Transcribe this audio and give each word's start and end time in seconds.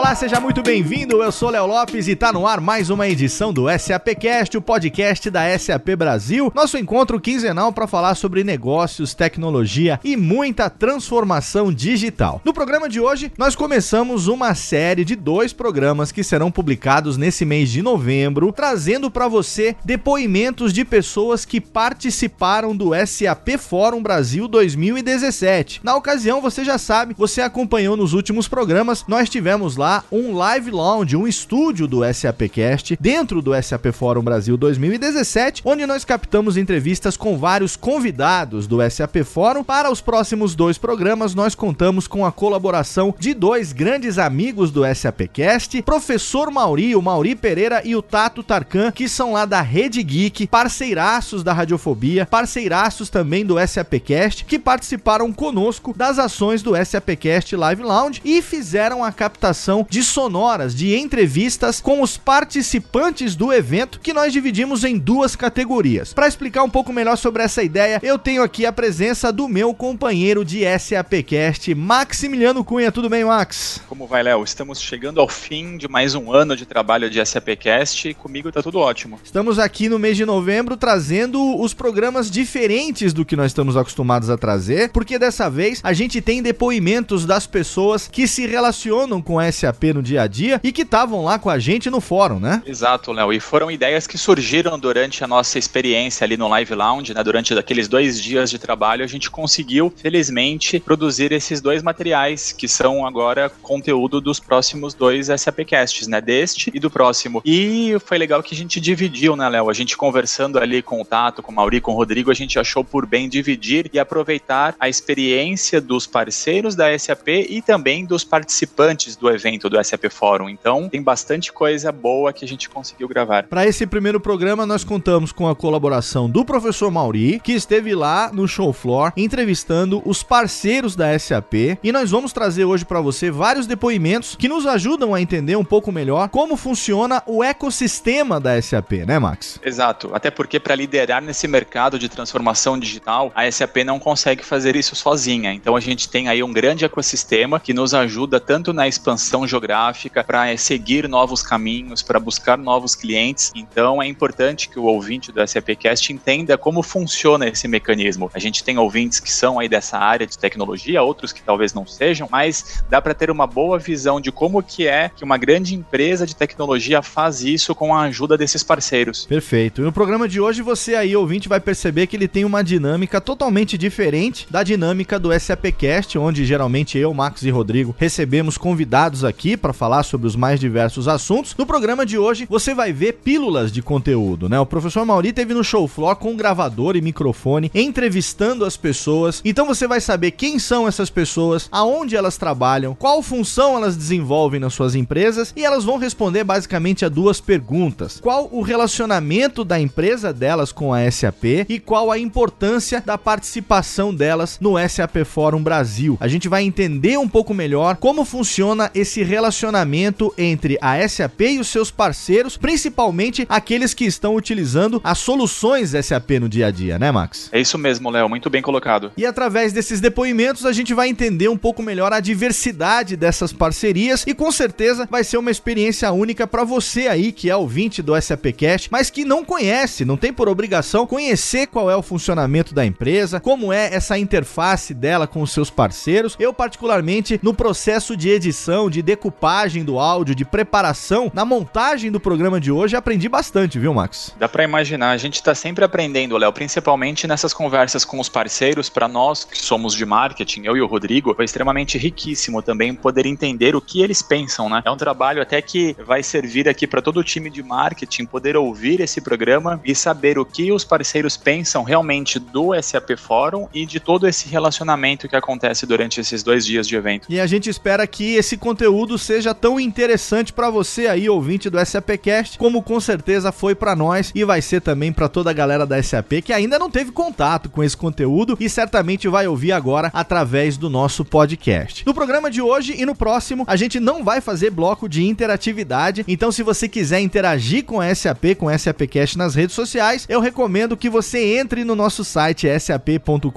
Olá, 0.00 0.14
seja 0.14 0.40
muito 0.40 0.62
bem-vindo. 0.62 1.22
Eu 1.22 1.30
sou 1.30 1.50
Léo 1.50 1.66
Lopes 1.66 2.08
e 2.08 2.16
tá 2.16 2.32
no 2.32 2.46
ar 2.46 2.58
mais 2.58 2.88
uma 2.88 3.06
edição 3.06 3.52
do 3.52 3.66
SAPcast, 3.68 4.56
o 4.56 4.62
podcast 4.62 5.28
da 5.28 5.58
SAP 5.58 5.90
Brasil. 5.94 6.50
Nosso 6.54 6.78
encontro 6.78 7.20
quinzenal 7.20 7.70
para 7.70 7.86
falar 7.86 8.14
sobre 8.14 8.42
negócios, 8.42 9.12
tecnologia 9.12 10.00
e 10.02 10.16
muita 10.16 10.70
transformação 10.70 11.70
digital. 11.70 12.40
No 12.46 12.54
programa 12.54 12.88
de 12.88 12.98
hoje, 12.98 13.30
nós 13.36 13.54
começamos 13.54 14.26
uma 14.26 14.54
série 14.54 15.04
de 15.04 15.14
dois 15.14 15.52
programas 15.52 16.10
que 16.10 16.24
serão 16.24 16.50
publicados 16.50 17.18
nesse 17.18 17.44
mês 17.44 17.68
de 17.68 17.82
novembro, 17.82 18.50
trazendo 18.52 19.10
para 19.10 19.28
você 19.28 19.76
depoimentos 19.84 20.72
de 20.72 20.82
pessoas 20.82 21.44
que 21.44 21.60
participaram 21.60 22.74
do 22.74 22.92
SAP 23.06 23.58
Fórum 23.58 24.02
Brasil 24.02 24.48
2017. 24.48 25.82
Na 25.84 25.94
ocasião, 25.94 26.40
você 26.40 26.64
já 26.64 26.78
sabe, 26.78 27.14
você 27.18 27.42
acompanhou 27.42 27.98
nos 27.98 28.14
últimos 28.14 28.48
programas, 28.48 29.04
nós 29.06 29.28
tivemos 29.28 29.76
lá 29.76 29.89
lá 29.90 30.04
um 30.12 30.36
live 30.36 30.70
lounge, 30.70 31.16
um 31.16 31.26
estúdio 31.26 31.88
do 31.88 32.02
SAPcast 32.14 32.96
dentro 33.00 33.42
do 33.42 33.60
SAP 33.60 33.86
Fórum 33.92 34.22
Brasil 34.22 34.56
2017, 34.56 35.62
onde 35.64 35.84
nós 35.84 36.04
captamos 36.04 36.56
entrevistas 36.56 37.16
com 37.16 37.36
vários 37.36 37.74
convidados 37.74 38.68
do 38.68 38.78
SAP 38.88 39.24
Fórum. 39.24 39.64
Para 39.64 39.90
os 39.90 40.00
próximos 40.00 40.54
dois 40.54 40.78
programas, 40.78 41.34
nós 41.34 41.56
contamos 41.56 42.06
com 42.06 42.24
a 42.24 42.30
colaboração 42.30 43.12
de 43.18 43.34
dois 43.34 43.72
grandes 43.72 44.16
amigos 44.16 44.70
do 44.70 44.82
SAPcast, 44.94 45.82
professor 45.82 46.52
Mauri, 46.52 46.94
o 46.94 47.02
Mauri 47.02 47.34
Pereira 47.34 47.82
e 47.84 47.96
o 47.96 48.02
Tato 48.02 48.44
Tarkan, 48.44 48.92
que 48.92 49.08
são 49.08 49.32
lá 49.32 49.44
da 49.44 49.60
Rede 49.60 50.04
Geek, 50.04 50.46
parceiraços 50.46 51.42
da 51.42 51.52
Radiofobia, 51.52 52.26
parceiraços 52.26 53.10
também 53.10 53.44
do 53.44 53.56
SAPcast, 53.66 54.44
que 54.44 54.58
participaram 54.58 55.32
conosco 55.32 55.92
das 55.96 56.16
ações 56.16 56.62
do 56.62 56.74
SAPcast 56.76 57.56
Live 57.56 57.82
Lounge 57.82 58.20
e 58.24 58.40
fizeram 58.40 59.02
a 59.02 59.10
captação 59.10 59.69
de 59.88 60.02
sonoras 60.02 60.74
de 60.74 60.96
entrevistas 60.96 61.80
com 61.80 62.02
os 62.02 62.16
participantes 62.16 63.36
do 63.36 63.52
evento 63.52 64.00
que 64.00 64.12
nós 64.12 64.32
dividimos 64.32 64.84
em 64.84 64.98
duas 64.98 65.36
categorias. 65.36 66.12
Para 66.12 66.28
explicar 66.28 66.62
um 66.62 66.70
pouco 66.70 66.92
melhor 66.92 67.16
sobre 67.16 67.42
essa 67.42 67.62
ideia, 67.62 68.00
eu 68.02 68.18
tenho 68.18 68.42
aqui 68.42 68.66
a 68.66 68.72
presença 68.72 69.32
do 69.32 69.48
meu 69.48 69.72
companheiro 69.72 70.44
de 70.44 70.62
SAPcast, 70.78 71.74
Maximiliano 71.74 72.64
Cunha. 72.64 72.90
Tudo 72.90 73.08
bem, 73.08 73.24
Max? 73.24 73.80
Como 73.88 74.06
vai, 74.06 74.22
Léo? 74.22 74.42
Estamos 74.42 74.80
chegando 74.80 75.20
ao 75.20 75.28
fim 75.28 75.76
de 75.76 75.88
mais 75.88 76.14
um 76.14 76.32
ano 76.32 76.56
de 76.56 76.66
trabalho 76.66 77.08
de 77.08 77.24
SAPcast 77.24 78.08
e 78.08 78.14
comigo 78.14 78.50
tá 78.50 78.62
tudo 78.62 78.78
ótimo. 78.78 79.20
Estamos 79.22 79.58
aqui 79.58 79.88
no 79.88 79.98
mês 79.98 80.16
de 80.16 80.24
novembro 80.24 80.76
trazendo 80.76 81.60
os 81.60 81.72
programas 81.72 82.30
diferentes 82.30 83.12
do 83.12 83.24
que 83.24 83.36
nós 83.36 83.46
estamos 83.46 83.76
acostumados 83.76 84.30
a 84.30 84.36
trazer, 84.36 84.90
porque 84.90 85.18
dessa 85.18 85.48
vez 85.48 85.80
a 85.82 85.92
gente 85.92 86.20
tem 86.20 86.42
depoimentos 86.42 87.24
das 87.26 87.46
pessoas 87.46 88.08
que 88.08 88.26
se 88.26 88.46
relacionam 88.46 89.22
com 89.22 89.38
a 89.38 89.44
SAP 89.60 89.84
no 89.94 90.02
dia 90.02 90.22
a 90.22 90.26
dia 90.26 90.60
e 90.64 90.72
que 90.72 90.82
estavam 90.82 91.22
lá 91.22 91.38
com 91.38 91.50
a 91.50 91.58
gente 91.58 91.90
no 91.90 92.00
fórum, 92.00 92.40
né? 92.40 92.62
Exato, 92.66 93.12
Léo. 93.12 93.32
E 93.32 93.40
foram 93.40 93.70
ideias 93.70 94.06
que 94.06 94.16
surgiram 94.16 94.78
durante 94.78 95.22
a 95.22 95.26
nossa 95.26 95.58
experiência 95.58 96.24
ali 96.24 96.36
no 96.36 96.48
Live 96.48 96.74
Lounge, 96.74 97.12
né? 97.12 97.22
Durante 97.22 97.56
aqueles 97.58 97.88
dois 97.88 98.20
dias 98.20 98.50
de 98.50 98.58
trabalho, 98.58 99.04
a 99.04 99.06
gente 99.06 99.30
conseguiu, 99.30 99.92
felizmente, 99.94 100.80
produzir 100.80 101.32
esses 101.32 101.60
dois 101.60 101.82
materiais 101.82 102.52
que 102.52 102.66
são 102.66 103.06
agora 103.06 103.50
conteúdo 103.62 104.20
dos 104.20 104.40
próximos 104.40 104.94
dois 104.94 105.26
SAPcasts, 105.26 106.06
né? 106.06 106.20
Deste 106.20 106.70
e 106.72 106.80
do 106.80 106.90
próximo. 106.90 107.42
E 107.44 107.96
foi 108.04 108.16
legal 108.16 108.42
que 108.42 108.54
a 108.54 108.58
gente 108.58 108.80
dividiu, 108.80 109.36
né, 109.36 109.48
Léo? 109.48 109.68
A 109.68 109.74
gente 109.74 109.96
conversando 109.96 110.58
ali 110.58 110.80
com 110.82 111.00
o 111.00 111.04
Tato, 111.04 111.42
com 111.42 111.52
o 111.52 111.54
Mauri, 111.54 111.80
com 111.80 111.92
o 111.92 111.96
Rodrigo, 111.96 112.30
a 112.30 112.34
gente 112.34 112.58
achou 112.58 112.82
por 112.82 113.04
bem 113.04 113.28
dividir 113.28 113.90
e 113.92 113.98
aproveitar 113.98 114.74
a 114.80 114.88
experiência 114.88 115.80
dos 115.80 116.06
parceiros 116.06 116.74
da 116.74 116.96
SAP 116.98 117.28
e 117.28 117.60
também 117.60 118.04
dos 118.04 118.24
participantes 118.24 119.16
do 119.16 119.28
evento 119.30 119.49
evento 119.50 119.68
do 119.68 119.82
SAP 119.84 120.10
Fórum. 120.10 120.48
Então, 120.48 120.88
tem 120.88 121.02
bastante 121.02 121.52
coisa 121.52 121.90
boa 121.90 122.32
que 122.32 122.44
a 122.44 122.48
gente 122.48 122.68
conseguiu 122.68 123.08
gravar. 123.08 123.44
Para 123.44 123.66
esse 123.66 123.86
primeiro 123.86 124.20
programa, 124.20 124.64
nós 124.64 124.84
contamos 124.84 125.32
com 125.32 125.48
a 125.48 125.54
colaboração 125.54 126.30
do 126.30 126.44
professor 126.44 126.90
Mauri, 126.90 127.40
que 127.40 127.52
esteve 127.52 127.94
lá 127.94 128.30
no 128.32 128.46
show 128.46 128.72
floor 128.72 129.12
entrevistando 129.16 130.02
os 130.04 130.22
parceiros 130.22 130.94
da 130.94 131.18
SAP, 131.18 131.78
e 131.82 131.92
nós 131.92 132.10
vamos 132.10 132.32
trazer 132.32 132.64
hoje 132.64 132.84
para 132.84 133.00
você 133.00 133.30
vários 133.30 133.66
depoimentos 133.66 134.36
que 134.36 134.48
nos 134.48 134.66
ajudam 134.66 135.14
a 135.14 135.20
entender 135.20 135.56
um 135.56 135.64
pouco 135.64 135.90
melhor 135.90 136.28
como 136.28 136.56
funciona 136.56 137.22
o 137.26 137.42
ecossistema 137.42 138.38
da 138.38 138.60
SAP, 138.60 138.92
né, 139.06 139.18
Max? 139.18 139.60
Exato. 139.64 140.10
Até 140.12 140.30
porque 140.30 140.60
para 140.60 140.74
liderar 140.74 141.22
nesse 141.22 141.48
mercado 141.48 141.98
de 141.98 142.08
transformação 142.08 142.78
digital, 142.78 143.32
a 143.34 143.50
SAP 143.50 143.78
não 143.84 143.98
consegue 143.98 144.44
fazer 144.44 144.76
isso 144.76 144.94
sozinha. 144.94 145.52
Então 145.52 145.74
a 145.74 145.80
gente 145.80 146.08
tem 146.08 146.28
aí 146.28 146.42
um 146.42 146.52
grande 146.52 146.84
ecossistema 146.84 147.58
que 147.58 147.74
nos 147.74 147.94
ajuda 147.94 148.38
tanto 148.38 148.72
na 148.72 148.86
expansão 148.86 149.39
geográfica, 149.46 150.22
para 150.24 150.56
seguir 150.56 151.08
novos 151.08 151.42
caminhos, 151.42 152.02
para 152.02 152.18
buscar 152.18 152.58
novos 152.58 152.94
clientes. 152.94 153.52
Então 153.54 154.02
é 154.02 154.06
importante 154.06 154.68
que 154.68 154.78
o 154.78 154.84
ouvinte 154.84 155.32
do 155.32 155.46
SAPcast 155.46 156.12
entenda 156.12 156.56
como 156.56 156.82
funciona 156.82 157.48
esse 157.48 157.66
mecanismo. 157.68 158.30
A 158.34 158.38
gente 158.38 158.62
tem 158.64 158.78
ouvintes 158.78 159.20
que 159.20 159.32
são 159.32 159.58
aí 159.58 159.68
dessa 159.68 159.98
área 159.98 160.26
de 160.26 160.38
tecnologia, 160.38 161.02
outros 161.02 161.32
que 161.32 161.42
talvez 161.42 161.72
não 161.72 161.86
sejam, 161.86 162.28
mas 162.30 162.82
dá 162.88 163.00
para 163.00 163.14
ter 163.14 163.30
uma 163.30 163.46
boa 163.46 163.78
visão 163.78 164.20
de 164.20 164.32
como 164.32 164.62
que 164.62 164.86
é 164.86 165.10
que 165.14 165.24
uma 165.24 165.38
grande 165.38 165.74
empresa 165.74 166.26
de 166.26 166.36
tecnologia 166.36 167.02
faz 167.02 167.42
isso 167.42 167.74
com 167.74 167.94
a 167.94 168.02
ajuda 168.02 168.36
desses 168.36 168.62
parceiros. 168.62 169.26
Perfeito. 169.26 169.80
E 169.80 169.84
no 169.84 169.92
programa 169.92 170.28
de 170.28 170.40
hoje 170.40 170.62
você 170.62 170.94
aí 170.94 171.14
ouvinte 171.16 171.48
vai 171.48 171.60
perceber 171.60 172.06
que 172.06 172.16
ele 172.16 172.28
tem 172.28 172.44
uma 172.44 172.62
dinâmica 172.62 173.20
totalmente 173.20 173.76
diferente 173.76 174.46
da 174.50 174.62
dinâmica 174.62 175.18
do 175.18 175.38
SAPcast, 175.38 176.18
onde 176.18 176.44
geralmente 176.44 176.98
eu, 176.98 177.12
Max 177.12 177.42
e 177.42 177.50
Rodrigo 177.50 177.94
recebemos 177.98 178.56
convidados 178.58 179.24
aqui 179.30 179.56
para 179.56 179.72
falar 179.72 180.02
sobre 180.02 180.26
os 180.26 180.36
mais 180.36 180.60
diversos 180.60 181.08
assuntos. 181.08 181.54
No 181.56 181.64
programa 181.64 182.04
de 182.04 182.18
hoje 182.18 182.46
você 182.50 182.74
vai 182.74 182.92
ver 182.92 183.14
pílulas 183.14 183.72
de 183.72 183.80
conteúdo, 183.80 184.48
né? 184.48 184.60
O 184.60 184.66
professor 184.66 185.06
Mauri 185.06 185.32
teve 185.32 185.54
no 185.54 185.64
show 185.64 185.88
floor 185.88 186.16
com 186.16 186.36
gravador 186.36 186.96
e 186.96 187.00
microfone 187.00 187.70
entrevistando 187.74 188.64
as 188.64 188.76
pessoas. 188.76 189.40
Então 189.44 189.66
você 189.66 189.86
vai 189.86 190.00
saber 190.00 190.32
quem 190.32 190.58
são 190.58 190.86
essas 190.86 191.08
pessoas, 191.08 191.68
aonde 191.72 192.16
elas 192.16 192.36
trabalham, 192.36 192.94
qual 192.94 193.22
função 193.22 193.76
elas 193.76 193.96
desenvolvem 193.96 194.60
nas 194.60 194.74
suas 194.74 194.94
empresas 194.94 195.52
e 195.56 195.64
elas 195.64 195.84
vão 195.84 195.96
responder 195.96 196.44
basicamente 196.44 197.04
a 197.04 197.08
duas 197.08 197.40
perguntas: 197.40 198.20
qual 198.20 198.48
o 198.52 198.60
relacionamento 198.60 199.64
da 199.64 199.80
empresa 199.80 200.32
delas 200.32 200.72
com 200.72 200.92
a 200.92 201.10
SAP 201.10 201.44
e 201.68 201.78
qual 201.78 202.10
a 202.10 202.18
importância 202.18 203.02
da 203.04 203.16
participação 203.16 204.14
delas 204.14 204.58
no 204.60 204.74
SAP 204.88 205.24
Fórum 205.24 205.62
Brasil. 205.62 206.16
A 206.20 206.28
gente 206.28 206.48
vai 206.48 206.64
entender 206.64 207.18
um 207.18 207.28
pouco 207.28 207.54
melhor 207.54 207.96
como 207.96 208.24
funciona 208.24 208.90
esse 208.94 209.19
relacionamento 209.22 210.32
entre 210.36 210.78
a 210.80 211.08
SAP 211.08 211.40
e 211.42 211.58
os 211.58 211.68
seus 211.68 211.90
parceiros, 211.90 212.56
principalmente 212.56 213.46
aqueles 213.48 213.94
que 213.94 214.04
estão 214.04 214.34
utilizando 214.34 215.00
as 215.04 215.18
soluções 215.18 215.92
SAP 215.92 216.30
no 216.40 216.48
dia 216.48 216.66
a 216.66 216.70
dia, 216.70 216.98
né, 216.98 217.10
Max? 217.10 217.48
É 217.52 217.60
isso 217.60 217.78
mesmo, 217.78 218.10
Léo, 218.10 218.28
muito 218.28 218.50
bem 218.50 218.62
colocado. 218.62 219.12
E 219.16 219.26
através 219.26 219.72
desses 219.72 220.00
depoimentos 220.00 220.64
a 220.66 220.72
gente 220.72 220.94
vai 220.94 221.08
entender 221.08 221.48
um 221.48 221.56
pouco 221.56 221.82
melhor 221.82 222.12
a 222.12 222.20
diversidade 222.20 223.16
dessas 223.16 223.52
parcerias 223.52 224.24
e 224.26 224.34
com 224.34 224.50
certeza 224.50 225.08
vai 225.10 225.24
ser 225.24 225.36
uma 225.36 225.50
experiência 225.50 226.10
única 226.12 226.46
para 226.46 226.64
você 226.64 227.08
aí 227.08 227.32
que 227.32 227.50
é 227.50 227.56
ouvinte 227.56 228.02
do 228.02 228.20
SAPcast, 228.20 228.88
mas 228.90 229.10
que 229.10 229.24
não 229.24 229.44
conhece, 229.44 230.04
não 230.04 230.16
tem 230.16 230.32
por 230.32 230.48
obrigação 230.48 231.06
conhecer 231.06 231.66
qual 231.66 231.90
é 231.90 231.96
o 231.96 232.02
funcionamento 232.02 232.74
da 232.74 232.84
empresa, 232.84 233.40
como 233.40 233.72
é 233.72 233.94
essa 233.94 234.18
interface 234.18 234.94
dela 234.94 235.26
com 235.26 235.42
os 235.42 235.52
seus 235.52 235.70
parceiros. 235.70 236.36
Eu 236.38 236.52
particularmente 236.52 237.38
no 237.42 237.54
processo 237.54 238.16
de 238.16 238.28
edição, 238.28 238.90
de 238.90 239.02
decupagem 239.10 239.82
do 239.82 239.98
áudio, 239.98 240.36
de 240.36 240.44
preparação, 240.44 241.32
na 241.34 241.44
montagem 241.44 242.12
do 242.12 242.20
programa 242.20 242.60
de 242.60 242.70
hoje, 242.70 242.94
aprendi 242.94 243.28
bastante, 243.28 243.76
viu, 243.76 243.92
Max? 243.92 244.32
Dá 244.38 244.48
para 244.48 244.62
imaginar, 244.62 245.10
a 245.10 245.16
gente 245.16 245.42
tá 245.42 245.52
sempre 245.52 245.84
aprendendo, 245.84 246.36
Léo, 246.36 246.52
principalmente 246.52 247.26
nessas 247.26 247.52
conversas 247.52 248.04
com 248.04 248.20
os 248.20 248.28
parceiros, 248.28 248.88
para 248.88 249.08
nós 249.08 249.42
que 249.42 249.58
somos 249.58 249.94
de 249.94 250.06
marketing, 250.06 250.62
eu 250.62 250.76
e 250.76 250.80
o 250.80 250.86
Rodrigo, 250.86 251.34
foi 251.34 251.44
extremamente 251.44 251.98
riquíssimo 251.98 252.62
também 252.62 252.94
poder 252.94 253.26
entender 253.26 253.74
o 253.74 253.80
que 253.80 254.00
eles 254.00 254.22
pensam, 254.22 254.68
né? 254.68 254.80
É 254.84 254.90
um 254.90 254.96
trabalho 254.96 255.42
até 255.42 255.60
que 255.60 255.96
vai 256.06 256.22
servir 256.22 256.68
aqui 256.68 256.86
para 256.86 257.02
todo 257.02 257.18
o 257.18 257.24
time 257.24 257.50
de 257.50 257.64
marketing 257.64 258.26
poder 258.26 258.56
ouvir 258.56 259.00
esse 259.00 259.20
programa 259.20 259.80
e 259.84 259.92
saber 259.92 260.38
o 260.38 260.44
que 260.44 260.70
os 260.70 260.84
parceiros 260.84 261.36
pensam 261.36 261.82
realmente 261.82 262.38
do 262.38 262.80
SAP 262.80 263.16
Fórum 263.16 263.66
e 263.74 263.84
de 263.84 263.98
todo 263.98 264.28
esse 264.28 264.48
relacionamento 264.48 265.28
que 265.28 265.34
acontece 265.34 265.84
durante 265.84 266.20
esses 266.20 266.44
dois 266.44 266.64
dias 266.64 266.86
de 266.86 266.94
evento. 266.94 267.26
E 267.28 267.40
a 267.40 267.46
gente 267.46 267.68
espera 267.68 268.06
que 268.06 268.36
esse 268.36 268.56
conteúdo 268.56 268.99
conteúdo 269.00 269.18
seja 269.18 269.54
tão 269.54 269.80
interessante 269.80 270.52
para 270.52 270.68
você 270.68 271.06
aí, 271.06 271.28
ouvinte 271.28 271.70
do 271.70 271.78
SAPcast, 271.82 272.58
como 272.58 272.82
com 272.82 273.00
certeza 273.00 273.50
foi 273.50 273.74
para 273.74 273.96
nós 273.96 274.30
e 274.34 274.44
vai 274.44 274.60
ser 274.60 274.82
também 274.82 275.10
para 275.10 275.28
toda 275.28 275.48
a 275.48 275.54
galera 275.54 275.86
da 275.86 276.02
SAP 276.02 276.42
que 276.44 276.52
ainda 276.52 276.78
não 276.78 276.90
teve 276.90 277.10
contato 277.10 277.70
com 277.70 277.82
esse 277.82 277.96
conteúdo 277.96 278.58
e 278.60 278.68
certamente 278.68 279.26
vai 279.26 279.46
ouvir 279.46 279.72
agora 279.72 280.10
através 280.12 280.76
do 280.76 280.90
nosso 280.90 281.24
podcast. 281.24 282.04
No 282.04 282.12
programa 282.12 282.50
de 282.50 282.60
hoje 282.60 282.94
e 282.98 283.06
no 283.06 283.14
próximo, 283.14 283.64
a 283.66 283.74
gente 283.74 283.98
não 283.98 284.22
vai 284.22 284.40
fazer 284.40 284.70
bloco 284.70 285.08
de 285.08 285.26
interatividade, 285.26 286.24
então 286.28 286.52
se 286.52 286.62
você 286.62 286.86
quiser 286.86 287.20
interagir 287.20 287.84
com 287.84 288.00
a 288.00 288.14
SAP, 288.14 288.56
com 288.58 288.68
a 288.68 288.76
SAPcast 288.76 289.38
nas 289.38 289.54
redes 289.54 289.74
sociais, 289.74 290.26
eu 290.28 290.40
recomendo 290.40 290.96
que 290.96 291.08
você 291.08 291.58
entre 291.58 291.84
no 291.84 291.94
nosso 291.94 292.22
site 292.22 292.66
sap.com.br 292.78 293.50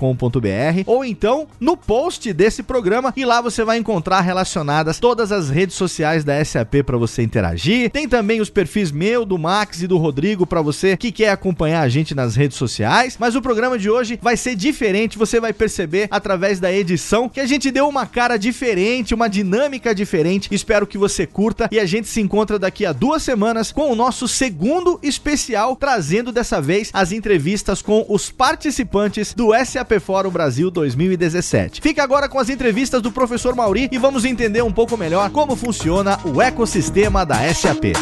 ou 0.85 1.03
então 1.03 1.47
no 1.59 1.75
post 1.75 2.31
desse 2.31 2.63
programa 2.63 3.11
e 3.17 3.25
lá 3.25 3.41
você 3.41 3.65
vai 3.65 3.77
encontrar 3.77 4.21
relacionadas 4.21 4.99
todas 4.99 5.22
as 5.31 5.49
redes 5.49 5.75
sociais 5.75 6.23
da 6.23 6.43
SAP 6.43 6.83
para 6.85 6.97
você 6.97 7.21
interagir. 7.21 7.89
Tem 7.89 8.07
também 8.07 8.41
os 8.41 8.49
perfis 8.49 8.91
meu, 8.91 9.25
do 9.25 9.37
Max 9.37 9.81
e 9.81 9.87
do 9.87 9.97
Rodrigo 9.97 10.45
para 10.45 10.61
você 10.61 10.97
que 10.97 11.11
quer 11.11 11.29
acompanhar 11.29 11.81
a 11.81 11.89
gente 11.89 12.13
nas 12.13 12.35
redes 12.35 12.57
sociais. 12.57 13.17
Mas 13.19 13.35
o 13.35 13.41
programa 13.41 13.77
de 13.77 13.89
hoje 13.89 14.19
vai 14.21 14.35
ser 14.35 14.55
diferente, 14.55 15.17
você 15.17 15.39
vai 15.39 15.53
perceber 15.53 16.07
através 16.11 16.59
da 16.59 16.71
edição 16.71 17.29
que 17.29 17.39
a 17.39 17.45
gente 17.45 17.71
deu 17.71 17.87
uma 17.87 18.05
cara 18.05 18.37
diferente, 18.37 19.13
uma 19.13 19.27
dinâmica 19.27 19.93
diferente. 19.95 20.49
Espero 20.51 20.87
que 20.87 20.97
você 20.97 21.25
curta 21.25 21.69
e 21.71 21.79
a 21.79 21.85
gente 21.85 22.07
se 22.07 22.21
encontra 22.21 22.59
daqui 22.59 22.85
a 22.85 22.91
duas 22.91 23.23
semanas 23.23 23.71
com 23.71 23.91
o 23.91 23.95
nosso 23.95 24.27
segundo 24.27 24.99
especial, 25.01 25.75
trazendo 25.75 26.31
dessa 26.31 26.61
vez 26.61 26.89
as 26.93 27.11
entrevistas 27.11 27.81
com 27.81 28.05
os 28.09 28.29
participantes 28.29 29.33
do 29.33 29.51
SAP 29.65 29.99
Fórum 29.99 30.31
Brasil 30.31 30.69
2017. 30.69 31.81
Fica 31.81 32.03
agora 32.03 32.27
com 32.27 32.39
as 32.39 32.49
entrevistas 32.49 33.01
do 33.01 33.11
professor 33.11 33.55
Mauri 33.55 33.89
e 33.91 33.97
vamos 33.97 34.25
entender 34.25 34.61
um 34.63 34.71
pouco 34.71 34.97
melhor 34.97 35.12
como 35.31 35.55
funciona 35.55 36.19
o 36.25 36.41
ecossistema 36.41 37.23
da 37.23 37.35
SAP. 37.53 37.93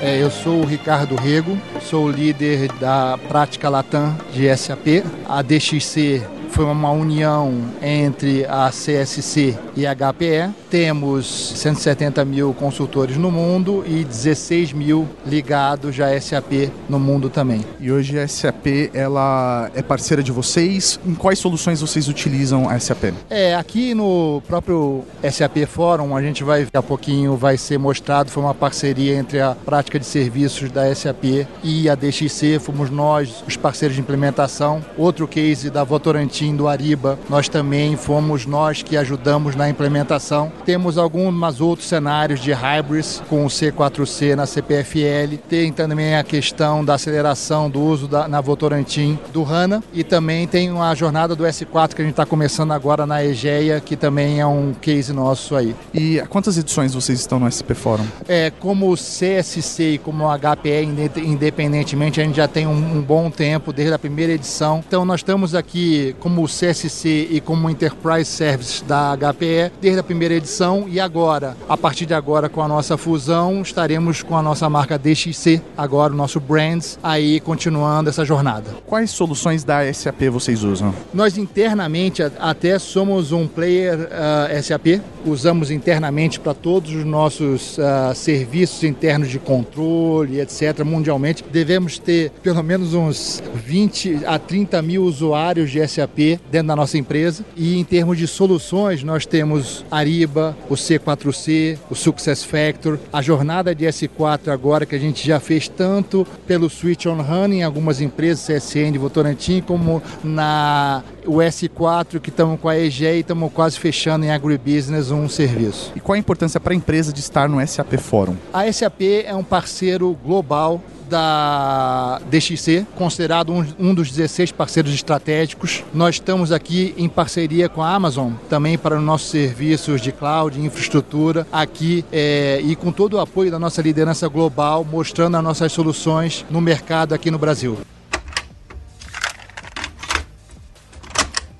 É, 0.00 0.22
eu 0.22 0.30
sou 0.30 0.62
o 0.62 0.64
Ricardo 0.64 1.14
Rego, 1.14 1.58
sou 1.82 2.10
líder 2.10 2.72
da 2.80 3.18
prática 3.28 3.68
Latam 3.68 4.16
de 4.32 4.56
SAP. 4.56 5.04
A 5.28 5.42
DXC 5.42 6.22
foi 6.56 6.64
uma 6.64 6.90
união 6.90 7.52
entre 7.82 8.46
a 8.46 8.70
CSC 8.70 9.58
e 9.76 9.86
a 9.86 9.94
HPE. 9.94 10.54
Temos 10.70 11.52
170 11.54 12.24
mil 12.24 12.54
consultores 12.54 13.18
no 13.18 13.30
mundo 13.30 13.84
e 13.86 14.02
16 14.02 14.72
mil 14.72 15.06
ligados 15.26 16.00
à 16.00 16.18
SAP 16.18 16.72
no 16.88 16.98
mundo 16.98 17.28
também. 17.28 17.62
E 17.78 17.92
hoje 17.92 18.18
a 18.18 18.26
SAP 18.26 18.88
ela 18.94 19.70
é 19.74 19.82
parceira 19.82 20.22
de 20.22 20.32
vocês. 20.32 20.98
Em 21.04 21.14
quais 21.14 21.38
soluções 21.38 21.82
vocês 21.82 22.08
utilizam 22.08 22.70
a 22.70 22.78
SAP? 22.80 23.12
É, 23.28 23.54
aqui 23.54 23.92
no 23.92 24.42
próprio 24.48 25.04
SAP 25.30 25.66
Fórum, 25.66 26.16
a 26.16 26.22
gente 26.22 26.42
vai 26.42 26.64
daqui 26.64 26.78
a 26.78 26.82
pouquinho 26.82 27.36
vai 27.36 27.58
ser 27.58 27.78
mostrado, 27.78 28.30
foi 28.30 28.42
uma 28.42 28.54
parceria 28.54 29.14
entre 29.14 29.42
a 29.42 29.54
prática 29.54 29.98
de 29.98 30.06
serviços 30.06 30.70
da 30.70 30.94
SAP 30.94 31.46
e 31.62 31.86
a 31.90 31.94
DXC, 31.94 32.58
fomos 32.58 32.88
nós 32.88 33.44
os 33.46 33.58
parceiros 33.58 33.94
de 33.94 34.00
implementação. 34.00 34.82
Outro 34.96 35.28
case 35.28 35.68
da 35.68 35.84
Votorantim 35.84 36.45
do 36.54 36.68
Ariba, 36.68 37.18
nós 37.28 37.48
também 37.48 37.96
fomos 37.96 38.46
nós 38.46 38.82
que 38.82 38.96
ajudamos 38.96 39.56
na 39.56 39.68
implementação. 39.68 40.52
Temos 40.64 40.98
alguns 40.98 41.60
outros 41.60 41.88
cenários 41.88 42.40
de 42.40 42.52
hybrids 42.52 43.22
com 43.28 43.44
o 43.44 43.48
C4C 43.48 44.34
na 44.34 44.46
CPFL. 44.46 45.36
Tem 45.48 45.72
também 45.72 46.16
a 46.16 46.22
questão 46.22 46.84
da 46.84 46.94
aceleração 46.94 47.70
do 47.70 47.80
uso 47.80 48.06
da, 48.06 48.28
na 48.28 48.40
Votorantim 48.40 49.18
do 49.32 49.44
HANA 49.44 49.82
e 49.92 50.04
também 50.04 50.46
tem 50.46 50.70
a 50.78 50.94
jornada 50.94 51.34
do 51.34 51.44
S4 51.44 51.94
que 51.94 52.02
a 52.02 52.04
gente 52.04 52.12
está 52.12 52.26
começando 52.26 52.72
agora 52.72 53.06
na 53.06 53.24
Egeia, 53.24 53.80
que 53.80 53.96
também 53.96 54.40
é 54.40 54.46
um 54.46 54.74
case 54.74 55.12
nosso 55.12 55.56
aí. 55.56 55.74
E 55.94 56.22
quantas 56.28 56.58
edições 56.58 56.94
vocês 56.94 57.18
estão 57.18 57.38
no 57.38 57.50
SP 57.50 57.74
Fórum? 57.74 58.04
É, 58.28 58.50
como 58.50 58.90
o 58.90 58.94
CSC 58.94 59.94
e 59.94 59.98
como 59.98 60.24
o 60.24 60.38
HPE, 60.38 61.20
independentemente, 61.24 62.20
a 62.20 62.24
gente 62.24 62.36
já 62.36 62.48
tem 62.48 62.66
um, 62.66 62.98
um 62.98 63.02
bom 63.02 63.30
tempo, 63.30 63.72
desde 63.72 63.94
a 63.94 63.98
primeira 63.98 64.32
edição. 64.32 64.82
Então 64.86 65.04
nós 65.04 65.20
estamos 65.20 65.54
aqui 65.54 66.14
como 66.26 66.42
o 66.42 66.48
CSC 66.48 67.28
e 67.30 67.40
como 67.40 67.70
Enterprise 67.70 68.28
Service 68.28 68.82
da 68.82 69.16
HPE 69.16 69.70
desde 69.80 70.00
a 70.00 70.02
primeira 70.02 70.34
edição 70.34 70.86
e 70.88 70.98
agora, 70.98 71.56
a 71.68 71.76
partir 71.76 72.04
de 72.04 72.14
agora 72.14 72.48
com 72.48 72.60
a 72.60 72.66
nossa 72.66 72.96
fusão, 72.96 73.62
estaremos 73.62 74.24
com 74.24 74.36
a 74.36 74.42
nossa 74.42 74.68
marca 74.68 74.98
DXC, 74.98 75.62
agora 75.78 76.12
o 76.12 76.16
nosso 76.16 76.40
brands, 76.40 76.98
aí 77.00 77.38
continuando 77.38 78.10
essa 78.10 78.24
jornada. 78.24 78.72
Quais 78.86 79.12
soluções 79.12 79.62
da 79.62 79.92
SAP 79.94 80.22
vocês 80.28 80.64
usam? 80.64 80.92
Nós 81.14 81.38
internamente 81.38 82.24
até 82.40 82.76
somos 82.80 83.30
um 83.30 83.46
player 83.46 83.96
uh, 83.96 84.62
SAP, 84.64 85.00
usamos 85.26 85.70
internamente 85.70 86.40
para 86.40 86.54
todos 86.54 86.94
os 86.94 87.04
nossos 87.04 87.78
uh, 87.78 88.14
serviços 88.14 88.84
internos 88.84 89.28
de 89.28 89.38
controle, 89.38 90.40
etc., 90.40 90.84
mundialmente. 90.84 91.44
Devemos 91.50 91.98
ter 91.98 92.30
pelo 92.42 92.62
menos 92.62 92.94
uns 92.94 93.42
20 93.54 94.24
a 94.26 94.38
30 94.38 94.80
mil 94.82 95.04
usuários 95.04 95.70
de 95.70 95.86
SAP 95.86 96.38
dentro 96.50 96.68
da 96.68 96.76
nossa 96.76 96.98
empresa. 96.98 97.44
E 97.56 97.78
em 97.78 97.84
termos 97.84 98.18
de 98.18 98.26
soluções, 98.26 99.02
nós 99.02 99.26
temos 99.26 99.84
Ariba, 99.90 100.56
o 100.68 100.74
C4C, 100.74 101.78
o 101.90 101.94
Success 101.94 102.44
Factor, 102.44 102.98
a 103.12 103.20
jornada 103.20 103.74
de 103.74 103.84
S4 103.84 104.48
agora 104.48 104.86
que 104.86 104.94
a 104.94 104.98
gente 104.98 105.26
já 105.26 105.40
fez 105.40 105.68
tanto 105.68 106.26
pelo 106.46 106.70
Switch 106.70 107.06
on 107.06 107.16
em 107.50 107.62
algumas 107.62 108.00
empresas, 108.00 108.46
CSN 108.46 108.98
Votorantim, 108.98 109.60
como 109.60 110.02
na 110.22 111.02
o 111.26 111.38
S4 111.38 112.20
que 112.20 112.30
estamos 112.30 112.58
com 112.60 112.68
a 112.68 112.78
EG 112.78 113.04
e 113.04 113.20
estamos 113.20 113.52
quase 113.52 113.78
fechando 113.78 114.24
em 114.24 114.30
agribusiness 114.30 115.10
um 115.16 115.28
serviço. 115.28 115.92
E 115.94 116.00
qual 116.00 116.14
a 116.14 116.18
importância 116.18 116.60
para 116.60 116.72
a 116.72 116.76
empresa 116.76 117.12
de 117.12 117.20
estar 117.20 117.48
no 117.48 117.64
SAP 117.66 117.94
Forum? 117.98 118.36
A 118.52 118.70
SAP 118.72 119.02
é 119.24 119.34
um 119.34 119.44
parceiro 119.44 120.16
global 120.24 120.80
da 121.08 122.20
DXC, 122.30 122.86
considerado 122.96 123.52
um, 123.52 123.64
um, 123.78 123.94
dos 123.94 124.10
16 124.10 124.52
parceiros 124.52 124.92
estratégicos. 124.92 125.84
Nós 125.94 126.16
estamos 126.16 126.52
aqui 126.52 126.94
em 126.96 127.08
parceria 127.08 127.68
com 127.68 127.82
a 127.82 127.94
Amazon, 127.94 128.32
também 128.48 128.76
para 128.76 128.96
os 128.96 129.02
nossos 129.02 129.30
serviços 129.30 130.00
de 130.00 130.12
cloud, 130.12 130.60
infraestrutura, 130.60 131.46
aqui 131.52 132.04
é, 132.12 132.60
e 132.62 132.74
com 132.76 132.92
todo 132.92 133.14
o 133.14 133.20
apoio 133.20 133.50
da 133.50 133.58
nossa 133.58 133.80
liderança 133.80 134.28
global, 134.28 134.84
mostrando 134.84 135.36
as 135.36 135.44
nossas 135.44 135.72
soluções 135.72 136.44
no 136.50 136.60
mercado 136.60 137.14
aqui 137.14 137.30
no 137.30 137.38
Brasil. 137.38 137.78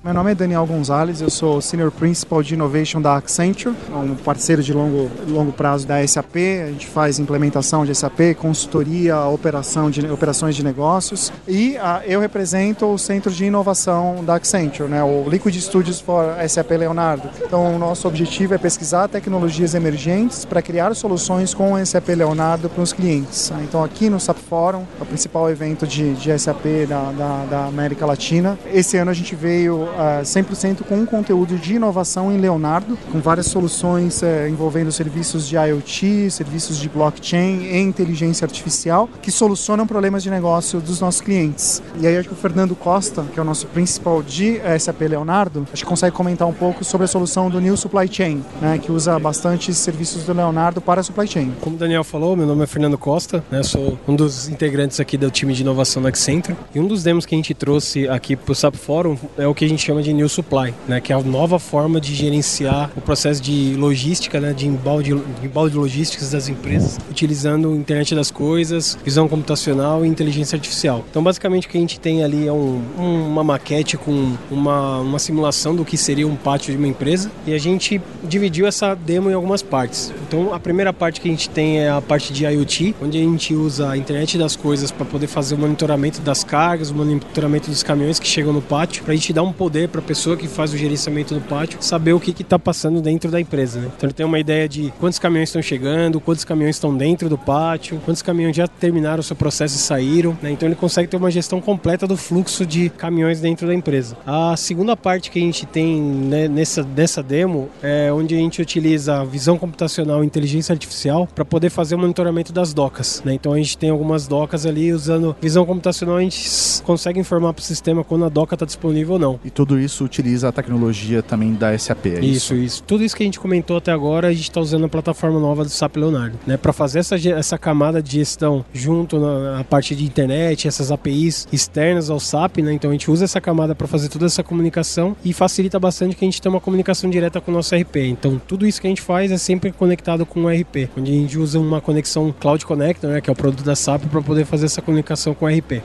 Meu 0.07 0.13
nome 0.13 0.31
é 0.31 0.35
Daniel 0.35 0.65
Gonzalez, 0.65 1.19
eu 1.19 1.29
sou 1.29 1.59
Senior 1.59 1.91
Principal 1.91 2.41
de 2.41 2.53
Innovation 2.53 3.01
da 3.01 3.17
Accenture, 3.17 3.75
um 3.93 4.15
parceiro 4.15 4.63
de 4.63 4.71
longo, 4.71 5.11
longo 5.27 5.51
prazo 5.51 5.85
da 5.85 6.07
SAP. 6.07 6.37
A 6.65 6.71
gente 6.71 6.87
faz 6.87 7.19
implementação 7.19 7.85
de 7.85 7.93
SAP, 7.93 8.33
consultoria, 8.37 9.19
operação 9.25 9.91
de, 9.91 10.09
operações 10.09 10.55
de 10.55 10.63
negócios 10.63 11.29
e 11.45 11.75
uh, 11.75 12.01
eu 12.05 12.21
represento 12.21 12.85
o 12.85 12.97
Centro 12.97 13.29
de 13.29 13.43
Inovação 13.43 14.23
da 14.23 14.35
Accenture, 14.35 14.89
né, 14.89 15.03
o 15.03 15.27
Liquid 15.27 15.53
Studios 15.57 15.99
for 15.99 16.23
SAP 16.47 16.71
Leonardo. 16.71 17.29
Então, 17.45 17.75
o 17.75 17.77
nosso 17.77 18.07
objetivo 18.07 18.53
é 18.53 18.57
pesquisar 18.57 19.09
tecnologias 19.09 19.75
emergentes 19.75 20.45
para 20.45 20.61
criar 20.61 20.95
soluções 20.95 21.53
com 21.53 21.73
o 21.73 21.85
SAP 21.85 22.07
Leonardo 22.15 22.69
para 22.69 22.81
os 22.81 22.93
clientes. 22.93 23.51
Então, 23.61 23.83
aqui 23.83 24.09
no 24.09 24.21
SAP 24.21 24.37
Forum, 24.37 24.85
é 24.97 25.03
o 25.03 25.05
principal 25.05 25.49
evento 25.49 25.85
de, 25.85 26.13
de 26.13 26.39
SAP 26.39 26.63
da, 26.87 27.11
da, 27.11 27.45
da 27.49 27.65
América 27.65 28.05
Latina, 28.05 28.57
esse 28.71 28.95
ano 28.95 29.11
a 29.11 29.13
gente 29.13 29.35
veio 29.35 29.96
uh, 29.97 30.21
100% 30.21 30.83
com 30.83 30.95
um 30.95 31.05
conteúdo 31.05 31.57
de 31.57 31.75
inovação 31.75 32.31
em 32.31 32.37
Leonardo, 32.37 32.97
com 33.11 33.19
várias 33.19 33.47
soluções 33.47 34.21
uh, 34.21 34.47
envolvendo 34.49 34.91
serviços 34.91 35.47
de 35.47 35.55
IoT, 35.55 36.31
serviços 36.31 36.77
de 36.77 36.87
blockchain 36.87 37.63
e 37.63 37.77
inteligência 37.79 38.45
artificial 38.45 39.09
que 39.21 39.31
solucionam 39.31 39.87
problemas 39.87 40.23
de 40.23 40.29
negócio 40.29 40.79
dos 40.79 41.01
nossos 41.01 41.21
clientes. 41.21 41.81
E 41.99 42.07
aí 42.07 42.17
acho 42.17 42.29
que 42.29 42.33
o 42.33 42.37
Fernando 42.37 42.75
Costa, 42.75 43.23
que 43.33 43.39
é 43.39 43.41
o 43.41 43.45
nosso 43.45 43.67
principal 43.67 44.21
de 44.21 44.61
SAP 44.79 45.01
Leonardo, 45.01 45.67
acho 45.73 45.83
que 45.83 45.89
consegue 45.89 46.15
comentar 46.15 46.47
um 46.47 46.53
pouco 46.53 46.83
sobre 46.83 47.05
a 47.05 47.07
solução 47.07 47.49
do 47.49 47.59
New 47.59 47.75
Supply 47.75 48.07
Chain, 48.11 48.43
né, 48.61 48.77
que 48.77 48.91
usa 48.91 49.17
bastante 49.17 49.73
serviços 49.73 50.23
do 50.23 50.33
Leonardo 50.33 50.79
para 50.81 51.01
a 51.01 51.03
supply 51.03 51.27
chain. 51.27 51.53
Como 51.61 51.75
o 51.75 51.79
Daniel 51.79 52.03
falou, 52.03 52.35
meu 52.35 52.45
nome 52.45 52.63
é 52.63 52.67
Fernando 52.67 52.97
Costa, 52.97 53.43
né, 53.49 53.63
sou 53.63 53.97
um 54.07 54.15
dos 54.15 54.49
integrantes 54.49 54.99
aqui 54.99 55.17
do 55.17 55.29
time 55.31 55.53
de 55.53 55.61
inovação 55.61 56.01
da 56.01 56.09
Accenture. 56.09 56.57
E 56.73 56.79
um 56.79 56.87
dos 56.87 57.03
demos 57.03 57.25
que 57.25 57.33
a 57.33 57.37
gente 57.37 57.53
trouxe 57.53 58.07
aqui 58.07 58.35
para 58.35 58.51
o 58.51 58.55
SAP 58.55 58.75
Forum 58.75 59.17
é 59.37 59.47
o 59.47 59.53
que 59.53 59.65
a 59.65 59.69
gente 59.69 59.86
chama 59.87 60.03
de 60.03 60.11
New 60.11 60.27
Supply, 60.27 60.73
né, 60.85 60.99
que 60.99 61.13
é 61.13 61.15
a 61.15 61.21
nova 61.21 61.57
forma 61.57 62.01
de 62.01 62.13
gerenciar 62.13 62.91
o 62.95 62.99
processo 62.99 63.41
de 63.41 63.73
logística, 63.77 64.37
né, 64.37 64.51
de 64.51 64.67
embalde, 64.67 65.15
de 65.15 65.45
embalde 65.45 65.77
logísticas 65.77 66.31
das 66.31 66.49
empresas, 66.49 66.99
utilizando 67.09 67.73
internet 67.73 68.13
das 68.13 68.29
coisas, 68.29 68.97
visão 69.01 69.29
computacional 69.29 70.03
e 70.03 70.07
inteligência 70.09 70.57
artificial. 70.57 71.05
Então, 71.09 71.23
basicamente, 71.23 71.67
o 71.67 71.69
que 71.69 71.77
a 71.77 71.79
gente 71.79 72.01
tem 72.01 72.21
ali 72.21 72.47
é 72.47 72.51
um, 72.51 72.81
uma 72.99 73.45
maquete 73.45 73.97
com 73.97 74.35
uma, 74.51 74.99
uma 74.99 75.19
simulação 75.19 75.73
do 75.73 75.85
que 75.85 75.95
seria 75.95 76.27
um 76.27 76.35
pátio 76.35 76.73
de 76.73 76.77
uma 76.77 76.87
empresa 76.87 77.31
e 77.45 77.53
a 77.53 77.57
gente 77.57 78.01
dividiu 78.25 78.67
essa 78.67 78.93
demo 78.93 79.31
em 79.31 79.33
algumas 79.33 79.61
partes. 79.61 80.11
Então, 80.27 80.53
a 80.53 80.59
primeira 80.59 80.91
parte 80.91 81.21
que 81.21 81.29
a 81.29 81.31
gente 81.31 81.49
tem 81.49 81.79
é 81.79 81.89
a 81.89 82.01
parte 82.01 82.33
de 82.33 82.43
IoT, 82.45 82.93
onde 83.01 83.17
a 83.17 83.21
gente 83.21 83.53
usa 83.53 83.91
a 83.91 83.97
internet 83.97 84.37
das 84.37 84.53
coisas 84.53 84.91
para 84.91 85.05
poder 85.05 85.27
fazer 85.27 85.55
o 85.55 85.57
monitoramento 85.57 86.19
das 86.19 86.43
cargas, 86.43 86.89
o 86.89 86.95
monitoramento 86.95 87.69
dos 87.69 87.83
caminhões 87.83 88.19
que 88.19 88.27
chegam 88.27 88.51
no 88.51 88.61
pátio, 88.61 89.01
para 89.05 89.13
a 89.13 89.15
gente 89.15 89.31
dar 89.31 89.43
um 89.43 89.53
para 89.87 89.99
a 89.99 90.03
pessoa 90.03 90.37
que 90.37 90.47
faz 90.47 90.73
o 90.73 90.77
gerenciamento 90.77 91.33
do 91.33 91.41
pátio 91.41 91.79
saber 91.81 92.13
o 92.13 92.19
que 92.19 92.41
está 92.41 92.57
passando 92.57 93.01
dentro 93.01 93.29
da 93.29 93.39
empresa. 93.39 93.79
Né? 93.79 93.91
Então, 93.95 94.07
ele 94.07 94.13
tem 94.13 94.25
uma 94.25 94.39
ideia 94.39 94.67
de 94.67 94.93
quantos 94.99 95.19
caminhões 95.19 95.49
estão 95.49 95.61
chegando, 95.61 96.19
quantos 96.19 96.43
caminhões 96.43 96.75
estão 96.75 96.95
dentro 96.95 97.29
do 97.29 97.37
pátio, 97.37 98.01
quantos 98.05 98.21
caminhões 98.21 98.55
já 98.55 98.67
terminaram 98.67 99.19
o 99.19 99.23
seu 99.23 99.35
processo 99.35 99.75
e 99.75 99.79
saíram. 99.79 100.37
Né? 100.41 100.51
Então, 100.51 100.67
ele 100.67 100.75
consegue 100.75 101.07
ter 101.07 101.17
uma 101.17 101.29
gestão 101.29 101.59
completa 101.59 102.07
do 102.07 102.15
fluxo 102.15 102.65
de 102.65 102.89
caminhões 102.89 103.41
dentro 103.41 103.67
da 103.67 103.73
empresa. 103.73 104.17
A 104.25 104.55
segunda 104.55 104.95
parte 104.95 105.29
que 105.29 105.39
a 105.39 105.41
gente 105.41 105.65
tem 105.65 106.01
né, 106.01 106.47
nessa, 106.47 106.83
nessa 106.83 107.21
demo 107.21 107.69
é 107.81 108.11
onde 108.11 108.35
a 108.35 108.37
gente 108.37 108.61
utiliza 108.61 109.25
visão 109.25 109.57
computacional 109.57 110.23
e 110.23 110.27
inteligência 110.27 110.73
artificial 110.73 111.27
para 111.33 111.43
poder 111.43 111.69
fazer 111.69 111.95
o 111.95 111.99
monitoramento 111.99 112.53
das 112.53 112.73
docas. 112.73 113.21
Né? 113.25 113.33
Então, 113.33 113.53
a 113.53 113.57
gente 113.57 113.77
tem 113.77 113.89
algumas 113.89 114.27
docas 114.27 114.65
ali 114.65 114.93
usando 114.93 115.35
visão 115.41 115.65
computacional, 115.65 116.17
a 116.17 116.21
gente 116.21 116.81
consegue 116.83 117.19
informar 117.19 117.53
para 117.53 117.61
o 117.61 117.65
sistema 117.65 118.03
quando 118.03 118.25
a 118.25 118.29
doca 118.29 118.55
está 118.55 118.65
disponível 118.65 119.13
ou 119.13 119.19
não. 119.19 119.39
E 119.43 119.49
tudo 119.57 119.79
isso 119.79 120.05
utiliza 120.05 120.49
a 120.49 120.51
tecnologia 120.51 121.23
também 121.23 121.51
da 121.51 121.75
SAP, 121.75 122.05
é 122.05 122.19
isso? 122.19 122.53
Isso, 122.53 122.55
isso. 122.55 122.83
Tudo 122.83 123.03
isso 123.03 123.15
que 123.15 123.23
a 123.23 123.25
gente 123.25 123.39
comentou 123.39 123.77
até 123.77 123.91
agora, 123.91 124.27
a 124.27 124.31
gente 124.31 124.43
está 124.43 124.61
usando 124.61 124.85
a 124.85 124.87
plataforma 124.87 125.39
nova 125.39 125.63
do 125.63 125.69
SAP 125.71 125.95
Leonardo, 125.95 126.37
né? 126.45 126.57
Para 126.57 126.71
fazer 126.71 126.99
essa, 126.99 127.15
essa 127.15 127.57
camada 127.57 127.99
de 127.99 128.11
gestão 128.11 128.63
junto 128.71 129.19
na, 129.19 129.57
na 129.57 129.63
parte 129.63 129.95
de 129.95 130.05
internet, 130.05 130.67
essas 130.67 130.91
APIs 130.91 131.47
externas 131.51 132.11
ao 132.11 132.19
SAP, 132.19 132.59
né? 132.59 132.71
Então 132.71 132.91
a 132.91 132.93
gente 132.93 133.09
usa 133.09 133.25
essa 133.25 133.41
camada 133.41 133.73
para 133.73 133.87
fazer 133.87 134.09
toda 134.09 134.27
essa 134.27 134.43
comunicação 134.43 135.17
e 135.25 135.33
facilita 135.33 135.79
bastante 135.79 136.15
que 136.15 136.23
a 136.23 136.27
gente 136.27 136.39
tenha 136.39 136.53
uma 136.53 136.61
comunicação 136.61 137.09
direta 137.09 137.41
com 137.41 137.49
o 137.49 137.53
nosso 137.55 137.75
RP. 137.75 137.95
Então 137.95 138.39
tudo 138.47 138.67
isso 138.67 138.79
que 138.79 138.85
a 138.85 138.91
gente 138.91 139.01
faz 139.01 139.31
é 139.31 139.39
sempre 139.39 139.71
conectado 139.71 140.23
com 140.23 140.43
o 140.43 140.49
RP, 140.49 140.87
onde 140.95 141.11
a 141.11 141.15
gente 141.15 141.35
usa 141.39 141.59
uma 141.59 141.81
conexão 141.81 142.31
Cloud 142.39 142.63
Connector, 142.63 143.09
né? 143.09 143.21
Que 143.21 143.29
é 143.31 143.33
o 143.33 143.35
produto 143.35 143.65
da 143.65 143.75
SAP, 143.75 144.03
para 144.03 144.21
poder 144.21 144.45
fazer 144.45 144.67
essa 144.67 144.83
comunicação 144.83 145.33
com 145.33 145.45
o 145.45 145.49
RP. 145.49 145.81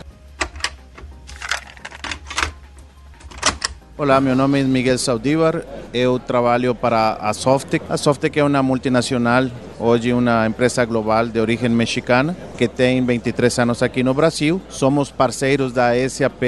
Olá, 4.02 4.20
meu 4.20 4.34
nome 4.34 4.60
é 4.60 4.64
Miguel 4.64 4.98
Saudívar, 4.98 5.62
eu 5.94 6.18
trabalho 6.18 6.74
para 6.74 7.18
a 7.20 7.32
Softec. 7.32 7.84
A 7.88 7.96
Softec 7.96 8.36
é 8.36 8.42
uma 8.42 8.60
multinacional 8.60 9.44
hoje 9.82 10.12
uma 10.12 10.46
empresa 10.46 10.84
global 10.84 11.26
de 11.26 11.40
origem 11.40 11.68
mexicana 11.68 12.36
que 12.56 12.68
tem 12.68 13.04
23 13.04 13.58
anos 13.58 13.82
aqui 13.82 14.02
no 14.02 14.14
Brasil. 14.14 14.60
Somos 14.68 15.10
parceiros 15.10 15.72
da 15.72 15.90
SAP 16.08 16.42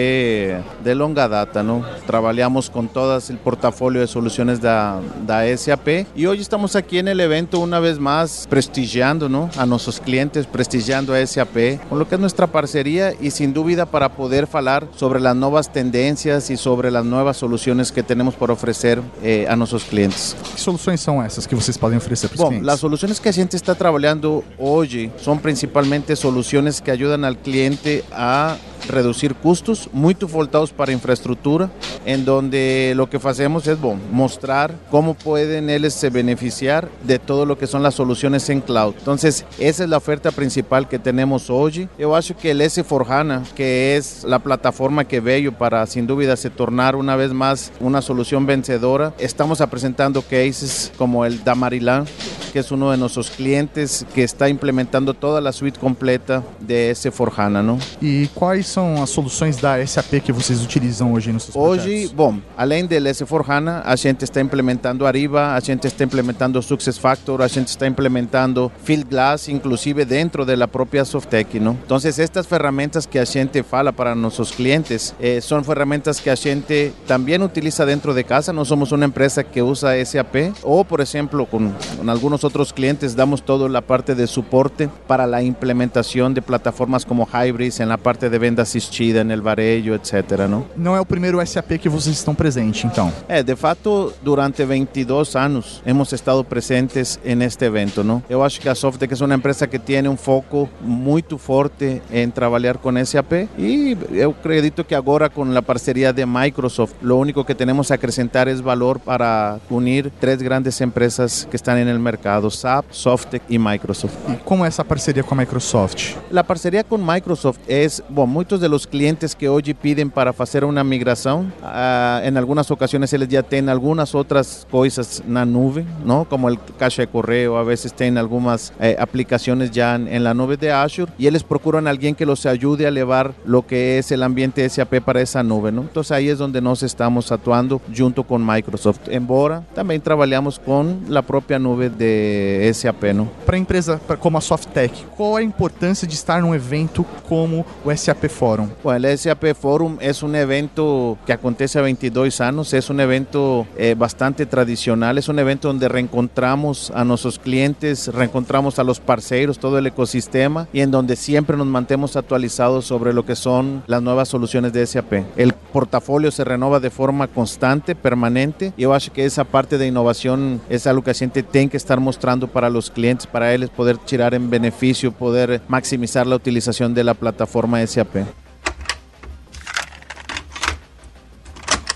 de 0.83 0.95
longa 0.95 1.27
data, 1.27 1.63
não? 1.63 1.85
Trabalhamos 2.07 2.69
com 2.69 2.87
todo 2.87 3.19
o 3.19 3.37
portfólio 3.39 4.05
de 4.05 4.11
soluções 4.11 4.59
da, 4.59 5.01
da 5.23 5.41
SAP 5.57 6.07
e 6.15 6.29
hoje 6.29 6.43
estamos 6.43 6.77
aqui 6.77 7.03
no 7.03 7.11
evento 7.11 7.63
uma 7.63 7.81
vez 7.81 7.99
mais 7.99 8.47
prestigiando 8.47 9.29
não? 9.29 9.51
a 9.57 9.67
nossos 9.67 9.99
clientes, 9.99 10.47
prestigiando 10.47 11.13
a 11.13 11.27
SAP 11.27 11.81
com 11.89 11.97
o 11.97 12.07
que 12.07 12.15
é 12.15 12.19
nossa 12.19 12.47
parceria 12.47 13.17
e 13.21 13.31
sem 13.31 13.51
dúvida 13.51 13.85
para 13.85 14.09
poder 14.09 14.47
falar 14.47 14.85
sobre 14.97 15.27
as 15.27 15.37
novas 15.37 15.67
tendências 15.67 16.51
e 16.51 16.57
sobre 16.57 16.89
as 16.89 17.05
novas 17.05 17.37
soluções 17.37 17.91
que 17.91 18.03
temos 18.03 18.35
para 18.35 18.53
oferecer 18.53 19.03
eh, 19.23 19.47
a 19.49 19.57
nossos 19.57 19.83
clientes. 19.83 20.37
Que 20.55 20.61
soluções 20.61 21.01
são 21.01 21.23
essas 21.23 21.47
que 21.47 21.55
vocês 21.55 21.77
podem 21.77 21.99
oferecer 21.99 22.29
para 22.29 22.35
os 22.37 22.41
Bom, 22.41 22.49
clientes? 22.49 22.69
as 22.69 22.81
soluções 22.81 23.24
que 23.25 23.29
a 23.31 23.33
gente 23.33 23.57
está 23.57 23.75
trabalhando 23.75 24.45
hoje 24.59 25.11
são 25.17 25.39
principalmente 25.39 26.15
soluções 26.15 26.79
que 26.79 26.91
ajudam 26.91 27.27
ao 27.27 27.35
cliente 27.35 28.05
a 28.13 28.55
reducir 28.89 29.35
custos, 29.35 29.89
muy 29.93 30.15
voltados 30.15 30.73
para 30.73 30.93
infraestructura, 30.93 31.71
en 32.05 32.25
donde 32.25 32.93
lo 32.97 33.11
que 33.11 33.19
hacemos 33.25 33.67
es 33.67 33.79
mostrar 34.13 34.75
cómo 34.91 35.15
pueden 35.15 35.71
ellos 35.71 35.95
se 35.95 36.11
beneficiar 36.11 36.89
de 37.03 37.19
todo 37.19 37.47
lo 37.47 37.59
que 37.59 37.67
son 37.67 37.83
las 37.83 37.95
soluciones 37.95 38.49
en 38.51 38.61
cloud. 38.61 38.95
Entonces, 38.99 39.45
esa 39.59 39.85
es 39.85 39.91
la 39.91 39.97
oferta 39.97 40.31
principal 40.31 40.89
que 40.89 40.99
tenemos 40.99 41.51
hoy. 41.51 41.89
Yo 41.99 42.15
acho 42.15 42.37
que 42.37 42.51
el 42.51 42.61
S4HANA, 42.61 43.43
que 43.55 43.97
es 43.97 44.25
la 44.25 44.39
plataforma 44.39 45.05
que 45.05 45.21
veo 45.21 45.53
para 45.53 45.87
sin 45.87 46.07
duda 46.07 46.37
se 46.37 46.51
tornar 46.51 46.97
una 46.97 47.17
vez 47.17 47.33
más 47.33 47.73
una 47.81 48.03
solución 48.03 48.47
vencedora, 48.47 49.15
estamos 49.19 49.63
presentando 49.71 50.23
cases 50.23 50.93
como 50.97 51.25
el 51.25 51.43
Damarilan, 51.43 52.07
que 52.53 52.61
es 52.61 52.71
uno 52.71 52.91
de 52.91 52.97
nuestros 52.97 53.31
clientes 53.31 54.07
que 54.15 54.23
está 54.23 54.49
implementando 54.49 55.15
toda 55.15 55.41
la 55.41 55.53
suite 55.53 55.79
completa 55.79 56.43
de 56.61 56.93
S4HANA. 56.93 57.65
¿no? 57.65 57.79
¿Y 58.01 58.29
cuáles 58.29 58.67
são 58.75 59.01
as 59.01 59.11
soluções 59.11 59.57
da 59.57 59.87
SAP 59.87 60.21
que 60.21 60.33
vocês 60.33 60.61
utilizam 60.65 61.13
hoje 61.13 61.33
nos 61.33 61.45
seus 61.45 61.55
Hoje, 61.55 61.85
projetos? 61.85 62.13
bom, 62.13 62.39
além 62.57 62.85
do 62.85 62.93
S4HANA, 62.93 63.83
a 63.85 63.95
gente 63.95 64.25
está 64.25 64.41
implementando 64.41 65.07
Ariba, 65.07 65.55
a 65.55 65.61
gente 65.61 65.87
está 65.87 66.03
implementando 66.03 66.61
SuccessFactor, 66.61 67.41
a 67.41 67.47
gente 67.47 67.69
está 67.69 67.87
implementando 67.87 68.73
Fieldglass, 68.83 69.49
inclusive 69.49 70.05
dentro 70.05 70.45
da 70.45 70.67
própria 70.67 71.05
Softec, 71.05 71.61
não? 71.61 71.79
Então, 71.85 71.97
estas 72.05 72.47
ferramentas 72.47 73.07
que 73.07 73.17
a 73.17 73.25
gente 73.25 73.63
fala 73.63 73.93
para 73.93 74.13
nossos 74.13 74.51
clientes 74.51 75.15
eh, 75.21 75.41
são 75.41 75.63
ferramentas 75.63 76.19
que 76.19 76.29
a 76.29 76.35
gente 76.35 76.93
também 77.07 77.41
utiliza 77.41 77.87
dentro 77.87 78.13
de 78.13 78.25
casa. 78.25 78.53
Nós 78.53 78.67
somos 78.67 78.91
uma 78.91 79.05
empresa 79.05 79.45
que 79.45 79.63
usa 79.63 80.05
SAP 80.05 80.53
ou, 80.65 80.85
por 80.85 81.01
exemplo, 81.01 81.47
com, 81.47 81.71
com 81.71 82.11
alguns 82.11 82.43
outros 82.43 82.73
clientes 82.73 83.15
damos 83.15 83.41
toda 83.41 83.79
a 83.79 83.83
parte 83.83 84.15
de 84.17 84.27
suporte 84.27 84.89
para 85.07 85.25
a 85.25 85.43
implementação 85.43 86.33
de 86.33 86.41
plataformas 86.41 87.05
como 87.05 87.29
Hybris 87.33 87.79
en 87.79 87.89
la 87.89 87.99
parte 87.99 88.29
de 88.29 88.39
venda 88.39 88.64
assistida, 88.65 89.23
no 89.23 89.43
varejo, 89.43 89.95
etc. 89.95 90.47
Não? 90.49 90.67
Não 90.77 90.97
é 90.97 91.01
o 91.01 91.07
primeiro 91.07 91.45
SAP 91.47 91.79
que 91.79 91.89
vocês 91.89 92.17
estão 92.17 92.35
presentes, 92.35 92.85
então? 92.85 93.13
É, 93.29 93.43
de 93.43 93.55
fato, 93.57 94.13
durante 94.23 94.65
22 94.65 95.37
anos 95.37 95.83
hemos 95.87 96.13
estado 96.13 96.43
presentes 96.45 97.19
neste 97.25 97.65
evento. 97.65 98.03
Não? 98.03 98.23
Eu 98.29 98.43
acho 98.43 98.61
que 98.61 98.69
a 98.69 98.75
Softec 98.75 99.13
é 99.13 99.25
uma 99.25 99.35
empresa 99.35 99.67
que 99.67 99.79
tem 99.79 100.07
um 100.09 100.17
foco 100.17 100.69
muito 100.81 101.39
forte 101.39 102.03
em 102.11 102.29
trabalhar 102.31 102.79
com 102.79 102.93
SAP 103.05 103.49
e 103.59 103.97
eu 104.11 104.31
acredito 104.31 104.85
que 104.85 104.95
agora 104.95 105.29
com 105.29 105.45
a 105.57 105.63
parceria 105.63 106.13
de 106.13 106.25
Microsoft, 106.27 106.95
o 107.03 107.15
único 107.15 107.45
que 107.45 107.55
temos 107.55 107.91
a 107.91 107.95
acrescentar 107.95 108.49
é 108.49 108.55
valor 108.55 108.99
para 108.99 109.59
unir 109.71 110.11
três 110.21 110.41
grandes 110.41 110.81
empresas 110.81 111.47
que 111.51 111.57
estão 111.57 111.75
no 111.85 112.01
mercado, 112.01 112.51
SAP, 112.51 112.87
Softec 112.91 113.45
e 113.49 113.59
Microsoft. 113.59 114.15
E 114.29 114.37
como 114.37 114.65
é 114.65 114.69
essa 114.69 114.85
parceria 114.85 115.23
com 115.23 115.35
a 115.35 115.39
Microsoft? 115.39 116.17
A 116.35 116.45
parceria 116.45 116.85
com 116.85 116.97
Microsoft 116.97 117.61
é, 117.69 117.87
bom, 118.09 118.27
muitos 118.45 118.61
de 118.61 118.69
los 118.69 118.87
clientes 118.87 119.35
que 119.35 119.49
hoy 119.49 119.73
piden 119.73 120.11
para 120.11 120.35
hacer 120.37 120.67
una 120.67 120.85
migración, 120.85 121.51
uh, 121.63 122.23
en 122.23 122.37
algunas 122.37 122.71
ocasiones 122.71 123.11
ellos 123.15 123.29
ya 123.29 123.43
tienen 123.43 123.71
algunas 123.71 124.15
otras 124.15 124.67
cosas 124.71 125.23
en 125.27 125.33
la 125.33 125.47
nube, 125.47 125.87
¿no? 126.05 126.27
Como 126.27 126.51
el 126.51 126.59
cache 126.79 127.01
de 127.01 127.09
correo, 127.09 127.57
a 127.57 127.63
veces 127.63 127.95
tienen 127.95 128.19
algunas 128.19 128.75
eh, 128.79 128.97
aplicaciones 129.01 129.71
ya 129.71 129.95
en, 129.95 130.09
en, 130.09 130.23
la 130.23 130.35
nube 130.35 130.59
de 130.59 130.71
Azure 130.71 131.11
y 131.17 131.27
ellos 131.27 131.43
procuran 131.43 131.87
a 131.87 131.91
alguien 131.91 132.15
que 132.15 132.27
los 132.27 132.45
ayude 132.45 132.85
a 132.85 132.89
elevar 132.89 133.33
lo 133.47 133.67
que 133.67 133.97
es 133.97 134.13
el 134.13 134.23
ambiente 134.23 134.69
SAP 134.69 135.01
para 135.01 135.23
esa 135.23 135.43
nube, 135.43 135.73
¿no? 135.73 135.81
Entonces 135.81 136.13
ahí 136.13 136.29
es 136.29 136.37
donde 136.37 136.61
nos 136.61 136.83
estamos 136.83 137.33
actuando 137.33 137.81
junto 137.97 138.25
con 138.25 138.45
Microsoft. 138.45 139.09
Embora 139.09 139.63
también 139.75 140.03
trabajamos 140.03 140.59
con 140.59 141.01
la 141.09 141.23
propia 141.23 141.59
nube 141.59 141.89
de 141.89 142.71
SAP, 142.75 143.05
¿no? 143.15 143.27
Para 143.47 143.57
empresa 143.57 143.99
como 144.21 144.37
a 144.37 144.43
Softec, 144.43 144.93
qual 145.17 145.39
a 145.39 145.43
importância 145.43 146.07
de 146.07 146.13
estar 146.13 146.43
num 146.43 146.55
evento 146.55 147.07
como 147.27 147.65
o 147.83 147.97
SAP 147.97 148.34
Forum? 148.35 148.69
Bueno, 148.83 149.09
el 149.09 149.19
SAP 149.19 149.55
Forum 149.55 149.97
es 150.01 150.23
un 150.23 150.35
evento 150.35 151.17
que 151.25 151.33
acontece 151.33 151.79
a 151.79 151.83
22 151.83 152.41
años, 152.41 152.75
es 152.75 152.91
un 152.91 153.01
evento 153.01 153.67
eh, 153.79 153.95
bastante 153.97 154.47
tradicional, 154.47 155.17
es 155.19 155.29
un 155.29 155.39
evento 155.39 155.69
donde 155.69 155.89
reencontramos 155.89 156.93
a 156.95 157.05
nuestros 157.05 157.39
clientes, 157.39 158.09
reencontramos 158.09 158.79
a 158.79 158.85
los 158.85 159.01
parceiros, 159.01 159.59
todo 159.59 159.79
el 159.79 159.87
ecosistema 159.87 160.69
y 160.73 160.81
en 160.81 160.91
donde 160.91 161.17
siempre 161.17 161.57
nos 161.57 161.67
mantenemos 161.67 162.17
actualizados 162.17 162.85
sobre 162.85 163.13
lo 163.13 163.25
que 163.25 163.37
son 163.37 163.83
las 163.87 164.03
nuevas 164.03 164.29
soluciones 164.29 164.73
de 164.73 164.87
SAP. 164.87 165.25
El 165.37 165.53
portafolio 165.53 166.31
se 166.31 166.45
renova 166.45 166.81
de 166.81 166.91
forma 166.91 167.29
constante, 167.29 167.95
permanente. 167.95 168.73
Yo 168.77 168.95
acho 168.95 169.13
que 169.13 169.25
esa 169.25 169.45
parte 169.45 169.79
de 169.79 169.87
innovación 169.87 170.61
es 170.69 170.87
algo 170.87 171.03
que 171.03 171.11
a 171.11 171.15
gente 171.15 171.43
tiene 171.43 171.69
que 171.69 171.77
estar 171.77 172.01
mostrando 172.01 172.49
para 172.49 172.71
los 172.71 172.91
clientes, 172.91 173.27
para 173.27 173.53
ellos 173.55 173.71
poder 173.71 173.99
tirar 173.99 174.35
en 174.35 174.51
beneficio, 174.51 175.13
poder 175.13 175.63
maximizar 175.69 176.27
la 176.27 176.37
utilización 176.37 176.95
de 176.95 177.05
la 177.05 177.15
plataforma 177.15 177.85
SAP. 177.87 178.24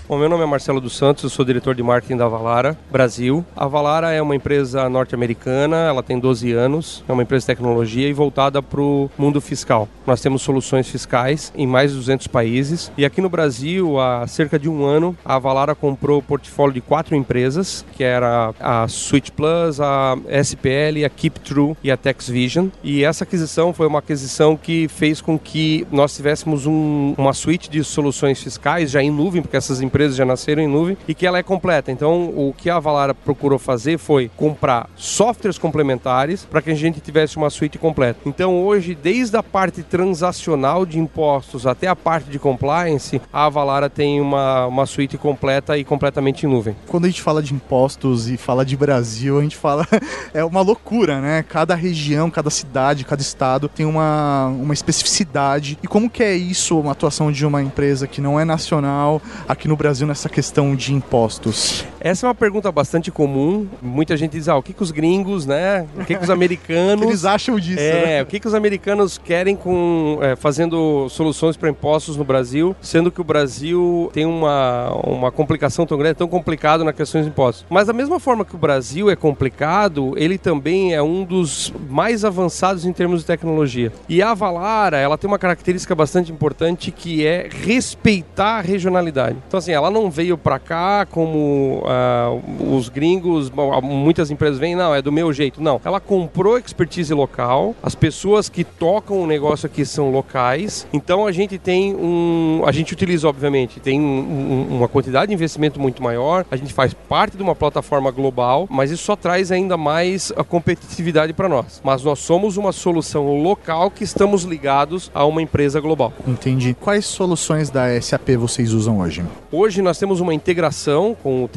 Bom, 0.09 0.17
meu 0.17 0.27
nome 0.27 0.41
é 0.41 0.47
Marcelo 0.47 0.81
dos 0.81 0.97
Santos, 0.97 1.23
eu 1.23 1.29
sou 1.29 1.45
diretor 1.45 1.75
de 1.75 1.83
marketing 1.83 2.17
da 2.17 2.27
Valara 2.27 2.75
Brasil. 2.91 3.45
A 3.55 3.67
Valara 3.67 4.11
é 4.11 4.19
uma 4.19 4.35
empresa 4.35 4.89
norte-americana, 4.89 5.87
ela 5.87 6.01
tem 6.01 6.17
12 6.17 6.51
anos, 6.51 7.03
é 7.07 7.13
uma 7.13 7.21
empresa 7.21 7.43
de 7.43 7.45
tecnologia 7.45 8.09
e 8.09 8.11
voltada 8.11 8.59
para 8.59 8.81
o 8.81 9.07
mundo 9.15 9.39
fiscal. 9.39 9.87
Nós 10.07 10.19
temos 10.19 10.41
soluções 10.41 10.89
fiscais 10.89 11.53
em 11.55 11.67
mais 11.67 11.91
de 11.91 11.97
200 11.97 12.25
países 12.25 12.91
e 12.97 13.05
aqui 13.05 13.21
no 13.21 13.29
Brasil, 13.29 13.99
há 13.99 14.25
cerca 14.25 14.57
de 14.57 14.67
um 14.67 14.83
ano, 14.83 15.15
a 15.23 15.37
Valara 15.37 15.75
comprou 15.75 16.17
o 16.17 16.23
portfólio 16.23 16.73
de 16.73 16.81
quatro 16.81 17.15
empresas, 17.15 17.85
que 17.95 18.03
era 18.03 18.51
a 18.59 18.87
Switch 18.87 19.29
Plus, 19.29 19.79
a 19.79 20.17
SPL, 20.27 21.05
a 21.05 21.09
Keep 21.09 21.39
True 21.41 21.77
e 21.83 21.91
a 21.91 21.95
TextVision. 21.95 22.69
E 22.83 23.03
essa 23.03 23.25
aquisição 23.25 23.75
foi 23.75 23.85
uma 23.85 23.99
aquisição 23.99 24.57
que 24.57 24.87
fez 24.87 25.21
com 25.21 25.37
que 25.37 25.85
nós 25.91 26.15
tivéssemos 26.15 26.65
um, 26.65 27.13
uma 27.15 27.31
suite 27.31 27.69
de 27.69 27.83
soluções 27.83 28.41
fiscais 28.41 28.89
já 28.89 29.03
em 29.03 29.11
nuvem, 29.11 29.43
porque 29.43 29.55
essas 29.55 29.79
empresas 29.79 29.98
já 30.07 30.25
nasceram 30.25 30.61
em 30.61 30.67
nuvem, 30.67 30.97
e 31.07 31.13
que 31.13 31.25
ela 31.25 31.37
é 31.37 31.43
completa. 31.43 31.91
Então, 31.91 32.29
o 32.29 32.53
que 32.55 32.69
a 32.69 32.79
Valara 32.79 33.13
procurou 33.13 33.59
fazer 33.59 33.97
foi 33.97 34.29
comprar 34.35 34.89
softwares 34.95 35.57
complementares 35.57 36.45
para 36.45 36.61
que 36.61 36.71
a 36.71 36.75
gente 36.75 36.99
tivesse 36.99 37.37
uma 37.37 37.49
suíte 37.49 37.77
completa. 37.77 38.19
Então, 38.25 38.63
hoje, 38.63 38.95
desde 38.95 39.35
a 39.37 39.43
parte 39.43 39.83
transacional 39.83 40.85
de 40.85 40.99
impostos 40.99 41.65
até 41.65 41.87
a 41.87 41.95
parte 41.95 42.29
de 42.29 42.39
compliance, 42.39 43.21
a 43.31 43.49
Valara 43.49 43.89
tem 43.89 44.21
uma, 44.21 44.67
uma 44.67 44.85
suíte 44.85 45.17
completa 45.17 45.77
e 45.77 45.83
completamente 45.83 46.45
em 46.45 46.49
nuvem. 46.49 46.75
Quando 46.87 47.05
a 47.05 47.07
gente 47.07 47.21
fala 47.21 47.41
de 47.41 47.53
impostos 47.53 48.29
e 48.29 48.37
fala 48.37 48.65
de 48.65 48.75
Brasil, 48.77 49.39
a 49.39 49.41
gente 49.41 49.57
fala. 49.57 49.87
é 50.33 50.43
uma 50.43 50.61
loucura, 50.61 51.19
né? 51.19 51.43
Cada 51.47 51.75
região, 51.75 52.29
cada 52.29 52.49
cidade, 52.49 53.05
cada 53.05 53.21
estado 53.21 53.67
tem 53.67 53.85
uma, 53.85 54.47
uma 54.47 54.73
especificidade. 54.73 55.77
E 55.81 55.87
como 55.87 56.09
que 56.09 56.23
é 56.23 56.35
isso, 56.35 56.79
uma 56.79 56.91
atuação 56.91 57.31
de 57.31 57.45
uma 57.45 57.61
empresa 57.61 58.07
que 58.07 58.21
não 58.21 58.39
é 58.39 58.45
nacional 58.45 59.21
aqui 59.47 59.67
no 59.67 59.75
Brasil 59.75 59.88
nessa 60.07 60.29
questão 60.29 60.75
de 60.75 60.93
impostos? 60.93 61.83
Essa 62.01 62.25
é 62.25 62.27
uma 62.27 62.35
pergunta 62.35 62.71
bastante 62.71 63.11
comum. 63.11 63.67
Muita 63.81 64.15
gente 64.15 64.31
diz, 64.31 64.47
ah, 64.47 64.55
o 64.55 64.63
que, 64.63 64.73
que 64.73 64.81
os 64.81 64.91
gringos, 64.91 65.45
né? 65.45 65.85
O 65.97 66.05
que, 66.05 66.15
que 66.15 66.23
os 66.23 66.29
americanos. 66.29 67.05
Eles 67.07 67.25
acham 67.25 67.59
disso. 67.59 67.79
É, 67.79 68.05
né? 68.05 68.21
o 68.21 68.25
que, 68.25 68.39
que 68.39 68.47
os 68.47 68.53
americanos 68.53 69.17
querem 69.17 69.55
com 69.55 70.17
é, 70.21 70.35
fazendo 70.35 71.09
soluções 71.09 71.57
para 71.57 71.69
impostos 71.69 72.15
no 72.15 72.23
Brasil, 72.23 72.75
sendo 72.81 73.11
que 73.11 73.19
o 73.19 73.23
Brasil 73.23 74.09
tem 74.13 74.25
uma, 74.25 74.91
uma 75.05 75.31
complicação 75.31 75.85
tão 75.85 75.97
grande, 75.97 76.15
tão 76.15 76.27
complicado 76.27 76.83
na 76.83 76.93
questão 76.93 77.19
dos 77.19 77.27
impostos. 77.27 77.65
Mas 77.69 77.87
da 77.87 77.93
mesma 77.93 78.19
forma 78.19 78.45
que 78.45 78.55
o 78.55 78.57
Brasil 78.57 79.09
é 79.09 79.15
complicado, 79.15 80.13
ele 80.15 80.37
também 80.37 80.93
é 80.93 81.01
um 81.01 81.23
dos 81.23 81.73
mais 81.89 82.23
avançados 82.23 82.85
em 82.85 82.93
termos 82.93 83.21
de 83.21 83.25
tecnologia. 83.25 83.91
E 84.07 84.21
a 84.21 84.33
Valara, 84.33 84.97
ela 84.97 85.17
tem 85.17 85.27
uma 85.27 85.39
característica 85.39 85.93
bastante 85.93 86.31
importante 86.31 86.91
que 86.91 87.25
é 87.25 87.49
respeitar 87.51 88.59
a 88.59 88.61
regionalidade. 88.61 89.37
Então 89.47 89.57
assim, 89.57 89.71
ela 89.71 89.91
não 89.91 90.09
veio 90.09 90.37
para 90.37 90.59
cá 90.59 91.05
como 91.05 91.83
uh, 91.89 92.75
os 92.75 92.89
gringos, 92.89 93.51
muitas 93.81 94.29
empresas 94.29 94.59
vêm, 94.59 94.75
não, 94.75 94.93
é 94.93 95.01
do 95.01 95.11
meu 95.11 95.33
jeito. 95.33 95.61
Não, 95.61 95.81
ela 95.83 95.99
comprou 95.99 96.57
expertise 96.57 97.13
local, 97.13 97.75
as 97.81 97.95
pessoas 97.95 98.47
que 98.49 98.63
tocam 98.63 99.21
o 99.21 99.27
negócio 99.27 99.65
aqui 99.65 99.85
são 99.85 100.11
locais, 100.11 100.87
então 100.93 101.25
a 101.25 101.31
gente 101.31 101.57
tem 101.57 101.95
um, 101.95 102.63
a 102.65 102.71
gente 102.71 102.93
utiliza 102.93 103.27
obviamente, 103.27 103.79
tem 103.79 103.99
um, 103.99 104.67
uma 104.69 104.87
quantidade 104.87 105.27
de 105.27 105.33
investimento 105.33 105.79
muito 105.79 106.01
maior, 106.01 106.45
a 106.49 106.55
gente 106.55 106.73
faz 106.73 106.93
parte 106.93 107.37
de 107.37 107.43
uma 107.43 107.55
plataforma 107.55 108.11
global, 108.11 108.67
mas 108.69 108.91
isso 108.91 109.03
só 109.03 109.15
traz 109.15 109.51
ainda 109.51 109.77
mais 109.77 110.31
a 110.35 110.43
competitividade 110.43 111.33
para 111.33 111.49
nós. 111.49 111.81
Mas 111.83 112.03
nós 112.03 112.19
somos 112.19 112.57
uma 112.57 112.71
solução 112.71 113.41
local 113.41 113.91
que 113.91 114.03
estamos 114.03 114.43
ligados 114.43 115.11
a 115.13 115.25
uma 115.25 115.41
empresa 115.41 115.79
global. 115.79 116.13
Entendi. 116.27 116.75
Quais 116.79 117.05
soluções 117.05 117.69
da 117.69 117.99
SAP 118.01 118.29
vocês 118.37 118.73
usam 118.73 118.99
hoje? 118.99 119.23
Hoje 119.51 119.81
nós 119.81 119.97
temos 119.97 120.19
uma 120.19 120.33
integração 120.33 121.15
com 121.21 121.43
o 121.43 121.47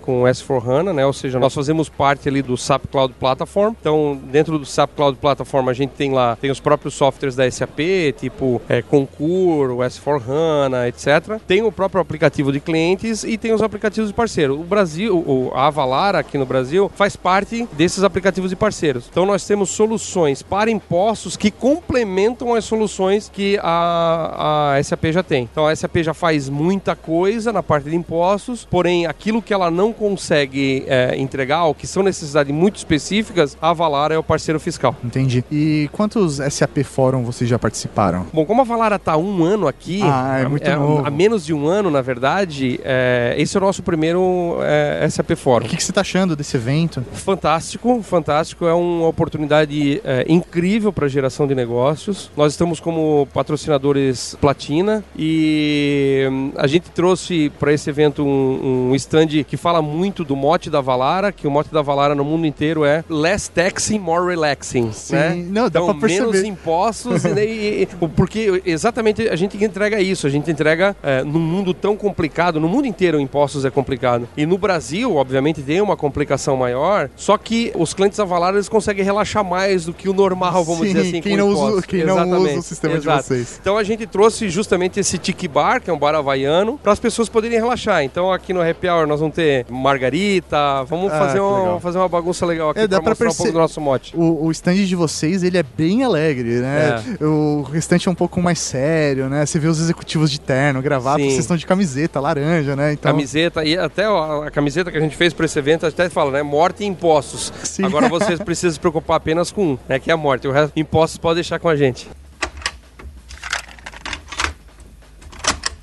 Com 0.00 0.22
o 0.22 0.24
S4HANA, 0.24 0.92
né? 0.92 1.06
ou 1.06 1.12
seja, 1.12 1.38
nós 1.38 1.54
fazemos 1.54 1.88
parte 1.88 2.28
ali 2.28 2.42
do 2.42 2.56
SAP 2.56 2.84
Cloud 2.90 3.14
Platform. 3.18 3.74
Então, 3.80 4.18
dentro 4.30 4.58
do 4.58 4.64
SAP 4.64 4.90
Cloud 4.94 5.18
Platform, 5.18 5.68
a 5.68 5.72
gente 5.72 5.90
tem 5.90 6.12
lá 6.12 6.36
tem 6.36 6.50
os 6.50 6.60
próprios 6.60 6.94
softwares 6.94 7.34
da 7.34 7.50
SAP, 7.50 7.78
tipo 8.18 8.60
é, 8.68 8.82
Concur, 8.82 9.70
o 9.70 9.78
S4HANA, 9.78 10.88
etc. 10.88 11.40
Tem 11.46 11.62
o 11.62 11.72
próprio 11.72 12.00
aplicativo 12.00 12.52
de 12.52 12.60
clientes 12.60 13.24
e 13.24 13.36
tem 13.36 13.52
os 13.52 13.62
aplicativos 13.62 14.10
de 14.10 14.14
parceiro. 14.14 14.60
O 14.60 14.64
Brasil, 14.64 15.52
a 15.54 15.66
Avalara 15.66 16.18
aqui 16.18 16.38
no 16.38 16.46
Brasil, 16.46 16.90
faz 16.94 17.16
parte 17.16 17.68
desses 17.72 18.04
aplicativos 18.04 18.50
de 18.50 18.56
parceiros. 18.56 19.08
Então, 19.10 19.26
nós 19.26 19.46
temos 19.46 19.70
soluções 19.70 20.42
para 20.42 20.70
impostos 20.70 21.36
que 21.36 21.50
complementam 21.50 22.54
as 22.54 22.64
soluções 22.64 23.30
que 23.32 23.58
a, 23.62 24.74
a 24.76 24.82
SAP 24.82 25.06
já 25.06 25.22
tem. 25.22 25.48
Então, 25.50 25.66
a 25.66 25.74
SAP 25.74 25.96
já 25.98 26.14
faz 26.14 26.48
muita 26.48 26.94
coisa 26.94 27.52
na 27.52 27.62
parte 27.62 27.90
de 27.90 27.96
impostos, 27.96 28.64
porém, 28.64 29.06
aquilo 29.06 29.42
que 29.42 29.54
ela 29.56 29.70
não 29.70 29.92
consegue 29.92 30.84
é, 30.86 31.16
entregar, 31.18 31.64
ou 31.64 31.74
que 31.74 31.86
são 31.86 32.02
necessidades 32.02 32.54
muito 32.54 32.76
específicas, 32.76 33.56
a 33.60 33.70
Avalara 33.70 34.14
é 34.14 34.18
o 34.18 34.22
parceiro 34.22 34.60
fiscal. 34.60 34.94
Entendi. 35.04 35.44
E 35.50 35.88
quantos 35.92 36.36
SAP 36.50 36.78
Fórum 36.84 37.24
vocês 37.24 37.48
já 37.48 37.58
participaram? 37.58 38.26
Bom, 38.32 38.44
como 38.44 38.60
a 38.60 38.64
Valara 38.64 38.96
está 38.96 39.16
um 39.16 39.44
ano 39.44 39.66
aqui, 39.66 40.00
ah, 40.02 40.38
é 40.40 40.48
muito 40.48 40.68
é, 40.68 40.76
novo. 40.76 41.06
há 41.06 41.10
menos 41.10 41.44
de 41.44 41.52
um 41.52 41.66
ano, 41.66 41.90
na 41.90 42.02
verdade, 42.02 42.80
é, 42.84 43.34
esse 43.38 43.56
é 43.56 43.60
o 43.60 43.62
nosso 43.62 43.82
primeiro 43.82 44.58
é, 44.62 45.08
SAP 45.08 45.32
Fórum. 45.36 45.66
O 45.66 45.68
que, 45.68 45.76
que 45.76 45.82
você 45.82 45.90
está 45.90 46.02
achando 46.02 46.36
desse 46.36 46.56
evento? 46.56 47.04
Fantástico, 47.12 48.02
fantástico. 48.02 48.66
É 48.66 48.74
uma 48.74 49.08
oportunidade 49.08 50.00
é, 50.04 50.24
incrível 50.28 50.92
para 50.92 51.08
geração 51.08 51.46
de 51.46 51.54
negócios. 51.54 52.30
Nós 52.36 52.52
estamos 52.52 52.80
como 52.80 53.26
patrocinadores 53.32 54.36
Platina 54.40 55.04
e 55.16 56.26
hum, 56.30 56.52
a 56.56 56.66
gente 56.66 56.90
trouxe 56.90 57.50
para 57.58 57.72
esse 57.72 57.88
evento 57.88 58.24
um, 58.24 58.90
um 58.90 58.94
stand 58.94 59.44
que 59.46 59.56
fala 59.56 59.80
muito 59.80 60.24
do 60.24 60.34
mote 60.34 60.68
da 60.68 60.80
Valara, 60.80 61.32
que 61.32 61.46
o 61.46 61.50
mote 61.50 61.72
da 61.72 61.82
Valara 61.82 62.14
no 62.14 62.24
mundo 62.24 62.46
inteiro 62.46 62.84
é 62.84 63.04
Less 63.08 63.50
Taxing, 63.50 63.98
More 63.98 64.26
Relaxing. 64.26 64.92
Sim, 64.92 65.14
né? 65.14 65.46
não, 65.48 65.70
dá 65.70 65.80
então, 65.80 65.86
pra 65.86 65.94
perceber. 65.94 66.32
menos 66.32 66.42
impostos, 66.44 67.24
e, 67.24 67.28
e, 67.28 67.82
e, 67.82 67.86
porque 68.16 68.62
exatamente 68.64 69.28
a 69.28 69.36
gente 69.36 69.62
entrega 69.62 70.00
isso, 70.00 70.26
a 70.26 70.30
gente 70.30 70.50
entrega 70.50 70.96
é, 71.02 71.22
num 71.22 71.40
mundo 71.40 71.72
tão 71.72 71.96
complicado, 71.96 72.60
no 72.60 72.68
mundo 72.68 72.86
inteiro 72.86 73.20
impostos 73.20 73.64
é 73.64 73.70
complicado. 73.70 74.28
E 74.36 74.44
no 74.46 74.58
Brasil, 74.58 75.16
obviamente, 75.16 75.62
tem 75.62 75.80
uma 75.80 75.96
complicação 75.96 76.56
maior, 76.56 77.08
só 77.16 77.36
que 77.38 77.72
os 77.74 77.94
clientes 77.94 78.18
da 78.18 78.24
Valara 78.24 78.56
eles 78.56 78.68
conseguem 78.68 79.04
relaxar 79.04 79.44
mais 79.44 79.84
do 79.84 79.92
que 79.92 80.08
o 80.08 80.12
normal, 80.12 80.64
vamos 80.64 80.86
Sim, 80.86 80.94
dizer 80.94 81.08
assim, 81.08 81.20
quem 81.20 81.36
não 81.36 81.50
impostos. 81.50 81.78
usa, 81.78 81.86
quem 81.86 82.04
não 82.04 82.42
usa 82.42 82.58
o 82.58 82.62
sistema 82.62 82.94
Exato. 82.94 83.22
de 83.22 83.28
vocês. 83.28 83.58
Então 83.60 83.76
a 83.76 83.82
gente 83.82 84.06
trouxe 84.06 84.48
justamente 84.48 84.98
esse 85.00 85.18
tiki 85.18 85.46
bar, 85.46 85.80
que 85.80 85.90
é 85.90 85.92
um 85.92 85.98
bar 85.98 86.14
havaiano, 86.14 86.78
para 86.82 86.92
as 86.92 87.00
pessoas 87.00 87.28
poderem 87.28 87.58
relaxar. 87.58 88.02
Então 88.02 88.32
aqui 88.32 88.52
no 88.52 88.60
Happy 88.60 88.88
Hour 88.88 89.06
nós 89.06 89.20
vamos 89.20 89.35
ter 89.36 89.66
margarita, 89.70 90.82
vamos 90.84 91.12
Ah, 91.12 91.18
fazer, 91.18 91.40
um- 91.40 91.78
fazer 91.80 91.98
uma 91.98 92.08
bagunça 92.08 92.44
legal 92.46 92.70
aqui 92.70 92.80
É, 92.80 92.86
dá 92.88 93.00
para 93.02 93.14
pra 93.14 93.26
mostrar 93.26 93.26
um 93.26 93.28
pouco 93.30 93.42
perce- 93.42 93.52
do 93.52 93.58
nosso 93.58 93.80
mote. 93.80 94.16
O, 94.16 94.46
o 94.46 94.50
stand 94.50 94.74
de 94.74 94.96
vocês, 94.96 95.42
ele 95.42 95.58
é 95.58 95.62
bem 95.62 96.02
alegre, 96.04 96.60
né? 96.60 97.02
O 97.20 97.62
restante 97.62 98.08
é 98.08 98.10
um 98.10 98.14
pouco 98.14 98.40
mais 98.42 98.58
sério, 98.58 99.28
né? 99.28 99.44
Você 99.44 99.58
vê 99.58 99.68
os 99.68 99.80
executivos 99.80 100.30
de 100.30 100.40
terno, 100.40 100.80
gravata, 100.82 101.18
Sim. 101.20 101.28
vocês 101.28 101.40
estão 101.40 101.56
de 101.56 101.66
camiseta 101.66 102.18
laranja, 102.20 102.74
né? 102.74 102.92
Então, 102.94 103.12
Camiseta, 103.12 103.64
e 103.64 103.76
até 103.76 104.04
a, 104.04 104.46
a 104.46 104.50
camiseta 104.50 104.90
que 104.90 104.96
a 104.98 105.00
gente 105.00 105.16
fez 105.16 105.32
para 105.32 105.44
esse 105.46 105.58
evento 105.58 105.86
até 105.86 106.08
fala, 106.08 106.30
né? 106.30 106.42
Morte 106.42 106.82
e 106.82 106.86
impostos. 106.86 107.52
Sim. 107.62 107.84
Agora 107.84 108.08
vocês 108.08 108.38
precisam 108.42 108.72
se 108.72 108.80
preocupar 108.80 109.16
apenas 109.18 109.50
com 109.52 109.72
um, 109.72 109.78
né? 109.88 109.98
Que 109.98 110.10
é 110.10 110.14
a 110.14 110.16
morte. 110.16 110.48
O 110.48 110.52
resto, 110.52 110.72
impostos 110.76 111.18
pode 111.18 111.36
deixar 111.36 111.58
com 111.58 111.68
a 111.68 111.76
gente. 111.76 112.08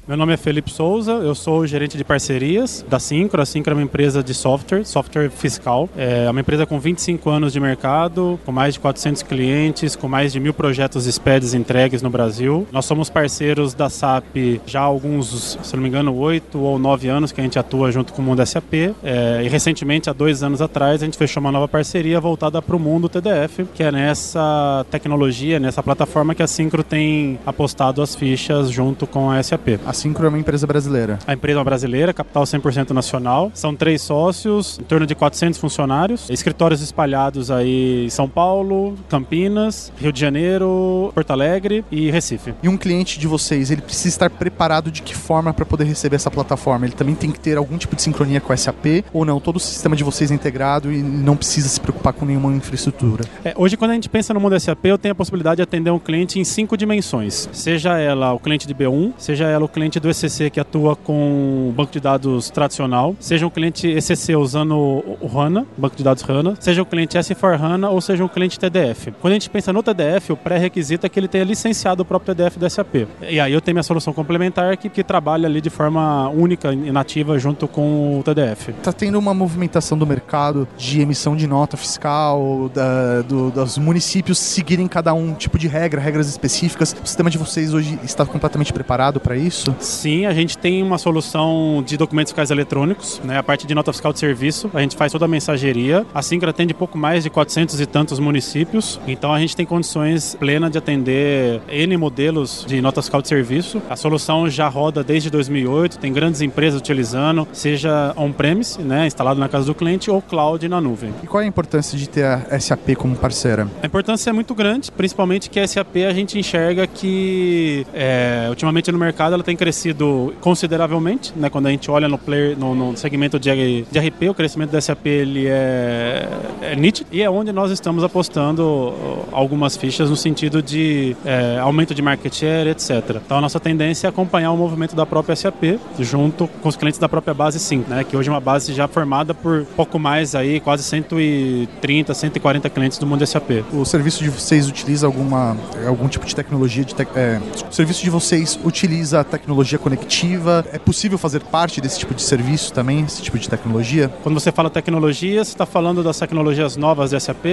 Meu 0.05 0.17
nome 0.17 0.33
é 0.33 0.37
Felipe 0.37 0.69
Souza, 0.69 1.13
eu 1.13 1.33
sou 1.33 1.65
gerente 1.65 1.95
de 1.95 2.03
parcerias 2.03 2.85
da 2.89 2.99
Syncro. 2.99 3.41
A 3.41 3.45
Syncro 3.45 3.71
é 3.71 3.75
uma 3.75 3.83
empresa 3.83 4.21
de 4.21 4.33
software, 4.33 4.83
software 4.83 5.29
fiscal. 5.29 5.87
É 5.95 6.29
uma 6.29 6.41
empresa 6.41 6.65
com 6.65 6.77
25 6.77 7.29
anos 7.29 7.53
de 7.53 7.59
mercado, 7.61 8.37
com 8.45 8.51
mais 8.51 8.73
de 8.73 8.81
400 8.81 9.23
clientes, 9.23 9.95
com 9.95 10.09
mais 10.09 10.33
de 10.33 10.41
mil 10.41 10.53
projetos 10.53 11.05
SPEDs 11.05 11.53
entregues 11.53 12.01
no 12.01 12.09
Brasil. 12.09 12.67
Nós 12.69 12.83
somos 12.83 13.09
parceiros 13.09 13.73
da 13.73 13.89
SAP 13.89 14.59
já 14.65 14.81
há 14.81 14.83
alguns, 14.83 15.57
se 15.63 15.73
não 15.73 15.81
me 15.81 15.87
engano, 15.87 16.13
oito 16.17 16.59
ou 16.59 16.77
nove 16.77 17.07
anos 17.07 17.31
que 17.31 17.39
a 17.39 17.43
gente 17.45 17.57
atua 17.57 17.89
junto 17.89 18.11
com 18.11 18.21
o 18.21 18.25
mundo 18.25 18.45
SAP. 18.45 18.73
É, 19.01 19.41
e 19.41 19.47
recentemente, 19.47 20.09
há 20.09 20.13
dois 20.13 20.43
anos 20.43 20.61
atrás, 20.61 21.01
a 21.01 21.05
gente 21.05 21.17
fechou 21.17 21.39
uma 21.39 21.51
nova 21.51 21.69
parceria 21.69 22.19
voltada 22.19 22.61
para 22.61 22.75
o 22.75 22.79
mundo 22.79 23.07
TDF, 23.07 23.65
que 23.73 23.81
é 23.81 23.89
nessa 23.89 24.85
tecnologia, 24.91 25.61
nessa 25.61 25.81
plataforma 25.81 26.35
que 26.35 26.43
a 26.43 26.47
Syncro 26.47 26.83
tem 26.83 27.39
apostado 27.45 28.01
as 28.01 28.13
fichas 28.13 28.69
junto 28.69 29.07
com 29.07 29.31
a 29.31 29.41
SAP. 29.41 29.79
a 29.85 29.92
Syncro 29.93 30.25
é 30.25 30.29
uma 30.29 30.39
empresa 30.39 30.65
brasileira. 30.65 31.19
A 31.25 31.33
empresa 31.33 31.57
é 31.57 31.59
uma 31.59 31.65
brasileira, 31.65 32.13
capital 32.13 32.43
100% 32.43 32.91
nacional. 32.91 33.51
São 33.53 33.75
três 33.75 34.01
sócios, 34.01 34.79
em 34.79 34.83
torno 34.83 35.05
de 35.05 35.15
400 35.15 35.59
funcionários. 35.59 36.29
Escritórios 36.29 36.81
espalhados 36.81 37.51
aí 37.51 38.05
em 38.05 38.09
São 38.09 38.27
Paulo, 38.27 38.95
Campinas, 39.09 39.91
Rio 39.97 40.11
de 40.11 40.19
Janeiro, 40.19 41.11
Porto 41.13 41.31
Alegre 41.31 41.85
e 41.91 42.09
Recife. 42.09 42.53
E 42.61 42.69
um 42.69 42.77
cliente 42.77 43.19
de 43.19 43.27
vocês, 43.27 43.71
ele 43.71 43.81
precisa 43.81 44.09
estar 44.09 44.29
preparado 44.29 44.91
de 44.91 45.01
que 45.01 45.15
forma 45.15 45.53
para 45.53 45.65
poder 45.65 45.85
receber 45.85 46.15
essa 46.15 46.31
plataforma? 46.31 46.85
Ele 46.85 46.95
também 46.95 47.15
tem 47.15 47.31
que 47.31 47.39
ter 47.39 47.57
algum 47.57 47.77
tipo 47.77 47.95
de 47.95 48.01
sincronia 48.01 48.41
com 48.41 48.51
a 48.53 48.57
SAP 48.57 49.05
ou 49.13 49.25
não? 49.25 49.39
Todo 49.39 49.57
o 49.57 49.59
sistema 49.59 49.95
de 49.95 50.03
vocês 50.03 50.31
é 50.31 50.35
integrado 50.35 50.91
e 50.91 51.01
não 51.01 51.35
precisa 51.35 51.67
se 51.67 51.79
preocupar 51.79 52.13
com 52.13 52.25
nenhuma 52.25 52.51
infraestrutura. 52.53 53.23
É, 53.43 53.53
hoje, 53.55 53.77
quando 53.77 53.91
a 53.91 53.93
gente 53.93 54.09
pensa 54.09 54.33
no 54.33 54.39
mundo 54.39 54.59
SAP, 54.59 54.85
eu 54.85 54.97
tenho 54.97 55.11
a 55.11 55.15
possibilidade 55.15 55.57
de 55.57 55.63
atender 55.63 55.91
um 55.91 55.99
cliente 55.99 56.39
em 56.39 56.43
cinco 56.43 56.77
dimensões. 56.77 57.49
Seja 57.51 57.97
ela 57.97 58.33
o 58.33 58.39
cliente 58.39 58.67
de 58.67 58.73
B1, 58.73 59.13
seja 59.17 59.45
ela 59.45 59.65
o 59.65 59.67
cliente 59.67 59.82
cliente 59.83 59.99
do 59.99 60.09
ECC 60.09 60.49
que 60.49 60.59
atua 60.59 60.95
com 60.95 61.73
banco 61.75 61.91
de 61.91 61.99
dados 61.99 62.49
tradicional, 62.49 63.15
seja 63.19 63.45
um 63.45 63.49
cliente 63.49 63.87
ECC 63.87 64.35
usando 64.35 64.75
o 64.75 65.29
HANA, 65.37 65.65
banco 65.77 65.95
de 65.95 66.03
dados 66.03 66.23
HANA, 66.27 66.55
seja 66.59 66.81
um 66.81 66.85
cliente 66.85 67.17
S4HANA 67.17 67.89
ou 67.89 67.99
seja 67.99 68.23
um 68.23 68.27
cliente 68.29 68.57
TDF. 68.57 69.11
Quando 69.19 69.31
a 69.31 69.35
gente 69.35 69.49
pensa 69.49 69.73
no 69.73 69.83
TDF, 69.83 70.31
o 70.31 70.37
pré-requisito 70.37 71.05
é 71.05 71.09
que 71.09 71.19
ele 71.19 71.27
tenha 71.27 71.43
licenciado 71.43 72.01
o 72.01 72.05
próprio 72.05 72.33
TDF 72.33 72.57
do 72.57 72.69
SAP. 72.69 73.07
E 73.29 73.39
aí 73.39 73.51
eu 73.51 73.59
tenho 73.59 73.75
minha 73.75 73.83
solução 73.83 74.13
complementar 74.13 74.77
que, 74.77 74.87
que 74.87 75.03
trabalha 75.03 75.47
ali 75.47 75.59
de 75.59 75.69
forma 75.69 76.29
única 76.29 76.71
e 76.71 76.91
nativa 76.91 77.37
junto 77.37 77.67
com 77.67 78.19
o 78.19 78.23
TDF. 78.23 78.69
Está 78.71 78.93
tendo 78.93 79.19
uma 79.19 79.33
movimentação 79.33 79.97
do 79.97 80.07
mercado 80.07 80.65
de 80.77 81.01
emissão 81.01 81.35
de 81.35 81.45
nota 81.45 81.75
fiscal, 81.75 82.69
da, 82.73 83.21
do, 83.21 83.51
dos 83.51 83.77
municípios 83.77 84.39
seguirem 84.39 84.87
cada 84.87 85.13
um 85.13 85.33
tipo 85.33 85.59
de 85.59 85.67
regra, 85.67 85.99
regras 85.99 86.29
específicas. 86.29 86.95
O 87.03 87.05
sistema 87.05 87.29
de 87.29 87.37
vocês 87.37 87.73
hoje 87.73 87.99
está 88.03 88.25
completamente 88.25 88.71
preparado 88.71 89.19
para 89.19 89.35
isso? 89.35 89.72
Sim, 89.79 90.25
a 90.25 90.33
gente 90.33 90.57
tem 90.57 90.81
uma 90.81 90.97
solução 90.97 91.83
de 91.85 91.97
documentos 91.97 92.31
fiscais 92.31 92.51
eletrônicos, 92.51 93.21
né? 93.23 93.37
a 93.37 93.43
parte 93.43 93.67
de 93.67 93.75
nota 93.75 93.91
fiscal 93.91 94.13
de 94.13 94.19
serviço, 94.19 94.69
a 94.73 94.81
gente 94.81 94.95
faz 94.95 95.11
toda 95.11 95.25
a 95.25 95.27
mensageria. 95.27 96.05
A 96.13 96.21
Syncra 96.21 96.49
atende 96.49 96.73
pouco 96.73 96.97
mais 96.97 97.23
de 97.23 97.29
400 97.29 97.79
e 97.79 97.85
tantos 97.85 98.19
municípios, 98.19 98.99
então 99.07 99.33
a 99.33 99.39
gente 99.39 99.55
tem 99.55 99.65
condições 99.65 100.35
plenas 100.39 100.71
de 100.71 100.77
atender 100.77 101.61
N 101.69 101.97
modelos 101.97 102.65
de 102.67 102.81
nota 102.81 103.01
fiscal 103.01 103.21
de 103.21 103.27
serviço. 103.27 103.81
A 103.89 103.95
solução 103.95 104.49
já 104.49 104.67
roda 104.67 105.03
desde 105.03 105.29
2008, 105.29 105.99
tem 105.99 106.11
grandes 106.11 106.41
empresas 106.41 106.79
utilizando, 106.79 107.47
seja 107.51 108.13
on-premise, 108.15 108.81
né, 108.81 109.07
instalado 109.07 109.39
na 109.39 109.49
casa 109.49 109.65
do 109.65 109.75
cliente, 109.75 110.09
ou 110.09 110.21
cloud 110.21 110.67
na 110.67 110.79
nuvem. 110.79 111.13
E 111.23 111.27
qual 111.27 111.41
é 111.41 111.45
a 111.45 111.47
importância 111.47 111.97
de 111.97 112.07
ter 112.07 112.25
a 112.25 112.59
SAP 112.59 112.95
como 112.95 113.15
parceira? 113.15 113.67
A 113.81 113.85
importância 113.85 114.29
é 114.29 114.33
muito 114.33 114.53
grande, 114.55 114.91
principalmente 114.91 115.49
que 115.49 115.59
a 115.59 115.67
SAP 115.67 115.97
a 116.07 116.13
gente 116.13 116.37
enxerga 116.37 116.87
que 116.87 117.85
é, 117.93 118.47
ultimamente 118.49 118.91
no 118.91 118.97
mercado 118.97 119.33
ela 119.33 119.43
tem 119.43 119.55
crescido 119.63 120.33
consideravelmente, 120.41 121.31
né, 121.37 121.49
quando 121.49 121.67
a 121.67 121.69
gente 121.69 121.89
olha 121.89 122.09
no, 122.09 122.17
player, 122.17 122.59
no, 122.59 122.75
no 122.75 122.97
segmento 122.97 123.39
de, 123.39 123.85
de 123.89 123.97
RP, 123.97 124.23
o 124.29 124.33
crescimento 124.33 124.71
da 124.71 124.81
SAP 124.81 125.05
ele 125.05 125.47
é, 125.47 126.27
é 126.61 126.75
nítido 126.75 127.07
e 127.13 127.21
é 127.21 127.29
onde 127.29 127.53
nós 127.53 127.71
estamos 127.71 128.03
apostando 128.03 128.93
algumas 129.31 129.77
fichas 129.77 130.09
no 130.09 130.17
sentido 130.17 130.61
de 130.61 131.15
é, 131.23 131.59
aumento 131.59 131.95
de 131.95 132.01
market 132.01 132.33
share, 132.33 132.69
etc. 132.71 133.21
Então 133.25 133.37
a 133.37 133.41
nossa 133.41 133.57
tendência 133.57 134.05
é 134.05 134.09
acompanhar 134.09 134.51
o 134.51 134.57
movimento 134.57 134.97
da 134.97 135.05
própria 135.05 135.33
SAP 135.33 135.79
junto 135.97 136.45
com 136.61 136.67
os 136.67 136.75
clientes 136.75 136.99
da 136.99 137.07
própria 137.07 137.33
base 137.33 137.57
sim, 137.57 137.85
né, 137.87 138.03
que 138.03 138.17
hoje 138.17 138.27
é 138.27 138.33
uma 138.33 138.41
base 138.41 138.73
já 138.73 138.85
formada 138.85 139.33
por 139.33 139.65
pouco 139.77 139.97
mais 139.97 140.35
aí, 140.35 140.59
quase 140.59 140.83
130, 140.83 142.13
140 142.13 142.69
clientes 142.69 142.97
do 142.97 143.07
mundo 143.07 143.25
SAP. 143.25 143.63
O 143.71 143.85
serviço 143.85 144.21
de 144.25 144.29
vocês 144.29 144.67
utiliza 144.67 145.07
alguma 145.07 145.55
algum 145.87 146.09
tipo 146.09 146.25
de 146.25 146.35
tecnologia 146.35 146.83
de 146.83 146.93
te, 146.93 147.07
é, 147.15 147.39
o 147.69 147.73
serviço 147.73 148.03
de 148.03 148.09
vocês 148.09 148.59
utiliza 148.61 149.23
tecnologia 149.23 149.52
conectiva? 149.79 150.65
É 150.71 150.79
possível 150.79 151.17
fazer 151.17 151.41
parte 151.41 151.81
desse 151.81 151.99
tipo 151.99 152.13
de 152.13 152.21
serviço 152.21 152.73
também, 152.73 153.03
esse 153.03 153.21
tipo 153.21 153.37
de 153.37 153.49
tecnologia? 153.49 154.11
Quando 154.23 154.39
você 154.39 154.51
fala 154.51 154.69
tecnologia, 154.69 155.43
você 155.43 155.51
está 155.51 155.65
falando 155.65 156.03
das 156.03 156.17
tecnologias 156.17 156.77
novas 156.77 157.11
da 157.11 157.19
SAP? 157.19 157.45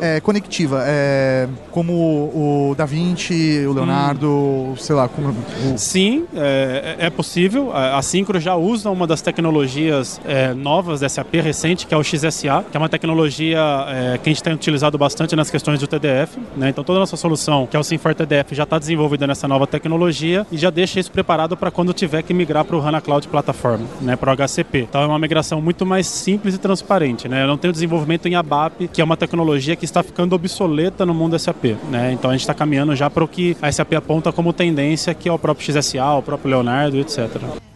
É 0.00 0.20
conectiva, 0.20 0.82
é 0.86 1.48
como 1.70 1.92
o 1.92 2.74
Da 2.76 2.84
Vinci, 2.84 3.64
o 3.66 3.72
Leonardo, 3.72 4.28
hum. 4.28 4.76
sei 4.76 4.94
lá, 4.94 5.08
como 5.08 5.28
o... 5.28 5.78
Sim, 5.78 6.26
é, 6.34 6.96
é 6.98 7.10
possível. 7.10 7.72
A 7.74 8.00
Syncro 8.02 8.40
já 8.40 8.54
usa 8.56 8.90
uma 8.90 9.06
das 9.06 9.20
tecnologias 9.20 10.20
é, 10.24 10.52
novas 10.54 11.00
da 11.00 11.08
SAP 11.08 11.34
recente, 11.34 11.86
que 11.86 11.94
é 11.94 11.96
o 11.96 12.02
XSA, 12.02 12.64
que 12.70 12.76
é 12.76 12.78
uma 12.78 12.88
tecnologia 12.88 13.60
é, 13.88 14.18
que 14.18 14.28
a 14.28 14.32
gente 14.32 14.42
tem 14.42 14.52
utilizado 14.52 14.98
bastante 14.98 15.34
nas 15.34 15.50
questões 15.50 15.80
do 15.80 15.86
TDF. 15.86 16.38
Né? 16.56 16.68
Então 16.70 16.82
toda 16.84 16.98
a 16.98 17.00
nossa 17.00 17.16
solução, 17.16 17.66
que 17.66 17.76
é 17.76 17.80
o 17.80 17.84
Sinfor 17.84 18.14
TDF, 18.14 18.54
já 18.54 18.64
está 18.64 18.78
desenvolvida 18.78 19.26
nessa 19.26 19.46
nova 19.48 19.66
tecnologia 19.66 20.46
e 20.50 20.56
já 20.56 20.70
deixa 20.70 21.00
isso 21.00 21.10
preparado 21.10 21.47
para 21.56 21.70
quando 21.70 21.92
tiver 21.92 22.22
que 22.22 22.34
migrar 22.34 22.64
para 22.64 22.76
o 22.76 22.80
HANA 22.80 23.00
Cloud 23.00 23.26
Platform, 23.28 23.82
né? 24.00 24.16
para 24.16 24.32
o 24.32 24.36
HCP. 24.36 24.80
Então 24.80 25.02
é 25.02 25.06
uma 25.06 25.18
migração 25.18 25.60
muito 25.60 25.84
mais 25.86 26.06
simples 26.06 26.54
e 26.54 26.58
transparente. 26.58 27.28
Né? 27.28 27.42
Eu 27.42 27.46
não 27.46 27.58
tenho 27.58 27.72
desenvolvimento 27.72 28.26
em 28.26 28.34
ABAP, 28.34 28.88
que 28.88 29.00
é 29.00 29.04
uma 29.04 29.16
tecnologia 29.16 29.76
que 29.76 29.84
está 29.84 30.02
ficando 30.02 30.34
obsoleta 30.34 31.04
no 31.04 31.14
mundo 31.14 31.38
SAP. 31.38 31.76
Né? 31.90 32.12
Então 32.12 32.30
a 32.30 32.34
gente 32.34 32.42
está 32.42 32.54
caminhando 32.54 32.94
já 32.94 33.08
para 33.10 33.24
o 33.24 33.28
que 33.28 33.56
a 33.60 33.70
SAP 33.70 33.94
aponta 33.94 34.32
como 34.32 34.52
tendência, 34.52 35.14
que 35.14 35.28
é 35.28 35.32
o 35.32 35.38
próprio 35.38 35.72
XSA, 35.72 36.12
o 36.14 36.22
próprio 36.22 36.50
Leonardo, 36.50 36.98
etc. 36.98 37.67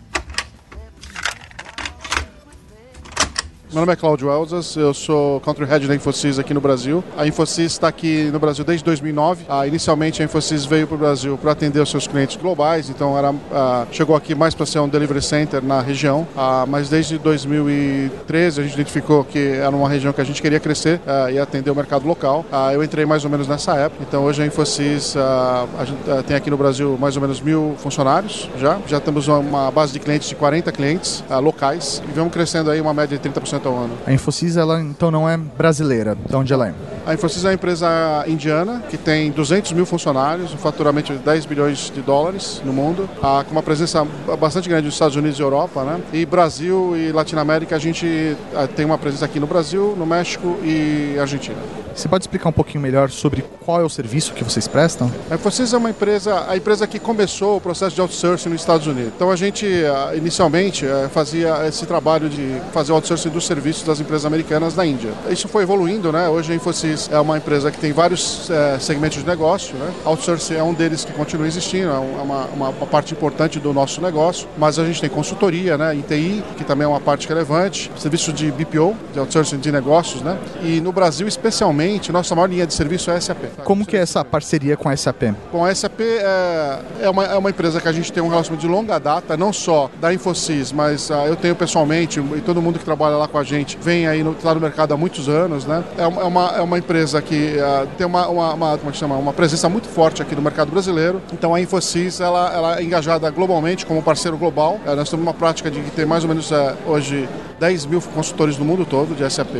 Meu 3.72 3.80
nome 3.80 3.94
é 3.94 3.96
Cláudio 3.96 4.30
Elzas, 4.30 4.76
eu 4.76 4.92
sou 4.92 5.40
Country 5.40 5.64
Head 5.64 5.88
da 5.88 5.94
Infosys 5.94 6.38
aqui 6.38 6.52
no 6.52 6.60
Brasil. 6.60 7.02
A 7.16 7.26
Infosys 7.26 7.72
está 7.72 7.88
aqui 7.88 8.24
no 8.30 8.38
Brasil 8.38 8.66
desde 8.66 8.84
2009. 8.84 9.46
Ah, 9.48 9.66
inicialmente 9.66 10.20
a 10.20 10.26
Infosys 10.26 10.66
veio 10.66 10.86
para 10.86 10.94
o 10.94 10.98
Brasil 10.98 11.38
para 11.38 11.52
atender 11.52 11.80
os 11.80 11.90
seus 11.90 12.06
clientes 12.06 12.36
globais, 12.36 12.90
então 12.90 13.16
era, 13.16 13.34
ah, 13.50 13.86
chegou 13.90 14.14
aqui 14.14 14.34
mais 14.34 14.54
para 14.54 14.66
ser 14.66 14.78
um 14.78 14.86
delivery 14.86 15.22
center 15.22 15.64
na 15.64 15.80
região, 15.80 16.28
ah, 16.36 16.66
mas 16.68 16.90
desde 16.90 17.16
2013 17.16 18.60
a 18.60 18.62
gente 18.62 18.74
identificou 18.74 19.24
que 19.24 19.38
era 19.38 19.74
uma 19.74 19.88
região 19.88 20.12
que 20.12 20.20
a 20.20 20.24
gente 20.24 20.42
queria 20.42 20.60
crescer 20.60 21.00
ah, 21.06 21.30
e 21.30 21.38
atender 21.38 21.70
o 21.70 21.74
mercado 21.74 22.06
local. 22.06 22.44
Ah, 22.52 22.74
eu 22.74 22.84
entrei 22.84 23.06
mais 23.06 23.24
ou 23.24 23.30
menos 23.30 23.48
nessa 23.48 23.74
época, 23.74 24.04
então 24.06 24.24
hoje 24.24 24.42
a 24.42 24.46
Infosys 24.46 25.16
ah, 25.16 25.66
a 25.78 25.84
gente, 25.86 25.98
tem 26.26 26.36
aqui 26.36 26.50
no 26.50 26.58
Brasil 26.58 26.98
mais 27.00 27.16
ou 27.16 27.22
menos 27.22 27.40
mil 27.40 27.74
funcionários 27.78 28.50
já. 28.58 28.78
Já 28.86 29.00
temos 29.00 29.28
uma 29.28 29.70
base 29.70 29.94
de 29.94 29.98
clientes 29.98 30.28
de 30.28 30.34
40 30.34 30.70
clientes 30.72 31.24
locais 31.42 32.02
e 32.06 32.12
vamos 32.12 32.34
crescendo 32.34 32.70
aí 32.70 32.78
uma 32.78 32.92
média 32.92 33.16
de 33.16 33.30
30% 33.30 33.61
ano. 33.70 33.94
A 34.06 34.12
Infosys, 34.12 34.56
ela 34.56 34.80
então 34.80 35.10
não 35.10 35.28
é 35.28 35.36
brasileira, 35.36 36.16
de 36.28 36.36
onde 36.36 36.52
ela 36.52 36.68
é? 36.68 36.74
A 37.06 37.14
Infosys 37.14 37.44
é 37.44 37.48
uma 37.48 37.54
empresa 37.54 37.88
indiana 38.26 38.82
que 38.88 38.96
tem 38.96 39.30
200 39.30 39.72
mil 39.72 39.84
funcionários, 39.84 40.54
um 40.54 40.58
faturamento 40.58 41.12
de 41.12 41.18
10 41.18 41.46
bilhões 41.46 41.90
de 41.94 42.00
dólares 42.00 42.62
no 42.64 42.72
mundo, 42.72 43.08
com 43.20 43.52
uma 43.52 43.62
presença 43.62 44.06
bastante 44.38 44.68
grande 44.68 44.86
nos 44.86 44.94
Estados 44.94 45.16
Unidos 45.16 45.38
e 45.38 45.42
Europa, 45.42 45.82
né? 45.84 46.00
E 46.12 46.24
Brasil 46.24 46.96
e 46.96 47.10
Latinoamérica, 47.12 47.74
a 47.74 47.78
gente 47.78 48.36
tem 48.76 48.84
uma 48.84 48.98
presença 48.98 49.24
aqui 49.24 49.40
no 49.40 49.46
Brasil, 49.46 49.94
no 49.98 50.06
México 50.06 50.58
e 50.62 51.16
Argentina. 51.18 51.58
Você 51.94 52.08
pode 52.08 52.24
explicar 52.24 52.48
um 52.48 52.52
pouquinho 52.52 52.80
melhor 52.80 53.10
sobre 53.10 53.44
qual 53.64 53.80
é 53.80 53.84
o 53.84 53.88
serviço 53.88 54.32
que 54.32 54.42
vocês 54.42 54.66
prestam? 54.66 55.10
A 55.30 55.34
Infosys 55.34 55.72
é 55.72 55.76
uma 55.76 55.90
empresa, 55.90 56.44
a 56.48 56.56
empresa 56.56 56.86
que 56.86 56.98
começou 56.98 57.56
o 57.56 57.60
processo 57.60 57.94
de 57.94 58.00
outsourcing 58.00 58.48
nos 58.48 58.60
Estados 58.60 58.86
Unidos. 58.86 59.12
Então 59.14 59.30
a 59.30 59.36
gente, 59.36 59.66
ah, 59.84 60.14
inicialmente, 60.16 60.86
eh, 60.86 61.08
fazia 61.12 61.66
esse 61.66 61.86
trabalho 61.86 62.28
de 62.28 62.60
fazer 62.72 62.92
o 62.92 62.94
outsourcing 62.94 63.28
dos 63.28 63.46
serviços 63.46 63.84
das 63.84 64.00
empresas 64.00 64.24
americanas 64.24 64.74
na 64.74 64.86
Índia. 64.86 65.12
Isso 65.30 65.48
foi 65.48 65.62
evoluindo, 65.62 66.10
né? 66.10 66.28
Hoje 66.28 66.52
a 66.52 66.56
Infosys 66.56 67.08
é 67.12 67.18
uma 67.20 67.36
empresa 67.36 67.70
que 67.70 67.78
tem 67.78 67.92
vários 67.92 68.50
é, 68.50 68.78
segmentos 68.78 69.18
de 69.18 69.26
negócio, 69.26 69.76
né? 69.76 69.92
Outsourcing 70.04 70.54
é 70.54 70.62
um 70.62 70.74
deles 70.74 71.04
que 71.04 71.12
continua 71.12 71.46
existindo, 71.46 71.88
é 71.88 71.98
uma, 71.98 72.46
uma, 72.46 72.68
uma, 72.68 72.86
parte 72.86 73.12
importante 73.12 73.60
do 73.60 73.72
nosso 73.72 74.00
negócio, 74.00 74.48
mas 74.58 74.78
a 74.78 74.84
gente 74.84 75.00
tem 75.00 75.10
consultoria, 75.10 75.76
né? 75.76 75.94
Em 75.94 76.00
TI, 76.00 76.42
que 76.56 76.64
também 76.64 76.84
é 76.84 76.88
uma 76.88 77.00
parte 77.00 77.28
relevante, 77.28 77.90
serviço 77.96 78.32
de 78.32 78.50
BPO, 78.50 78.96
de 79.12 79.18
outsourcing 79.18 79.58
de 79.58 79.70
negócios, 79.70 80.22
né? 80.22 80.38
E 80.62 80.80
no 80.80 80.92
Brasil, 80.92 81.28
especialmente, 81.28 81.81
nossa 82.12 82.34
maior 82.34 82.48
linha 82.48 82.66
de 82.66 82.74
serviço 82.74 83.10
é 83.10 83.16
a 83.16 83.20
SAP. 83.20 83.38
Como 83.64 83.86
que 83.86 83.96
é 83.96 84.00
essa 84.00 84.24
parceria 84.24 84.76
com 84.76 84.88
a 84.88 84.96
SAP? 84.96 85.34
Bom, 85.52 85.64
a 85.64 85.74
SAP 85.74 86.00
é, 86.00 86.78
é, 87.02 87.10
uma, 87.10 87.24
é 87.24 87.36
uma 87.36 87.50
empresa 87.50 87.80
que 87.80 87.88
a 87.88 87.92
gente 87.92 88.12
tem 88.12 88.22
um 88.22 88.28
relacionamento 88.28 88.66
de 88.66 88.72
longa 88.72 88.98
data, 88.98 89.36
não 89.36 89.52
só 89.52 89.90
da 90.00 90.12
Infosys, 90.12 90.72
mas 90.72 91.10
uh, 91.10 91.14
eu 91.26 91.36
tenho 91.36 91.54
pessoalmente, 91.54 92.20
e 92.20 92.40
todo 92.40 92.60
mundo 92.60 92.78
que 92.78 92.84
trabalha 92.84 93.16
lá 93.16 93.28
com 93.28 93.38
a 93.38 93.44
gente, 93.44 93.78
vem 93.80 94.06
aí 94.06 94.22
no, 94.22 94.34
tá 94.34 94.54
no 94.54 94.60
mercado 94.60 94.92
há 94.92 94.96
muitos 94.96 95.28
anos, 95.28 95.64
né? 95.64 95.82
É, 95.96 96.02
é 96.02 96.06
uma, 96.06 96.48
é 96.56 96.60
uma 96.60 96.78
empresa 96.78 97.20
que 97.20 97.56
uh, 97.56 97.86
tem 97.96 98.06
uma, 98.06 98.28
uma, 98.28 98.54
uma, 98.54 98.78
como 98.78 98.90
é 98.90 98.94
chama? 98.94 99.16
uma 99.16 99.32
presença 99.32 99.68
muito 99.68 99.88
forte 99.88 100.22
aqui 100.22 100.34
no 100.34 100.42
mercado 100.42 100.70
brasileiro. 100.70 101.20
Então 101.32 101.54
a 101.54 101.60
Infosys 101.60 102.20
ela, 102.20 102.52
ela 102.52 102.78
é 102.78 102.82
engajada 102.82 103.28
globalmente 103.30 103.86
como 103.86 104.02
parceiro 104.02 104.36
global. 104.36 104.80
Uh, 104.86 104.94
nós 104.94 105.08
temos 105.08 105.24
uma 105.24 105.34
prática 105.34 105.70
de 105.70 105.80
ter 105.90 106.06
mais 106.06 106.22
ou 106.22 106.28
menos 106.28 106.50
hoje 106.86 107.28
10 107.58 107.86
mil 107.86 108.00
consultores 108.00 108.58
no 108.58 108.64
mundo 108.64 108.84
todo 108.84 109.14
de 109.14 109.28
SAP. 109.30 109.54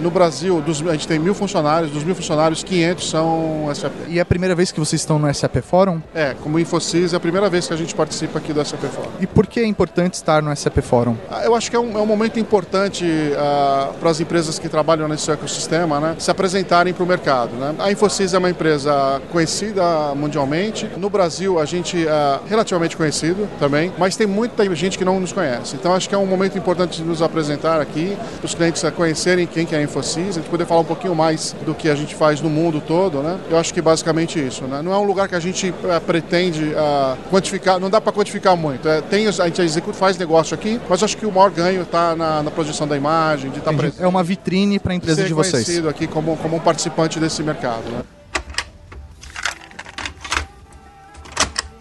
no 0.00 0.10
Brasil, 0.10 0.60
dos, 0.60 0.84
a 0.86 0.92
gente 0.92 1.06
tem 1.06 1.18
mil 1.18 1.34
funcionários, 1.34 1.47
dos 1.90 2.04
mil 2.04 2.14
funcionários, 2.14 2.62
500 2.62 3.10
são 3.10 3.70
SAP. 3.74 3.92
E 4.08 4.18
é 4.18 4.22
a 4.22 4.24
primeira 4.24 4.54
vez 4.54 4.72
que 4.72 4.78
vocês 4.78 5.00
estão 5.00 5.18
no 5.18 5.32
SAP 5.32 5.56
Forum? 5.62 6.00
É, 6.14 6.34
como 6.42 6.58
Infosys, 6.58 7.12
é 7.12 7.16
a 7.16 7.20
primeira 7.20 7.48
vez 7.48 7.66
que 7.66 7.74
a 7.74 7.76
gente 7.76 7.94
participa 7.94 8.38
aqui 8.38 8.52
do 8.52 8.64
SAP 8.64 8.82
Forum. 8.84 9.10
E 9.20 9.26
por 9.26 9.46
que 9.46 9.60
é 9.60 9.66
importante 9.66 10.14
estar 10.14 10.42
no 10.42 10.54
SAP 10.54 10.78
Forum? 10.80 11.16
eu 11.44 11.54
acho 11.54 11.70
que 11.70 11.76
é 11.76 11.80
um, 11.80 11.96
é 11.96 12.00
um 12.00 12.06
momento 12.06 12.38
importante 12.38 13.04
para 13.98 14.10
as 14.10 14.20
empresas 14.20 14.58
que 14.58 14.68
trabalham 14.68 15.08
nesse 15.08 15.30
ecossistema 15.30 16.00
né, 16.00 16.16
se 16.18 16.30
apresentarem 16.30 16.92
para 16.92 17.04
o 17.04 17.06
mercado. 17.06 17.52
Né? 17.56 17.74
A 17.78 17.90
Infosys 17.90 18.34
é 18.34 18.38
uma 18.38 18.50
empresa 18.50 19.20
conhecida 19.30 20.14
mundialmente. 20.14 20.88
No 20.96 21.08
Brasil, 21.08 21.58
a 21.58 21.64
gente 21.64 22.06
é 22.06 22.40
relativamente 22.48 22.96
conhecido 22.96 23.48
também, 23.58 23.92
mas 23.98 24.16
tem 24.16 24.26
muita 24.26 24.64
gente 24.74 24.98
que 24.98 25.04
não 25.04 25.18
nos 25.20 25.32
conhece. 25.32 25.76
Então, 25.76 25.94
acho 25.94 26.08
que 26.08 26.14
é 26.14 26.18
um 26.18 26.26
momento 26.26 26.58
importante 26.58 26.98
de 26.98 27.04
nos 27.04 27.22
apresentar 27.22 27.80
aqui, 27.80 28.16
para 28.38 28.46
os 28.46 28.54
clientes 28.54 28.82
conhecerem 28.94 29.46
quem 29.46 29.66
que 29.66 29.74
é 29.74 29.78
a 29.78 29.82
Infosys, 29.82 30.30
a 30.30 30.40
gente 30.40 30.50
poder 30.50 30.66
falar 30.66 30.80
um 30.80 30.84
pouquinho 30.84 31.14
mais 31.14 31.37
do 31.64 31.74
que 31.74 31.88
a 31.88 31.94
gente 31.94 32.14
faz 32.14 32.40
no 32.40 32.50
mundo 32.50 32.80
todo. 32.80 33.22
Né? 33.22 33.38
Eu 33.50 33.58
acho 33.58 33.72
que 33.72 33.80
basicamente 33.80 34.38
isso. 34.38 34.64
Né? 34.64 34.82
Não 34.82 34.92
é 34.92 34.98
um 34.98 35.04
lugar 35.04 35.28
que 35.28 35.34
a 35.34 35.40
gente 35.40 35.74
é, 35.84 36.00
pretende 36.00 36.64
uh, 36.64 37.16
quantificar, 37.30 37.78
não 37.78 37.90
dá 37.90 38.00
para 38.00 38.12
quantificar 38.12 38.56
muito. 38.56 38.88
É, 38.88 39.00
tem, 39.00 39.26
a 39.26 39.30
gente 39.30 39.62
executa, 39.62 39.96
faz 39.96 40.16
negócio 40.18 40.54
aqui, 40.54 40.80
mas 40.88 41.02
acho 41.02 41.16
que 41.16 41.26
o 41.26 41.32
maior 41.32 41.50
ganho 41.50 41.82
está 41.82 42.14
na, 42.16 42.42
na 42.42 42.50
projeção 42.50 42.86
da 42.86 42.96
imagem, 42.96 43.50
de 43.50 43.58
estar 43.58 43.72
tá 43.72 43.76
presente. 43.76 44.02
É 44.02 44.06
uma 44.06 44.22
vitrine 44.22 44.78
para 44.78 44.92
a 44.92 44.96
empresa 44.96 45.24
de 45.24 45.34
vocês. 45.34 45.64
conhecido 45.64 45.88
aqui 45.88 46.06
como, 46.06 46.36
como 46.36 46.56
um 46.56 46.60
participante 46.60 47.18
desse 47.18 47.42
mercado. 47.42 47.84
Né? 47.90 48.02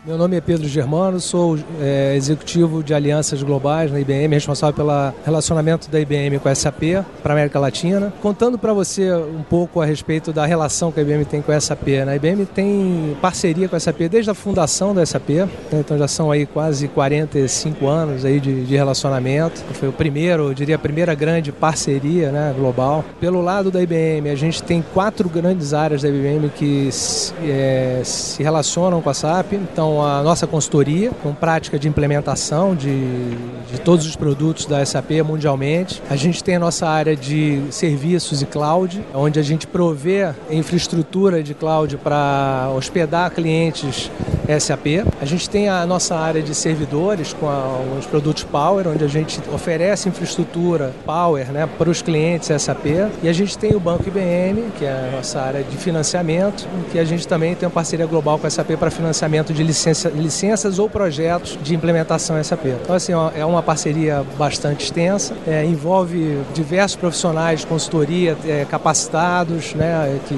Meu 0.07 0.17
nome 0.17 0.37
é 0.37 0.41
Pedro 0.41 0.65
Germano, 0.69 1.19
sou 1.19 1.59
é, 1.81 2.15
executivo 2.15 2.81
de 2.81 2.93
alianças 2.93 3.43
globais 3.43 3.91
na 3.91 3.99
IBM, 3.99 4.33
responsável 4.35 4.73
pelo 4.73 4.89
relacionamento 5.25 5.91
da 5.91 5.99
IBM 5.99 6.39
com 6.39 6.47
a 6.47 6.55
SAP 6.55 7.03
para 7.21 7.33
a 7.33 7.35
América 7.35 7.59
Latina. 7.59 8.13
Contando 8.21 8.57
para 8.57 8.71
você 8.71 9.13
um 9.13 9.43
pouco 9.43 9.81
a 9.81 9.85
respeito 9.85 10.31
da 10.31 10.45
relação 10.45 10.93
que 10.93 11.01
a 11.01 11.03
IBM 11.03 11.25
tem 11.25 11.41
com 11.41 11.51
a 11.51 11.59
SAP. 11.59 11.87
Né? 11.87 12.13
A 12.13 12.15
IBM 12.15 12.45
tem 12.45 13.17
parceria 13.21 13.67
com 13.67 13.75
a 13.75 13.79
SAP 13.81 13.99
desde 14.09 14.31
a 14.31 14.33
fundação 14.33 14.95
da 14.95 15.05
SAP, 15.05 15.29
né? 15.29 15.49
então 15.73 15.97
já 15.97 16.07
são 16.07 16.31
aí 16.31 16.45
quase 16.45 16.87
45 16.87 17.85
anos 17.85 18.23
aí 18.23 18.39
de, 18.39 18.63
de 18.63 18.75
relacionamento. 18.77 19.61
Foi 19.73 19.89
o 19.89 19.93
primeiro, 19.93 20.43
eu 20.43 20.53
diria, 20.53 20.77
a 20.77 20.79
primeira 20.79 21.13
grande 21.15 21.51
parceria 21.51 22.31
né, 22.31 22.55
global. 22.57 23.03
Pelo 23.19 23.41
lado 23.41 23.69
da 23.69 23.83
IBM, 23.83 24.29
a 24.29 24.35
gente 24.35 24.63
tem 24.63 24.81
quatro 24.93 25.27
grandes 25.27 25.73
áreas 25.73 26.01
da 26.01 26.07
IBM 26.07 26.47
que 26.47 26.89
se, 26.93 27.33
é, 27.43 27.99
se 28.05 28.41
relacionam 28.41 29.01
com 29.01 29.09
a 29.09 29.13
SAP. 29.13 29.51
Então, 29.51 29.96
a 30.03 30.21
nossa 30.23 30.47
consultoria, 30.47 31.11
com 31.23 31.33
prática 31.33 31.77
de 31.77 31.87
implementação 31.87 32.75
de, 32.75 33.31
de 33.71 33.79
todos 33.83 34.05
os 34.05 34.15
produtos 34.15 34.65
da 34.65 34.85
SAP 34.85 35.11
mundialmente. 35.25 36.01
A 36.09 36.15
gente 36.15 36.43
tem 36.43 36.55
a 36.55 36.59
nossa 36.59 36.87
área 36.87 37.15
de 37.15 37.61
serviços 37.69 38.41
e 38.41 38.45
cloud, 38.45 39.03
onde 39.13 39.39
a 39.39 39.43
gente 39.43 39.67
provê 39.67 40.33
infraestrutura 40.49 41.43
de 41.43 41.53
cloud 41.53 41.97
para 41.97 42.69
hospedar 42.75 43.31
clientes 43.31 44.11
SAP. 44.59 45.05
A 45.21 45.25
gente 45.25 45.49
tem 45.49 45.69
a 45.69 45.85
nossa 45.85 46.15
área 46.15 46.41
de 46.41 46.53
servidores 46.55 47.33
com 47.33 47.47
a, 47.47 47.79
os 47.99 48.05
produtos 48.05 48.43
Power, 48.43 48.87
onde 48.87 49.03
a 49.03 49.07
gente 49.07 49.41
oferece 49.53 50.07
infraestrutura 50.09 50.93
Power 51.05 51.51
né, 51.51 51.67
para 51.77 51.89
os 51.89 52.01
clientes 52.01 52.49
SAP. 52.61 52.85
E 53.21 53.29
a 53.29 53.33
gente 53.33 53.57
tem 53.57 53.75
o 53.75 53.79
Banco 53.79 54.07
IBM, 54.07 54.71
que 54.77 54.85
é 54.85 55.09
a 55.13 55.15
nossa 55.17 55.41
área 55.41 55.63
de 55.63 55.77
financiamento, 55.77 56.67
que 56.91 56.99
a 56.99 57.03
gente 57.03 57.27
também 57.27 57.55
tem 57.55 57.67
uma 57.67 57.73
parceria 57.73 58.05
global 58.05 58.39
com 58.39 58.47
a 58.47 58.49
SAP 58.49 58.71
para 58.79 58.89
financiamento 58.89 59.53
de 59.53 59.63
licença, 59.63 60.09
licenças 60.09 60.79
ou 60.79 60.89
projetos 60.89 61.57
de 61.61 61.75
implementação 61.75 62.41
SAP. 62.43 62.65
Então, 62.83 62.95
assim, 62.95 63.13
é 63.35 63.45
uma 63.45 63.63
parceria 63.63 64.23
bastante 64.37 64.85
extensa, 64.85 65.35
é, 65.45 65.65
envolve 65.65 66.39
diversos 66.53 66.95
profissionais 66.95 67.61
de 67.61 67.67
consultoria 67.67 68.37
é, 68.45 68.65
capacitados, 68.65 69.73
né, 69.73 70.19
que 70.27 70.35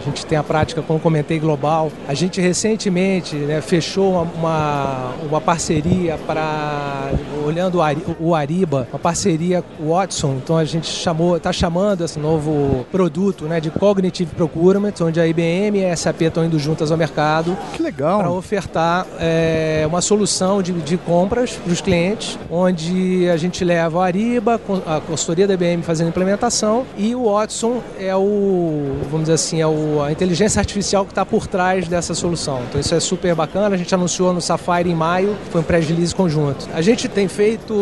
a 0.00 0.04
gente 0.04 0.26
tem 0.26 0.36
a 0.36 0.42
prática, 0.42 0.82
como 0.82 0.98
comentei, 0.98 1.38
global. 1.38 1.90
A 2.06 2.14
gente 2.14 2.40
recentemente 2.40 3.37
né, 3.46 3.60
fechou 3.60 4.22
uma, 4.22 5.12
uma 5.28 5.40
parceria 5.40 6.18
para, 6.26 7.10
olhando 7.44 7.78
o 8.18 8.34
Ariba, 8.34 8.88
uma 8.92 8.98
parceria 8.98 9.62
com 9.62 9.84
o 9.84 9.88
Watson, 9.94 10.38
então 10.42 10.56
a 10.56 10.64
gente 10.64 10.86
chamou, 10.86 11.36
está 11.36 11.52
chamando 11.52 12.04
esse 12.04 12.18
novo 12.18 12.86
produto 12.90 13.44
né, 13.44 13.60
de 13.60 13.70
Cognitive 13.70 14.34
Procurement, 14.34 14.92
onde 15.00 15.20
a 15.20 15.26
IBM 15.26 15.78
e 15.78 15.84
a 15.84 15.96
SAP 15.96 16.22
estão 16.22 16.44
indo 16.44 16.58
juntas 16.58 16.90
ao 16.90 16.98
mercado. 16.98 17.56
Que 17.74 17.82
legal! 17.82 18.18
Para 18.20 18.30
ofertar 18.30 19.06
é, 19.18 19.84
uma 19.86 20.00
solução 20.00 20.62
de, 20.62 20.72
de 20.72 20.96
compras 20.96 21.52
para 21.52 21.72
os 21.72 21.80
clientes, 21.80 22.38
onde 22.50 23.28
a 23.28 23.36
gente 23.36 23.64
leva 23.64 23.98
o 23.98 24.00
Ariba, 24.00 24.60
a 24.86 25.00
consultoria 25.00 25.46
da 25.46 25.54
IBM 25.54 25.82
fazendo 25.82 26.08
implementação, 26.08 26.84
e 26.96 27.14
o 27.14 27.32
Watson 27.32 27.82
é 27.98 28.14
o, 28.14 28.96
vamos 29.10 29.22
dizer 29.22 29.34
assim, 29.34 29.60
é 29.60 29.66
o, 29.66 30.02
a 30.02 30.12
inteligência 30.12 30.60
artificial 30.60 31.04
que 31.04 31.12
está 31.12 31.24
por 31.24 31.46
trás 31.46 31.88
dessa 31.88 32.14
solução. 32.14 32.60
Então 32.68 32.80
isso 32.80 32.94
é 32.94 33.00
super 33.00 33.27
bacana, 33.34 33.74
a 33.74 33.78
gente 33.78 33.94
anunciou 33.94 34.32
no 34.32 34.40
Sapphire 34.40 34.90
em 34.90 34.94
maio, 34.94 35.36
foi 35.50 35.60
um 35.60 35.64
pré-release 35.64 36.14
conjunto. 36.14 36.68
A 36.72 36.80
gente 36.80 37.08
tem 37.08 37.28
feito, 37.28 37.74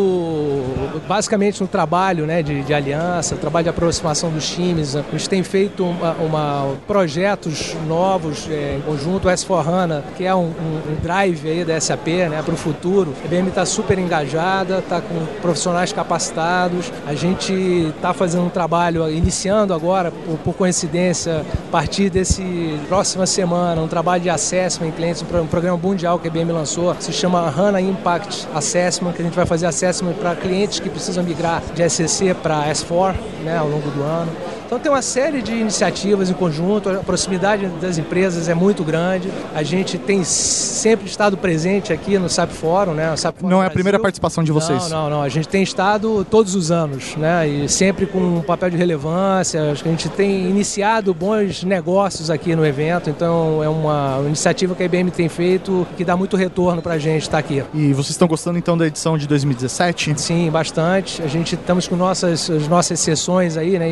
basicamente 1.08 1.60
no 1.60 1.68
trabalho 1.68 2.26
né, 2.26 2.42
de, 2.42 2.62
de 2.62 2.74
aliança, 2.74 3.36
trabalho 3.36 3.64
de 3.64 3.70
aproximação 3.70 4.30
dos 4.30 4.48
times, 4.48 4.96
a 4.96 5.02
gente 5.12 5.28
tem 5.28 5.42
feito 5.42 5.84
uma, 5.84 6.12
uma 6.12 6.74
projetos 6.86 7.74
novos 7.86 8.48
é, 8.50 8.76
em 8.78 8.80
conjunto, 8.82 9.28
o 9.28 9.30
S4HANA, 9.30 10.02
que 10.16 10.24
é 10.24 10.34
um, 10.34 10.46
um, 10.46 10.92
um 10.92 10.96
drive 11.02 11.48
aí 11.48 11.64
da 11.64 11.80
SAP 11.80 12.06
né, 12.06 12.42
para 12.44 12.54
o 12.54 12.56
futuro. 12.56 13.12
A 13.22 13.26
IBM 13.26 13.48
está 13.48 13.64
super 13.64 13.98
engajada, 13.98 14.78
está 14.78 15.00
com 15.00 15.26
profissionais 15.40 15.92
capacitados, 15.92 16.92
a 17.06 17.14
gente 17.14 17.52
está 17.96 18.12
fazendo 18.12 18.44
um 18.44 18.48
trabalho, 18.48 19.08
iniciando 19.10 19.74
agora, 19.74 20.10
por, 20.10 20.38
por 20.38 20.54
coincidência, 20.54 21.44
a 21.68 21.70
partir 21.70 22.10
desse 22.10 22.78
próxima 22.88 23.26
semana, 23.26 23.80
um 23.80 23.88
trabalho 23.88 24.22
de 24.22 24.30
assessment 24.30 24.88
em 24.88 24.92
clientes, 24.92 25.22
um 25.40 25.46
programa 25.46 25.76
mundial 25.76 26.18
que 26.18 26.28
a 26.28 26.30
IBM 26.30 26.52
lançou, 26.52 26.94
se 27.00 27.12
chama 27.12 27.40
HANA 27.40 27.80
Impact 27.80 28.48
Assessment, 28.54 29.12
que 29.12 29.22
a 29.22 29.24
gente 29.24 29.34
vai 29.34 29.46
fazer 29.46 29.66
assessment 29.66 30.14
para 30.14 30.34
clientes 30.34 30.80
que 30.80 30.88
precisam 30.88 31.22
migrar 31.22 31.62
de 31.74 31.88
SCC 31.88 32.34
para 32.34 32.66
S4 32.70 33.14
né, 33.44 33.56
ao 33.56 33.68
longo 33.68 33.90
do 33.90 34.02
ano. 34.02 34.30
Então 34.66 34.80
tem 34.80 34.90
uma 34.90 35.02
série 35.02 35.42
de 35.42 35.52
iniciativas 35.52 36.28
em 36.28 36.34
conjunto, 36.34 36.90
a 36.90 36.94
proximidade 36.94 37.68
das 37.80 37.98
empresas 37.98 38.48
é 38.48 38.54
muito 38.54 38.82
grande. 38.82 39.30
A 39.54 39.62
gente 39.62 39.96
tem 39.96 40.24
sempre 40.24 41.06
estado 41.06 41.36
presente 41.36 41.92
aqui 41.92 42.18
no 42.18 42.28
SAP 42.28 42.50
Fórum, 42.50 42.92
né? 42.92 43.14
SAP 43.16 43.38
Fórum 43.38 43.48
não 43.48 43.62
é 43.62 43.66
a 43.66 43.70
primeira 43.70 43.98
participação 43.98 44.42
de 44.42 44.50
vocês? 44.50 44.90
Não, 44.90 45.04
não, 45.04 45.10
não. 45.10 45.22
A 45.22 45.28
gente 45.28 45.46
tem 45.46 45.62
estado 45.62 46.26
todos 46.28 46.54
os 46.54 46.70
anos, 46.70 47.14
né? 47.16 47.48
E 47.48 47.68
sempre 47.68 48.06
com 48.06 48.18
um 48.18 48.42
papel 48.42 48.70
de 48.70 48.76
relevância. 48.76 49.70
Acho 49.70 49.84
que 49.84 49.88
a 49.88 49.92
gente 49.92 50.08
tem 50.08 50.50
iniciado 50.50 51.14
bons 51.14 51.62
negócios 51.62 52.28
aqui 52.28 52.56
no 52.56 52.66
evento. 52.66 53.08
Então 53.08 53.62
é 53.62 53.68
uma 53.68 54.20
iniciativa 54.26 54.74
que 54.74 54.82
a 54.82 54.86
IBM 54.86 55.10
tem 55.12 55.28
feito 55.28 55.86
que 55.96 56.04
dá 56.04 56.16
muito 56.16 56.36
retorno 56.36 56.82
para 56.82 56.94
a 56.94 56.98
gente 56.98 57.22
estar 57.22 57.38
aqui. 57.38 57.62
E 57.72 57.92
vocês 57.92 58.10
estão 58.10 58.26
gostando 58.26 58.58
então 58.58 58.76
da 58.76 58.86
edição 58.86 59.16
de 59.16 59.28
2017? 59.28 60.14
Sim, 60.16 60.50
bastante. 60.50 61.22
A 61.22 61.28
gente 61.28 61.54
estamos 61.54 61.86
com 61.86 61.94
nossas 61.94 62.50
as 62.50 62.68
nossas 62.68 62.98
sessões 63.00 63.56
aí, 63.56 63.78
né? 63.78 63.88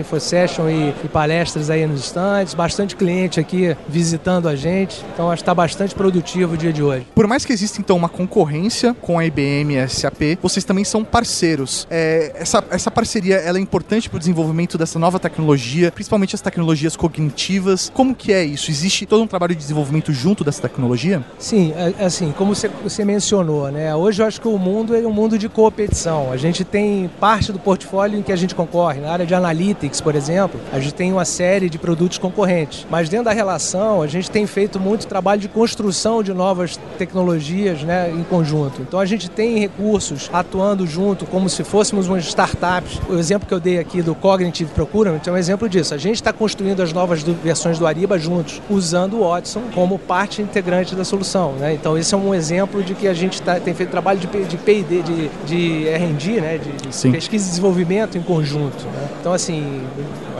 E, 0.68 0.94
e, 1.04 1.08
palestras 1.08 1.70
aí 1.70 1.86
nos 1.86 2.00
estantes, 2.00 2.54
bastante 2.54 2.96
cliente 2.96 3.38
aqui 3.38 3.76
visitando 3.88 4.48
a 4.48 4.56
gente, 4.56 5.04
então 5.12 5.30
acho 5.30 5.36
que 5.36 5.42
está 5.42 5.54
bastante 5.54 5.94
produtivo 5.94 6.54
o 6.54 6.56
dia 6.56 6.72
de 6.72 6.82
hoje. 6.82 7.06
Por 7.14 7.26
mais 7.26 7.44
que 7.44 7.52
exista 7.52 7.80
então 7.80 7.96
uma 7.96 8.08
concorrência 8.08 8.94
com 8.94 9.18
a 9.18 9.24
IBM 9.24 9.74
e 9.74 9.78
a 9.78 9.88
SAP, 9.88 10.38
vocês 10.42 10.64
também 10.64 10.84
são 10.84 11.04
parceiros. 11.04 11.86
É, 11.90 12.32
essa, 12.34 12.64
essa 12.70 12.90
parceria 12.90 13.36
ela 13.36 13.58
é 13.58 13.60
importante 13.60 14.08
para 14.08 14.16
o 14.16 14.18
desenvolvimento 14.18 14.76
dessa 14.76 14.98
nova 14.98 15.18
tecnologia, 15.18 15.92
principalmente 15.92 16.34
as 16.34 16.40
tecnologias 16.40 16.96
cognitivas. 16.96 17.90
Como 17.94 18.14
que 18.14 18.32
é 18.32 18.44
isso? 18.44 18.70
Existe 18.70 19.06
todo 19.06 19.22
um 19.22 19.26
trabalho 19.26 19.54
de 19.54 19.60
desenvolvimento 19.60 20.12
junto 20.12 20.44
dessa 20.44 20.62
tecnologia? 20.62 21.24
Sim, 21.38 21.72
é, 21.76 21.94
é 21.98 22.04
assim, 22.06 22.32
como 22.36 22.54
você, 22.54 22.68
você 22.68 23.04
mencionou, 23.04 23.70
né? 23.70 23.94
Hoje 23.94 24.22
eu 24.22 24.26
acho 24.26 24.40
que 24.40 24.48
o 24.48 24.58
mundo 24.58 24.94
é 24.94 25.06
um 25.06 25.12
mundo 25.12 25.38
de 25.38 25.48
competição. 25.48 26.32
A 26.32 26.36
gente 26.36 26.64
tem 26.64 27.10
parte 27.20 27.52
do 27.52 27.58
portfólio 27.58 28.18
em 28.18 28.22
que 28.22 28.32
a 28.32 28.36
gente 28.36 28.54
concorre. 28.54 29.00
Na 29.00 29.12
área 29.12 29.26
de 29.26 29.34
analytics, 29.34 30.00
por 30.00 30.14
exemplo, 30.14 30.53
a 30.72 30.78
gente 30.78 30.94
tem 30.94 31.12
uma 31.12 31.24
série 31.24 31.68
de 31.68 31.78
produtos 31.78 32.18
concorrentes. 32.18 32.86
Mas 32.90 33.08
dentro 33.08 33.26
da 33.26 33.32
relação, 33.32 34.02
a 34.02 34.06
gente 34.06 34.30
tem 34.30 34.46
feito 34.46 34.80
muito 34.80 35.06
trabalho 35.06 35.40
de 35.40 35.48
construção 35.48 36.22
de 36.22 36.32
novas 36.32 36.78
tecnologias 36.98 37.82
né, 37.82 38.10
em 38.10 38.22
conjunto. 38.24 38.82
Então 38.82 38.98
a 39.00 39.06
gente 39.06 39.28
tem 39.30 39.58
recursos 39.58 40.30
atuando 40.32 40.86
junto, 40.86 41.26
como 41.26 41.48
se 41.48 41.64
fôssemos 41.64 42.08
umas 42.08 42.24
startups. 42.24 43.00
O 43.08 43.14
exemplo 43.14 43.46
que 43.46 43.54
eu 43.54 43.60
dei 43.60 43.78
aqui 43.78 44.02
do 44.02 44.14
Cognitive 44.14 44.70
Procurement 44.72 45.20
é 45.26 45.30
um 45.30 45.36
exemplo 45.36 45.68
disso. 45.68 45.94
A 45.94 45.98
gente 45.98 46.16
está 46.16 46.32
construindo 46.32 46.82
as 46.82 46.92
novas 46.92 47.22
versões 47.22 47.78
do 47.78 47.86
Ariba 47.86 48.18
juntos, 48.18 48.60
usando 48.68 49.20
o 49.20 49.28
Watson 49.28 49.62
como 49.74 49.98
parte 49.98 50.42
integrante 50.42 50.94
da 50.94 51.04
solução. 51.04 51.52
Né? 51.52 51.74
Então 51.74 51.96
esse 51.96 52.14
é 52.14 52.16
um 52.16 52.34
exemplo 52.34 52.82
de 52.82 52.94
que 52.94 53.08
a 53.08 53.14
gente 53.14 53.40
tá, 53.42 53.58
tem 53.60 53.74
feito 53.74 53.90
trabalho 53.90 54.18
de, 54.18 54.26
de 54.44 54.56
P&D, 54.56 55.02
de, 55.02 55.30
de 55.46 55.88
R&D, 55.88 56.40
né? 56.40 56.58
de, 56.58 56.72
de 56.72 57.10
pesquisa 57.10 57.46
e 57.46 57.50
desenvolvimento 57.50 58.16
em 58.18 58.22
conjunto. 58.22 58.84
Né? 58.84 59.08
Então 59.20 59.32
assim, 59.32 59.82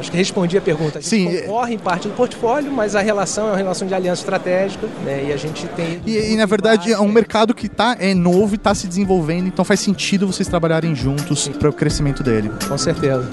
acho 0.04 0.10
que 0.10 0.16
respondi 0.16 0.56
a 0.56 0.60
pergunta. 0.60 0.98
A 0.98 1.00
gente 1.00 1.10
Sim, 1.10 1.40
concorre 1.40 1.74
em 1.74 1.78
parte 1.78 2.08
do 2.08 2.14
portfólio, 2.14 2.70
mas 2.70 2.94
a 2.94 3.00
relação 3.00 3.48
é 3.48 3.50
uma 3.50 3.56
relação 3.56 3.88
de 3.88 3.94
aliança 3.94 4.22
estratégica, 4.22 4.86
né? 5.04 5.24
E 5.28 5.32
a 5.32 5.36
gente 5.36 5.66
tem. 5.68 6.00
E, 6.06 6.32
e 6.32 6.36
na 6.36 6.46
verdade 6.46 6.92
é 6.92 7.00
um 7.00 7.08
mercado 7.08 7.54
que 7.54 7.68
tá, 7.68 7.96
é 7.98 8.14
novo 8.14 8.54
e 8.54 8.56
está 8.56 8.74
se 8.74 8.86
desenvolvendo, 8.86 9.48
então 9.48 9.64
faz 9.64 9.80
sentido 9.80 10.26
vocês 10.26 10.46
trabalharem 10.48 10.94
juntos 10.94 11.48
para 11.48 11.68
o 11.68 11.72
crescimento 11.72 12.22
dele. 12.22 12.50
Com 12.68 12.78
certeza. 12.78 13.28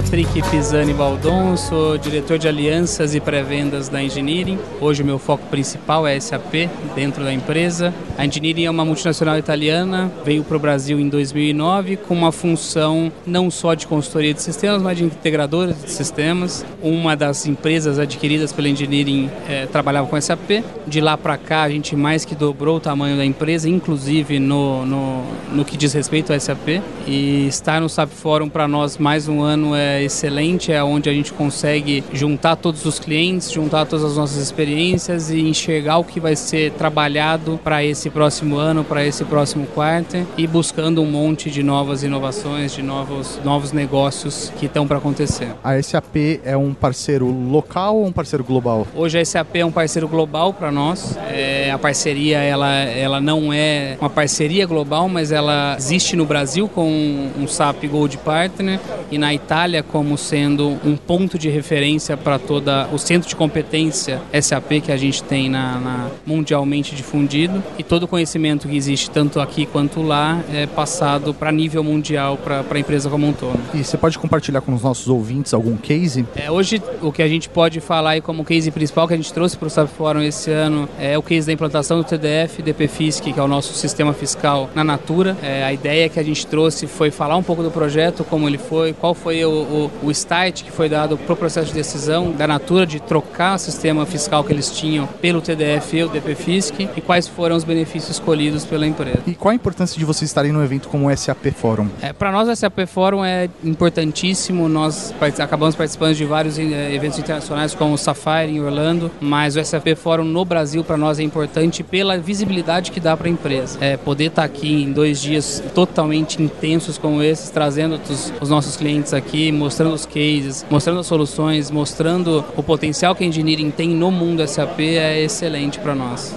Patrick 0.00 0.42
Pisani 0.50 0.94
Baldon, 0.94 1.58
sou 1.58 1.98
diretor 1.98 2.38
de 2.38 2.48
alianças 2.48 3.14
e 3.14 3.20
pré-vendas 3.20 3.90
da 3.90 4.02
Engineering. 4.02 4.58
Hoje 4.80 5.02
o 5.02 5.04
meu 5.04 5.18
foco 5.18 5.46
principal 5.48 6.06
é 6.06 6.18
SAP 6.18 6.70
dentro 6.94 7.22
da 7.22 7.30
empresa. 7.30 7.92
A 8.16 8.24
Engineering 8.24 8.64
é 8.64 8.70
uma 8.70 8.82
multinacional 8.82 9.38
italiana, 9.38 10.10
veio 10.24 10.42
para 10.42 10.56
o 10.56 10.58
Brasil 10.60 10.98
em 10.98 11.06
2009 11.06 11.96
com 11.96 12.14
uma 12.14 12.32
função 12.32 13.12
não 13.26 13.50
só 13.50 13.74
de 13.74 13.86
consultoria 13.86 14.32
de 14.32 14.40
sistemas, 14.40 14.80
mas 14.80 14.96
de 14.96 15.04
integradora 15.04 15.74
de 15.74 15.90
sistemas. 15.90 16.64
Uma 16.82 17.14
das 17.14 17.46
empresas 17.46 17.98
adquiridas 17.98 18.54
pela 18.54 18.70
Engineering 18.70 19.30
é, 19.46 19.66
trabalhava 19.66 20.08
com 20.08 20.18
SAP. 20.18 20.64
De 20.86 21.02
lá 21.02 21.18
para 21.18 21.36
cá 21.36 21.64
a 21.64 21.68
gente 21.68 21.94
mais 21.94 22.24
que 22.24 22.34
dobrou 22.34 22.78
o 22.78 22.80
tamanho 22.80 23.18
da 23.18 23.24
empresa, 23.24 23.68
inclusive 23.68 24.38
no, 24.38 24.86
no, 24.86 25.24
no 25.52 25.62
que 25.62 25.76
diz 25.76 25.92
respeito 25.92 26.32
ao 26.32 26.40
SAP. 26.40 26.80
E 27.06 27.46
estar 27.48 27.82
no 27.82 27.88
SAP 27.88 28.12
Forum 28.12 28.48
para 28.48 28.66
nós 28.66 28.96
mais 28.96 29.28
um 29.28 29.42
ano 29.42 29.74
é 29.74 29.89
é 29.90 30.02
excelente, 30.02 30.72
é 30.72 30.82
onde 30.82 31.08
a 31.08 31.12
gente 31.12 31.32
consegue 31.32 32.04
juntar 32.12 32.56
todos 32.56 32.84
os 32.84 32.98
clientes, 32.98 33.50
juntar 33.50 33.86
todas 33.86 34.04
as 34.04 34.16
nossas 34.16 34.38
experiências 34.42 35.30
e 35.30 35.40
enxergar 35.40 35.98
o 35.98 36.04
que 36.04 36.20
vai 36.20 36.36
ser 36.36 36.72
trabalhado 36.72 37.58
para 37.62 37.84
esse 37.84 38.10
próximo 38.10 38.56
ano, 38.56 38.84
para 38.84 39.04
esse 39.04 39.24
próximo 39.24 39.66
quarto 39.66 40.26
e 40.36 40.46
buscando 40.46 41.02
um 41.02 41.06
monte 41.06 41.50
de 41.50 41.62
novas 41.62 42.02
inovações, 42.02 42.72
de 42.72 42.82
novos, 42.82 43.38
novos 43.44 43.72
negócios 43.72 44.52
que 44.58 44.66
estão 44.66 44.86
para 44.86 44.98
acontecer. 44.98 45.48
A 45.62 45.80
SAP 45.82 46.40
é 46.44 46.56
um 46.56 46.72
parceiro 46.72 47.26
local 47.26 47.96
ou 47.96 48.06
um 48.06 48.12
parceiro 48.12 48.44
global? 48.44 48.86
Hoje 48.94 49.18
a 49.18 49.24
SAP 49.24 49.56
é 49.56 49.64
um 49.64 49.72
parceiro 49.72 50.08
global 50.08 50.52
para 50.52 50.70
nós. 50.70 51.16
É, 51.30 51.70
a 51.70 51.78
parceria 51.78 52.38
ela, 52.38 52.70
ela 52.70 53.20
não 53.20 53.52
é 53.52 53.96
uma 54.00 54.10
parceria 54.10 54.66
global, 54.66 55.08
mas 55.08 55.32
ela 55.32 55.76
existe 55.78 56.16
no 56.16 56.24
Brasil 56.24 56.68
com 56.68 57.30
um 57.38 57.46
SAP 57.46 57.84
Gold 57.84 58.18
Partner 58.18 58.78
e 59.10 59.18
na 59.18 59.34
Itália 59.34 59.79
como 59.82 60.16
sendo 60.16 60.78
um 60.84 60.96
ponto 60.96 61.38
de 61.38 61.48
referência 61.48 62.16
para 62.16 62.38
toda 62.38 62.88
o 62.92 62.98
centro 62.98 63.28
de 63.28 63.36
competência 63.36 64.20
SAP 64.40 64.80
que 64.84 64.92
a 64.92 64.96
gente 64.96 65.22
tem 65.22 65.48
na, 65.48 65.78
na 65.78 66.10
mundialmente 66.26 66.94
difundido 66.94 67.62
e 67.78 67.82
todo 67.82 68.04
o 68.04 68.08
conhecimento 68.08 68.68
que 68.68 68.76
existe 68.76 69.10
tanto 69.10 69.40
aqui 69.40 69.66
quanto 69.66 70.02
lá 70.02 70.42
é 70.52 70.66
passado 70.66 71.32
para 71.34 71.50
nível 71.52 71.82
mundial 71.82 72.36
para 72.36 72.64
a 72.70 72.78
empresa 72.78 73.08
como 73.08 73.26
um 73.26 73.32
todo. 73.32 73.58
E 73.74 73.84
você 73.84 73.96
pode 73.96 74.18
compartilhar 74.18 74.60
com 74.60 74.72
os 74.72 74.82
nossos 74.82 75.08
ouvintes 75.08 75.54
algum 75.54 75.76
case? 75.76 76.24
É, 76.36 76.50
hoje 76.50 76.82
o 77.02 77.12
que 77.12 77.22
a 77.22 77.28
gente 77.28 77.48
pode 77.48 77.80
falar 77.80 78.10
aí 78.10 78.20
como 78.20 78.44
case 78.44 78.70
principal 78.70 79.06
que 79.06 79.14
a 79.14 79.16
gente 79.16 79.32
trouxe 79.32 79.56
para 79.56 79.66
o 79.66 79.70
SAP 79.70 79.88
Forum 79.88 80.22
esse 80.22 80.50
ano 80.50 80.88
é 80.98 81.16
o 81.18 81.22
case 81.22 81.46
da 81.46 81.52
implantação 81.52 81.98
do 81.98 82.04
TDF, 82.04 82.62
DPFISC, 82.62 83.32
que 83.32 83.40
é 83.40 83.42
o 83.42 83.48
nosso 83.48 83.74
sistema 83.74 84.12
fiscal 84.12 84.70
na 84.74 84.84
Natura. 84.84 85.36
É, 85.42 85.64
a 85.64 85.72
ideia 85.72 86.08
que 86.08 86.18
a 86.18 86.22
gente 86.22 86.46
trouxe 86.46 86.86
foi 86.86 87.10
falar 87.10 87.36
um 87.36 87.42
pouco 87.42 87.62
do 87.62 87.70
projeto, 87.70 88.24
como 88.24 88.48
ele 88.48 88.58
foi, 88.58 88.92
qual 88.92 89.14
foi 89.14 89.44
o, 89.44 89.50
o, 89.70 89.90
o 90.02 90.10
start 90.10 90.62
que 90.62 90.70
foi 90.70 90.88
dado 90.88 91.16
para 91.16 91.32
o 91.32 91.36
processo 91.36 91.68
de 91.68 91.74
decisão 91.74 92.32
da 92.32 92.46
Natura 92.46 92.86
de 92.86 93.00
trocar 93.00 93.56
o 93.56 93.58
sistema 93.58 94.04
fiscal 94.06 94.42
que 94.44 94.52
eles 94.52 94.70
tinham 94.70 95.06
pelo 95.20 95.40
TDF 95.40 95.96
e 95.96 96.04
o 96.04 96.08
DPFISC 96.08 96.88
e 96.96 97.00
quais 97.00 97.28
foram 97.28 97.56
os 97.56 97.64
benefícios 97.64 98.16
escolhidos 98.16 98.64
pela 98.64 98.86
empresa. 98.86 99.20
E 99.26 99.34
qual 99.34 99.52
a 99.52 99.54
importância 99.54 99.98
de 99.98 100.04
vocês 100.04 100.30
estarem 100.30 100.52
no 100.52 100.62
evento 100.62 100.88
como 100.88 101.08
o 101.08 101.16
SAP 101.16 101.46
Forum? 101.54 101.88
É, 102.00 102.12
para 102.12 102.30
nós 102.32 102.48
o 102.48 102.56
SAP 102.56 102.86
Forum 102.86 103.24
é 103.24 103.48
importantíssimo, 103.64 104.68
nós 104.68 105.14
acabamos 105.38 105.74
participando 105.74 106.14
de 106.14 106.24
vários 106.24 106.58
eh, 106.58 106.94
eventos 106.94 107.18
internacionais 107.18 107.74
como 107.74 107.94
o 107.94 107.98
Sapphire 107.98 108.50
em 108.50 108.60
Orlando, 108.60 109.10
mas 109.20 109.56
o 109.56 109.64
SAP 109.64 109.94
Forum 109.96 110.24
no 110.24 110.44
Brasil 110.44 110.82
para 110.82 110.96
nós 110.96 111.18
é 111.18 111.22
importante 111.22 111.82
pela 111.82 112.18
visibilidade 112.18 112.90
que 112.90 113.00
dá 113.00 113.16
para 113.16 113.28
a 113.28 113.30
empresa. 113.30 113.78
É, 113.80 113.96
poder 113.96 114.26
estar 114.26 114.42
tá 114.42 114.46
aqui 114.46 114.82
em 114.82 114.92
dois 114.92 115.20
dias 115.20 115.62
totalmente 115.74 116.42
intensos 116.42 116.98
como 116.98 117.22
esses, 117.22 117.50
trazendo 117.50 118.00
os, 118.08 118.32
os 118.40 118.48
nossos 118.48 118.76
clientes 118.76 119.12
aqui, 119.12 119.49
mostrando 119.52 119.94
os 119.94 120.06
cases, 120.06 120.64
mostrando 120.70 121.00
as 121.00 121.06
soluções, 121.06 121.70
mostrando 121.70 122.44
o 122.56 122.62
potencial 122.62 123.14
que 123.14 123.24
a 123.24 123.26
engineering 123.26 123.70
tem 123.70 123.90
no 123.90 124.10
mundo 124.10 124.46
SAP 124.46 124.80
é 124.80 125.22
excelente 125.22 125.78
para 125.78 125.94
nós. 125.94 126.34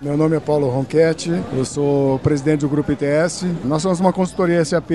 Meu 0.00 0.16
nome 0.16 0.36
é 0.36 0.40
Paulo 0.40 0.68
Ronchetti, 0.68 1.32
eu 1.52 1.64
sou 1.64 2.20
presidente 2.20 2.60
do 2.60 2.68
Grupo 2.68 2.92
ITS. 2.92 3.44
Nós 3.64 3.82
somos 3.82 3.98
uma 3.98 4.12
consultoria 4.12 4.64
SAP 4.64 4.92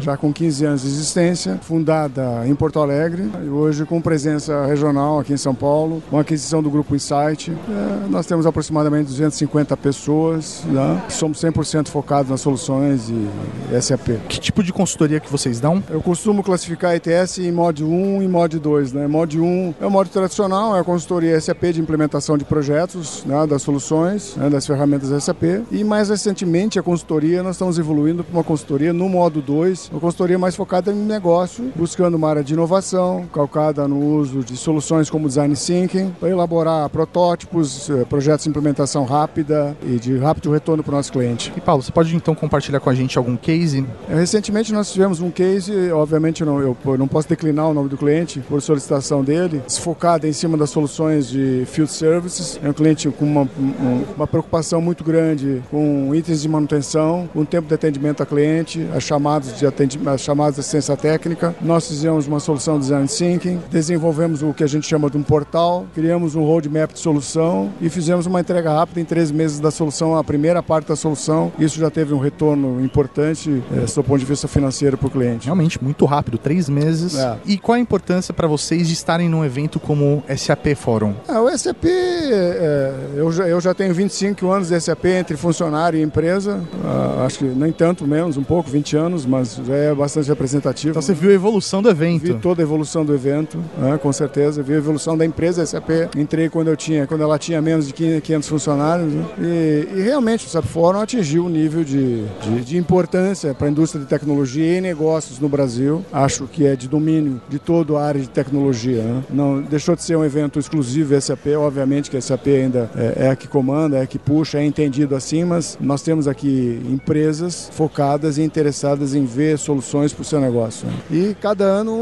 já 0.00 0.16
com 0.16 0.32
15 0.32 0.64
anos 0.64 0.82
de 0.82 0.86
existência, 0.86 1.58
fundada 1.60 2.46
em 2.46 2.54
Porto 2.54 2.78
Alegre 2.78 3.28
e 3.44 3.48
hoje 3.48 3.84
com 3.84 4.00
presença 4.00 4.64
regional 4.64 5.18
aqui 5.18 5.32
em 5.32 5.36
São 5.36 5.56
Paulo, 5.56 6.00
com 6.08 6.20
aquisição 6.20 6.62
do 6.62 6.70
Grupo 6.70 6.94
Insight. 6.94 7.50
É, 7.50 8.08
nós 8.08 8.26
temos 8.26 8.46
aproximadamente 8.46 9.08
250 9.08 9.76
pessoas, 9.76 10.62
né? 10.66 11.02
somos 11.08 11.40
100% 11.42 11.88
focados 11.88 12.30
nas 12.30 12.40
soluções 12.40 13.10
e 13.10 13.82
SAP. 13.82 14.20
Que 14.28 14.38
tipo 14.38 14.62
de 14.62 14.72
consultoria 14.72 15.18
que 15.18 15.32
vocês 15.32 15.58
dão? 15.58 15.82
Eu 15.90 16.00
costumo 16.00 16.44
classificar 16.44 16.92
a 16.92 16.96
ITS 16.96 17.38
em 17.38 17.50
mod 17.50 17.82
1 17.82 18.22
e 18.22 18.28
mod 18.28 18.56
2. 18.56 18.92
Né? 18.92 19.08
Mod 19.08 19.36
1 19.36 19.74
é 19.80 19.86
o 19.86 19.90
modo 19.90 20.08
tradicional, 20.10 20.76
é 20.76 20.80
a 20.80 20.84
consultoria 20.84 21.40
SAP 21.40 21.72
de 21.72 21.80
implementação 21.80 22.38
de 22.38 22.44
projetos, 22.44 23.24
né? 23.26 23.44
das 23.44 23.62
soluções 23.62 24.27
né, 24.36 24.48
das 24.48 24.66
ferramentas 24.66 25.10
SAP. 25.22 25.42
E 25.70 25.84
mais 25.84 26.08
recentemente, 26.08 26.78
a 26.78 26.82
consultoria, 26.82 27.42
nós 27.42 27.56
estamos 27.56 27.78
evoluindo 27.78 28.24
para 28.24 28.32
uma 28.32 28.44
consultoria 28.44 28.92
no 28.92 29.08
modo 29.08 29.40
2, 29.40 29.90
uma 29.92 30.00
consultoria 30.00 30.38
mais 30.38 30.54
focada 30.56 30.92
em 30.92 30.96
negócio, 30.96 31.72
buscando 31.74 32.16
uma 32.16 32.28
área 32.28 32.44
de 32.44 32.54
inovação, 32.54 33.26
calcada 33.32 33.86
no 33.86 33.98
uso 33.98 34.40
de 34.40 34.56
soluções 34.56 35.10
como 35.10 35.28
Design 35.28 35.54
Thinking, 35.54 36.10
para 36.18 36.28
elaborar 36.28 36.88
protótipos, 36.88 37.90
eh, 37.90 38.04
projetos 38.04 38.44
de 38.44 38.50
implementação 38.50 39.04
rápida 39.04 39.76
e 39.82 39.96
de 39.96 40.16
rápido 40.18 40.50
retorno 40.50 40.82
para 40.82 40.92
o 40.92 40.96
nosso 40.96 41.12
cliente. 41.12 41.52
E 41.56 41.60
Paulo, 41.60 41.82
você 41.82 41.92
pode 41.92 42.14
então 42.14 42.34
compartilhar 42.34 42.80
com 42.80 42.90
a 42.90 42.94
gente 42.94 43.16
algum 43.18 43.36
case? 43.36 43.84
Recentemente 44.08 44.72
nós 44.72 44.92
tivemos 44.92 45.20
um 45.20 45.30
case, 45.30 45.90
obviamente 45.92 46.44
não, 46.44 46.60
eu 46.60 46.76
não 46.98 47.08
posso 47.08 47.28
declinar 47.28 47.68
o 47.68 47.74
nome 47.74 47.88
do 47.88 47.96
cliente 47.96 48.40
por 48.40 48.60
solicitação 48.60 49.22
dele, 49.22 49.62
focado 49.80 50.26
em 50.26 50.32
cima 50.32 50.56
das 50.56 50.70
soluções 50.70 51.28
de 51.28 51.64
Field 51.66 51.90
Services. 51.90 52.58
É 52.62 52.68
um 52.68 52.72
cliente 52.72 53.08
com 53.10 53.24
uma, 53.24 54.17
uma 54.18 54.26
preocupação 54.26 54.80
muito 54.80 55.04
grande 55.04 55.62
com 55.70 56.12
itens 56.14 56.42
de 56.42 56.48
manutenção, 56.48 57.28
com 57.32 57.40
o 57.40 57.46
tempo 57.46 57.68
de 57.68 57.74
atendimento 57.74 58.22
a 58.22 58.26
cliente, 58.26 58.86
as 58.94 59.04
chamadas 59.04 59.56
de, 59.56 59.66
atendimento, 59.66 60.08
as 60.08 60.20
chamadas 60.20 60.54
de 60.54 60.60
assistência 60.60 60.96
técnica. 60.96 61.54
Nós 61.60 61.86
fizemos 61.86 62.26
uma 62.26 62.40
solução 62.40 62.74
de 62.74 62.80
design 62.82 63.06
thinking, 63.06 63.60
desenvolvemos 63.70 64.42
o 64.42 64.52
que 64.52 64.64
a 64.64 64.66
gente 64.66 64.86
chama 64.86 65.08
de 65.08 65.16
um 65.16 65.22
portal, 65.22 65.86
criamos 65.94 66.34
um 66.34 66.42
roadmap 66.42 66.92
de 66.92 66.98
solução 66.98 67.72
e 67.80 67.88
fizemos 67.88 68.26
uma 68.26 68.40
entrega 68.40 68.72
rápida 68.72 69.00
em 69.00 69.04
três 69.04 69.30
meses 69.30 69.60
da 69.60 69.70
solução, 69.70 70.16
a 70.16 70.24
primeira 70.24 70.62
parte 70.62 70.88
da 70.88 70.96
solução. 70.96 71.52
Isso 71.58 71.78
já 71.78 71.90
teve 71.90 72.12
um 72.12 72.18
retorno 72.18 72.84
importante 72.84 73.62
é, 73.72 73.84
do 73.84 74.02
ponto 74.02 74.18
de 74.18 74.24
vista 74.24 74.48
financeiro 74.48 74.98
para 74.98 75.06
o 75.06 75.10
cliente. 75.10 75.44
Realmente, 75.44 75.82
muito 75.82 76.04
rápido, 76.04 76.38
três 76.38 76.68
meses. 76.68 77.16
É. 77.16 77.36
E 77.46 77.56
qual 77.56 77.76
a 77.76 77.80
importância 77.80 78.34
para 78.34 78.48
vocês 78.48 78.88
de 78.88 78.94
estarem 78.94 79.28
num 79.28 79.44
evento 79.44 79.78
como 79.78 80.24
o 80.28 80.36
SAP 80.36 80.74
Forum? 80.74 81.14
É, 81.28 81.38
o 81.38 81.56
SAP, 81.56 81.84
é, 81.84 82.92
eu, 83.16 83.30
já, 83.30 83.46
eu 83.46 83.60
já 83.60 83.72
tenho 83.72 83.94
20 83.94 84.07
25 84.08 84.50
anos 84.50 84.68
de 84.68 84.80
SAP 84.80 85.04
entre 85.04 85.36
funcionário 85.36 85.98
e 85.98 86.02
empresa. 86.02 86.64
Uh, 86.82 87.22
acho 87.26 87.38
que 87.38 87.44
nem 87.44 87.70
tanto 87.70 88.06
menos, 88.06 88.38
um 88.38 88.42
pouco, 88.42 88.70
20 88.70 88.96
anos, 88.96 89.26
mas 89.26 89.60
já 89.66 89.74
é 89.74 89.94
bastante 89.94 90.28
representativo. 90.28 90.90
Então 90.90 91.02
você 91.02 91.12
viu 91.12 91.30
a 91.30 91.34
evolução 91.34 91.82
do 91.82 91.90
evento? 91.90 92.22
Vi 92.22 92.34
toda 92.34 92.62
a 92.62 92.64
evolução 92.64 93.04
do 93.04 93.14
evento, 93.14 93.62
né, 93.76 93.98
com 93.98 94.10
certeza. 94.12 94.62
Vi 94.62 94.72
a 94.72 94.76
evolução 94.76 95.16
da 95.16 95.26
empresa 95.26 95.64
SAP. 95.64 95.90
Entrei 96.16 96.48
quando 96.48 96.68
eu 96.68 96.76
tinha, 96.76 97.06
quando 97.06 97.22
ela 97.22 97.38
tinha 97.38 97.60
menos 97.60 97.86
de 97.86 97.92
500 97.92 98.48
funcionários. 98.48 99.12
Né, 99.12 99.26
e, 99.38 99.88
e, 99.96 100.00
realmente 100.00 100.46
o 100.46 100.48
SAP 100.48 100.64
Forum 100.64 101.00
atingiu 101.00 101.44
um 101.44 101.50
nível 101.50 101.84
de, 101.84 102.24
de, 102.24 102.64
de 102.64 102.76
importância 102.78 103.52
para 103.52 103.66
a 103.66 103.70
indústria 103.70 104.02
de 104.02 104.08
tecnologia 104.08 104.78
e 104.78 104.80
negócios 104.80 105.38
no 105.38 105.50
Brasil. 105.50 106.02
Acho 106.10 106.46
que 106.46 106.66
é 106.66 106.74
de 106.74 106.88
domínio 106.88 107.40
de 107.48 107.58
toda 107.58 107.98
a 107.98 108.04
área 108.04 108.20
de 108.20 108.28
tecnologia. 108.28 109.02
Né? 109.02 109.24
Não 109.28 109.60
deixou 109.60 109.94
de 109.94 110.02
ser 110.02 110.16
um 110.16 110.24
evento 110.24 110.58
exclusivo 110.58 111.18
SAP, 111.20 111.48
obviamente 111.58 112.10
que 112.10 112.16
a 112.16 112.22
SAP 112.22 112.46
ainda 112.46 112.90
é, 112.96 113.26
é 113.26 113.30
a 113.30 113.36
que 113.36 113.46
comanda, 113.46 113.97
é 114.02 114.06
que 114.06 114.18
puxa, 114.18 114.58
é 114.58 114.64
entendido 114.64 115.14
assim, 115.14 115.44
mas 115.44 115.78
nós 115.80 116.02
temos 116.02 116.26
aqui 116.26 116.80
empresas 116.88 117.70
focadas 117.72 118.38
e 118.38 118.42
interessadas 118.42 119.14
em 119.14 119.24
ver 119.24 119.58
soluções 119.58 120.12
para 120.12 120.22
o 120.22 120.24
seu 120.24 120.40
negócio. 120.40 120.88
E 121.10 121.34
cada 121.40 121.64
ano 121.64 121.92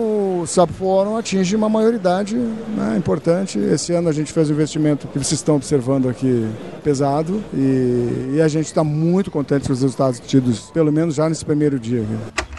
o 0.42 0.46
SAP 0.46 0.70
Forum 0.70 1.16
atinge 1.16 1.54
uma 1.56 1.68
maioridade 1.68 2.36
né, 2.36 2.96
importante. 2.96 3.58
Esse 3.58 3.92
ano 3.92 4.08
a 4.08 4.12
gente 4.12 4.32
fez 4.32 4.50
um 4.50 4.52
investimento 4.52 5.06
que 5.08 5.18
vocês 5.18 5.32
estão 5.32 5.56
observando 5.56 6.08
aqui 6.08 6.46
pesado 6.82 7.42
e, 7.52 8.34
e 8.36 8.40
a 8.40 8.48
gente 8.48 8.66
está 8.66 8.84
muito 8.84 9.30
contente 9.30 9.66
com 9.66 9.72
os 9.72 9.82
resultados 9.82 10.20
tidos, 10.20 10.70
pelo 10.70 10.92
menos 10.92 11.14
já 11.14 11.28
nesse 11.28 11.44
primeiro 11.44 11.78
dia. 11.78 12.02
Aqui. 12.02 12.55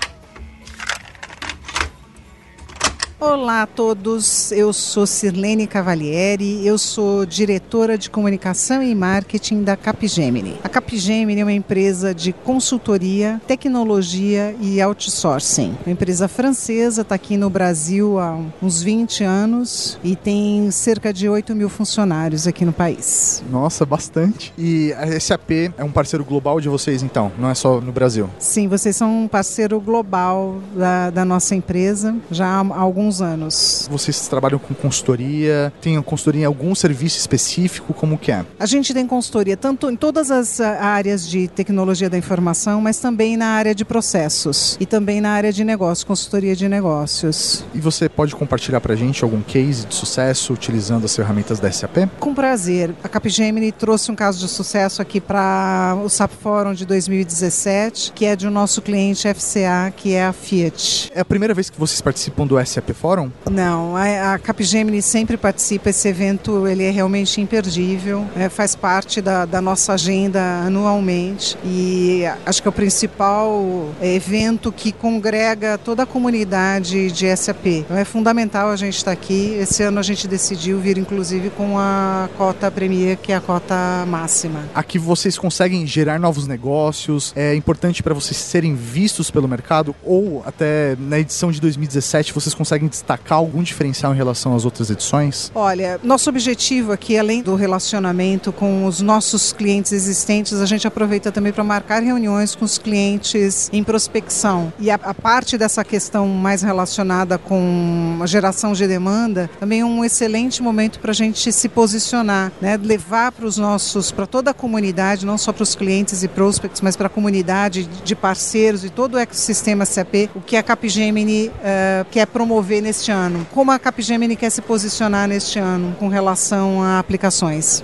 Olá 3.20 3.64
a 3.64 3.66
todos, 3.66 4.52
eu 4.52 4.72
sou 4.72 5.08
Sirlene 5.08 5.66
Cavalieri, 5.66 6.64
eu 6.64 6.78
sou 6.78 7.26
diretora 7.26 7.98
de 7.98 8.12
comunicação 8.12 8.84
e 8.84 8.94
marketing 8.94 9.64
da 9.64 9.76
Capgemini. 9.76 10.56
A 10.64 10.70
Capgemini 10.70 11.42
é 11.42 11.44
uma 11.44 11.52
empresa 11.52 12.14
de 12.14 12.32
consultoria, 12.32 13.42
tecnologia 13.48 14.56
e 14.62 14.80
outsourcing. 14.80 15.76
Uma 15.84 15.94
empresa 15.94 16.28
francesa, 16.28 17.02
está 17.02 17.16
aqui 17.16 17.38
no 17.38 17.50
Brasil 17.50 18.20
há 18.20 18.40
uns 18.62 18.84
20 18.84 19.24
anos 19.24 19.98
e 20.04 20.16
tem 20.16 20.70
cerca 20.70 21.12
de 21.12 21.28
8 21.28 21.56
mil 21.56 21.70
funcionários 21.70 22.46
aqui 22.46 22.64
no 22.64 22.72
país. 22.72 23.44
Nossa, 23.50 23.84
bastante. 23.84 24.54
E 24.56 24.94
a 24.94 25.20
SAP 25.20 25.74
é 25.76 25.84
um 25.84 25.92
parceiro 25.92 26.24
global 26.24 26.62
de 26.62 26.70
vocês 26.70 27.02
então, 27.02 27.32
não 27.40 27.50
é 27.50 27.56
só 27.56 27.82
no 27.82 27.92
Brasil? 27.92 28.30
Sim, 28.38 28.68
vocês 28.68 28.96
são 28.96 29.24
um 29.24 29.28
parceiro 29.28 29.82
global 29.82 30.62
da, 30.76 31.10
da 31.10 31.26
nossa 31.26 31.56
empresa 31.56 32.16
já 32.30 32.46
há 32.46 32.78
algum 32.78 33.07
alguns 33.08 33.22
anos. 33.22 33.88
Vocês 33.90 34.28
trabalham 34.28 34.60
com 34.60 34.74
consultoria? 34.74 35.72
Tem 35.82 36.02
consultoria 36.02 36.42
em 36.42 36.46
algum 36.46 36.76
serviço 36.76 37.18
específico? 37.18 37.94
Como 37.94 38.18
que 38.18 38.32
é? 38.32 38.46
A 38.60 38.66
gente 38.66 38.94
tem 38.94 39.08
consultoria 39.08 39.56
tanto 39.56 39.90
em 39.90 39.96
todas 39.96 40.30
as 40.30 40.60
ah, 40.60 40.84
áreas 40.84 41.28
de 41.28 41.48
tecnologia 41.48 42.10
da 42.10 42.18
informação, 42.18 42.82
mas 42.82 43.00
também 43.00 43.38
na 43.38 43.48
área 43.48 43.74
de 43.74 43.86
processos 43.86 44.78
e 44.80 44.86
também 44.86 45.22
na 45.22 45.32
área 45.32 45.54
de 45.54 45.64
negócios, 45.64 46.04
consultoria 46.04 46.56
de 46.56 46.68
negócios. 46.68 47.64
E 47.74 47.80
você 47.80 48.10
pode 48.10 48.36
compartilhar 48.36 48.82
para 48.82 48.94
a 48.94 48.98
gente 48.98 49.24
algum 49.24 49.42
case 49.42 49.86
de 49.86 49.96
sucesso 49.96 50.54
utilizando 50.54 51.06
as 51.06 51.16
ferramentas 51.16 51.60
da 51.60 51.72
SAP? 51.72 52.10
Com 52.20 52.34
prazer. 52.34 52.94
A 53.04 53.08
Capgemini 53.08 53.72
trouxe 53.72 54.12
um 54.12 54.16
caso 54.16 54.40
de 54.40 54.48
sucesso 54.48 55.02
aqui 55.02 55.22
para 55.22 55.98
o 56.04 56.10
SAP 56.10 56.32
Forum 56.42 56.74
de 56.74 56.86
2017, 56.86 58.12
que 58.14 58.26
é 58.26 58.36
de 58.36 58.48
um 58.48 58.52
nosso 58.52 58.82
cliente 58.82 59.28
FCA, 59.34 59.94
que 59.96 60.14
é 60.14 60.26
a 60.26 60.34
Fiat. 60.34 61.12
É 61.14 61.22
a 61.22 61.26
primeira 61.26 61.54
vez 61.54 61.70
que 61.70 61.80
vocês 61.80 62.02
participam 62.02 62.46
do 62.46 62.58
SAP 62.66 62.97
Forum? 62.98 63.32
Não, 63.50 63.96
a, 63.96 64.34
a 64.34 64.40
Capgemini 64.40 65.02
sempre 65.02 65.38
participa. 65.38 65.90
Esse 65.90 66.08
evento 66.08 66.68
ele 66.68 66.84
é 66.84 66.90
realmente 66.90 67.40
imperdível, 67.40 68.26
é, 68.36 68.50
faz 68.50 68.76
parte 68.76 69.22
da, 69.22 69.46
da 69.46 69.62
nossa 69.62 69.94
agenda 69.94 70.42
anualmente 70.66 71.58
e 71.64 72.24
acho 72.46 72.62
que 72.62 72.68
é 72.68 72.70
o 72.70 72.74
principal 72.74 73.90
é, 74.02 74.16
evento 74.16 74.72
que 74.72 74.92
congrega 74.92 75.78
toda 75.78 76.04
a 76.04 76.06
comunidade 76.06 77.12
de 77.12 77.36
SAP. 77.36 77.66
Então 77.68 77.98
é 77.98 78.04
fundamental 78.04 78.70
a 78.70 78.76
gente 78.76 78.98
estar 78.98 79.12
aqui. 79.12 79.54
Esse 79.60 79.84
ano 79.84 80.00
a 80.00 80.04
gente 80.04 80.28
decidiu 80.28 80.80
vir 80.80 80.98
inclusive 80.98 81.50
com 81.52 81.78
a 81.78 82.28
cota 82.38 82.72
Premier, 82.72 83.18
que 83.18 83.32
é 83.32 83.36
a 83.36 83.42
cota 83.42 83.76
máxima. 84.08 84.64
Aqui 84.74 84.98
vocês 84.98 85.38
conseguem 85.38 85.86
gerar 85.86 86.20
novos 86.20 86.48
negócios, 86.48 87.32
é 87.36 87.54
importante 87.54 88.02
para 88.02 88.14
vocês 88.14 88.38
serem 88.38 88.76
vistos 88.76 89.30
pelo 89.30 89.48
mercado 89.48 89.96
ou 90.04 90.44
até 90.46 90.96
na 91.00 91.20
edição 91.20 91.52
de 91.52 91.62
2017 91.62 92.34
vocês 92.34 92.54
conseguem 92.88 92.90
destacar 92.90 93.38
algum 93.38 93.62
diferencial 93.62 94.14
em 94.14 94.18
relação 94.18 94.56
às 94.56 94.66
outras 94.66 94.90
edições? 94.90 95.52
Olha, 95.54 96.00
nosso 96.04 96.30
objetivo 96.30 96.92
aqui, 96.92 97.18
além 97.18 97.44
do 97.44 97.56
relacionamento 97.56 98.52
com 98.52 98.86
os 98.86 99.02
nossos 99.02 99.54
clientes 99.54 99.92
existentes, 99.92 100.60
a 100.60 100.66
gente 100.66 100.88
aproveita 100.88 101.32
também 101.32 101.52
para 101.52 101.64
marcar 101.64 102.02
reuniões 102.02 102.56
com 102.56 102.66
os 102.66 102.78
clientes 102.78 103.70
em 103.72 103.84
prospecção. 103.84 104.72
E 104.80 104.90
a, 104.90 104.96
a 104.96 105.14
parte 105.14 105.58
dessa 105.58 105.84
questão 105.84 106.28
mais 106.28 106.62
relacionada 106.62 107.38
com 107.38 108.18
a 108.22 108.26
geração 108.26 108.74
de 108.74 108.88
demanda, 108.88 109.50
também 109.60 109.82
é 109.82 109.86
um 109.86 110.04
excelente 110.04 110.64
momento 110.64 111.00
para 111.00 111.12
a 111.12 111.16
gente 111.16 111.52
se 111.52 111.70
posicionar, 111.70 112.52
né? 112.62 112.80
levar 112.82 113.32
para 113.32 113.46
os 113.46 113.58
nossos, 113.58 114.12
para 114.12 114.26
toda 114.26 114.52
a 114.52 114.54
comunidade, 114.54 115.26
não 115.26 115.38
só 115.38 115.52
para 115.52 115.64
os 115.64 115.76
clientes 115.76 116.24
e 116.24 116.28
prospects, 116.28 116.82
mas 116.82 116.96
para 116.96 117.08
a 117.08 117.10
comunidade 117.10 117.84
de 117.84 118.16
parceiros 118.16 118.84
e 118.84 118.90
todo 118.90 119.16
o 119.16 119.18
ecossistema 119.18 119.86
SAP, 119.86 120.30
o 120.36 120.42
que 120.42 120.56
a 120.56 120.64
Capgemini 120.64 121.48
uh, 121.48 122.06
quer 122.12 122.26
promover 122.28 122.77
neste 122.82 123.12
ano. 123.12 123.46
Como 123.54 123.72
a 123.72 123.80
Capgemini 123.80 124.36
quer 124.36 124.50
se 124.50 124.62
posicionar 124.62 125.28
neste 125.28 125.60
ano 125.60 125.96
com 126.00 126.08
relação 126.08 126.82
a 126.82 127.00
aplicações. 127.00 127.84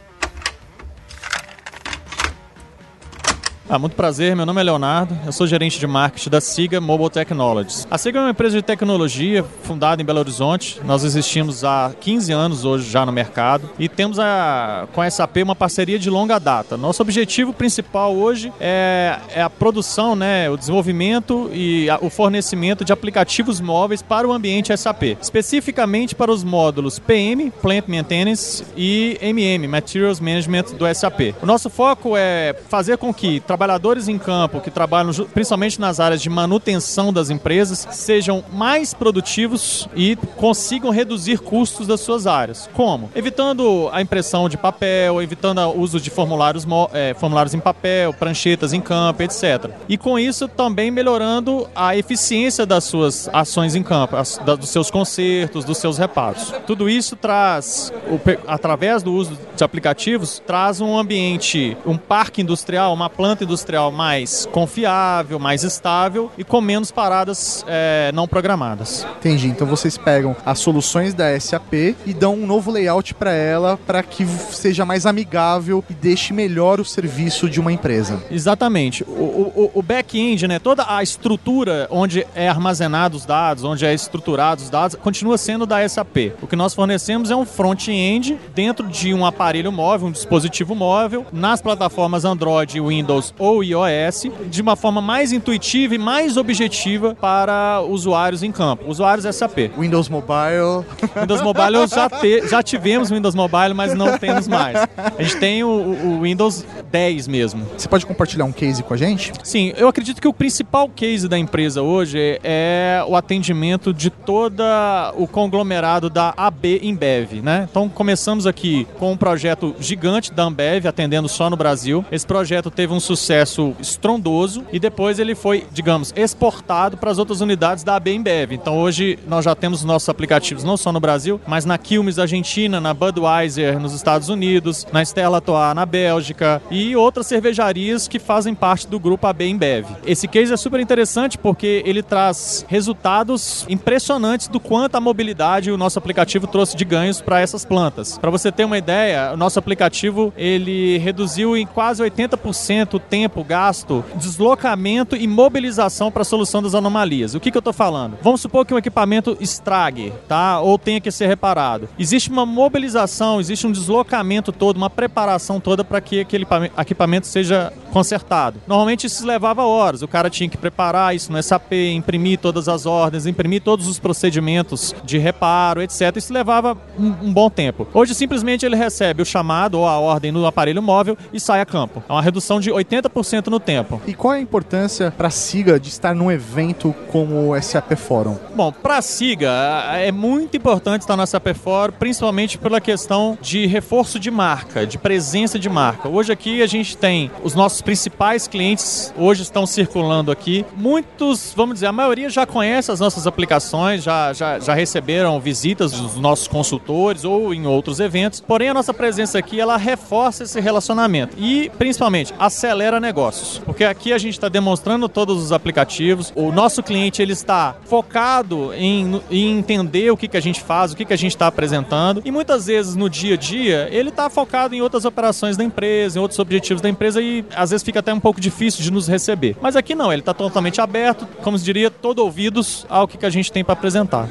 Ah, 3.73 3.79
muito 3.79 3.95
prazer, 3.95 4.35
meu 4.35 4.45
nome 4.45 4.61
é 4.61 4.63
Leonardo, 4.65 5.17
eu 5.25 5.31
sou 5.31 5.47
gerente 5.47 5.79
de 5.79 5.87
marketing 5.87 6.29
da 6.29 6.39
SIGA 6.39 6.79
Mobile 6.79 7.09
Technologies. 7.09 7.87
A 7.89 7.97
SIGA 7.97 8.19
é 8.19 8.21
uma 8.21 8.29
empresa 8.29 8.55
de 8.55 8.61
tecnologia 8.61 9.43
fundada 9.63 9.99
em 9.99 10.05
Belo 10.05 10.19
Horizonte. 10.19 10.79
Nós 10.85 11.03
existimos 11.03 11.63
há 11.63 11.91
15 11.99 12.31
anos 12.31 12.65
hoje 12.65 12.87
já 12.87 13.03
no 13.03 13.11
mercado 13.11 13.67
e 13.79 13.89
temos 13.89 14.19
a, 14.19 14.87
com 14.93 15.01
a 15.01 15.09
SAP 15.09 15.37
uma 15.37 15.55
parceria 15.55 15.97
de 15.97 16.07
longa 16.07 16.37
data. 16.37 16.77
Nosso 16.77 17.01
objetivo 17.01 17.51
principal 17.51 18.15
hoje 18.15 18.53
é, 18.59 19.17
é 19.33 19.41
a 19.41 19.49
produção, 19.49 20.15
né, 20.15 20.47
o 20.51 20.55
desenvolvimento 20.55 21.49
e 21.51 21.89
a, 21.89 21.97
o 21.99 22.11
fornecimento 22.11 22.85
de 22.85 22.93
aplicativos 22.93 23.59
móveis 23.59 24.03
para 24.03 24.27
o 24.27 24.31
ambiente 24.31 24.71
SAP, 24.77 25.17
especificamente 25.19 26.13
para 26.13 26.31
os 26.31 26.43
módulos 26.43 26.99
PM, 26.99 27.49
Plant 27.49 27.87
Maintenance 27.87 28.63
e 28.77 29.17
MM, 29.19 29.67
Materials 29.67 30.19
Management 30.19 30.75
do 30.77 30.85
SAP. 30.93 31.33
O 31.41 31.45
nosso 31.47 31.71
foco 31.71 32.15
é 32.15 32.55
fazer 32.69 32.99
com 32.99 33.11
que 33.11 33.39
trabalhadores 33.39 33.62
em 34.07 34.17
campo 34.17 34.59
que 34.59 34.69
trabalham 34.69 35.11
principalmente 35.33 35.79
nas 35.79 35.99
áreas 35.99 36.21
de 36.21 36.29
manutenção 36.29 37.13
das 37.13 37.29
empresas 37.29 37.87
sejam 37.91 38.43
mais 38.51 38.93
produtivos 38.93 39.87
e 39.95 40.15
consigam 40.35 40.91
reduzir 40.91 41.39
custos 41.39 41.87
das 41.87 42.01
suas 42.01 42.27
áreas. 42.27 42.69
Como? 42.73 43.09
Evitando 43.15 43.89
a 43.91 44.01
impressão 44.01 44.49
de 44.49 44.57
papel, 44.57 45.21
evitando 45.21 45.59
o 45.59 45.79
uso 45.79 45.99
de 45.99 46.09
formulários, 46.09 46.65
é, 46.93 47.13
formulários 47.13 47.53
em 47.53 47.59
papel, 47.59 48.13
pranchetas 48.13 48.73
em 48.73 48.81
campo, 48.81 49.23
etc. 49.23 49.71
E 49.87 49.97
com 49.97 50.17
isso 50.17 50.47
também 50.47 50.91
melhorando 50.91 51.67
a 51.75 51.95
eficiência 51.95 52.65
das 52.65 52.83
suas 52.83 53.29
ações 53.31 53.75
em 53.75 53.83
campo, 53.83 54.15
as, 54.15 54.37
da, 54.39 54.55
dos 54.55 54.69
seus 54.69 54.89
consertos, 54.91 55.65
dos 55.65 55.77
seus 55.77 55.97
reparos. 55.97 56.53
Tudo 56.65 56.89
isso 56.89 57.15
traz, 57.15 57.91
o, 58.07 58.19
através 58.47 59.03
do 59.03 59.13
uso 59.13 59.37
de 59.55 59.63
aplicativos, 59.63 60.41
traz 60.45 60.81
um 60.81 60.97
ambiente, 60.97 61.77
um 61.85 61.97
parque 61.97 62.41
industrial, 62.41 62.93
uma 62.93 63.09
planta 63.09 63.42
industrial 63.43 63.73
industrial 63.73 63.91
mais 63.91 64.47
confiável, 64.51 65.39
mais 65.39 65.63
estável 65.63 66.31
e 66.37 66.43
com 66.43 66.61
menos 66.61 66.91
paradas 66.91 67.65
é, 67.67 68.11
não 68.13 68.27
programadas. 68.27 69.05
Entendi. 69.19 69.47
Então 69.47 69.65
vocês 69.65 69.97
pegam 69.97 70.35
as 70.45 70.59
soluções 70.59 71.13
da 71.13 71.37
SAP 71.39 71.73
e 72.05 72.13
dão 72.13 72.35
um 72.35 72.45
novo 72.45 72.71
layout 72.71 73.13
para 73.13 73.31
ela 73.31 73.77
para 73.77 74.03
que 74.03 74.25
seja 74.25 74.85
mais 74.85 75.05
amigável 75.05 75.83
e 75.89 75.93
deixe 75.93 76.33
melhor 76.33 76.79
o 76.79 76.85
serviço 76.85 77.49
de 77.49 77.59
uma 77.59 77.71
empresa. 77.71 78.21
Exatamente. 78.29 79.03
O, 79.03 79.51
o, 79.55 79.71
o 79.73 79.81
back-end, 79.81 80.47
né, 80.47 80.59
toda 80.59 80.85
a 80.87 81.01
estrutura 81.01 81.87
onde 81.89 82.25
é 82.35 82.47
armazenado 82.47 83.17
os 83.17 83.25
dados, 83.25 83.63
onde 83.63 83.85
é 83.85 83.93
estruturado 83.93 84.61
os 84.61 84.69
dados, 84.69 84.95
continua 84.95 85.37
sendo 85.37 85.65
da 85.65 85.87
SAP. 85.87 86.33
O 86.41 86.47
que 86.47 86.55
nós 86.55 86.73
fornecemos 86.73 87.31
é 87.31 87.35
um 87.35 87.45
front-end 87.45 88.37
dentro 88.53 88.87
de 88.87 89.13
um 89.13 89.25
aparelho 89.25 89.71
móvel, 89.71 90.07
um 90.07 90.11
dispositivo 90.11 90.75
móvel, 90.75 91.25
nas 91.31 91.61
plataformas 91.61 92.25
Android 92.25 92.77
e 92.77 92.81
Windows 92.81 93.32
ou 93.37 93.63
iOS 93.63 94.27
de 94.49 94.61
uma 94.61 94.75
forma 94.75 95.01
mais 95.01 95.31
intuitiva 95.31 95.95
e 95.95 95.97
mais 95.97 96.37
objetiva 96.37 97.15
para 97.19 97.81
usuários 97.81 98.43
em 98.43 98.51
campo, 98.51 98.85
usuários 98.87 99.35
SAP. 99.35 99.71
Windows 99.77 100.09
Mobile. 100.09 100.85
Windows 101.19 101.41
Mobile 101.41 101.87
já, 101.87 102.09
te, 102.09 102.47
já 102.47 102.63
tivemos 102.63 103.09
Windows 103.09 103.35
Mobile, 103.35 103.73
mas 103.73 103.93
não 103.93 104.17
temos 104.17 104.47
mais. 104.47 104.77
A 104.97 105.21
gente 105.21 105.37
tem 105.37 105.63
o, 105.63 105.67
o 105.67 106.21
Windows 106.21 106.65
10 106.91 107.27
mesmo. 107.27 107.65
Você 107.77 107.87
pode 107.87 108.05
compartilhar 108.05 108.45
um 108.45 108.51
case 108.51 108.83
com 108.83 108.93
a 108.93 108.97
gente? 108.97 109.33
Sim, 109.43 109.73
eu 109.75 109.87
acredito 109.87 110.21
que 110.21 110.27
o 110.27 110.33
principal 110.33 110.87
case 110.89 111.27
da 111.27 111.37
empresa 111.37 111.81
hoje 111.81 112.39
é 112.43 113.03
o 113.07 113.15
atendimento 113.15 113.93
de 113.93 114.09
toda 114.09 115.13
o 115.17 115.27
conglomerado 115.27 116.09
da 116.09 116.33
AB 116.37 116.79
Embev, 116.83 117.41
né? 117.41 117.67
Então 117.69 117.89
começamos 117.89 118.45
aqui 118.45 118.87
com 118.99 119.11
um 119.11 119.17
projeto 119.17 119.75
gigante 119.79 120.31
da 120.31 120.43
Ambev, 120.43 120.85
atendendo 120.87 121.27
só 121.27 121.49
no 121.49 121.57
Brasil. 121.57 122.05
Esse 122.11 122.25
projeto 122.25 122.69
teve 122.69 122.93
um 122.93 122.99
sucesso 122.99 123.22
sucesso 123.23 123.73
estrondoso 123.79 124.65
e 124.71 124.79
depois 124.79 125.17
ele 125.17 125.33
foi, 125.33 125.65
digamos, 125.71 126.13
exportado 126.15 126.97
para 126.97 127.09
as 127.09 127.17
outras 127.17 127.39
unidades 127.39 127.83
da 127.83 127.95
AB 127.95 128.13
InBev. 128.13 128.53
Então 128.53 128.77
hoje 128.77 129.17
nós 129.25 129.45
já 129.45 129.55
temos 129.55 129.83
nossos 129.83 130.09
aplicativos 130.09 130.63
não 130.63 130.75
só 130.75 130.91
no 130.91 130.99
Brasil, 130.99 131.39
mas 131.47 131.63
na 131.63 131.77
Quilmes 131.77 132.19
Argentina, 132.19 132.81
na 132.81 132.93
Budweiser 132.93 133.79
nos 133.79 133.93
Estados 133.93 134.27
Unidos, 134.27 134.85
na 134.91 135.01
Stella 135.01 135.37
Artois 135.37 135.53
na 135.73 135.85
Bélgica 135.85 136.61
e 136.69 136.95
outras 136.95 137.27
cervejarias 137.27 138.07
que 138.07 138.19
fazem 138.19 138.53
parte 138.53 138.87
do 138.87 138.99
grupo 138.99 139.25
AB 139.25 139.47
InBev. 139.47 139.87
Esse 140.05 140.27
case 140.27 140.51
é 140.51 140.57
super 140.57 140.79
interessante 140.79 141.37
porque 141.37 141.81
ele 141.85 142.03
traz 142.03 142.65
resultados 142.67 143.65
impressionantes 143.69 144.47
do 144.47 144.59
quanto 144.59 144.95
a 144.95 144.99
mobilidade 144.99 145.71
o 145.71 145.77
nosso 145.77 145.97
aplicativo 145.97 146.47
trouxe 146.47 146.75
de 146.75 146.83
ganhos 146.83 147.21
para 147.21 147.39
essas 147.39 147.63
plantas. 147.63 148.17
Para 148.17 148.29
você 148.29 148.51
ter 148.51 148.65
uma 148.65 148.77
ideia, 148.77 149.31
o 149.33 149.37
nosso 149.37 149.59
aplicativo 149.59 150.33
ele 150.35 150.97
reduziu 150.97 151.55
em 151.55 151.65
quase 151.65 152.03
80% 152.03 152.95
o 152.95 152.99
tempo 153.13 153.43
gasto, 153.43 154.03
deslocamento 154.15 155.15
e 155.15 155.27
mobilização 155.27 156.11
para 156.11 156.23
a 156.23 156.25
solução 156.25 156.63
das 156.63 156.73
anomalias. 156.73 157.35
O 157.35 157.39
que, 157.39 157.51
que 157.51 157.57
eu 157.57 157.59
estou 157.59 157.71
falando? 157.71 158.17
Vamos 158.23 158.41
supor 158.41 158.65
que 158.65 158.73
um 158.73 158.77
equipamento 158.79 159.37
estrague, 159.39 160.11
tá? 160.27 160.59
Ou 160.59 160.79
tenha 160.79 160.99
que 160.99 161.11
ser 161.11 161.27
reparado. 161.27 161.87
Existe 161.99 162.31
uma 162.31 162.43
mobilização, 162.43 163.39
existe 163.39 163.67
um 163.67 163.71
deslocamento 163.71 164.51
todo, 164.51 164.77
uma 164.77 164.89
preparação 164.89 165.59
toda 165.59 165.83
para 165.83 166.01
que 166.01 166.21
aquele 166.21 166.47
equipamento 166.75 167.27
seja 167.27 167.71
consertado. 167.91 168.59
Normalmente 168.65 169.05
isso 169.05 169.23
levava 169.27 169.63
horas. 169.63 170.01
O 170.01 170.07
cara 170.07 170.27
tinha 170.27 170.49
que 170.49 170.57
preparar 170.57 171.15
isso 171.15 171.31
no 171.31 171.41
SAP, 171.43 171.71
imprimir 171.93 172.39
todas 172.39 172.67
as 172.67 172.87
ordens, 172.87 173.27
imprimir 173.27 173.61
todos 173.61 173.87
os 173.87 173.99
procedimentos 173.99 174.95
de 175.03 175.19
reparo, 175.19 175.83
etc. 175.83 176.17
Isso 176.17 176.33
levava 176.33 176.75
um, 176.97 177.27
um 177.27 177.31
bom 177.31 177.47
tempo. 177.47 177.87
Hoje 177.93 178.15
simplesmente 178.15 178.65
ele 178.65 178.75
recebe 178.75 179.21
o 179.21 179.25
chamado 179.25 179.77
ou 179.77 179.87
a 179.87 179.99
ordem 179.99 180.31
no 180.31 180.47
aparelho 180.47 180.81
móvel 180.81 181.15
e 181.31 181.39
sai 181.39 181.61
a 181.61 181.65
campo. 181.65 182.03
É 182.09 182.11
uma 182.11 182.21
redução 182.21 182.59
de 182.59 182.71
80 182.71 183.02
50% 183.09 183.47
no 183.47 183.59
tempo. 183.59 184.01
E 184.07 184.13
qual 184.13 184.33
é 184.33 184.37
a 184.37 184.41
importância 184.41 185.11
para 185.11 185.27
a 185.27 185.31
SIGA 185.31 185.79
de 185.79 185.89
estar 185.89 186.15
num 186.15 186.31
evento 186.31 186.93
como 187.11 187.53
o 187.53 187.61
SAP 187.61 187.93
Forum? 187.95 188.37
Bom, 188.55 188.71
para 188.71 188.97
a 188.97 189.01
SIGA 189.01 189.51
é 189.95 190.11
muito 190.11 190.55
importante 190.55 191.01
estar 191.01 191.17
no 191.17 191.25
SAP 191.25 191.47
Forum, 191.55 191.93
principalmente 191.99 192.57
pela 192.57 192.79
questão 192.79 193.37
de 193.41 193.65
reforço 193.65 194.19
de 194.19 194.31
marca, 194.31 194.85
de 194.85 194.97
presença 194.97 195.59
de 195.59 195.69
marca. 195.69 196.07
Hoje 196.07 196.31
aqui 196.31 196.61
a 196.61 196.67
gente 196.67 196.97
tem 196.97 197.31
os 197.43 197.53
nossos 197.53 197.81
principais 197.81 198.47
clientes, 198.47 199.13
hoje 199.17 199.43
estão 199.43 199.65
circulando 199.65 200.31
aqui. 200.31 200.65
Muitos, 200.75 201.53
vamos 201.55 201.75
dizer, 201.75 201.87
a 201.87 201.91
maioria 201.91 202.29
já 202.29 202.45
conhece 202.45 202.91
as 202.91 202.99
nossas 202.99 203.27
aplicações, 203.27 204.03
já, 204.03 204.33
já, 204.33 204.59
já 204.59 204.73
receberam 204.73 205.39
visitas 205.39 205.91
dos 205.91 206.15
nossos 206.15 206.47
consultores 206.47 207.23
ou 207.23 207.53
em 207.53 207.65
outros 207.65 207.99
eventos. 207.99 208.39
Porém, 208.39 208.69
a 208.69 208.73
nossa 208.73 208.93
presença 208.93 209.37
aqui 209.37 209.59
ela 209.59 209.77
reforça 209.77 210.43
esse 210.43 210.59
relacionamento 210.59 211.35
e, 211.37 211.69
principalmente, 211.77 212.33
acelera 212.39 212.92
negócios. 212.99 213.59
Porque 213.65 213.83
aqui 213.83 214.13
a 214.13 214.17
gente 214.17 214.33
está 214.33 214.49
demonstrando 214.49 215.07
todos 215.09 215.41
os 215.41 215.51
aplicativos, 215.51 216.31
o 216.35 216.51
nosso 216.51 216.81
cliente 216.81 217.21
ele 217.21 217.33
está 217.33 217.75
focado 217.85 218.73
em, 218.73 219.21
em 219.29 219.59
entender 219.59 220.11
o 220.11 220.17
que, 220.17 220.27
que 220.27 220.37
a 220.37 220.41
gente 220.41 220.61
faz, 220.61 220.93
o 220.93 220.95
que, 220.95 221.05
que 221.05 221.13
a 221.13 221.17
gente 221.17 221.31
está 221.31 221.47
apresentando 221.47 222.21
e 222.25 222.31
muitas 222.31 222.67
vezes 222.67 222.95
no 222.95 223.09
dia 223.09 223.35
a 223.35 223.37
dia 223.37 223.87
ele 223.91 224.09
está 224.09 224.29
focado 224.29 224.75
em 224.75 224.81
outras 224.81 225.05
operações 225.05 225.57
da 225.57 225.63
empresa, 225.63 226.17
em 226.17 226.21
outros 226.21 226.39
objetivos 226.39 226.81
da 226.81 226.89
empresa 226.89 227.21
e 227.21 227.45
às 227.55 227.71
vezes 227.71 227.83
fica 227.83 227.99
até 227.99 228.13
um 228.13 228.19
pouco 228.19 228.39
difícil 228.39 228.83
de 228.83 228.91
nos 228.91 229.07
receber. 229.07 229.55
Mas 229.61 229.75
aqui 229.75 229.95
não, 229.95 230.11
ele 230.11 230.21
está 230.21 230.33
totalmente 230.33 230.81
aberto, 230.81 231.27
como 231.41 231.57
se 231.57 231.63
diria, 231.63 231.89
todo 231.89 232.19
ouvidos 232.19 232.85
ao 232.89 233.07
que, 233.07 233.17
que 233.17 233.25
a 233.25 233.29
gente 233.29 233.51
tem 233.51 233.63
para 233.63 233.73
apresentar. 233.73 234.29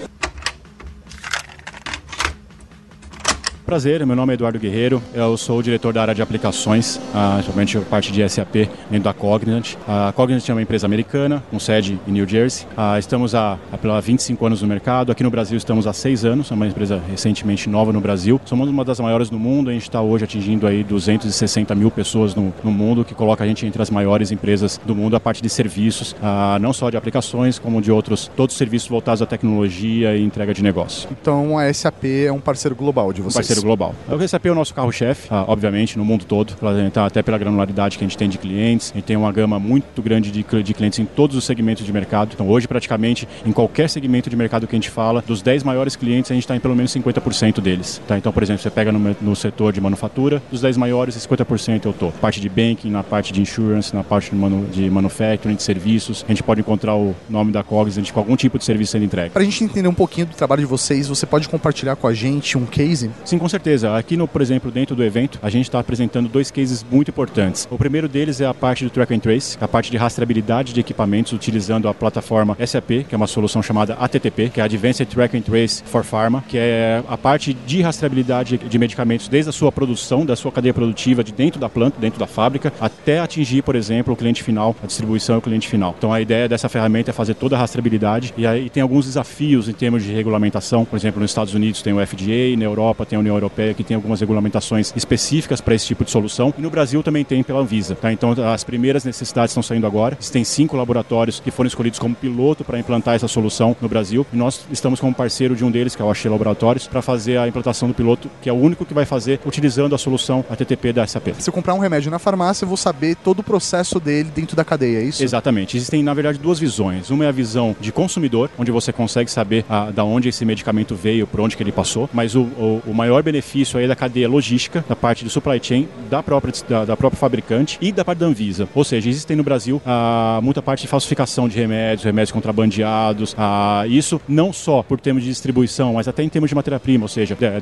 Prazer, 3.72 4.04
meu 4.04 4.14
nome 4.14 4.32
é 4.32 4.34
Eduardo 4.34 4.58
Guerreiro, 4.58 5.02
eu 5.14 5.34
sou 5.34 5.58
o 5.58 5.62
diretor 5.62 5.94
da 5.94 6.02
área 6.02 6.14
de 6.14 6.20
aplicações, 6.20 7.00
principalmente 7.36 7.78
a 7.78 7.80
parte 7.80 8.12
de 8.12 8.28
SAP 8.28 8.68
dentro 8.90 9.04
da 9.04 9.14
Cognizant. 9.14 9.78
A 9.88 10.12
Cognizant 10.12 10.50
é 10.50 10.52
uma 10.52 10.60
empresa 10.60 10.84
americana, 10.84 11.42
com 11.50 11.58
sede 11.58 11.98
em 12.06 12.12
New 12.12 12.28
Jersey. 12.28 12.66
Uh, 12.76 12.98
estamos 12.98 13.34
há, 13.34 13.58
há 13.72 14.00
25 14.00 14.44
anos 14.44 14.60
no 14.60 14.68
mercado, 14.68 15.10
aqui 15.10 15.22
no 15.22 15.30
Brasil 15.30 15.56
estamos 15.56 15.86
há 15.86 15.94
6 15.94 16.22
anos, 16.26 16.50
é 16.50 16.54
uma 16.54 16.66
empresa 16.66 17.00
recentemente 17.10 17.66
nova 17.66 17.94
no 17.94 18.00
Brasil. 18.02 18.38
Somos 18.44 18.68
uma 18.68 18.84
das 18.84 19.00
maiores 19.00 19.30
no 19.30 19.38
mundo, 19.38 19.70
a 19.70 19.72
gente 19.72 19.84
está 19.84 20.02
hoje 20.02 20.24
atingindo 20.24 20.66
aí 20.66 20.84
260 20.84 21.74
mil 21.74 21.90
pessoas 21.90 22.34
no, 22.34 22.52
no, 22.62 22.70
mundo, 22.70 23.06
que 23.06 23.14
coloca 23.14 23.42
a 23.42 23.46
gente 23.46 23.64
entre 23.64 23.80
as 23.80 23.88
maiores 23.88 24.30
empresas 24.30 24.78
do 24.84 24.94
mundo, 24.94 25.16
a 25.16 25.20
parte 25.20 25.40
de 25.40 25.48
serviços, 25.48 26.12
uh, 26.12 26.58
não 26.60 26.74
só 26.74 26.90
de 26.90 26.98
aplicações, 26.98 27.58
como 27.58 27.80
de 27.80 27.90
outros, 27.90 28.30
todos 28.36 28.54
os 28.54 28.58
serviços 28.58 28.86
voltados 28.86 29.22
à 29.22 29.26
tecnologia 29.26 30.14
e 30.14 30.22
entrega 30.22 30.52
de 30.52 30.62
negócio. 30.62 31.08
Então 31.10 31.58
a 31.58 31.72
SAP 31.72 32.04
é 32.26 32.30
um 32.30 32.38
parceiro 32.38 32.76
global 32.76 33.14
de 33.14 33.22
vocês? 33.22 33.34
Um 33.34 33.38
parceiro 33.38 33.61
global. 33.62 33.94
O 34.08 34.28
SAP 34.28 34.46
é 34.46 34.50
o 34.50 34.54
nosso 34.54 34.74
carro-chefe, 34.74 35.28
ah, 35.30 35.44
obviamente, 35.46 35.98
no 35.98 36.04
mundo 36.04 36.24
todo, 36.24 36.54
tá 36.92 37.06
até 37.06 37.22
pela 37.22 37.38
granularidade 37.38 37.98
que 37.98 38.04
a 38.04 38.06
gente 38.06 38.16
tem 38.16 38.28
de 38.28 38.38
clientes. 38.38 38.90
A 38.92 38.98
gente 38.98 39.04
tem 39.04 39.16
uma 39.16 39.32
gama 39.32 39.58
muito 39.58 40.02
grande 40.02 40.30
de, 40.30 40.42
clientes 40.42 40.98
em 40.98 41.04
todos 41.04 41.36
os 41.36 41.44
segmentos 41.44 41.84
de 41.84 41.92
mercado. 41.92 42.30
Então, 42.34 42.48
hoje, 42.48 42.68
praticamente, 42.68 43.26
em 43.44 43.52
qualquer 43.52 43.88
segmento 43.88 44.28
de 44.28 44.36
mercado 44.36 44.66
que 44.66 44.74
a 44.74 44.78
gente 44.78 44.90
fala, 44.90 45.22
dos 45.26 45.42
10 45.42 45.62
maiores 45.62 45.96
clientes, 45.96 46.30
a 46.30 46.34
gente 46.34 46.44
está 46.44 46.56
em 46.56 46.60
pelo 46.60 46.74
menos 46.74 46.92
50% 46.92 47.60
deles. 47.60 48.00
Tá? 48.06 48.18
Então, 48.18 48.32
por 48.32 48.42
exemplo, 48.42 48.62
você 48.62 48.70
pega 48.70 48.92
no, 48.92 49.16
no, 49.20 49.36
setor 49.36 49.72
de 49.72 49.80
manufatura, 49.80 50.42
dos 50.50 50.60
10 50.60 50.76
maiores, 50.76 51.16
50% 51.16 51.84
eu 51.84 51.90
estou. 51.90 52.12
Parte 52.12 52.40
de 52.40 52.48
banking, 52.48 52.90
na 52.90 53.02
parte 53.02 53.32
de 53.32 53.40
insurance, 53.40 53.94
na 53.94 54.04
parte 54.04 54.30
de, 54.30 54.36
manu, 54.36 54.66
de 54.66 54.88
manufacturing, 54.90 55.54
de 55.54 55.62
serviços. 55.62 56.24
A 56.26 56.32
gente 56.32 56.42
pode 56.42 56.60
encontrar 56.60 56.94
o 56.94 57.14
nome 57.28 57.52
da 57.52 57.62
Cognizant 57.62 58.10
com 58.12 58.20
algum 58.20 58.36
tipo 58.36 58.58
de 58.58 58.64
serviço 58.64 58.92
sendo 58.92 59.04
entregue. 59.04 59.30
Para 59.30 59.42
a 59.42 59.44
gente 59.44 59.64
entender 59.64 59.88
um 59.88 59.94
pouquinho 59.94 60.26
do 60.26 60.34
trabalho 60.34 60.60
de 60.60 60.66
vocês, 60.66 61.08
você 61.08 61.26
pode 61.26 61.48
compartilhar 61.48 61.96
com 61.96 62.06
a 62.06 62.14
gente 62.14 62.56
um 62.56 62.66
case? 62.66 63.10
Sim, 63.24 63.38
com 63.38 63.48
certeza. 63.52 63.96
Aqui, 63.96 64.16
no, 64.16 64.26
por 64.26 64.40
exemplo, 64.40 64.70
dentro 64.70 64.96
do 64.96 65.04
evento, 65.04 65.38
a 65.42 65.50
gente 65.50 65.64
está 65.64 65.78
apresentando 65.78 66.28
dois 66.28 66.50
cases 66.50 66.84
muito 66.90 67.10
importantes. 67.10 67.68
O 67.70 67.76
primeiro 67.76 68.08
deles 68.08 68.40
é 68.40 68.46
a 68.46 68.54
parte 68.54 68.84
do 68.84 68.90
track 68.90 69.14
and 69.14 69.18
trace, 69.18 69.58
a 69.60 69.68
parte 69.68 69.90
de 69.90 69.96
rastreabilidade 69.96 70.72
de 70.72 70.80
equipamentos 70.80 71.32
utilizando 71.32 71.86
a 71.86 71.94
plataforma 71.94 72.56
SAP, 72.66 73.04
que 73.08 73.14
é 73.14 73.16
uma 73.16 73.26
solução 73.26 73.62
chamada 73.62 73.94
ATTP, 73.94 74.48
que 74.48 74.60
é 74.60 74.64
Advanced 74.64 75.06
Track 75.06 75.36
and 75.36 75.42
Trace 75.42 75.82
for 75.84 76.02
Pharma, 76.02 76.42
que 76.48 76.56
é 76.56 77.02
a 77.08 77.18
parte 77.18 77.52
de 77.52 77.82
rastreabilidade 77.82 78.56
de 78.56 78.78
medicamentos 78.78 79.28
desde 79.28 79.50
a 79.50 79.52
sua 79.52 79.70
produção, 79.70 80.24
da 80.24 80.34
sua 80.34 80.50
cadeia 80.50 80.72
produtiva, 80.72 81.22
de 81.22 81.32
dentro 81.32 81.60
da 81.60 81.68
planta, 81.68 82.00
dentro 82.00 82.18
da 82.18 82.26
fábrica, 82.26 82.72
até 82.80 83.20
atingir, 83.20 83.62
por 83.62 83.76
exemplo, 83.76 84.14
o 84.14 84.16
cliente 84.16 84.42
final, 84.42 84.74
a 84.82 84.86
distribuição 84.86 85.36
e 85.36 85.38
o 85.38 85.42
cliente 85.42 85.68
final. 85.68 85.94
Então 85.98 86.12
a 86.12 86.20
ideia 86.20 86.48
dessa 86.48 86.68
ferramenta 86.68 87.10
é 87.10 87.12
fazer 87.12 87.34
toda 87.34 87.54
a 87.56 87.58
rastreabilidade 87.58 88.32
e 88.36 88.46
aí 88.46 88.70
tem 88.70 88.82
alguns 88.82 89.04
desafios 89.04 89.68
em 89.68 89.72
termos 89.72 90.02
de 90.02 90.12
regulamentação. 90.12 90.84
Por 90.84 90.96
exemplo, 90.96 91.20
nos 91.20 91.30
Estados 91.30 91.54
Unidos 91.54 91.82
tem 91.82 91.92
o 91.92 92.06
FDA, 92.06 92.56
na 92.56 92.64
Europa 92.64 93.04
tem 93.04 93.16
a 93.16 93.20
União 93.20 93.31
Europeia 93.36 93.74
que 93.74 93.84
tem 93.84 93.94
algumas 93.94 94.20
regulamentações 94.20 94.92
específicas 94.96 95.60
para 95.60 95.74
esse 95.74 95.86
tipo 95.86 96.04
de 96.04 96.10
solução. 96.10 96.52
E 96.56 96.62
no 96.62 96.70
Brasil 96.70 97.02
também 97.02 97.24
tem 97.24 97.42
pela 97.42 97.60
Anvisa. 97.60 97.94
Tá? 97.94 98.12
Então 98.12 98.32
as 98.52 98.64
primeiras 98.64 99.04
necessidades 99.04 99.52
estão 99.52 99.62
saindo 99.62 99.86
agora. 99.86 100.16
Existem 100.20 100.44
cinco 100.44 100.76
laboratórios 100.76 101.40
que 101.40 101.50
foram 101.50 101.68
escolhidos 101.68 101.98
como 101.98 102.14
piloto 102.14 102.64
para 102.64 102.78
implantar 102.78 103.14
essa 103.14 103.28
solução 103.28 103.76
no 103.80 103.88
Brasil. 103.88 104.26
E 104.32 104.36
nós 104.36 104.66
estamos 104.70 105.00
como 105.00 105.14
parceiro 105.14 105.54
de 105.54 105.64
um 105.64 105.70
deles, 105.70 105.94
que 105.94 106.02
é 106.02 106.04
o 106.04 106.10
Axê 106.10 106.28
Laboratórios, 106.28 106.86
para 106.86 107.02
fazer 107.02 107.38
a 107.38 107.48
implantação 107.48 107.88
do 107.88 107.94
piloto, 107.94 108.30
que 108.40 108.48
é 108.48 108.52
o 108.52 108.56
único 108.56 108.84
que 108.84 108.94
vai 108.94 109.04
fazer 109.04 109.40
utilizando 109.44 109.94
a 109.94 109.98
solução 109.98 110.44
ATTP 110.50 110.92
da 110.92 111.06
SAP. 111.06 111.28
Se 111.38 111.48
eu 111.48 111.54
comprar 111.54 111.74
um 111.74 111.78
remédio 111.78 112.10
na 112.10 112.18
farmácia, 112.18 112.64
eu 112.64 112.68
vou 112.68 112.76
saber 112.76 113.16
todo 113.16 113.40
o 113.40 113.42
processo 113.42 113.98
dele 113.98 114.30
dentro 114.34 114.56
da 114.56 114.64
cadeia, 114.64 114.98
é 114.98 115.04
isso? 115.04 115.22
Exatamente. 115.22 115.76
Existem, 115.76 116.02
na 116.02 116.14
verdade, 116.14 116.38
duas 116.38 116.58
visões. 116.58 117.10
Uma 117.10 117.24
é 117.24 117.28
a 117.28 117.32
visão 117.32 117.76
de 117.80 117.92
consumidor, 117.92 118.50
onde 118.58 118.70
você 118.70 118.92
consegue 118.92 119.30
saber 119.30 119.64
a, 119.68 119.90
da 119.90 120.04
onde 120.04 120.28
esse 120.28 120.44
medicamento 120.44 120.94
veio, 120.94 121.26
por 121.26 121.40
onde 121.40 121.56
que 121.56 121.62
ele 121.62 121.72
passou, 121.72 122.08
mas 122.12 122.34
o, 122.34 122.42
o, 122.42 122.82
o 122.86 122.94
maior 122.94 123.21
benefício 123.22 123.78
aí 123.78 123.86
da 123.86 123.96
cadeia 123.96 124.28
logística, 124.28 124.84
da 124.88 124.96
parte 124.96 125.24
de 125.24 125.30
supply 125.30 125.60
chain 125.62 125.88
da 126.10 126.22
própria, 126.22 126.52
da, 126.68 126.84
da 126.84 126.96
própria 126.96 127.18
fabricante 127.18 127.78
e 127.80 127.92
da 127.92 128.04
parte 128.04 128.18
da 128.18 128.26
Anvisa. 128.26 128.68
Ou 128.74 128.84
seja, 128.84 129.08
existem 129.08 129.36
no 129.36 129.42
Brasil 129.42 129.80
ah, 129.86 130.40
muita 130.42 130.62
parte 130.62 130.82
de 130.82 130.88
falsificação 130.88 131.48
de 131.48 131.56
remédios, 131.56 132.04
remédios 132.04 132.32
contrabandeados. 132.32 133.34
Ah, 133.38 133.84
isso 133.88 134.20
não 134.28 134.52
só 134.52 134.82
por 134.82 135.00
termos 135.00 135.22
de 135.22 135.28
distribuição, 135.28 135.94
mas 135.94 136.08
até 136.08 136.22
em 136.22 136.28
termos 136.28 136.48
de 136.48 136.54
matéria-prima, 136.54 137.04
ou 137.04 137.08
seja, 137.08 137.36
é, 137.40 137.60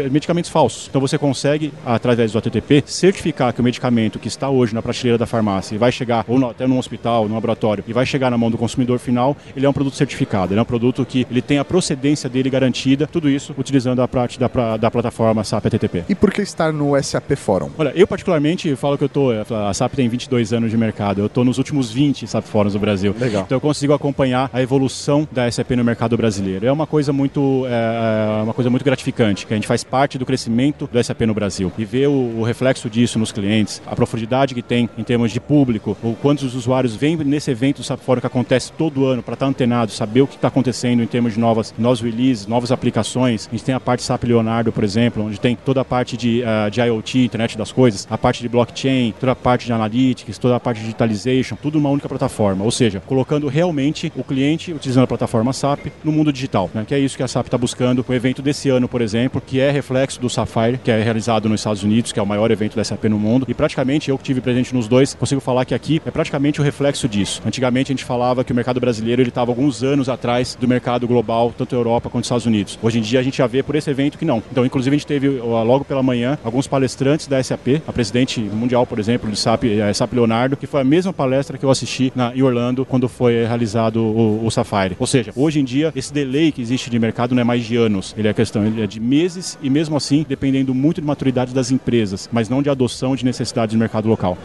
é, 0.00 0.08
medicamentos 0.08 0.50
falsos. 0.50 0.86
Então 0.88 1.00
você 1.00 1.18
consegue, 1.18 1.72
através 1.84 2.32
do 2.32 2.38
ATTP, 2.38 2.84
certificar 2.86 3.52
que 3.52 3.60
o 3.60 3.64
medicamento 3.64 4.18
que 4.18 4.28
está 4.28 4.48
hoje 4.48 4.74
na 4.74 4.82
prateleira 4.82 5.18
da 5.18 5.26
farmácia 5.26 5.74
e 5.74 5.78
vai 5.78 5.92
chegar, 5.92 6.24
ou 6.28 6.38
no, 6.38 6.50
até 6.50 6.66
no 6.66 6.78
hospital, 6.78 7.28
no 7.28 7.34
laboratório, 7.34 7.84
e 7.86 7.92
vai 7.92 8.06
chegar 8.06 8.30
na 8.30 8.38
mão 8.38 8.50
do 8.50 8.58
consumidor 8.58 8.98
final, 8.98 9.36
ele 9.56 9.66
é 9.66 9.68
um 9.68 9.72
produto 9.72 9.94
certificado. 9.94 10.52
Ele 10.52 10.60
é 10.60 10.62
um 10.62 10.66
produto 10.66 11.04
que 11.04 11.26
ele 11.30 11.42
tem 11.42 11.58
a 11.58 11.64
procedência 11.64 12.28
dele 12.28 12.50
garantida, 12.50 13.06
tudo 13.06 13.28
isso 13.28 13.54
utilizando 13.58 14.02
a 14.02 14.08
parte 14.08 14.38
da, 14.38 14.48
da 14.76 14.90
plataforma 14.96 15.44
SAP 15.44 15.66
ATTP. 15.66 16.04
E 16.08 16.14
por 16.14 16.32
que 16.32 16.42
estar 16.42 16.72
no 16.72 17.00
SAP 17.02 17.36
Forum? 17.36 17.70
Olha, 17.78 17.92
eu 17.94 18.06
particularmente 18.06 18.74
falo 18.76 18.96
que 18.96 19.04
eu 19.04 19.08
tô, 19.08 19.30
a 19.30 19.72
SAP 19.74 19.94
tem 19.94 20.08
22 20.08 20.52
anos 20.52 20.70
de 20.70 20.76
mercado, 20.76 21.20
eu 21.20 21.28
tô 21.28 21.44
nos 21.44 21.58
últimos 21.58 21.90
20 21.90 22.26
SAP 22.26 22.44
Fóruns 22.46 22.74
no 22.74 22.80
Brasil. 22.80 23.14
Legal. 23.18 23.44
Então 23.44 23.56
eu 23.56 23.60
consigo 23.60 23.92
acompanhar 23.92 24.50
a 24.52 24.62
evolução 24.62 25.28
da 25.30 25.50
SAP 25.50 25.72
no 25.72 25.84
mercado 25.84 26.16
brasileiro. 26.16 26.66
É 26.66 26.72
uma 26.72 26.86
coisa 26.86 27.12
muito, 27.12 27.64
é, 27.66 28.40
é, 28.40 28.42
uma 28.42 28.54
coisa 28.54 28.70
muito 28.70 28.84
gratificante, 28.84 29.46
que 29.46 29.52
a 29.52 29.56
gente 29.56 29.66
faz 29.66 29.84
parte 29.84 30.18
do 30.18 30.24
crescimento 30.24 30.88
do 30.90 31.02
SAP 31.02 31.22
no 31.22 31.34
Brasil 31.34 31.70
e 31.76 31.84
ver 31.84 32.08
o, 32.08 32.38
o 32.38 32.42
reflexo 32.42 32.88
disso 32.88 33.18
nos 33.18 33.32
clientes, 33.32 33.82
a 33.86 33.94
profundidade 33.94 34.54
que 34.54 34.62
tem 34.62 34.88
em 34.96 35.04
termos 35.04 35.30
de 35.32 35.40
público, 35.40 35.96
o 36.02 36.14
quantos 36.14 36.54
usuários 36.54 36.94
vêm 36.94 37.16
nesse 37.16 37.50
evento 37.50 37.78
do 37.78 37.84
SAP 37.84 38.00
Forum 38.00 38.20
que 38.20 38.26
acontece 38.26 38.72
todo 38.72 39.06
ano 39.06 39.22
para 39.22 39.34
estar 39.34 39.46
tá 39.46 39.50
antenado, 39.50 39.92
saber 39.92 40.22
o 40.22 40.26
que 40.26 40.36
está 40.36 40.48
acontecendo 40.48 41.02
em 41.02 41.06
termos 41.06 41.34
de 41.34 41.40
novas, 41.40 41.74
novos 41.78 42.00
releases, 42.00 42.46
novas 42.46 42.72
aplicações. 42.72 43.46
A 43.46 43.50
gente 43.50 43.64
tem 43.64 43.74
a 43.74 43.80
parte 43.80 44.02
SAP 44.02 44.24
Leonardo, 44.24 44.72
por 44.72 44.84
exemplo, 44.86 45.24
onde 45.24 45.38
tem 45.38 45.54
toda 45.54 45.80
a 45.82 45.84
parte 45.84 46.16
de, 46.16 46.42
uh, 46.42 46.70
de 46.70 46.80
IoT, 46.80 47.24
internet 47.24 47.58
das 47.58 47.70
coisas, 47.70 48.06
a 48.10 48.16
parte 48.16 48.40
de 48.40 48.48
blockchain, 48.48 49.12
toda 49.20 49.32
a 49.32 49.36
parte 49.36 49.66
de 49.66 49.72
analytics, 49.72 50.38
toda 50.38 50.56
a 50.56 50.60
parte 50.60 50.78
de 50.78 50.84
digitalization, 50.84 51.56
tudo 51.60 51.78
numa 51.78 51.90
única 51.90 52.08
plataforma. 52.08 52.64
Ou 52.64 52.70
seja, 52.70 53.02
colocando 53.06 53.48
realmente 53.48 54.12
o 54.16 54.24
cliente 54.24 54.72
utilizando 54.72 55.04
a 55.04 55.06
plataforma 55.06 55.52
SAP 55.52 55.86
no 56.02 56.10
mundo 56.12 56.32
digital, 56.32 56.70
né? 56.72 56.84
que 56.86 56.94
é 56.94 56.98
isso 56.98 57.16
que 57.16 57.22
a 57.22 57.28
SAP 57.28 57.46
está 57.46 57.58
buscando. 57.58 58.04
O 58.06 58.14
evento 58.14 58.40
desse 58.40 58.70
ano, 58.70 58.88
por 58.88 59.02
exemplo, 59.02 59.42
que 59.44 59.60
é 59.60 59.70
reflexo 59.70 60.20
do 60.20 60.30
Sapphire, 60.30 60.78
que 60.78 60.90
é 60.90 61.02
realizado 61.02 61.48
nos 61.48 61.60
Estados 61.60 61.82
Unidos, 61.82 62.12
que 62.12 62.20
é 62.20 62.22
o 62.22 62.26
maior 62.26 62.50
evento 62.50 62.76
da 62.76 62.84
SAP 62.84 63.04
no 63.04 63.18
mundo. 63.18 63.44
E 63.48 63.54
praticamente 63.54 64.10
eu 64.10 64.16
que 64.16 64.24
tive 64.24 64.40
presente 64.40 64.74
nos 64.74 64.88
dois, 64.88 65.14
consigo 65.14 65.40
falar 65.40 65.64
que 65.64 65.74
aqui 65.74 66.00
é 66.06 66.10
praticamente 66.10 66.60
o 66.60 66.64
reflexo 66.64 67.08
disso. 67.08 67.42
Antigamente 67.44 67.92
a 67.92 67.94
gente 67.94 68.04
falava 68.04 68.44
que 68.44 68.52
o 68.52 68.54
mercado 68.54 68.80
brasileiro 68.80 69.20
ele 69.20 69.28
estava 69.28 69.50
alguns 69.50 69.82
anos 69.82 70.08
atrás 70.08 70.56
do 70.58 70.68
mercado 70.68 71.06
global, 71.06 71.52
tanto 71.56 71.74
Europa 71.74 72.08
quanto 72.08 72.24
Estados 72.24 72.46
Unidos. 72.46 72.78
Hoje 72.82 72.98
em 72.98 73.02
dia 73.02 73.20
a 73.20 73.22
gente 73.22 73.38
já 73.38 73.46
vê 73.46 73.62
por 73.62 73.74
esse 73.74 73.90
evento 73.90 74.18
que 74.18 74.24
não. 74.24 74.42
Então, 74.50 74.64
inclusive 74.76 74.94
a 74.94 74.98
gente 74.98 75.06
teve 75.06 75.28
logo 75.28 75.84
pela 75.84 76.02
manhã 76.02 76.38
alguns 76.44 76.66
palestrantes 76.66 77.26
da 77.26 77.42
SAP, 77.42 77.82
a 77.86 77.92
presidente 77.92 78.40
mundial, 78.40 78.86
por 78.86 78.98
exemplo, 78.98 79.30
do 79.30 79.34
SAP, 79.34 79.64
a 79.88 79.92
SAP 79.92 80.12
Leonardo, 80.12 80.56
que 80.56 80.66
foi 80.66 80.82
a 80.82 80.84
mesma 80.84 81.12
palestra 81.12 81.56
que 81.56 81.64
eu 81.64 81.70
assisti 81.70 82.12
na, 82.14 82.34
em 82.36 82.42
Orlando 82.42 82.84
quando 82.84 83.08
foi 83.08 83.46
realizado 83.46 84.02
o, 84.02 84.44
o 84.44 84.50
Sapphire. 84.50 84.96
Ou 84.98 85.06
seja, 85.06 85.32
hoje 85.34 85.60
em 85.60 85.64
dia 85.64 85.92
esse 85.96 86.12
delay 86.12 86.52
que 86.52 86.60
existe 86.60 86.90
de 86.90 86.98
mercado 86.98 87.34
não 87.34 87.40
é 87.40 87.44
mais 87.44 87.64
de 87.64 87.76
anos, 87.76 88.14
ele 88.18 88.28
é 88.28 88.34
questão 88.34 88.66
ele 88.66 88.82
é 88.82 88.86
de 88.86 89.00
meses 89.00 89.58
e 89.62 89.70
mesmo 89.70 89.96
assim 89.96 90.26
dependendo 90.28 90.74
muito 90.74 91.00
de 91.00 91.06
maturidade 91.06 91.54
das 91.54 91.70
empresas, 91.70 92.28
mas 92.30 92.48
não 92.50 92.62
de 92.62 92.68
adoção 92.68 93.16
de 93.16 93.24
necessidades 93.24 93.72
de 93.72 93.78
mercado 93.78 94.08
local. 94.08 94.36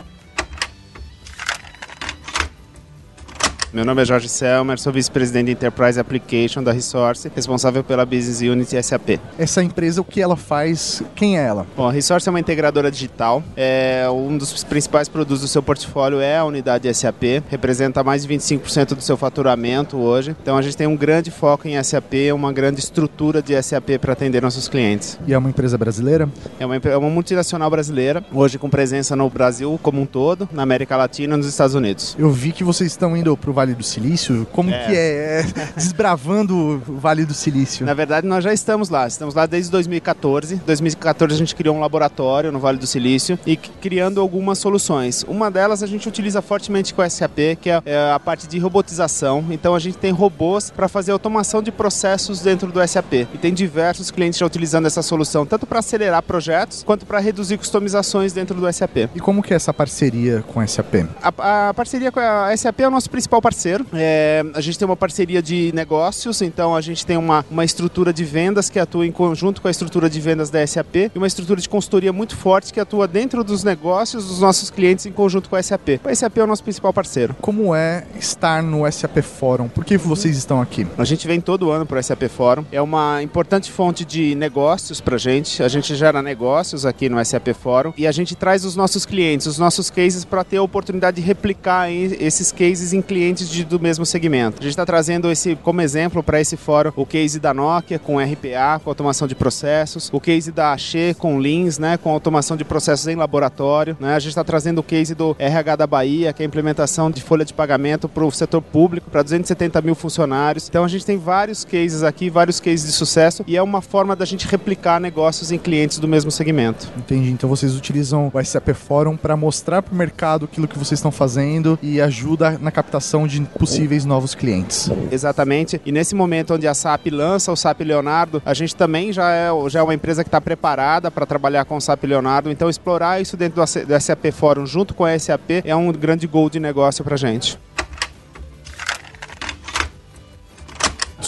Meu 3.73 3.85
nome 3.85 4.01
é 4.01 4.05
Jorge 4.05 4.27
Selmer, 4.27 4.77
sou 4.77 4.91
vice-presidente 4.91 5.45
de 5.45 5.51
Enterprise 5.53 5.97
Application 5.97 6.61
da 6.61 6.73
Resource, 6.73 7.31
responsável 7.33 7.81
pela 7.81 8.05
Business 8.05 8.41
Unit 8.41 8.83
SAP. 8.83 9.17
Essa 9.39 9.63
empresa, 9.63 10.01
o 10.01 10.03
que 10.03 10.19
ela 10.19 10.35
faz? 10.35 11.01
Quem 11.15 11.39
é 11.39 11.45
ela? 11.45 11.65
Bom, 11.77 11.87
a 11.87 11.91
Resource 11.91 12.27
é 12.27 12.29
uma 12.29 12.39
integradora 12.41 12.91
digital. 12.91 13.41
É, 13.55 14.05
um 14.11 14.37
dos 14.37 14.61
principais 14.65 15.07
produtos 15.07 15.39
do 15.39 15.47
seu 15.47 15.63
portfólio 15.63 16.19
é 16.19 16.37
a 16.37 16.43
unidade 16.43 16.93
SAP, 16.93 17.41
representa 17.49 18.03
mais 18.03 18.27
de 18.27 18.35
25% 18.35 18.93
do 18.93 19.01
seu 19.01 19.15
faturamento 19.15 19.95
hoje. 19.95 20.35
Então 20.41 20.57
a 20.57 20.61
gente 20.61 20.75
tem 20.75 20.85
um 20.85 20.97
grande 20.97 21.31
foco 21.31 21.65
em 21.65 21.81
SAP, 21.81 22.13
uma 22.35 22.51
grande 22.51 22.81
estrutura 22.81 23.41
de 23.41 23.53
SAP 23.63 23.91
para 24.01 24.11
atender 24.11 24.41
nossos 24.41 24.67
clientes. 24.67 25.17
E 25.25 25.33
é 25.33 25.37
uma 25.37 25.47
empresa 25.47 25.77
brasileira? 25.77 26.27
É 26.59 26.65
uma, 26.65 26.75
é 26.75 26.97
uma 26.97 27.09
multinacional 27.09 27.69
brasileira, 27.69 28.21
hoje 28.33 28.57
com 28.57 28.69
presença 28.69 29.15
no 29.15 29.29
Brasil 29.29 29.79
como 29.81 30.01
um 30.01 30.05
todo, 30.05 30.49
na 30.51 30.61
América 30.61 30.97
Latina 30.97 31.35
e 31.35 31.37
nos 31.37 31.47
Estados 31.47 31.73
Unidos. 31.73 32.17
Eu 32.19 32.29
vi 32.31 32.51
que 32.51 32.65
vocês 32.65 32.91
estão 32.91 33.15
indo 33.15 33.37
para 33.37 33.49
o 33.49 33.60
Vale 33.61 33.75
do 33.75 33.83
Silício. 33.83 34.47
Como 34.51 34.71
É. 34.71 34.85
que 34.87 34.95
é? 34.95 35.41
é 35.41 35.45
desbravando 35.77 36.81
o 36.87 36.97
Vale 36.97 37.25
do 37.25 37.33
Silício. 37.33 37.85
Na 37.85 37.93
verdade, 37.93 38.25
nós 38.25 38.43
já 38.43 38.51
estamos 38.51 38.89
lá. 38.89 39.05
Estamos 39.05 39.35
lá 39.35 39.45
desde 39.45 39.69
2014. 39.69 40.55
Em 40.55 40.57
2014 40.65 41.35
a 41.35 41.37
gente 41.37 41.55
criou 41.55 41.75
um 41.75 41.79
laboratório 41.79 42.51
no 42.51 42.59
Vale 42.59 42.79
do 42.79 42.87
Silício 42.87 43.37
e 43.45 43.55
criando 43.55 44.19
algumas 44.19 44.57
soluções. 44.57 45.23
Uma 45.27 45.51
delas 45.51 45.83
a 45.83 45.87
gente 45.87 46.07
utiliza 46.07 46.41
fortemente 46.41 46.91
com 46.91 47.03
o 47.03 47.09
SAP, 47.09 47.37
que 47.61 47.69
é 47.69 47.81
é 47.85 48.11
a 48.11 48.19
parte 48.19 48.47
de 48.47 48.57
robotização. 48.57 49.45
Então 49.51 49.75
a 49.75 49.79
gente 49.79 49.97
tem 49.97 50.11
robôs 50.11 50.71
para 50.71 50.87
fazer 50.87 51.11
automação 51.11 51.61
de 51.61 51.71
processos 51.71 52.39
dentro 52.41 52.71
do 52.71 52.87
SAP. 52.87 53.13
E 53.33 53.37
tem 53.39 53.53
diversos 53.53 54.09
clientes 54.09 54.39
já 54.39 54.45
utilizando 54.45 54.87
essa 54.87 55.01
solução, 55.03 55.45
tanto 55.45 55.67
para 55.67 55.79
acelerar 55.79 56.23
projetos 56.23 56.81
quanto 56.83 57.05
para 57.05 57.19
reduzir 57.19 57.57
customizações 57.57 58.33
dentro 58.33 58.59
do 58.59 58.71
SAP. 58.73 59.09
E 59.13 59.19
como 59.19 59.43
que 59.43 59.53
é 59.53 59.55
essa 59.55 59.71
parceria 59.73 60.43
com 60.47 60.59
a 60.59 60.65
SAP? 60.65 61.05
A, 61.21 61.69
a 61.69 61.73
parceria 61.75 62.11
com 62.11 62.19
a 62.19 62.55
SAP 62.57 62.79
é 62.79 62.87
o 62.87 62.91
nosso 62.91 63.09
principal 63.09 63.39
parceiro. 63.41 63.50
É, 63.93 64.43
a 64.53 64.61
gente 64.61 64.77
tem 64.77 64.85
uma 64.85 64.95
parceria 64.95 65.41
de 65.41 65.71
negócios, 65.73 66.41
então 66.41 66.75
a 66.75 66.81
gente 66.81 67.05
tem 67.05 67.17
uma, 67.17 67.45
uma 67.49 67.65
estrutura 67.65 68.13
de 68.13 68.23
vendas 68.23 68.69
que 68.69 68.79
atua 68.79 69.05
em 69.05 69.11
conjunto 69.11 69.61
com 69.61 69.67
a 69.67 69.71
estrutura 69.71 70.09
de 70.09 70.19
vendas 70.19 70.49
da 70.49 70.65
SAP 70.65 70.95
e 70.95 71.11
uma 71.15 71.27
estrutura 71.27 71.59
de 71.59 71.69
consultoria 71.69 72.13
muito 72.13 72.35
forte 72.35 72.73
que 72.73 72.79
atua 72.79 73.07
dentro 73.07 73.43
dos 73.43 73.63
negócios 73.63 74.27
dos 74.27 74.39
nossos 74.39 74.69
clientes 74.69 75.05
em 75.05 75.11
conjunto 75.11 75.49
com 75.49 75.55
a 75.55 75.63
SAP. 75.63 75.99
O 76.03 76.15
SAP 76.15 76.37
é 76.37 76.43
o 76.43 76.47
nosso 76.47 76.63
principal 76.63 76.93
parceiro. 76.93 77.35
Como 77.41 77.75
é 77.75 78.05
estar 78.19 78.61
no 78.61 78.89
SAP 78.91 79.21
Fórum? 79.21 79.67
Por 79.67 79.85
que 79.85 79.97
vocês 79.97 80.37
estão 80.37 80.61
aqui? 80.61 80.87
A 80.97 81.03
gente 81.03 81.27
vem 81.27 81.41
todo 81.41 81.71
ano 81.71 81.85
para 81.85 81.99
o 81.99 82.03
SAP 82.03 82.23
Fórum. 82.29 82.65
É 82.71 82.81
uma 82.81 83.21
importante 83.21 83.71
fonte 83.71 84.05
de 84.05 84.35
negócios 84.35 85.01
para 85.01 85.15
a 85.15 85.19
gente. 85.19 85.61
A 85.63 85.67
gente 85.67 85.95
gera 85.95 86.21
negócios 86.21 86.85
aqui 86.85 87.09
no 87.09 87.23
SAP 87.23 87.49
Fórum 87.53 87.93
e 87.97 88.07
a 88.07 88.11
gente 88.11 88.35
traz 88.35 88.65
os 88.65 88.75
nossos 88.75 89.05
clientes, 89.05 89.47
os 89.47 89.57
nossos 89.57 89.89
cases 89.89 90.25
para 90.25 90.43
ter 90.43 90.57
a 90.57 90.63
oportunidade 90.63 91.21
de 91.21 91.27
replicar 91.27 91.91
esses 91.91 92.51
cases 92.51 92.93
em 92.93 93.01
clientes 93.01 93.40
de- 93.49 93.63
do 93.65 93.79
mesmo 93.79 94.05
segmento. 94.05 94.57
A 94.59 94.63
gente 94.63 94.71
está 94.71 94.85
trazendo 94.85 95.31
esse 95.31 95.55
como 95.55 95.81
exemplo 95.81 96.21
para 96.23 96.39
esse 96.41 96.57
fórum 96.57 96.91
o 96.95 97.05
case 97.05 97.39
da 97.39 97.53
Nokia 97.53 97.99
com 97.99 98.19
RPA, 98.19 98.79
com 98.83 98.89
automação 98.89 99.27
de 99.27 99.35
processos, 99.35 100.09
o 100.11 100.19
case 100.19 100.51
da 100.51 100.73
Axê 100.73 101.15
com 101.17 101.37
Leans, 101.37 101.77
né, 101.77 101.97
com 101.97 102.09
automação 102.11 102.55
de 102.57 102.63
processos 102.63 103.07
em 103.07 103.15
laboratório. 103.15 103.95
Né? 103.99 104.15
A 104.15 104.19
gente 104.19 104.29
está 104.29 104.43
trazendo 104.43 104.79
o 104.79 104.83
case 104.83 105.13
do 105.15 105.35
RH 105.39 105.75
da 105.75 105.87
Bahia, 105.87 106.33
que 106.33 106.41
é 106.41 106.45
a 106.45 106.47
implementação 106.47 107.09
de 107.11 107.21
folha 107.21 107.45
de 107.45 107.53
pagamento 107.53 108.07
para 108.09 108.23
o 108.25 108.31
setor 108.31 108.61
público, 108.61 109.09
para 109.09 109.21
270 109.23 109.81
mil 109.81 109.95
funcionários. 109.95 110.67
Então 110.67 110.83
a 110.83 110.87
gente 110.87 111.05
tem 111.05 111.17
vários 111.17 111.63
cases 111.63 112.03
aqui, 112.03 112.29
vários 112.29 112.59
cases 112.59 112.85
de 112.85 112.91
sucesso 112.91 113.43
e 113.47 113.55
é 113.57 113.61
uma 113.61 113.81
forma 113.81 114.15
da 114.15 114.25
gente 114.25 114.47
replicar 114.47 114.99
negócios 114.99 115.51
em 115.51 115.57
clientes 115.57 115.99
do 115.99 116.07
mesmo 116.07 116.31
segmento. 116.31 116.87
Entendi. 116.97 117.29
Então 117.31 117.49
vocês 117.49 117.75
utilizam 117.75 118.31
o 118.33 118.43
SAP 118.43 118.69
Fórum 118.73 119.15
para 119.17 119.35
mostrar 119.35 119.81
para 119.81 119.93
o 119.93 119.97
mercado 119.97 120.45
aquilo 120.45 120.67
que 120.67 120.77
vocês 120.77 120.99
estão 120.99 121.11
fazendo 121.11 121.77
e 121.81 122.01
ajuda 122.01 122.57
na 122.61 122.71
captação 122.71 123.27
de 123.27 123.30
possíveis 123.57 124.05
novos 124.05 124.35
clientes. 124.35 124.89
Exatamente. 125.11 125.81
E 125.85 125.91
nesse 125.91 126.15
momento 126.15 126.53
onde 126.53 126.67
a 126.67 126.73
SAP 126.73 127.07
lança 127.11 127.51
o 127.51 127.55
SAP 127.55 127.81
Leonardo, 127.81 128.41
a 128.45 128.53
gente 128.53 128.75
também 128.75 129.13
já 129.13 129.31
é, 129.31 129.49
já 129.69 129.79
é 129.79 129.83
uma 129.83 129.93
empresa 129.93 130.23
que 130.23 130.27
está 130.27 130.41
preparada 130.41 131.09
para 131.11 131.25
trabalhar 131.25 131.65
com 131.65 131.75
o 131.75 131.81
SAP 131.81 132.03
Leonardo. 132.03 132.51
Então 132.51 132.69
explorar 132.69 133.21
isso 133.21 133.37
dentro 133.37 133.63
do 133.63 133.99
SAP 133.99 134.31
Fórum 134.31 134.65
junto 134.65 134.93
com 134.93 135.05
a 135.05 135.17
SAP 135.17 135.61
é 135.63 135.75
um 135.75 135.91
grande 135.91 136.27
gol 136.27 136.49
de 136.49 136.59
negócio 136.59 137.03
para 137.03 137.15
a 137.15 137.17
gente. 137.17 137.57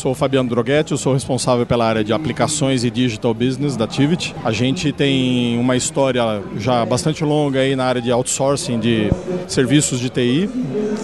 Sou 0.03 0.13
Fabiano 0.13 0.49
Droghetti, 0.49 0.91
eu 0.91 0.97
sou 0.97 1.13
responsável 1.13 1.65
pela 1.65 1.85
área 1.85 2.03
de 2.03 2.11
aplicações 2.11 2.83
e 2.83 2.91
digital 2.91 3.33
business 3.33 3.77
da 3.77 3.87
Tivit. 3.87 4.35
A 4.43 4.51
gente 4.51 4.91
tem 4.91 5.57
uma 5.57 5.77
história 5.77 6.43
já 6.57 6.85
bastante 6.85 7.23
longa 7.23 7.61
aí 7.61 7.73
na 7.73 7.85
área 7.85 8.01
de 8.01 8.11
outsourcing 8.11 8.81
de 8.81 9.09
serviços 9.47 10.01
de 10.01 10.09
TI, 10.09 10.49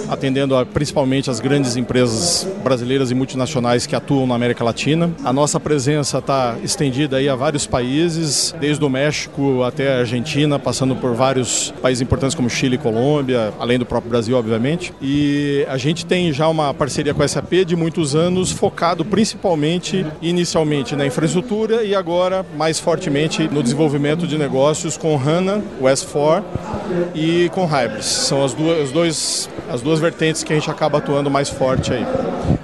atendendo 0.10 0.54
a, 0.54 0.66
principalmente 0.66 1.30
as 1.30 1.40
grandes 1.40 1.78
empresas 1.78 2.46
brasileiras 2.62 3.10
e 3.10 3.16
multinacionais 3.16 3.86
que 3.86 3.96
atuam 3.96 4.28
na 4.28 4.36
América 4.36 4.66
Latina. 4.66 5.10
A 5.24 5.32
nossa 5.32 5.62
presença 5.62 6.18
está 6.18 6.58
estendida 6.62 7.16
aí 7.18 7.30
a 7.30 7.36
vários 7.36 7.66
países, 7.66 8.54
desde 8.60 8.84
o 8.84 8.90
México 8.90 9.64
até 9.64 9.96
a 9.96 10.00
Argentina, 10.00 10.60
passando 10.60 10.94
por 10.94 11.14
vários 11.14 11.74
países 11.82 12.02
importantes 12.02 12.36
como 12.36 12.50
Chile 12.50 12.76
e 12.76 12.78
Colômbia, 12.78 13.54
além 13.62 13.80
do 13.80 13.86
próprio 13.86 14.10
Brasil, 14.10 14.36
obviamente. 14.36 14.94
E 15.02 15.66
a 15.70 15.78
gente 15.78 16.06
tem 16.06 16.34
já 16.34 16.50
uma 16.50 16.74
parceria 16.74 17.14
com 17.14 17.24
a 17.24 17.28
SAP 17.28 17.64
de 17.66 17.78
muitos 17.78 18.14
anos, 18.14 18.52
focado 18.90 19.06
principalmente, 19.06 20.06
inicialmente, 20.22 20.96
na 20.96 21.06
infraestrutura 21.06 21.84
e 21.84 21.94
agora 21.94 22.46
mais 22.58 22.80
fortemente 22.80 23.48
no 23.48 23.62
desenvolvimento 23.62 24.26
de 24.26 24.38
negócios 24.38 24.98
com 24.98 25.16
HANA, 25.16 25.62
o 25.80 25.84
S4 25.84 26.44
e 27.14 27.50
com 27.50 27.66
Hybris. 27.66 28.06
São 28.06 28.44
as 28.44 28.54
duas, 28.54 28.86
os 28.86 28.92
dois, 28.92 29.50
as 29.70 29.82
duas 29.82 30.00
vertentes 30.00 30.44
que 30.44 30.52
a 30.54 30.56
gente 30.56 30.70
acaba 30.72 30.98
atuando 30.98 31.30
mais 31.30 31.50
forte 31.50 31.94
aí. 31.94 32.06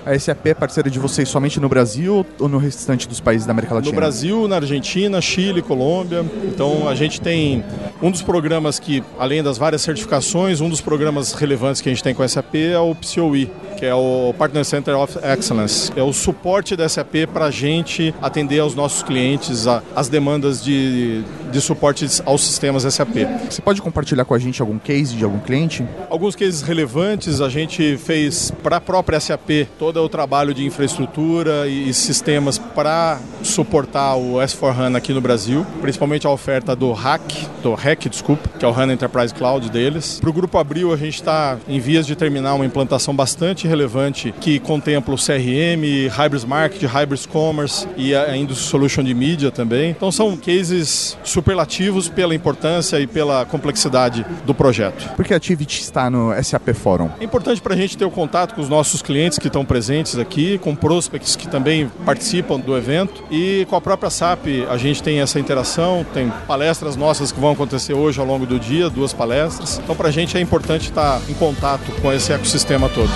A 0.06 0.18
SAP 0.18 0.48
é 0.48 0.54
parceira 0.54 0.90
de 0.90 1.00
vocês 1.00 1.30
somente 1.30 1.60
no 1.60 1.68
Brasil 1.70 2.26
ou 2.40 2.48
no 2.48 2.58
restante 2.58 3.08
dos 3.08 3.20
países 3.20 3.46
da 3.46 3.52
América 3.52 3.76
Latina? 3.76 3.92
No 3.92 3.96
Brasil, 3.96 4.48
na 4.48 4.58
Argentina, 4.58 5.22
Chile, 5.22 5.62
Colômbia. 5.62 6.26
Então 6.44 6.88
a 6.88 6.96
gente 6.96 7.22
tem 7.22 7.64
um 8.02 8.10
dos 8.12 8.22
programas 8.22 8.80
que, 8.80 9.04
além 9.18 9.42
das 9.42 9.58
várias 9.58 9.82
certificações, 9.82 10.62
um 10.62 10.70
dos 10.70 10.82
programas 10.82 11.34
relevantes 11.34 11.82
que 11.82 11.90
a 11.90 11.92
gente 11.92 12.04
tem 12.04 12.14
com 12.14 12.24
a 12.24 12.28
SAP 12.28 12.56
é 12.56 12.80
o 12.80 12.94
PCOE, 12.96 13.50
que 13.78 13.86
é 13.86 13.94
o 13.94 14.34
Partner 14.38 14.64
Center 14.66 14.96
of 14.98 15.18
Excellence. 15.24 15.92
É 15.96 16.02
o 16.04 16.12
suporte 16.14 16.76
da 16.76 16.88
SAP 16.88 17.28
para 17.34 17.46
a 17.46 17.52
gente 17.52 18.14
atender 18.22 18.60
aos 18.60 18.76
nossos 18.76 19.04
clientes 19.04 19.68
a- 19.68 19.82
as 19.96 20.08
demandas 20.10 20.64
de, 20.64 21.24
de 21.52 21.62
suporte 21.62 22.06
aos 22.26 22.44
sistemas 22.44 22.84
SAP. 22.84 23.16
Você 23.50 23.62
pode 23.62 23.82
compartilhar 23.82 24.26
com 24.26 24.34
a 24.34 24.40
gente 24.40 24.62
algum 24.62 24.80
case 24.80 25.16
de 25.16 25.24
algum 25.24 25.40
cliente? 25.40 25.86
Alguns 26.10 26.36
cases 26.36 26.62
relevantes 26.62 27.42
a 27.42 27.50
gente 27.50 27.98
fez 27.98 28.52
para 28.64 28.78
a 28.78 28.82
própria 28.82 29.20
SAP 29.20 29.68
todo 29.78 30.02
o 30.02 30.10
trabalho 30.10 30.54
de 30.54 30.66
infraestrutura 30.66 31.68
e 31.68 31.94
sistemas 31.94 32.58
para 32.58 33.20
suportar 33.44 34.16
o 34.16 34.36
S4HANA 34.36 34.96
aqui 34.98 35.14
no 35.14 35.22
Brasil, 35.22 35.66
principalmente 35.82 36.26
a 36.26 36.30
oferta 36.30 36.76
do 36.76 36.92
HAC, 36.94 37.48
do 37.62 37.74
REC, 37.74 38.10
desculpa, 38.10 38.50
que 38.58 38.66
é 38.66 38.68
o 38.68 38.72
HANA 38.72 38.94
Enterprise 38.94 39.34
Cloud 39.34 39.70
deles. 39.70 40.20
Para 40.20 40.30
o 40.30 40.34
Grupo 40.34 40.58
Abril 40.58 40.94
a 40.94 40.98
gente 40.98 41.16
está 41.16 41.58
em 41.68 41.80
vias 41.80 42.06
de 42.06 42.16
terminar 42.16 42.54
uma 42.54 42.66
implantação 42.66 43.16
bastante 43.16 43.65
relevante 43.68 44.34
que 44.40 44.60
contempla 44.60 45.14
o 45.14 45.18
CRM, 45.18 46.10
Hybris 46.10 46.46
Market, 46.46 46.84
Hybris 46.84 47.26
Commerce 47.26 47.88
e 47.98 48.16
a 48.16 48.36
Industry 48.36 48.68
Solution 48.68 49.04
de 49.04 49.14
mídia 49.14 49.52
também. 49.52 49.92
Então 49.92 50.12
são 50.12 50.36
cases 50.38 51.18
superlativos 51.24 52.10
pela 52.10 52.36
importância 52.36 53.00
e 53.00 53.08
pela 53.08 53.46
complexidade 53.46 54.26
do 54.46 54.54
projeto. 54.54 55.14
Por 55.16 55.26
que 55.26 55.34
a 55.34 55.40
Tivit 55.40 55.82
está 55.82 56.10
no 56.10 56.32
SAP 56.44 56.70
Fórum? 56.74 57.10
É 57.20 57.24
importante 57.24 57.62
para 57.62 57.74
a 57.74 57.78
gente 57.78 57.98
ter 57.98 58.06
o 58.06 58.12
contato 58.12 58.54
com 58.56 58.62
os 58.62 58.70
nossos 58.70 59.02
clientes 59.02 59.40
que 59.40 59.48
estão 59.48 59.66
presentes 59.66 60.18
aqui, 60.18 60.58
com 60.58 60.76
prospects 60.76 61.36
que 61.36 61.48
também 61.48 61.90
participam 62.06 62.60
do 62.60 62.76
evento 62.78 63.24
e 63.32 63.66
com 63.70 63.76
a 63.76 63.82
própria 63.82 64.10
SAP 64.10 64.48
a 64.70 64.78
gente 64.78 65.02
tem 65.02 65.20
essa 65.20 65.40
interação, 65.40 66.06
tem 66.14 66.32
palestras 66.48 66.96
nossas 66.96 67.32
que 67.32 67.40
vão 67.40 67.52
acontecer 67.52 67.94
hoje 67.94 68.20
ao 68.20 68.26
longo 68.26 68.46
do 68.46 68.60
dia, 68.60 68.90
duas 68.90 69.14
palestras. 69.14 69.80
Então 69.84 69.96
para 69.96 70.10
a 70.10 70.12
gente 70.12 70.38
é 70.38 70.42
importante 70.42 70.90
estar 70.90 71.22
em 71.30 71.34
contato 71.34 71.92
com 72.02 72.12
esse 72.12 72.32
ecossistema 72.32 72.90
todo. 72.90 73.12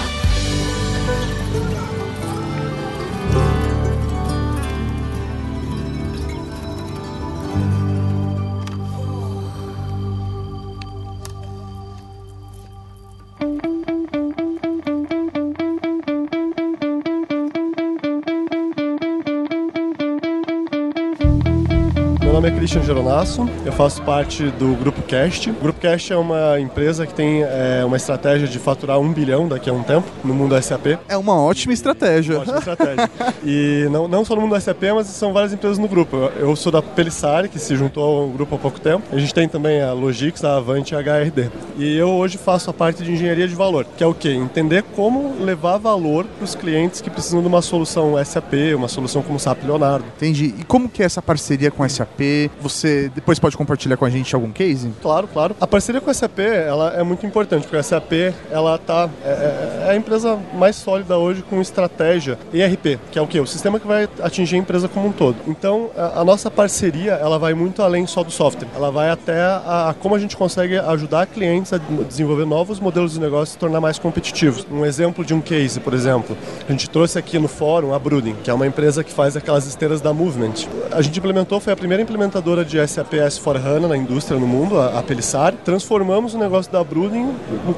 Christian 22.69 22.83
Geronasso, 22.85 23.49
eu 23.65 23.71
faço 23.71 23.99
parte 24.03 24.43
do 24.51 24.75
Grupo 24.75 25.01
Cast. 25.01 25.49
O 25.49 25.53
Grupo 25.53 25.79
Cast 25.79 26.13
é 26.13 26.15
uma 26.15 26.59
empresa 26.59 27.07
que 27.07 27.15
tem 27.15 27.41
é, 27.41 27.83
uma 27.83 27.97
estratégia 27.97 28.47
de 28.47 28.59
faturar 28.59 28.99
um 28.99 29.11
bilhão 29.11 29.47
daqui 29.47 29.71
a 29.71 29.73
um 29.73 29.81
tempo 29.81 30.07
no 30.23 30.35
mundo 30.35 30.61
SAP. 30.61 30.99
É 31.07 31.17
uma 31.17 31.41
ótima 31.41 31.73
estratégia. 31.73 32.35
Uma 32.35 32.41
ótima 32.41 32.59
estratégia. 32.59 33.09
e 33.43 33.87
não, 33.89 34.07
não 34.07 34.23
só 34.23 34.35
no 34.35 34.41
mundo 34.41 34.59
SAP, 34.61 34.83
mas 34.93 35.07
são 35.07 35.33
várias 35.33 35.51
empresas 35.51 35.79
no 35.79 35.87
grupo. 35.87 36.15
Eu 36.37 36.55
sou 36.55 36.71
da 36.71 36.79
Pelissari, 36.79 37.49
que 37.49 37.57
se 37.57 37.75
juntou 37.75 38.03
ao 38.03 38.27
grupo 38.27 38.53
há 38.53 38.59
pouco 38.59 38.79
tempo. 38.79 39.03
A 39.11 39.17
gente 39.17 39.33
tem 39.33 39.49
também 39.49 39.81
a 39.81 39.91
Logix, 39.91 40.43
a 40.43 40.57
Avante 40.57 40.93
e 40.93 40.95
a 40.95 40.99
HRD. 40.99 41.49
E 41.75 41.97
eu 41.97 42.09
hoje 42.09 42.37
faço 42.37 42.69
a 42.69 42.73
parte 42.73 43.03
de 43.03 43.11
engenharia 43.11 43.47
de 43.47 43.55
valor, 43.55 43.83
que 43.97 44.03
é 44.03 44.07
o 44.07 44.13
quê? 44.13 44.29
Entender 44.29 44.83
como 44.95 45.43
levar 45.43 45.77
valor 45.77 46.23
para 46.23 46.45
os 46.45 46.53
clientes 46.53 47.01
que 47.01 47.09
precisam 47.09 47.41
de 47.41 47.47
uma 47.47 47.63
solução 47.63 48.13
SAP, 48.23 48.75
uma 48.75 48.87
solução 48.87 49.23
como 49.23 49.39
SAP 49.39 49.63
Leonardo. 49.63 50.05
Entendi. 50.17 50.53
E 50.59 50.63
como 50.63 50.87
que 50.87 51.01
é 51.01 51.05
essa 51.07 51.19
parceria 51.21 51.71
com 51.71 51.81
a 51.81 51.89
SAP? 51.89 52.19
Você 52.61 53.09
depois 53.13 53.39
pode 53.39 53.55
compartilhar 53.55 53.97
com 53.97 54.05
a 54.05 54.09
gente 54.09 54.33
algum 54.35 54.51
case? 54.51 54.91
Claro, 55.01 55.27
claro. 55.27 55.55
A 55.59 55.67
parceria 55.67 56.01
com 56.01 56.09
a 56.09 56.13
SAP 56.13 56.39
ela 56.39 56.93
é 56.93 57.03
muito 57.03 57.25
importante, 57.25 57.63
porque 57.63 57.77
a 57.77 57.83
SAP 57.83 58.11
ela 58.51 58.77
tá, 58.77 59.09
é, 59.23 59.29
é, 59.29 59.85
é 59.87 59.91
a 59.91 59.95
empresa 59.95 60.37
mais 60.53 60.75
sólida 60.75 61.17
hoje 61.17 61.41
com 61.41 61.61
estratégia 61.61 62.37
ERP, 62.53 62.99
que 63.11 63.17
é 63.17 63.21
o 63.21 63.27
quê? 63.27 63.39
O 63.39 63.47
sistema 63.47 63.79
que 63.79 63.87
vai 63.87 64.07
atingir 64.21 64.55
a 64.55 64.59
empresa 64.59 64.87
como 64.87 65.07
um 65.07 65.11
todo. 65.11 65.37
Então, 65.47 65.89
a, 65.95 66.21
a 66.21 66.25
nossa 66.25 66.51
parceria 66.51 67.13
ela 67.13 67.39
vai 67.39 67.53
muito 67.53 67.81
além 67.81 68.05
só 68.05 68.23
do 68.23 68.31
software. 68.31 68.67
Ela 68.75 68.91
vai 68.91 69.09
até 69.09 69.39
a, 69.41 69.89
a 69.89 69.93
como 69.93 70.15
a 70.15 70.19
gente 70.19 70.35
consegue 70.35 70.77
ajudar 70.77 71.27
clientes 71.27 71.73
a 71.73 71.77
desenvolver 71.77 72.45
novos 72.45 72.79
modelos 72.79 73.13
de 73.13 73.19
negócio 73.19 73.51
e 73.51 73.53
se 73.53 73.57
tornar 73.57 73.81
mais 73.81 73.97
competitivos. 73.97 74.65
Um 74.71 74.85
exemplo 74.85 75.23
de 75.23 75.33
um 75.33 75.41
case, 75.41 75.79
por 75.79 75.93
exemplo, 75.93 76.37
a 76.67 76.71
gente 76.71 76.89
trouxe 76.89 77.17
aqui 77.17 77.39
no 77.39 77.47
fórum 77.47 77.93
a 77.93 77.99
Bruding, 77.99 78.35
que 78.43 78.49
é 78.49 78.53
uma 78.53 78.67
empresa 78.67 79.03
que 79.03 79.11
faz 79.11 79.35
aquelas 79.35 79.65
esteiras 79.65 80.01
da 80.01 80.13
Movement. 80.13 80.53
A 80.91 81.01
gente 81.01 81.17
implementou, 81.19 81.59
foi 81.59 81.73
a 81.73 81.75
primeira 81.75 82.01
implementadora 82.39 82.65
de 82.65 82.87
SAP 82.87 83.13
S4HANA 83.13 83.87
na 83.87 83.97
indústria 83.97 84.39
no 84.39 84.47
mundo, 84.47 84.79
a, 84.79 84.99
a 84.99 85.03
Pelissar. 85.03 85.53
Transformamos 85.63 86.33
o 86.33 86.37
negócio 86.37 86.71
da 86.71 86.83
Bruding 86.83 87.33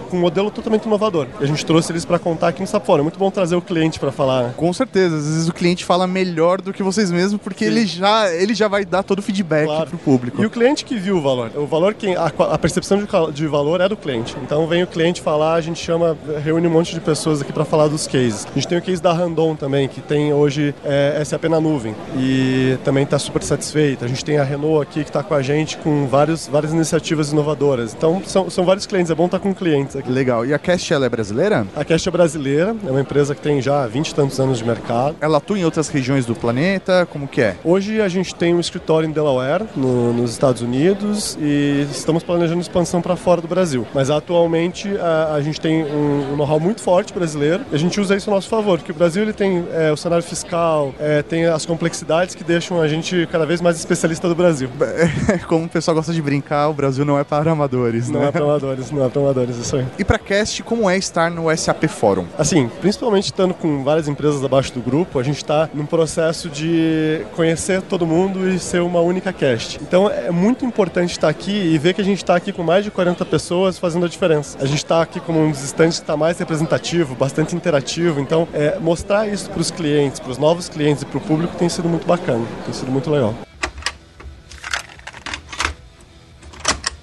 com 0.10 0.18
um 0.18 0.20
modelo 0.20 0.52
totalmente 0.52 0.86
inovador. 0.86 1.28
E 1.40 1.44
a 1.44 1.48
gente 1.48 1.66
trouxe 1.66 1.92
eles 1.92 2.06
para 2.06 2.20
contar 2.20 2.50
aqui 2.50 2.62
no 2.62 2.68
SAP 2.68 2.86
Fórum. 2.86 3.02
É 3.02 3.04
muito 3.04 3.20
bom 3.20 3.30
trazer 3.32 3.56
o 3.56 3.62
cliente 3.62 4.00
para 4.00 4.12
falar. 4.12 4.54
Com 4.54 4.72
certeza, 4.72 5.18
às 5.18 5.26
vezes 5.26 5.48
o 5.48 5.54
cliente 5.54 5.84
fala 5.84 6.06
melhor 6.08 6.62
do 6.62 6.72
que 6.72 6.84
vocês 6.84 7.12
mesmos, 7.12 7.42
porque 7.42 7.66
ele 7.66 7.86
já, 7.86 8.32
ele 8.34 8.54
já 8.54 8.68
vai 8.68 8.86
dar 8.86 9.04
todo 9.04 9.20
o 9.20 9.22
feedback 9.22 9.66
claro. 9.66 9.90
pro 9.90 9.98
público. 9.98 10.42
E 10.42 10.46
o 10.46 10.50
cliente 10.50 10.86
que 10.86 10.98
viu 10.98 11.18
o 11.18 11.22
valor. 11.22 11.52
O 11.56 11.66
valor, 11.66 11.94
que, 11.94 12.16
a, 12.16 12.26
a 12.26 12.58
percepção 12.58 12.98
de, 12.98 13.08
de 13.34 13.48
valor 13.48 13.82
é 13.82 13.90
do 13.90 13.98
cliente. 13.98 14.36
Então 14.44 14.68
vem 14.68 14.84
o 14.84 14.88
cliente 14.88 15.22
falar, 15.22 15.56
a 15.56 15.62
gente 15.62 15.84
chama, 15.84 16.18
reúne 16.44 16.68
um 16.68 16.72
monte 16.72 16.94
de 16.94 17.00
pessoas 17.00 17.42
aqui 17.42 17.52
para 17.52 17.66
falar 17.66 17.88
dos 17.88 18.08
cases. 18.08 18.46
A 18.50 18.54
gente 18.54 18.68
tem 18.68 18.78
o 18.78 18.82
case 18.82 19.02
da 19.02 19.14
Randon 19.14 19.56
também, 19.56 19.88
que 19.88 20.02
tem 20.02 20.34
hoje 20.34 20.74
é, 20.84 21.22
SAP 21.26 21.46
na 21.46 21.60
nuvem 21.60 21.96
e 22.18 22.78
também 22.84 23.04
está 23.04 23.18
super 23.18 23.42
satisfeita. 23.44 24.06
A 24.06 24.08
gente 24.08 24.24
tem 24.24 24.38
a 24.38 24.44
Renault 24.52 24.82
aqui 24.82 25.04
que 25.04 25.10
está 25.10 25.24
com 25.24 25.34
a 25.34 25.42
gente 25.42 25.78
com 25.78 26.08
vários, 26.08 26.48
várias 26.48 26.74
iniciativas 26.74 27.32
inovadoras. 27.32 27.94
Então 27.94 28.22
são, 28.26 28.50
são 28.50 28.66
vários 28.66 28.86
clientes, 28.86 29.12
é 29.12 29.16
bom 29.16 29.26
estar 29.26 29.40
tá 29.40 29.44
com 29.44 29.54
clientes 29.54 29.96
aqui. 29.96 30.12
Legal. 30.12 30.46
E 30.46 30.54
a 30.54 30.60
Cast 30.60 30.94
ela 30.94 31.06
é 31.06 31.10
brasileira? 31.10 31.66
A 31.76 31.84
Cast 31.84 32.08
é 32.08 32.12
brasileira, 32.12 32.76
é 32.86 32.92
uma 32.92 33.02
empresa 33.02 33.34
que 33.34 33.42
tem 33.42 33.62
já 33.62 33.86
20 33.88 34.10
e 34.10 34.16
tantos 34.16 34.40
anos 34.40 34.60
de 34.60 34.66
mercado. 34.66 35.16
Ela 35.22 35.38
atua 35.38 35.58
em 35.58 35.66
outras 35.66 35.88
regiões 35.90 36.26
do 36.26 36.36
planeta? 36.36 37.06
Como 37.06 37.28
que 37.28 37.42
é? 37.42 37.56
Hoje 37.64 38.02
a 38.02 38.08
gente 38.08 38.36
tem 38.36 38.54
um 38.54 38.60
escritório 38.60 39.08
em 39.08 39.12
Delaware, 39.12 39.64
no, 39.76 40.14
nos 40.14 40.32
Estados 40.32 40.62
Unidos, 40.62 41.38
e 41.40 41.88
estamos 41.92 42.24
planejando 42.24 42.62
expansão 42.62 43.02
para 43.02 43.16
fora 43.16 43.42
do 43.42 43.48
Brasil. 43.48 43.88
Mas 43.94 44.10
atualmente 44.10 44.90
a, 44.98 45.36
a 45.36 45.42
gente 45.42 45.60
tem 45.60 45.84
um, 45.84 46.34
um 46.34 46.36
know-how 46.36 46.60
muito 46.60 46.82
forte 46.82 47.14
brasileiro 47.14 47.64
e 47.72 47.76
a 47.76 47.80
gente 47.80 48.00
usa 48.00 48.16
isso 48.16 48.30
a 48.30 48.34
nosso 48.34 48.50
favor, 48.50 48.78
porque 48.78 48.92
o 48.92 48.96
Brasil 48.96 49.24
ele 49.24 49.34
tem 49.34 49.66
é, 49.74 49.92
o 49.92 49.98
cenário 49.98 50.24
fiscal, 50.24 50.94
é, 51.00 51.22
tem 51.22 51.46
as 51.46 51.66
complexidades 51.66 52.36
que 52.36 52.44
deixam 52.44 52.82
a 52.82 52.88
gente 52.88 53.28
cada 53.32 53.46
vez 53.46 53.62
mais 53.62 53.78
especialista 53.78 54.28
do 54.28 54.36
Brasil. 54.42 54.70
Como 55.48 55.66
o 55.66 55.70
pessoal 55.70 55.96
gosta 55.96 56.14
de 56.14 56.22
brincar, 56.22 56.70
o 56.70 56.74
Brasil 56.74 57.06
não 57.06 57.18
é 57.20 57.24
para 57.24 57.52
amadores, 57.52 58.10
não 58.10 58.20
né? 58.20 58.22
Não 58.22 58.30
é 58.30 58.32
para 58.32 58.44
amadores, 58.44 58.92
não 58.92 59.06
é 59.06 59.10
para 59.10 59.22
amadores, 59.22 59.58
isso 59.58 59.76
aí. 59.76 59.86
E 60.00 60.04
para 60.04 60.18
Cast, 60.18 60.64
como 60.64 60.90
é 60.90 60.98
estar 60.98 61.30
no 61.30 61.56
SAP 61.56 61.86
Fórum? 61.88 62.26
Assim, 62.38 62.70
principalmente 62.80 63.26
estando 63.26 63.54
com 63.54 63.84
várias 63.84 64.08
empresas 64.08 64.44
abaixo 64.44 64.74
do 64.74 64.82
grupo, 64.82 65.20
a 65.20 65.24
gente 65.24 65.38
está 65.38 65.70
num 65.74 65.86
processo 65.86 66.50
de 66.50 67.26
conhecer 67.36 67.82
todo 67.82 68.06
mundo 68.06 68.50
e 68.50 68.58
ser 68.60 68.82
uma 68.82 69.02
única 69.02 69.32
cast. 69.34 69.80
Então 69.82 70.10
é 70.10 70.32
muito 70.32 70.66
importante 70.66 71.12
estar 71.12 71.30
aqui 71.30 71.52
e 71.52 71.78
ver 71.78 71.94
que 71.94 72.02
a 72.02 72.04
gente 72.04 72.18
está 72.18 72.36
aqui 72.36 72.52
com 72.52 72.64
mais 72.64 72.84
de 72.84 72.92
40 72.92 73.26
pessoas 73.26 73.78
fazendo 73.78 74.06
a 74.06 74.10
diferença. 74.10 74.58
A 74.62 74.66
gente 74.66 74.78
está 74.78 75.02
aqui 75.02 75.20
como 75.20 75.40
um 75.40 75.52
dos 75.52 75.64
estandes 75.64 75.98
que 75.98 76.04
está 76.04 76.18
mais 76.18 76.40
representativo, 76.40 77.16
bastante 77.16 77.56
interativo. 77.56 78.20
Então, 78.20 78.48
é, 78.54 78.78
mostrar 78.80 79.28
isso 79.28 79.50
para 79.50 79.62
os 79.62 79.72
clientes, 79.72 80.20
para 80.20 80.32
os 80.32 80.38
novos 80.38 80.70
clientes 80.70 81.04
e 81.04 81.06
para 81.06 81.18
o 81.18 81.22
público 81.22 81.56
tem 81.58 81.70
sido 81.70 81.90
muito 81.90 82.08
bacana, 82.08 82.46
tem 82.66 82.74
sido 82.74 82.92
muito 82.92 83.10
legal. 83.10 83.36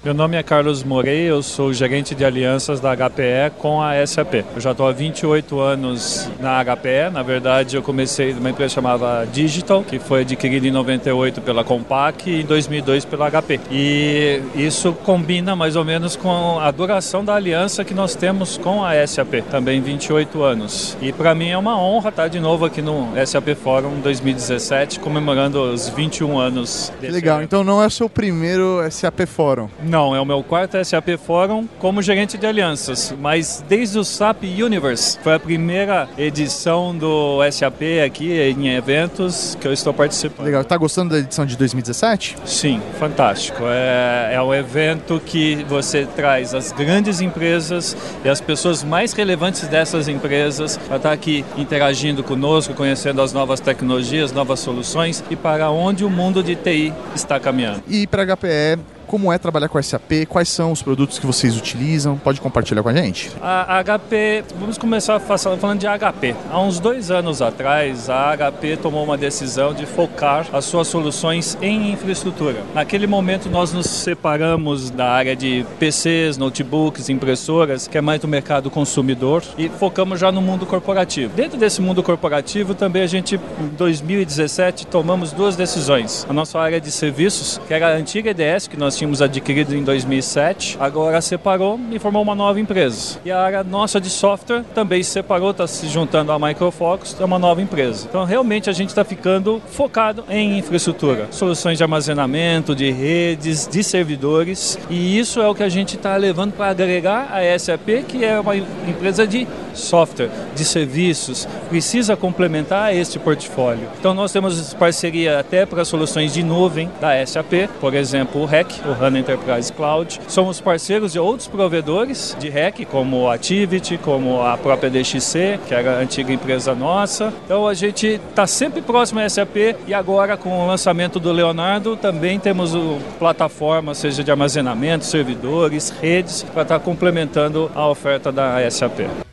Meu 0.01 0.13
nome 0.13 0.37
é 0.37 0.41
Carlos 0.41 0.81
Morei, 0.81 1.23
eu 1.23 1.43
sou 1.43 1.73
gerente 1.73 2.15
de 2.15 2.23
alianças 2.23 2.79
da 2.79 2.95
HPE 2.95 3.51
com 3.57 3.81
a 3.81 4.07
SAP. 4.07 4.45
Eu 4.55 4.61
já 4.61 4.71
estou 4.71 4.87
há 4.87 4.93
28 4.93 5.59
anos 5.59 6.29
na 6.39 6.63
HPE, 6.63 7.11
na 7.11 7.21
verdade 7.21 7.75
eu 7.75 7.83
comecei 7.83 8.33
numa 8.33 8.49
empresa 8.49 8.75
chamada 8.75 9.25
Digital, 9.25 9.83
que 9.83 9.99
foi 9.99 10.21
adquirida 10.21 10.65
em 10.65 10.71
98 10.71 11.41
pela 11.41 11.65
Compaq 11.65 12.29
e 12.29 12.43
em 12.43 12.45
2002 12.45 13.03
pela 13.03 13.29
HP. 13.29 13.59
E 13.69 14.41
isso 14.55 14.93
combina 15.03 15.53
mais 15.53 15.75
ou 15.75 15.83
menos 15.83 16.15
com 16.15 16.57
a 16.61 16.71
duração 16.71 17.25
da 17.25 17.35
aliança 17.35 17.83
que 17.83 17.93
nós 17.93 18.15
temos 18.15 18.57
com 18.57 18.85
a 18.85 19.05
SAP, 19.05 19.43
também 19.51 19.81
28 19.81 20.41
anos. 20.41 20.97
E 21.01 21.11
para 21.11 21.35
mim 21.35 21.49
é 21.49 21.57
uma 21.57 21.77
honra 21.77 22.07
estar 22.07 22.29
de 22.29 22.39
novo 22.39 22.63
aqui 22.63 22.81
no 22.81 23.09
SAP 23.27 23.49
Forum 23.61 23.99
2017, 23.99 24.97
comemorando 25.01 25.61
os 25.61 25.89
21 25.89 26.39
anos. 26.39 26.89
Legal, 27.01 27.43
então 27.43 27.65
não 27.65 27.83
é 27.83 27.87
o 27.87 27.91
seu 27.91 28.07
primeiro 28.07 28.79
SAP 28.89 29.27
Forum. 29.27 29.67
Não, 29.89 29.98
é 29.99 30.21
o 30.21 30.25
meu 30.25 30.41
quarto 30.41 30.83
SAP 30.83 31.17
Forum 31.17 31.67
como 31.77 32.01
gerente 32.01 32.37
de 32.37 32.47
alianças, 32.47 33.13
mas 33.19 33.63
desde 33.67 33.99
o 33.99 34.03
SAP 34.05 34.43
Universe, 34.43 35.19
foi 35.21 35.35
a 35.35 35.39
primeira 35.39 36.07
edição 36.17 36.95
do 36.95 37.39
SAP 37.51 37.81
aqui 38.05 38.31
em 38.31 38.69
eventos 38.69 39.57
que 39.59 39.67
eu 39.67 39.73
estou 39.73 39.93
participando. 39.93 40.45
Legal, 40.45 40.63
tá 40.63 40.77
gostando 40.77 41.11
da 41.11 41.19
edição 41.19 41.45
de 41.45 41.57
2017? 41.57 42.37
Sim, 42.45 42.81
fantástico. 42.97 43.63
É, 43.65 44.35
é 44.35 44.41
um 44.41 44.53
evento 44.53 45.21
que 45.25 45.65
você 45.65 46.05
traz 46.05 46.53
as 46.53 46.71
grandes 46.71 47.19
empresas 47.19 47.97
e 48.23 48.29
as 48.29 48.39
pessoas 48.39 48.83
mais 48.83 49.11
relevantes 49.11 49.67
dessas 49.67 50.07
empresas 50.07 50.77
para 50.77 50.95
estar 50.95 51.11
aqui 51.11 51.43
interagindo 51.57 52.23
conosco, 52.23 52.73
conhecendo 52.73 53.21
as 53.21 53.33
novas 53.33 53.59
tecnologias, 53.59 54.31
novas 54.31 54.61
soluções 54.61 55.21
e 55.29 55.35
para 55.35 55.69
onde 55.69 56.05
o 56.05 56.09
mundo 56.09 56.41
de 56.41 56.55
TI 56.55 56.93
está 57.13 57.37
caminhando. 57.37 57.83
E 57.85 58.07
para 58.07 58.23
a 58.23 58.37
HPE, 58.37 58.98
como 59.09 59.33
é 59.33 59.39
trabalhar 59.39 59.67
com 59.67 59.81
SAP, 59.81 60.27
quais 60.29 60.49
são 60.49 60.71
os 60.71 60.83
produtos 60.83 61.17
que 61.17 61.25
vocês 61.25 61.57
utilizam, 61.57 62.15
pode 62.15 62.39
compartilhar 62.39 62.83
com 62.83 62.89
a 62.89 62.93
gente? 62.93 63.31
A 63.41 63.83
HP, 63.83 64.43
vamos 64.59 64.77
começar 64.77 65.19
falando 65.19 65.79
de 65.79 65.87
HP. 65.87 66.35
Há 66.51 66.61
uns 66.61 66.79
dois 66.79 67.09
anos 67.09 67.41
atrás, 67.41 68.07
a 68.07 68.37
HP 68.37 68.77
tomou 68.77 69.03
uma 69.03 69.17
decisão 69.17 69.73
de 69.73 69.87
focar 69.87 70.45
as 70.53 70.65
suas 70.65 70.87
soluções 70.87 71.57
em 71.59 71.91
infraestrutura. 71.91 72.57
Naquele 72.75 73.07
momento, 73.07 73.49
nós 73.49 73.73
nos 73.73 73.87
separamos 73.87 74.91
da 74.91 75.09
área 75.09 75.35
de 75.35 75.65
PCs, 75.79 76.37
notebooks, 76.37 77.09
impressoras, 77.09 77.87
que 77.87 77.97
é 77.97 78.01
mais 78.01 78.21
do 78.21 78.27
mercado 78.27 78.69
consumidor, 78.69 79.41
e 79.57 79.69
focamos 79.69 80.19
já 80.19 80.31
no 80.31 80.39
mundo 80.39 80.67
corporativo. 80.67 81.33
Dentro 81.35 81.57
desse 81.57 81.81
mundo 81.81 82.03
corporativo, 82.03 82.75
também 82.75 83.01
a 83.01 83.07
gente, 83.07 83.39
em 83.59 83.67
2017, 83.69 84.85
tomamos 84.85 85.31
duas 85.31 85.55
decisões. 85.55 86.27
A 86.29 86.33
nossa 86.33 86.59
área 86.59 86.79
de 86.79 86.91
serviços, 86.91 87.59
que 87.67 87.73
era 87.73 87.87
a 87.87 87.97
antiga 87.97 88.29
EDS, 88.29 88.67
que 88.67 88.77
nós 88.77 88.98
tínhamos 88.99 89.21
adquirido 89.21 89.73
em 89.73 89.81
2007, 89.81 90.77
agora 90.77 91.21
separou 91.21 91.79
e 91.89 91.97
formou 91.97 92.21
uma 92.21 92.35
nova 92.35 92.59
empresa. 92.59 93.17
E 93.23 93.31
a 93.31 93.39
área 93.41 93.63
nossa 93.63 93.99
de 93.99 94.09
software 94.09 94.63
também 94.75 95.01
se 95.01 95.11
separou, 95.11 95.51
está 95.51 95.65
se 95.65 95.87
juntando 95.87 96.33
à 96.33 96.37
Microfocus, 96.37 97.15
é 97.17 97.23
uma 97.23 97.39
nova 97.39 97.61
empresa. 97.61 98.07
Então, 98.09 98.25
realmente, 98.25 98.69
a 98.69 98.73
gente 98.73 98.89
está 98.89 99.05
ficando 99.05 99.61
focado 99.71 100.25
em 100.29 100.57
infraestrutura, 100.57 101.27
soluções 101.31 101.77
de 101.77 101.83
armazenamento, 101.83 102.75
de 102.75 102.91
redes, 102.91 103.67
de 103.67 103.81
servidores, 103.83 104.77
e 104.89 105.17
isso 105.17 105.41
é 105.41 105.47
o 105.47 105.55
que 105.55 105.63
a 105.63 105.69
gente 105.69 105.95
está 105.95 106.17
levando 106.17 106.51
para 106.51 106.69
agregar 106.69 107.31
a 107.31 107.57
SAP, 107.57 108.03
que 108.05 108.25
é 108.25 108.37
uma 108.37 108.57
empresa 108.57 109.25
de 109.25 109.47
software, 109.73 110.29
de 110.53 110.65
serviços, 110.65 111.47
precisa 111.69 112.17
complementar 112.17 112.93
este 112.93 113.17
portfólio. 113.17 113.87
Então, 113.97 114.13
nós 114.13 114.33
temos 114.33 114.73
parceria 114.73 115.39
até 115.39 115.65
para 115.65 115.85
soluções 115.85 116.33
de 116.33 116.43
nuvem 116.43 116.89
da 116.99 117.25
SAP, 117.25 117.69
por 117.79 117.93
exemplo, 117.93 118.41
o 118.41 118.45
REC, 118.45 118.67
o 118.91 119.03
HANA 119.03 119.19
Enterprise 119.19 119.71
Cloud. 119.71 120.19
Somos 120.27 120.59
parceiros 120.59 121.13
de 121.13 121.19
outros 121.19 121.47
provedores 121.47 122.35
de 122.39 122.49
REC, 122.49 122.85
como 122.85 123.29
a 123.29 123.35
Activity, 123.35 123.97
como 123.97 124.41
a 124.41 124.57
própria 124.57 124.89
DXC, 124.89 125.59
que 125.67 125.73
era 125.73 125.97
a 125.97 125.99
antiga 125.99 126.33
empresa 126.33 126.75
nossa. 126.75 127.33
Então 127.45 127.67
a 127.67 127.73
gente 127.73 128.19
está 128.29 128.45
sempre 128.45 128.81
próximo 128.81 129.19
à 129.19 129.29
SAP 129.29 129.75
e 129.87 129.93
agora 129.93 130.35
com 130.37 130.63
o 130.63 130.67
lançamento 130.67 131.19
do 131.19 131.31
Leonardo 131.31 131.95
também 131.95 132.39
temos 132.39 132.75
o 132.75 132.97
plataforma, 133.17 133.93
seja 133.93 134.23
de 134.23 134.31
armazenamento, 134.31 135.05
servidores, 135.05 135.89
redes, 136.01 136.43
para 136.43 136.63
estar 136.63 136.79
tá 136.79 136.83
complementando 136.83 137.71
a 137.75 137.87
oferta 137.87 138.31
da 138.31 138.69
SAP. 138.69 139.28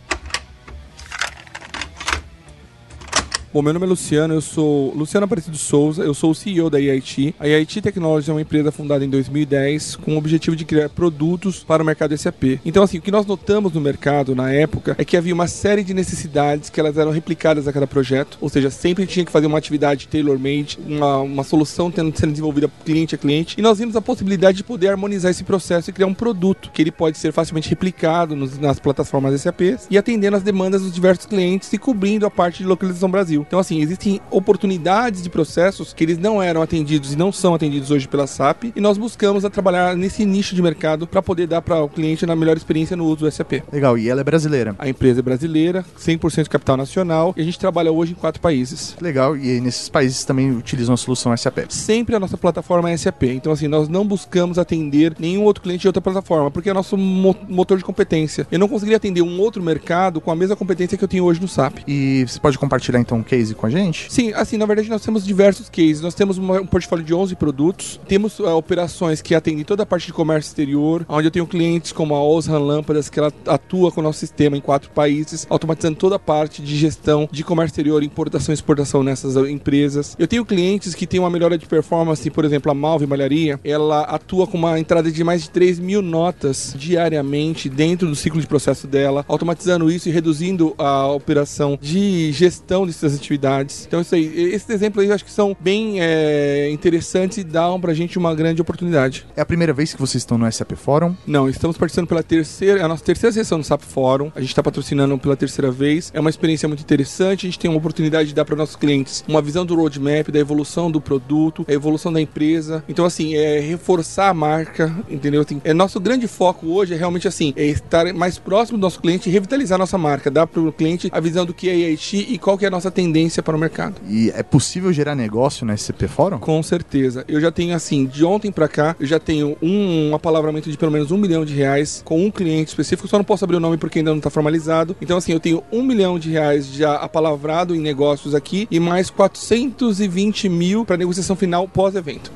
Bom, 3.57 3.63
meu 3.63 3.73
nome 3.73 3.87
é 3.87 3.89
Luciano, 3.89 4.35
eu 4.35 4.43
sou 4.43 4.93
Luciano 4.95 5.25
Aparecido 5.25 5.57
Souza, 5.57 6.03
eu 6.03 6.13
sou 6.13 6.33
o 6.33 6.35
CEO 6.35 6.69
da 6.69 6.79
IIT. 6.79 7.37
A 7.41 7.49
IIT 7.49 7.81
Technologies 7.81 8.29
é 8.29 8.33
uma 8.33 8.43
empresa 8.43 8.71
fundada 8.71 9.03
em 9.03 9.09
2010 9.09 9.97
com 9.97 10.15
o 10.15 10.19
objetivo 10.19 10.55
de 10.55 10.67
criar 10.67 10.91
produtos 10.91 11.65
para 11.65 11.83
o 11.83 11.87
mercado 11.87 12.15
SAP. 12.19 12.61
Então, 12.67 12.83
assim, 12.83 12.99
o 12.99 13.01
que 13.01 13.11
nós 13.11 13.25
notamos 13.25 13.73
no 13.73 13.81
mercado 13.81 14.35
na 14.35 14.53
época 14.53 14.95
é 14.99 15.07
que 15.07 15.17
havia 15.17 15.33
uma 15.33 15.47
série 15.47 15.83
de 15.83 15.95
necessidades 15.95 16.69
que 16.69 16.79
elas 16.79 16.99
eram 16.99 17.11
replicadas 17.11 17.67
a 17.67 17.73
cada 17.73 17.87
projeto, 17.87 18.37
ou 18.43 18.51
seja, 18.51 18.69
sempre 18.69 19.07
tinha 19.07 19.25
que 19.25 19.33
fazer 19.33 19.47
uma 19.47 19.57
atividade 19.57 20.07
tailor-made, 20.07 20.79
uma, 20.87 21.21
uma 21.21 21.43
solução 21.43 21.91
tendo 21.91 22.15
sendo 22.15 22.33
desenvolvida 22.33 22.71
cliente 22.85 23.15
a 23.15 23.19
cliente, 23.19 23.59
e 23.59 23.63
nós 23.63 23.79
vimos 23.79 23.97
a 23.97 24.03
possibilidade 24.03 24.59
de 24.59 24.65
poder 24.65 24.89
harmonizar 24.89 25.31
esse 25.31 25.45
processo 25.45 25.89
e 25.89 25.95
criar 25.95 26.09
um 26.09 26.13
produto 26.13 26.71
que 26.75 26.83
ele 26.83 26.93
pode 26.93 27.17
ser 27.17 27.33
facilmente 27.33 27.71
replicado 27.71 28.37
nas 28.37 28.79
plataformas 28.79 29.41
SAP 29.41 29.79
e 29.91 29.97
atendendo 29.97 30.37
as 30.37 30.43
demandas 30.43 30.83
dos 30.83 30.93
diversos 30.93 31.25
clientes 31.25 31.73
e 31.73 31.79
cobrindo 31.79 32.27
a 32.27 32.31
parte 32.31 32.59
de 32.59 32.69
localização 32.69 33.11
Brasil. 33.11 33.45
Então, 33.47 33.59
assim, 33.59 33.80
existem 33.80 34.20
oportunidades 34.30 35.22
de 35.22 35.30
processos 35.30 35.92
que 35.92 36.05
eles 36.05 36.18
não 36.18 36.42
eram 36.42 36.62
atendidos 36.62 37.12
e 37.12 37.16
não 37.16 37.30
são 37.30 37.55
atendidos 37.55 37.90
hoje 37.90 38.09
pela 38.09 38.26
SAP, 38.26 38.64
e 38.74 38.80
nós 38.80 38.99
buscamos 38.99 39.44
a 39.44 39.51
trabalhar 39.51 39.97
nesse 39.97 40.24
nicho 40.24 40.55
de 40.55 40.62
mercado 40.62 41.07
para 41.07 41.22
poder 41.22 41.47
dar 41.47 41.62
para 41.62 41.82
o 41.82 41.88
cliente 41.88 42.24
a 42.24 42.36
melhor 42.36 42.57
experiência 42.57 42.97
no 42.97 43.05
uso 43.05 43.16
do 43.16 43.30
SAP. 43.30 43.62
Legal, 43.72 43.97
e 43.97 44.09
ela 44.09 44.20
é 44.20 44.24
brasileira? 44.24 44.74
A 44.78 44.88
empresa 44.88 45.20
é 45.20 45.22
brasileira, 45.22 45.84
100% 45.99 46.49
capital 46.49 46.76
nacional, 46.76 47.34
e 47.36 47.40
a 47.40 47.44
gente 47.44 47.59
trabalha 47.59 47.92
hoje 47.92 48.12
em 48.12 48.14
quatro 48.14 48.40
países. 48.40 48.97
Legal, 49.01 49.36
e 49.36 49.61
nesses 49.61 49.88
países 49.88 50.24
também 50.24 50.51
utilizam 50.51 50.94
a 50.94 50.97
solução 50.97 51.36
SAP? 51.36 51.59
Sempre 51.68 52.16
a 52.16 52.20
nossa 52.20 52.36
plataforma 52.36 52.90
é 52.90 52.97
SAP, 52.97 53.24
então 53.24 53.53
assim, 53.53 53.68
nós 53.68 53.88
não 53.88 54.05
buscamos 54.05 54.59
atender 54.59 55.14
nenhum 55.18 55.44
outro 55.44 55.62
cliente 55.62 55.82
de 55.82 55.88
outra 55.88 56.03
plataforma, 56.03 56.51
porque 56.51 56.70
é 56.70 56.74
nosso 56.74 56.97
mo 56.97 57.36
motor 57.49 57.78
de 57.78 57.84
competência. 57.84 58.47
Eu 58.51 58.59
não 58.59 58.68
conseguiria 58.68 58.97
atender 58.97 59.22
um 59.22 59.40
outro 59.40 59.62
mercado 59.62 60.20
com 60.20 60.30
a 60.30 60.36
mesma 60.36 60.57
competência 60.57 60.97
que 60.97 61.05
eu 61.05 61.09
tenho 61.09 61.24
hoje 61.24 61.40
no 61.40 61.49
SAP. 61.49 61.78
E 61.86 62.24
você 62.26 62.40
pode 62.40 62.59
compartilhar 62.59 63.01
então 63.01 63.18
um 63.18 63.22
case 63.37 63.55
com 63.55 63.66
a 63.66 63.70
gente? 63.70 64.07
Sim, 64.09 64.32
assim, 64.34 64.57
na 64.57 64.64
verdade 64.66 64.89
nós 64.89 65.03
temos 65.03 65.24
diversos 65.24 65.68
cases. 65.68 66.01
Nós 66.01 66.14
temos 66.14 66.39
uma, 66.39 66.61
um 66.61 66.66
portfólio 66.66 67.05
de 67.05 67.12
11 67.12 67.37
produtos, 67.37 68.01
temos 68.09 68.39
uh, 68.39 68.49
operações 68.51 69.20
que 69.20 69.34
atendem 69.34 69.64
toda 69.64 69.82
a 69.82 69.87
parte 69.87 70.07
de 70.07 70.12
comércio 70.12 70.49
exterior, 70.49 71.05
onde 71.09 71.26
eu 71.26 71.30
tenho 71.30 71.47
clientes 71.47 71.93
como 71.93 72.14
a 72.14 72.22
Osram 72.22 72.64
Lâmpadas, 72.64 73.09
que 73.09 73.18
ela 73.18 73.32
atua 73.47 73.93
com 73.93 74.01
o 74.01 74.05
nosso 74.05 74.18
sistema 74.18 74.57
em 74.57 74.61
quatro 74.61 74.91
países, 74.91 75.47
automatizando 75.51 75.97
toda 75.97 76.16
a 76.16 76.18
parte 76.18 76.62
de 76.62 76.76
gestão 76.76 77.28
de 77.30 77.45
comércio 77.45 77.72
exterior, 77.72 78.03
importação 78.03 78.53
e 78.53 78.55
exportação 78.55 79.03
nessas 79.03 79.37
empresas. 79.49 80.16
Eu 80.18 80.26
tenho 80.26 80.45
clientes 80.45 80.95
que 80.95 81.07
têm 81.07 81.20
uma 81.20 81.30
melhora 81.30 81.59
de 81.59 81.66
performance, 81.66 82.30
por 82.30 82.45
exemplo, 82.45 82.70
a 82.70 82.74
Malve 82.74 83.07
Malharia, 83.07 83.61
ela 83.64 84.03
atua 84.03 84.47
com 84.47 84.57
uma 84.57 84.78
entrada 84.78 85.11
de 85.11 85.24
mais 85.24 85.43
de 85.43 85.51
3 85.51 85.78
mil 85.78 86.01
notas 86.01 86.74
diariamente 86.76 87.68
dentro 87.68 88.09
do 88.09 88.14
ciclo 88.14 88.41
de 88.41 88.47
processo 88.47 88.87
dela, 88.87 89.24
automatizando 89.28 89.91
isso 89.91 90.09
e 90.09 90.12
reduzindo 90.12 90.74
a 90.78 91.09
operação 91.09 91.78
de 91.80 92.32
gestão 92.32 92.87
dessas 92.87 93.16
atividades. 93.17 93.87
Então, 93.87 94.01
isso 94.01 94.14
aí, 94.14 94.53
esses 94.53 94.69
exemplos 94.69 95.03
aí 95.03 95.09
eu 95.09 95.14
acho 95.14 95.25
que 95.25 95.31
são 95.31 95.57
bem 95.59 96.01
é, 96.01 96.71
interessantes 96.71 97.39
e 97.39 97.45
dão 97.45 97.81
pra 97.81 97.95
gente 97.95 98.19
uma 98.19 98.35
grande 98.35 98.61
oportunidade. 98.61 99.27
É 99.37 99.41
a 99.41 99.47
primeira 99.47 99.73
vez 99.73 99.93
que 99.93 100.01
vocês 100.01 100.23
estão 100.23 100.39
no 100.39 100.51
SAP 100.51 100.73
Forum? 100.73 101.14
Não, 101.27 101.49
estamos 101.49 101.77
participando 101.77 102.09
pela 102.09 102.23
terceira, 102.23 102.81
é 102.81 102.83
a 102.83 102.89
nossa 102.89 103.05
terceira 103.05 103.33
sessão 103.33 103.59
do 103.59 103.64
SAP 103.64 103.83
Forum. 103.83 104.31
A 104.35 104.41
gente 104.41 104.51
está 104.51 104.62
patrocinando 104.62 105.17
pela 105.19 105.37
terceira 105.37 105.71
vez. 105.71 106.11
É 106.14 106.21
uma 106.21 106.31
experiência 106.31 106.69
muito 106.69 106.81
interessante. 106.81 107.47
A 107.47 107.49
gente 107.49 107.59
tem 107.59 107.71
uma 107.71 107.79
oportunidade 107.79 108.29
de 108.29 108.35
dar 108.35 108.45
para 108.45 108.57
nossos 108.57 108.77
clientes 108.77 109.25
uma 109.29 109.43
visão 109.43 109.64
do 109.64 109.75
roadmap, 109.75 110.29
da 110.31 110.39
evolução 110.39 110.91
do 110.91 111.01
produto, 111.01 111.64
a 111.69 111.73
evolução 111.73 112.12
da 112.12 112.21
empresa. 112.21 112.85
Então, 112.89 113.05
assim, 113.05 113.35
é 113.35 113.61
reforçar 113.61 114.29
a 114.29 114.35
marca, 114.35 114.95
entendeu? 115.09 115.43
Assim, 115.43 115.61
é 115.64 115.73
nosso 115.73 116.01
grande 116.01 116.27
foco 116.27 116.67
hoje 116.69 116.95
é 116.95 116.97
realmente 116.97 117.29
assim, 117.29 117.53
é 117.57 117.64
estar 117.64 118.12
mais 118.12 118.39
próximo 118.39 118.79
do 118.79 118.83
nosso 118.83 119.01
cliente 119.01 119.29
e 119.29 119.33
revitalizar 119.33 119.77
a 119.77 119.79
nossa 119.79 119.99
marca, 119.99 120.31
dar 120.31 120.47
para 120.47 120.61
o 120.61 120.73
cliente 120.73 121.09
a 121.12 121.21
visão 121.21 121.45
do 121.45 121.55
que 121.55 121.69
é 121.69 121.75
IIT 121.75 122.27
e 122.31 122.39
qual 122.39 122.57
que 122.57 122.64
é 122.64 122.69
a 122.69 122.71
nossa 122.71 122.91
tendência 122.91 123.06
para 123.43 123.57
o 123.57 123.59
mercado. 123.59 123.97
E 124.09 124.31
é 124.31 124.43
possível 124.43 124.93
gerar 124.93 125.15
negócio 125.15 125.67
no 125.67 125.77
SCP 125.77 126.09
Fórum? 126.09 126.39
Com 126.39 126.63
certeza. 126.63 127.25
Eu 127.29 127.41
já 127.41 127.51
tenho, 127.51 127.75
assim, 127.75 128.07
de 128.07 128.25
ontem 128.25 128.51
para 128.51 128.69
cá, 128.69 128.97
eu 128.99 129.07
já 129.07 129.19
tenho 129.19 129.57
um, 129.63 130.11
um 130.11 130.15
apalavramento 130.15 130.71
de 130.71 130.77
pelo 130.77 130.93
menos 130.93 131.11
um 131.11 131.17
milhão 131.17 131.45
de 131.45 131.55
reais 131.55 132.03
com 132.05 132.25
um 132.25 132.31
cliente 132.31 132.69
específico, 132.69 133.09
só 133.09 133.19
não 133.19 133.25
posso 133.25 133.45
abrir 133.45 133.57
o 133.57 133.61
nome 133.61 133.77
porque 133.77 133.99
ainda 133.99 134.11
não 134.11 134.19
está 134.19 134.31
formalizado. 134.31 134.97
Então, 135.01 135.17
assim, 135.17 135.33
eu 135.33 135.41
tenho 135.41 135.63
um 135.73 135.83
milhão 135.83 136.19
de 136.19 136.31
reais 136.31 136.67
já 136.67 136.97
apalavrado 136.97 137.75
em 137.75 137.81
negócios 137.81 138.35
aqui 138.35 138.67
e 138.71 138.81
mais 138.81 139.11
420 139.11 140.49
mil 140.49 140.85
para 140.85 140.97
negociação 140.97 141.37
final 141.37 141.67
pós-evento. 141.69 142.33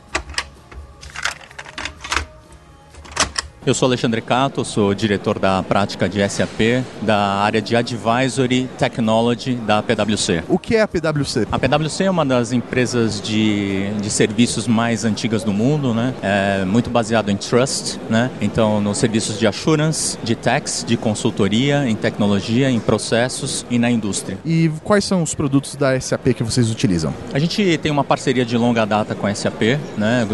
Eu 3.67 3.75
sou 3.75 3.87
Alexandre 3.87 4.23
Cato, 4.23 4.65
sou 4.65 4.95
diretor 4.95 5.39
da 5.39 5.63
prática 5.63 6.09
de 6.09 6.27
SAP 6.27 6.83
da 7.03 7.19
área 7.19 7.61
de 7.61 7.77
Advisory 7.77 8.67
Technology 8.79 9.55
da 9.55 9.83
PwC. 9.83 10.43
O 10.49 10.59
que 10.59 10.77
é 10.77 10.81
a 10.81 10.89
PwC? 10.89 11.47
A 11.53 11.59
PwC 11.59 12.05
é 12.05 12.11
uma 12.11 12.25
das 12.25 12.53
empresas 12.53 13.21
de, 13.21 13.91
de 14.01 14.09
serviços 14.09 14.67
mais 14.67 15.05
antigas 15.05 15.45
do 15.45 15.53
mundo, 15.53 15.93
né? 15.93 16.15
É 16.23 16.65
muito 16.65 16.89
baseado 16.89 17.31
em 17.31 17.37
trust, 17.37 18.01
né? 18.09 18.31
Então, 18.41 18.81
nos 18.81 18.97
serviços 18.97 19.39
de 19.39 19.47
assurance, 19.47 20.17
de 20.25 20.35
tax, 20.35 20.83
de 20.87 20.97
consultoria, 20.97 21.87
em 21.87 21.95
tecnologia, 21.95 22.71
em 22.71 22.81
processos 22.81 23.67
e 23.71 23.79
na 23.79 23.91
indústria. 23.91 24.39
E 24.43 24.71
quais 24.83 25.05
são 25.05 25.23
os 25.23 25.35
produtos 25.35 25.77
da 25.77 26.01
SAP 26.01 26.29
que 26.35 26.43
vocês 26.43 26.71
utilizam? 26.71 27.13
A 27.31 27.39
gente 27.39 27.77
tem 27.77 27.93
uma 27.93 28.05
parceria 28.05 28.47
de 28.47 28.57
longa 28.57 28.87
data 28.87 29.15
com 29.15 29.27
a 29.27 29.35
SAP, 29.35 29.79
né? 29.99 30.27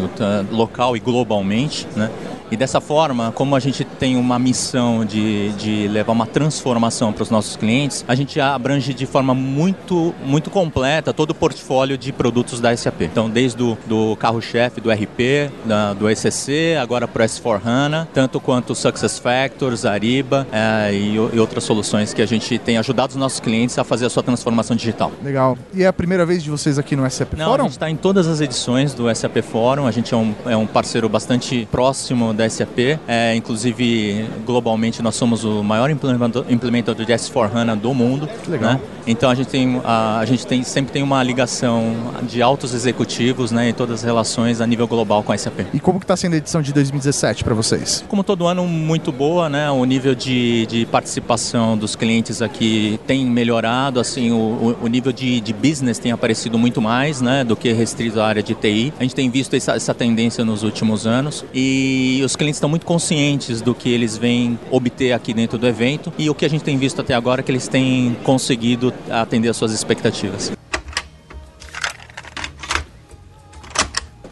Local 0.52 0.96
e 0.96 1.00
globalmente, 1.00 1.88
né? 1.96 2.08
E 2.50 2.56
dessa 2.56 2.80
forma, 2.80 3.32
como 3.32 3.56
a 3.56 3.60
gente 3.60 3.84
tem 3.84 4.16
uma 4.16 4.38
missão 4.38 5.04
de, 5.04 5.50
de 5.52 5.88
levar 5.88 6.12
uma 6.12 6.26
transformação 6.26 7.12
para 7.12 7.22
os 7.22 7.30
nossos 7.30 7.56
clientes, 7.56 8.04
a 8.06 8.14
gente 8.14 8.40
abrange 8.40 8.94
de 8.94 9.06
forma 9.06 9.34
muito, 9.34 10.14
muito 10.24 10.50
completa 10.50 11.12
todo 11.12 11.30
o 11.30 11.34
portfólio 11.34 11.98
de 11.98 12.12
produtos 12.12 12.60
da 12.60 12.76
SAP. 12.76 13.02
Então, 13.02 13.28
desde 13.28 13.62
o 13.62 13.76
do 13.86 14.16
carro-chefe 14.16 14.80
do 14.80 14.90
RP, 14.90 15.50
da, 15.64 15.92
do 15.92 16.08
ECC, 16.08 16.76
agora 16.80 17.08
para 17.08 17.24
o 17.24 17.26
S4HANA, 17.26 18.06
tanto 18.12 18.40
quanto 18.40 18.74
Success 18.74 19.18
Factors, 19.18 19.84
Ariba 19.84 20.46
é, 20.52 20.92
e, 20.92 21.14
e, 21.14 21.38
outras 21.38 21.64
soluções 21.64 22.14
que 22.14 22.22
a 22.22 22.26
gente 22.26 22.58
tem 22.58 22.78
ajudado 22.78 23.10
os 23.10 23.16
nossos 23.16 23.40
clientes 23.40 23.78
a 23.78 23.84
fazer 23.84 24.06
a 24.06 24.10
sua 24.10 24.22
transformação 24.22 24.76
digital. 24.76 25.12
Legal. 25.22 25.56
E 25.74 25.82
é 25.82 25.86
a 25.86 25.92
primeira 25.92 26.24
vez 26.24 26.42
de 26.42 26.50
vocês 26.50 26.78
aqui 26.78 26.94
no 26.94 27.08
SAP 27.10 27.34
Não, 27.34 27.46
Forum? 27.46 27.62
A 27.62 27.66
gente 27.66 27.72
está 27.72 27.90
em 27.90 27.96
todas 27.96 28.26
as 28.26 28.40
edições 28.40 28.94
do 28.94 29.12
SAP 29.14 29.38
Forum, 29.42 29.86
a 29.86 29.90
gente 29.90 30.14
é 30.14 30.16
um, 30.16 30.34
é 30.46 30.56
um 30.56 30.66
parceiro 30.66 31.08
bastante 31.08 31.66
próximo 31.70 32.32
da 32.36 32.48
SAP. 32.48 32.98
É, 33.08 33.34
inclusive, 33.34 34.28
globalmente, 34.44 35.02
nós 35.02 35.14
somos 35.16 35.44
o 35.44 35.62
maior 35.62 35.90
implementador 35.90 37.04
de 37.04 37.12
S4HANA 37.12 37.76
do 37.76 37.92
mundo. 37.94 38.28
Legal. 38.48 38.74
Né? 38.74 38.80
Então, 39.06 39.30
a 39.30 39.34
gente, 39.34 39.48
tem, 39.48 39.80
a, 39.84 40.18
a 40.18 40.24
gente 40.24 40.46
tem, 40.46 40.62
sempre 40.62 40.92
tem 40.92 41.02
uma 41.02 41.22
ligação 41.22 41.94
de 42.22 42.42
altos 42.42 42.74
executivos 42.74 43.52
né, 43.52 43.68
em 43.68 43.72
todas 43.72 44.00
as 44.00 44.02
relações 44.02 44.60
a 44.60 44.66
nível 44.66 44.86
global 44.88 45.22
com 45.22 45.32
a 45.32 45.38
SAP. 45.38 45.60
E 45.72 45.78
como 45.78 46.00
que 46.00 46.04
está 46.04 46.16
sendo 46.16 46.34
a 46.34 46.36
edição 46.36 46.60
de 46.60 46.72
2017 46.72 47.44
para 47.44 47.54
vocês? 47.54 48.04
Como 48.08 48.24
todo 48.24 48.46
ano, 48.46 48.66
muito 48.66 49.12
boa. 49.12 49.48
Né? 49.48 49.70
O 49.70 49.84
nível 49.84 50.14
de, 50.14 50.66
de 50.66 50.86
participação 50.86 51.78
dos 51.78 51.94
clientes 51.94 52.42
aqui 52.42 52.98
tem 53.06 53.24
melhorado. 53.24 54.00
Assim, 54.00 54.32
o, 54.32 54.76
o 54.82 54.86
nível 54.88 55.12
de, 55.12 55.40
de 55.40 55.52
business 55.52 55.98
tem 55.98 56.10
aparecido 56.10 56.58
muito 56.58 56.82
mais 56.82 57.20
né, 57.20 57.44
do 57.44 57.54
que 57.54 57.72
restrito 57.72 58.20
à 58.20 58.26
área 58.26 58.42
de 58.42 58.54
TI. 58.54 58.92
A 58.98 59.02
gente 59.02 59.14
tem 59.14 59.30
visto 59.30 59.54
essa, 59.54 59.72
essa 59.72 59.94
tendência 59.94 60.44
nos 60.44 60.62
últimos 60.62 61.06
anos. 61.06 61.44
E 61.54 62.20
os 62.26 62.36
clientes 62.36 62.56
estão 62.56 62.68
muito 62.68 62.84
conscientes 62.84 63.62
do 63.62 63.74
que 63.74 63.88
eles 63.88 64.18
vêm 64.18 64.58
obter 64.70 65.12
aqui 65.12 65.32
dentro 65.32 65.56
do 65.56 65.66
evento 65.66 66.12
e 66.18 66.28
o 66.28 66.34
que 66.34 66.44
a 66.44 66.50
gente 66.50 66.62
tem 66.62 66.76
visto 66.76 67.00
até 67.00 67.14
agora 67.14 67.40
é 67.40 67.44
que 67.44 67.50
eles 67.50 67.68
têm 67.68 68.16
conseguido 68.22 68.92
atender 69.08 69.48
às 69.48 69.56
suas 69.56 69.72
expectativas. 69.72 70.52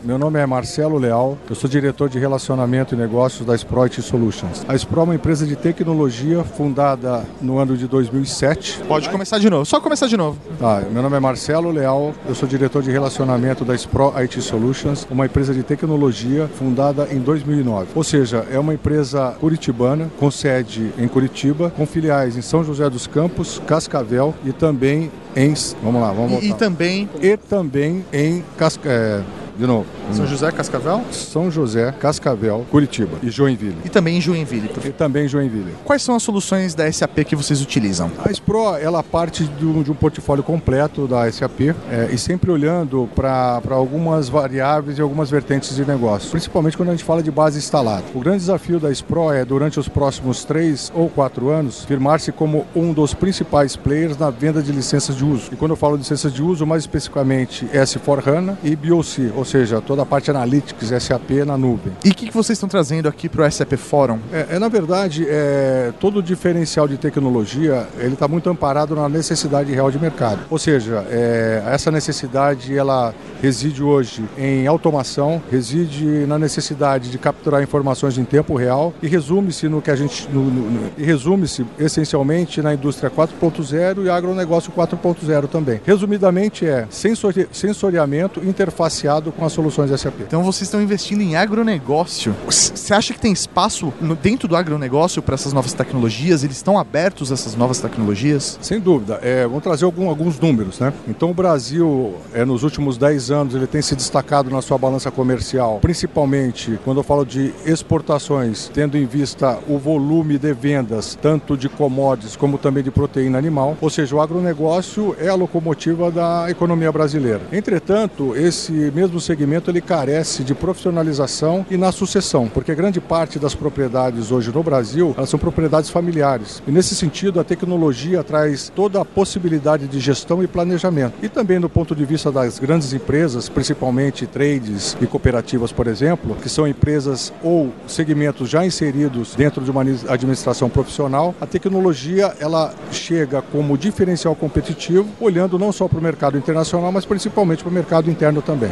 Meu 0.04 0.18
nome 0.18 0.38
é 0.38 0.44
Marcelo 0.44 0.98
Leal, 0.98 1.38
eu 1.48 1.54
sou 1.54 1.68
diretor 1.68 2.10
de 2.10 2.18
relacionamento 2.18 2.94
e 2.94 2.98
negócios 2.98 3.46
da 3.46 3.54
Sprite 3.54 4.02
Solutions. 4.02 4.62
A 4.68 4.74
Spro 4.74 5.00
é 5.00 5.04
uma 5.04 5.14
empresa 5.14 5.46
de 5.46 5.56
tecnologia 5.56 6.44
fundada 6.44 7.24
no 7.40 7.56
ano 7.56 7.74
de 7.74 7.88
2007. 7.88 8.82
Pode 8.86 9.08
começar 9.08 9.38
de 9.38 9.48
novo, 9.48 9.64
só 9.64 9.80
começar 9.80 10.06
de 10.06 10.18
novo. 10.18 10.38
Tá, 10.58 10.82
meu 10.92 11.02
nome 11.02 11.16
é 11.16 11.20
Marcelo 11.20 11.70
Leal, 11.70 12.14
eu 12.28 12.34
sou 12.34 12.46
diretor 12.46 12.82
de 12.82 12.90
relacionamento 12.90 13.64
da 13.64 13.74
Spro 13.74 14.12
IT 14.18 14.42
Solutions, 14.42 15.06
uma 15.10 15.24
empresa 15.24 15.54
de 15.54 15.62
tecnologia 15.62 16.48
fundada 16.48 17.08
em 17.10 17.20
2009. 17.20 17.92
Ou 17.94 18.04
seja, 18.04 18.46
é 18.50 18.58
uma 18.58 18.74
empresa 18.74 19.34
curitibana 19.40 20.10
com 20.20 20.30
sede 20.30 20.92
em 20.98 21.08
Curitiba, 21.08 21.70
com 21.70 21.86
filiais 21.86 22.36
em 22.36 22.42
São 22.42 22.62
José 22.62 22.90
dos 22.90 23.06
Campos, 23.06 23.58
Cascavel 23.66 24.34
e 24.44 24.52
também 24.52 25.10
em 25.34 25.54
vamos 25.82 26.00
lá, 26.00 26.12
vamos 26.12 26.30
voltar. 26.30 26.46
E, 26.46 26.50
e 26.50 26.54
também 26.54 27.08
e 27.22 27.36
também 27.38 28.04
em 28.12 28.44
Casca, 28.56 28.88
é, 28.88 29.22
de 29.56 29.66
novo. 29.66 29.86
São 30.12 30.26
José, 30.26 30.50
Cascavel? 30.50 31.02
São 31.10 31.50
José, 31.50 31.92
Cascavel, 31.92 32.66
Curitiba 32.70 33.18
e 33.22 33.30
Joinville. 33.30 33.76
E 33.84 33.88
também 33.88 34.18
em 34.18 34.20
Joinville. 34.20 34.70
E 34.84 34.90
também 34.90 35.24
em 35.24 35.28
Joinville. 35.28 35.74
Quais 35.84 36.02
são 36.02 36.14
as 36.14 36.22
soluções 36.22 36.74
da 36.74 36.90
SAP 36.90 37.18
que 37.24 37.36
vocês 37.36 37.60
utilizam? 37.60 38.10
A 38.24 38.30
Spro, 38.30 38.76
ela 38.76 39.02
parte 39.02 39.44
do, 39.44 39.82
de 39.82 39.90
um 39.90 39.94
portfólio 39.94 40.42
completo 40.42 41.06
da 41.06 41.30
SAP 41.30 41.60
é, 41.90 42.08
e 42.12 42.18
sempre 42.18 42.50
olhando 42.50 43.08
para 43.14 43.60
algumas 43.70 44.28
variáveis 44.28 44.98
e 44.98 45.02
algumas 45.02 45.30
vertentes 45.30 45.74
de 45.74 45.84
negócio, 45.84 46.30
principalmente 46.30 46.76
quando 46.76 46.90
a 46.90 46.92
gente 46.92 47.04
fala 47.04 47.22
de 47.22 47.30
base 47.30 47.58
instalada. 47.58 48.04
O 48.14 48.20
grande 48.20 48.38
desafio 48.38 48.78
da 48.80 48.90
Spro 48.90 49.32
é, 49.32 49.44
durante 49.44 49.78
os 49.78 49.88
próximos 49.88 50.44
três 50.44 50.92
ou 50.94 51.08
quatro 51.08 51.48
anos, 51.50 51.84
firmar-se 51.84 52.32
como 52.32 52.66
um 52.74 52.92
dos 52.92 53.14
principais 53.14 53.76
players 53.76 54.16
na 54.18 54.30
venda 54.30 54.62
de 54.62 54.72
licenças 54.72 55.16
de 55.16 55.24
uso. 55.24 55.50
E 55.52 55.56
quando 55.56 55.72
eu 55.72 55.76
falo 55.76 55.96
de 55.96 56.02
licenças 56.02 56.32
de 56.32 56.42
uso, 56.42 56.66
mais 56.66 56.82
especificamente 56.82 57.66
S4HANA 57.66 58.56
e 58.62 58.74
BOC, 58.74 59.32
ou 59.36 59.43
seja, 59.44 59.80
toda 59.80 60.02
a 60.02 60.06
parte 60.06 60.30
Analytics, 60.30 60.90
SAP 61.02 61.44
na 61.46 61.56
nuvem. 61.56 61.92
E 62.04 62.10
o 62.10 62.14
que, 62.14 62.26
que 62.26 62.34
vocês 62.34 62.56
estão 62.56 62.68
trazendo 62.68 63.08
aqui 63.08 63.28
para 63.28 63.46
o 63.46 63.50
SAP 63.50 63.74
Forum? 63.76 64.18
É, 64.32 64.56
é, 64.56 64.58
na 64.58 64.68
verdade, 64.68 65.26
é, 65.28 65.92
todo 66.00 66.18
o 66.18 66.22
diferencial 66.22 66.88
de 66.88 66.96
tecnologia, 66.96 67.86
ele 67.98 68.14
está 68.14 68.28
muito 68.28 68.48
amparado 68.48 68.94
na 68.94 69.08
necessidade 69.08 69.72
real 69.72 69.90
de 69.90 69.98
mercado. 69.98 70.40
Ou 70.50 70.58
seja, 70.58 71.04
é, 71.10 71.62
essa 71.66 71.90
necessidade, 71.90 72.76
ela 72.76 73.14
reside 73.40 73.82
hoje 73.82 74.24
em 74.38 74.66
automação, 74.66 75.42
reside 75.50 76.04
na 76.26 76.38
necessidade 76.38 77.10
de 77.10 77.18
capturar 77.18 77.62
informações 77.62 78.16
em 78.18 78.24
tempo 78.24 78.54
real 78.54 78.92
e 79.02 79.06
resume-se 79.06 79.68
no 79.68 79.82
que 79.82 79.90
a 79.90 79.96
gente, 79.96 80.28
no, 80.30 80.44
no, 80.44 80.70
no, 80.70 80.90
e 80.96 81.04
resume-se 81.04 81.66
essencialmente 81.78 82.62
na 82.62 82.74
indústria 82.74 83.10
4.0 83.10 84.04
e 84.04 84.10
agronegócio 84.10 84.72
4.0 84.72 85.48
também. 85.48 85.80
Resumidamente 85.84 86.66
é 86.66 86.86
sensori, 86.90 87.48
sensoriamento 87.52 88.40
interfaceado 88.40 89.32
com 89.36 89.44
as 89.44 89.52
soluções 89.52 89.90
SAP. 90.00 90.20
Então 90.20 90.42
vocês 90.42 90.62
estão 90.62 90.82
investindo 90.82 91.20
em 91.20 91.36
agronegócio. 91.36 92.34
Você 92.46 92.94
acha 92.94 93.12
que 93.12 93.20
tem 93.20 93.32
espaço 93.32 93.92
no, 94.00 94.14
dentro 94.14 94.48
do 94.48 94.56
agronegócio 94.56 95.22
para 95.22 95.34
essas 95.34 95.52
novas 95.52 95.72
tecnologias? 95.72 96.44
Eles 96.44 96.56
estão 96.56 96.78
abertos 96.78 97.30
a 97.30 97.34
essas 97.34 97.54
novas 97.54 97.80
tecnologias? 97.80 98.58
Sem 98.60 98.80
dúvida. 98.80 99.18
É, 99.22 99.46
vamos 99.46 99.62
trazer 99.62 99.84
algum, 99.84 100.08
alguns 100.08 100.38
números. 100.38 100.78
Né? 100.78 100.92
Então 101.08 101.30
o 101.30 101.34
Brasil, 101.34 102.14
é, 102.32 102.44
nos 102.44 102.62
últimos 102.62 102.96
10 102.96 103.30
anos, 103.30 103.54
ele 103.54 103.66
tem 103.66 103.82
se 103.82 103.94
destacado 103.94 104.50
na 104.50 104.62
sua 104.62 104.78
balança 104.78 105.10
comercial, 105.10 105.78
principalmente 105.80 106.78
quando 106.84 106.98
eu 106.98 107.04
falo 107.04 107.24
de 107.24 107.52
exportações, 107.64 108.70
tendo 108.72 108.96
em 108.96 109.06
vista 109.06 109.58
o 109.68 109.78
volume 109.78 110.38
de 110.38 110.52
vendas, 110.52 111.18
tanto 111.20 111.56
de 111.56 111.68
commodities 111.68 112.36
como 112.36 112.58
também 112.58 112.82
de 112.82 112.90
proteína 112.90 113.38
animal. 113.38 113.76
Ou 113.80 113.90
seja, 113.90 114.14
o 114.14 114.20
agronegócio 114.20 115.16
é 115.18 115.28
a 115.28 115.34
locomotiva 115.34 116.10
da 116.10 116.46
economia 116.48 116.90
brasileira. 116.92 117.40
Entretanto, 117.52 118.34
esse 118.36 118.72
mesmo 118.72 119.20
segmento 119.24 119.70
ele 119.70 119.80
carece 119.80 120.44
de 120.44 120.54
profissionalização 120.54 121.64
e 121.70 121.76
na 121.76 121.90
sucessão, 121.90 122.48
porque 122.48 122.74
grande 122.74 123.00
parte 123.00 123.38
das 123.38 123.54
propriedades 123.54 124.30
hoje 124.30 124.52
no 124.52 124.62
Brasil 124.62 125.14
elas 125.16 125.30
são 125.30 125.38
propriedades 125.38 125.90
familiares. 125.90 126.62
E 126.66 126.70
nesse 126.70 126.94
sentido, 126.94 127.40
a 127.40 127.44
tecnologia 127.44 128.22
traz 128.22 128.70
toda 128.74 129.00
a 129.00 129.04
possibilidade 129.04 129.88
de 129.88 129.98
gestão 129.98 130.42
e 130.42 130.46
planejamento. 130.46 131.14
E 131.22 131.28
também 131.28 131.60
do 131.60 131.68
ponto 131.68 131.94
de 131.94 132.04
vista 132.04 132.30
das 132.30 132.58
grandes 132.58 132.92
empresas, 132.92 133.48
principalmente 133.48 134.26
trades 134.26 134.96
e 135.00 135.06
cooperativas, 135.06 135.72
por 135.72 135.86
exemplo, 135.86 136.36
que 136.36 136.48
são 136.48 136.68
empresas 136.68 137.32
ou 137.42 137.72
segmentos 137.86 138.48
já 138.48 138.64
inseridos 138.64 139.34
dentro 139.34 139.64
de 139.64 139.70
uma 139.70 139.82
administração 140.08 140.68
profissional, 140.68 141.34
a 141.40 141.46
tecnologia 141.46 142.34
ela 142.38 142.74
chega 142.90 143.42
como 143.42 143.78
diferencial 143.78 144.34
competitivo, 144.34 145.08
olhando 145.20 145.58
não 145.58 145.72
só 145.72 145.88
para 145.88 145.98
o 145.98 146.02
mercado 146.02 146.36
internacional, 146.36 146.92
mas 146.92 147.04
principalmente 147.04 147.62
para 147.62 147.70
o 147.70 147.72
mercado 147.72 148.10
interno 148.10 148.42
também. 148.42 148.70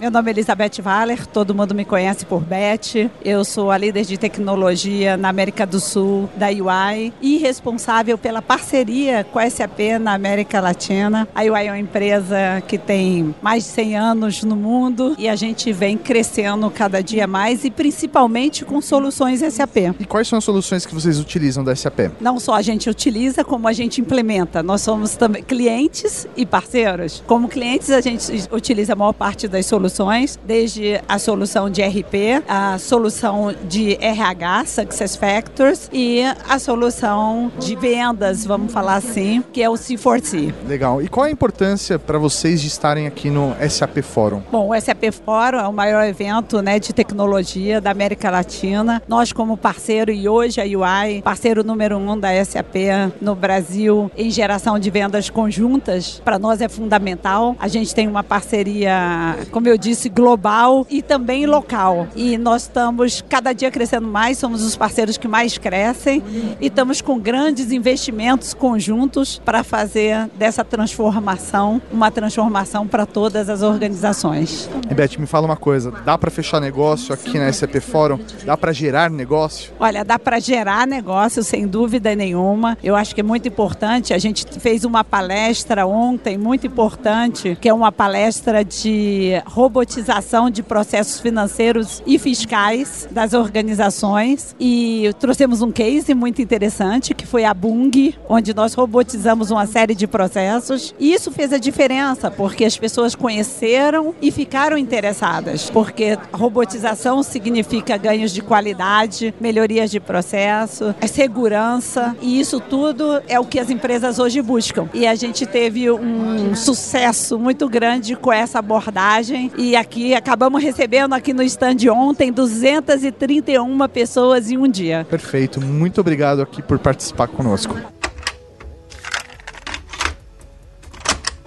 Meu 0.00 0.10
nome 0.10 0.30
é 0.30 0.32
Elizabeth 0.32 0.80
Valer, 0.82 1.26
todo 1.26 1.54
mundo 1.54 1.74
me 1.74 1.84
conhece 1.84 2.24
por 2.24 2.40
Beth. 2.40 3.10
Eu 3.22 3.44
sou 3.44 3.70
a 3.70 3.76
líder 3.76 4.06
de 4.06 4.16
tecnologia 4.16 5.14
na 5.14 5.28
América 5.28 5.66
do 5.66 5.78
Sul 5.78 6.26
da 6.36 6.46
UI 6.46 7.12
e 7.20 7.36
responsável 7.36 8.16
pela 8.16 8.40
parceria 8.40 9.24
com 9.24 9.38
a 9.38 9.50
SAP 9.50 9.78
na 10.00 10.14
América 10.14 10.58
Latina. 10.58 11.28
A 11.34 11.42
UI 11.42 11.66
é 11.66 11.70
uma 11.70 11.78
empresa 11.78 12.62
que 12.66 12.78
tem 12.78 13.34
mais 13.42 13.64
de 13.64 13.68
100 13.72 13.96
anos 13.98 14.42
no 14.42 14.56
mundo 14.56 15.14
e 15.18 15.28
a 15.28 15.36
gente 15.36 15.70
vem 15.70 15.98
crescendo 15.98 16.70
cada 16.70 17.02
dia 17.02 17.26
mais 17.26 17.62
e 17.66 17.70
principalmente 17.70 18.64
com 18.64 18.80
soluções 18.80 19.40
SAP. 19.52 19.76
E 20.00 20.06
quais 20.06 20.26
são 20.26 20.38
as 20.38 20.44
soluções 20.44 20.86
que 20.86 20.94
vocês 20.94 21.20
utilizam 21.20 21.62
da 21.62 21.76
SAP? 21.76 22.10
Não 22.18 22.40
só 22.40 22.54
a 22.54 22.62
gente 22.62 22.88
utiliza, 22.88 23.44
como 23.44 23.68
a 23.68 23.72
gente 23.74 24.00
implementa. 24.00 24.62
Nós 24.62 24.80
somos 24.80 25.14
também 25.14 25.42
clientes 25.42 26.26
e 26.34 26.46
parceiros. 26.46 27.22
Como 27.26 27.48
clientes, 27.48 27.90
a 27.90 28.00
gente 28.00 28.48
utiliza 28.50 28.94
a 28.94 28.96
maior 28.96 29.12
parte 29.12 29.46
das 29.46 29.66
soluções 29.66 29.89
soluções, 29.90 30.38
desde 30.44 31.00
a 31.08 31.18
solução 31.18 31.68
de 31.68 31.82
RP, 31.82 32.42
a 32.48 32.78
solução 32.78 33.54
de 33.68 33.98
RH, 34.00 34.64
Success 34.66 35.16
Factors, 35.16 35.90
e 35.92 36.22
a 36.48 36.58
solução 36.58 37.50
de 37.58 37.74
vendas, 37.74 38.46
vamos 38.46 38.72
falar 38.72 38.96
assim, 38.96 39.42
que 39.52 39.62
é 39.62 39.68
o 39.68 39.74
C4C. 39.74 40.54
Legal. 40.66 41.02
E 41.02 41.08
qual 41.08 41.26
a 41.26 41.30
importância 41.30 41.98
para 41.98 42.18
vocês 42.18 42.60
de 42.60 42.68
estarem 42.68 43.06
aqui 43.06 43.30
no 43.30 43.54
SAP 43.68 43.98
Forum? 44.02 44.42
Bom, 44.50 44.70
o 44.70 44.80
SAP 44.80 45.10
Forum 45.24 45.58
é 45.58 45.66
o 45.66 45.72
maior 45.72 46.04
evento 46.04 46.62
né, 46.62 46.78
de 46.78 46.92
tecnologia 46.92 47.80
da 47.80 47.90
América 47.90 48.30
Latina. 48.30 49.02
Nós, 49.08 49.32
como 49.32 49.56
parceiro, 49.56 50.12
e 50.12 50.28
hoje 50.28 50.60
a 50.60 50.64
UI, 50.64 51.22
parceiro 51.22 51.64
número 51.64 51.98
um 51.98 52.18
da 52.18 52.28
SAP 52.44 52.76
no 53.20 53.34
Brasil 53.34 54.10
em 54.16 54.30
geração 54.30 54.78
de 54.78 54.90
vendas 54.90 55.28
conjuntas, 55.28 56.20
para 56.24 56.38
nós 56.38 56.60
é 56.60 56.68
fundamental. 56.68 57.56
A 57.58 57.68
gente 57.68 57.94
tem 57.94 58.06
uma 58.06 58.22
parceria, 58.22 59.36
como 59.50 59.68
eu 59.68 59.79
disse, 59.80 60.08
global 60.08 60.86
e 60.88 61.02
também 61.02 61.46
local. 61.46 62.06
E 62.14 62.38
nós 62.38 62.62
estamos 62.62 63.24
cada 63.28 63.52
dia 63.52 63.70
crescendo 63.70 64.06
mais, 64.06 64.38
somos 64.38 64.62
os 64.62 64.76
parceiros 64.76 65.16
que 65.16 65.26
mais 65.26 65.58
crescem 65.58 66.22
e 66.60 66.66
estamos 66.66 67.00
com 67.00 67.18
grandes 67.18 67.72
investimentos 67.72 68.54
conjuntos 68.54 69.40
para 69.44 69.64
fazer 69.64 70.28
dessa 70.36 70.64
transformação 70.64 71.80
uma 71.90 72.10
transformação 72.10 72.86
para 72.86 73.06
todas 73.06 73.48
as 73.48 73.62
organizações. 73.62 74.68
Beth, 74.94 75.18
me 75.18 75.26
fala 75.26 75.46
uma 75.46 75.56
coisa, 75.56 75.90
dá 75.90 76.18
para 76.18 76.30
fechar 76.30 76.60
negócio 76.60 77.14
aqui 77.14 77.38
na 77.38 77.52
SAP 77.52 77.76
Fórum? 77.80 78.18
Dá 78.44 78.56
para 78.56 78.72
gerar 78.72 79.10
negócio? 79.10 79.72
Olha, 79.80 80.04
dá 80.04 80.18
para 80.18 80.38
gerar 80.38 80.86
negócio 80.86 81.42
sem 81.42 81.66
dúvida 81.66 82.14
nenhuma. 82.14 82.76
Eu 82.82 82.94
acho 82.96 83.14
que 83.14 83.20
é 83.20 83.24
muito 83.24 83.48
importante. 83.48 84.12
A 84.12 84.18
gente 84.18 84.46
fez 84.60 84.84
uma 84.84 85.02
palestra 85.02 85.86
ontem 85.86 86.36
muito 86.36 86.66
importante, 86.66 87.56
que 87.60 87.68
é 87.68 87.72
uma 87.72 87.90
palestra 87.90 88.64
de 88.64 89.40
robotização 89.70 90.50
de 90.50 90.64
processos 90.64 91.20
financeiros 91.20 92.02
e 92.04 92.18
fiscais 92.18 93.08
das 93.08 93.32
organizações. 93.32 94.56
E 94.58 95.14
trouxemos 95.20 95.62
um 95.62 95.70
case 95.70 96.12
muito 96.12 96.42
interessante 96.42 97.14
que 97.14 97.24
foi 97.24 97.44
a 97.44 97.54
Bung, 97.54 98.12
onde 98.28 98.52
nós 98.52 98.74
robotizamos 98.74 99.52
uma 99.52 99.66
série 99.66 99.94
de 99.94 100.08
processos. 100.08 100.92
E 100.98 101.12
isso 101.12 101.30
fez 101.30 101.52
a 101.52 101.58
diferença 101.58 102.32
porque 102.32 102.64
as 102.64 102.76
pessoas 102.76 103.14
conheceram 103.14 104.12
e 104.20 104.32
ficaram 104.32 104.76
interessadas, 104.76 105.70
porque 105.70 106.18
robotização 106.32 107.22
significa 107.22 107.96
ganhos 107.96 108.32
de 108.32 108.42
qualidade, 108.42 109.32
melhorias 109.40 109.88
de 109.88 110.00
processo, 110.00 110.92
segurança. 111.06 112.16
E 112.20 112.40
isso 112.40 112.58
tudo 112.58 113.22
é 113.28 113.38
o 113.38 113.44
que 113.44 113.60
as 113.60 113.70
empresas 113.70 114.18
hoje 114.18 114.42
buscam. 114.42 114.88
E 114.92 115.06
a 115.06 115.14
gente 115.14 115.46
teve 115.46 115.88
um 115.88 116.56
sucesso 116.56 117.38
muito 117.38 117.68
grande 117.68 118.16
com 118.16 118.32
essa 118.32 118.58
abordagem 118.58 119.52
e 119.60 119.76
aqui 119.76 120.14
acabamos 120.14 120.62
recebendo 120.62 121.14
aqui 121.14 121.34
no 121.34 121.42
stand 121.42 121.76
ontem 121.92 122.32
231 122.32 123.88
pessoas 123.88 124.50
em 124.50 124.56
um 124.56 124.66
dia. 124.66 125.06
Perfeito, 125.08 125.60
muito 125.60 126.00
obrigado 126.00 126.40
aqui 126.40 126.62
por 126.62 126.78
participar 126.78 127.28
conosco. 127.28 127.76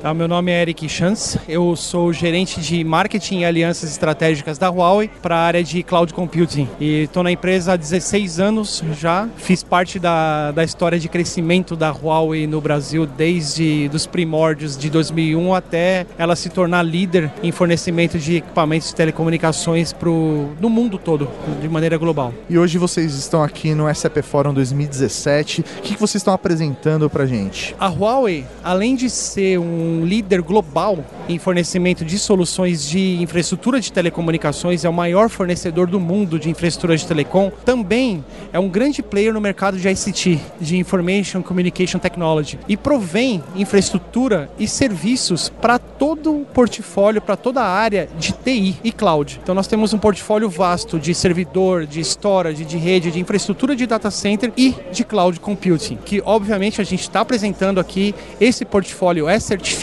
Tá, 0.04 0.14
meu 0.14 0.28
nome 0.28 0.52
é 0.52 0.62
Eric 0.62 0.90
Chance, 0.90 1.40
eu 1.48 1.78
sou 1.78 2.12
gerente 2.12 2.60
de 2.60 2.84
marketing 2.84 3.40
e 3.40 3.46
alianças 3.46 3.90
estratégicas 3.90 4.58
da 4.58 4.68
Huawei 4.68 5.10
para 5.22 5.38
a 5.38 5.40
área 5.40 5.64
de 5.64 5.82
cloud 5.82 6.14
computing. 6.14 6.68
E 6.78 7.04
estou 7.04 7.24
na 7.24 7.32
empresa 7.32 7.72
há 7.72 7.78
16 7.78 8.38
anos 8.38 8.84
já, 9.00 9.30
fiz 9.38 9.64
parte 9.64 10.00
da, 10.00 10.52
da 10.52 10.62
história 10.62 11.00
de 11.00 11.08
crescimento 11.08 11.74
da 11.74 11.90
Huawei 11.90 12.46
no 12.46 12.60
Brasil 12.60 13.06
desde 13.06 13.90
os 13.94 14.06
primórdios 14.06 14.76
de 14.76 14.90
2001 14.90 15.56
até 15.56 16.06
ela 16.18 16.36
se 16.36 16.50
tornar 16.50 16.84
líder 16.84 17.32
em 17.42 17.54
fornecimento 17.54 18.20
de 18.20 18.36
equipamentos 18.36 18.90
de 18.90 18.96
telecomunicações 18.96 19.94
pro, 19.94 20.50
no 20.60 20.70
mundo 20.70 20.98
todo, 20.98 21.30
de 21.62 21.70
maneira 21.70 21.96
global. 21.98 22.34
E 22.50 22.58
hoje 22.58 22.78
vocês 22.78 23.16
estão 23.16 23.42
aqui 23.42 23.74
no 23.74 23.86
SAP 23.96 24.18
Forum 24.22 24.54
2017, 24.54 25.62
o 25.62 25.64
que, 25.82 25.94
que 25.94 26.00
vocês 26.02 26.16
estão 26.16 26.34
apresentando 26.34 27.10
para 27.10 27.26
gente? 27.26 27.74
A 27.80 27.88
Huawei, 27.88 28.46
além 28.62 28.98
de 28.98 29.10
ser 29.10 29.60
um 29.60 29.93
um 29.94 30.06
líder 30.06 30.42
global 30.42 31.04
em 31.30 31.38
fornecimento 31.38 32.04
de 32.04 32.18
soluções 32.18 32.88
de 32.88 33.22
infraestrutura 33.22 33.80
de 33.80 33.92
telecomunicações, 33.92 34.84
é 34.84 34.90
o 34.90 34.94
maior 34.94 35.30
fornecedor 35.30 35.88
do 35.88 36.00
mundo 36.00 36.38
de 36.40 36.50
infraestrutura 36.50 36.98
de 36.98 37.06
telecom, 37.06 37.52
também 37.64 38.24
é 38.52 38.60
um 38.60 38.68
grande 38.68 39.02
player 39.02 39.34
no 39.34 39.40
mercado 39.40 39.78
de 39.78 39.88
ICT, 39.88 40.40
de 40.60 40.78
Information 40.78 41.42
Communication 41.42 42.00
Technology, 42.00 42.60
e 42.68 42.76
provém 42.76 43.44
infraestrutura 43.56 44.50
e 44.58 44.68
serviços 44.68 45.50
para 45.50 45.78
todo 45.80 46.42
o 46.42 46.46
portfólio, 46.46 47.22
para 47.22 47.38
toda 47.38 47.62
a 47.62 47.70
área 47.70 48.10
de 48.18 48.34
TI 48.34 48.78
e 48.84 48.92
cloud. 48.92 49.40
Então 49.42 49.56
nós 49.56 49.68
temos 49.68 49.94
um 49.94 49.98
portfólio 49.98 50.50
vasto 50.50 51.00
de 51.00 51.14
servidor, 51.14 51.86
de 51.86 52.02
storage, 52.02 52.66
de 52.66 52.78
rede, 52.78 53.12
de 53.12 53.20
infraestrutura 53.20 53.76
de 53.76 53.86
data 53.86 54.12
center 54.12 54.52
e 54.58 54.76
de 54.92 55.04
cloud 55.04 55.40
computing, 55.40 55.98
que 56.04 56.22
obviamente 56.26 56.82
a 56.82 56.84
gente 56.84 57.02
está 57.02 57.22
apresentando 57.22 57.80
aqui. 57.80 58.14
Esse 58.42 58.66
portfólio 58.66 59.30
é 59.30 59.40
certificado 59.40 59.83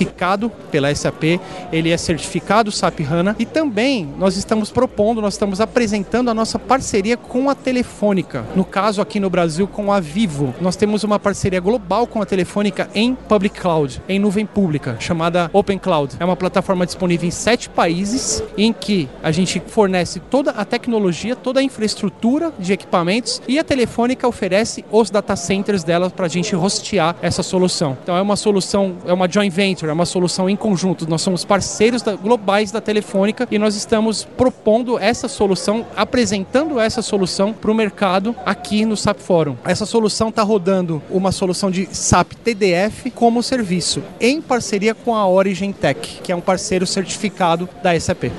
pela 0.71 0.95
SAP, 0.95 1.41
ele 1.73 1.91
é 1.91 1.97
certificado 1.97 2.71
SAP 2.71 3.01
HANA 3.01 3.37
e 3.39 3.45
também 3.45 4.09
nós 4.19 4.37
estamos 4.37 4.71
propondo, 4.71 5.21
nós 5.21 5.35
estamos 5.35 5.61
apresentando 5.61 6.31
a 6.31 6.35
nossa 6.35 6.59
parceria 6.59 7.17
com 7.17 7.51
a 7.51 7.55
Telefônica. 7.55 8.45
No 8.55 8.65
caso 8.65 9.01
aqui 9.01 9.19
no 9.21 9.31
Brasil 9.31 9.67
com 9.67 9.93
a 9.93 10.01
Vivo. 10.01 10.55
Nós 10.61 10.77
temos 10.77 11.05
uma 11.05 11.19
parceria 11.19 11.61
global 11.61 12.07
com 12.07 12.21
a 12.21 12.27
Telefônica 12.27 12.89
em 12.95 13.15
public 13.15 13.61
cloud, 13.61 14.03
em 14.09 14.19
nuvem 14.19 14.47
pública, 14.47 14.97
chamada 14.99 15.51
Open 15.53 15.79
Cloud. 15.79 16.17
É 16.19 16.25
uma 16.25 16.37
plataforma 16.37 16.87
disponível 16.87 17.29
em 17.29 17.31
sete 17.31 17.69
países 17.69 18.43
em 18.57 18.73
que 18.73 19.09
a 19.23 19.31
gente 19.31 19.63
fornece 19.67 20.21
toda 20.21 20.53
a 20.53 20.65
tecnologia, 20.65 21.37
toda 21.37 21.61
a 21.61 21.63
infraestrutura 21.63 22.53
de 22.59 22.73
equipamentos 22.73 23.41
e 23.47 23.59
a 23.59 23.65
Telefônica 23.65 24.27
oferece 24.27 24.85
os 24.91 25.11
data 25.11 25.37
centers 25.37 25.85
dela 25.85 26.11
para 26.11 26.27
a 26.27 26.29
gente 26.29 26.55
hostear 26.55 27.17
essa 27.23 27.43
solução. 27.43 27.97
Então 28.03 28.17
é 28.17 28.23
uma 28.23 28.37
solução, 28.37 28.97
é 29.07 29.13
uma 29.13 29.29
joint 29.31 29.53
venture, 29.53 29.90
é 29.91 29.93
uma 29.93 30.07
solução 30.07 30.49
em 30.49 30.57
conjunto. 30.57 31.09
Nós 31.09 31.23
somos 31.23 31.45
parceiros 31.45 32.03
da, 32.03 32.15
globais 32.15 32.71
da 32.71 32.81
Telefônica 32.81 33.47
e 33.51 33.59
nós 33.59 33.75
estamos 33.75 34.25
propondo 34.25 34.99
essa 34.99 35.29
solução, 35.29 35.87
apresentando 35.97 36.79
essa 36.79 37.03
solução 37.03 37.53
para 37.53 37.71
o 37.71 37.75
mercado 37.75 38.35
aqui 38.47 38.85
no 38.85 38.97
SAP 38.97 39.19
Forum. 39.19 39.57
Essa 39.65 39.87
solução 39.87 40.29
está 40.29 40.43
rodando 40.43 41.03
uma 41.11 41.33
solução 41.33 41.71
de 41.71 41.89
SAP 41.95 42.33
TDF 42.35 43.11
como 43.11 43.43
serviço, 43.43 44.03
em 44.21 44.41
parceria 44.41 44.95
com 44.95 45.15
a 45.15 45.29
Origin 45.29 45.73
Tech, 45.73 46.21
que 46.23 46.33
é 46.33 46.37
um 46.37 46.41
parceiro 46.41 46.87
certificado 46.87 47.69
da 47.83 47.99
SAP. 47.99 48.31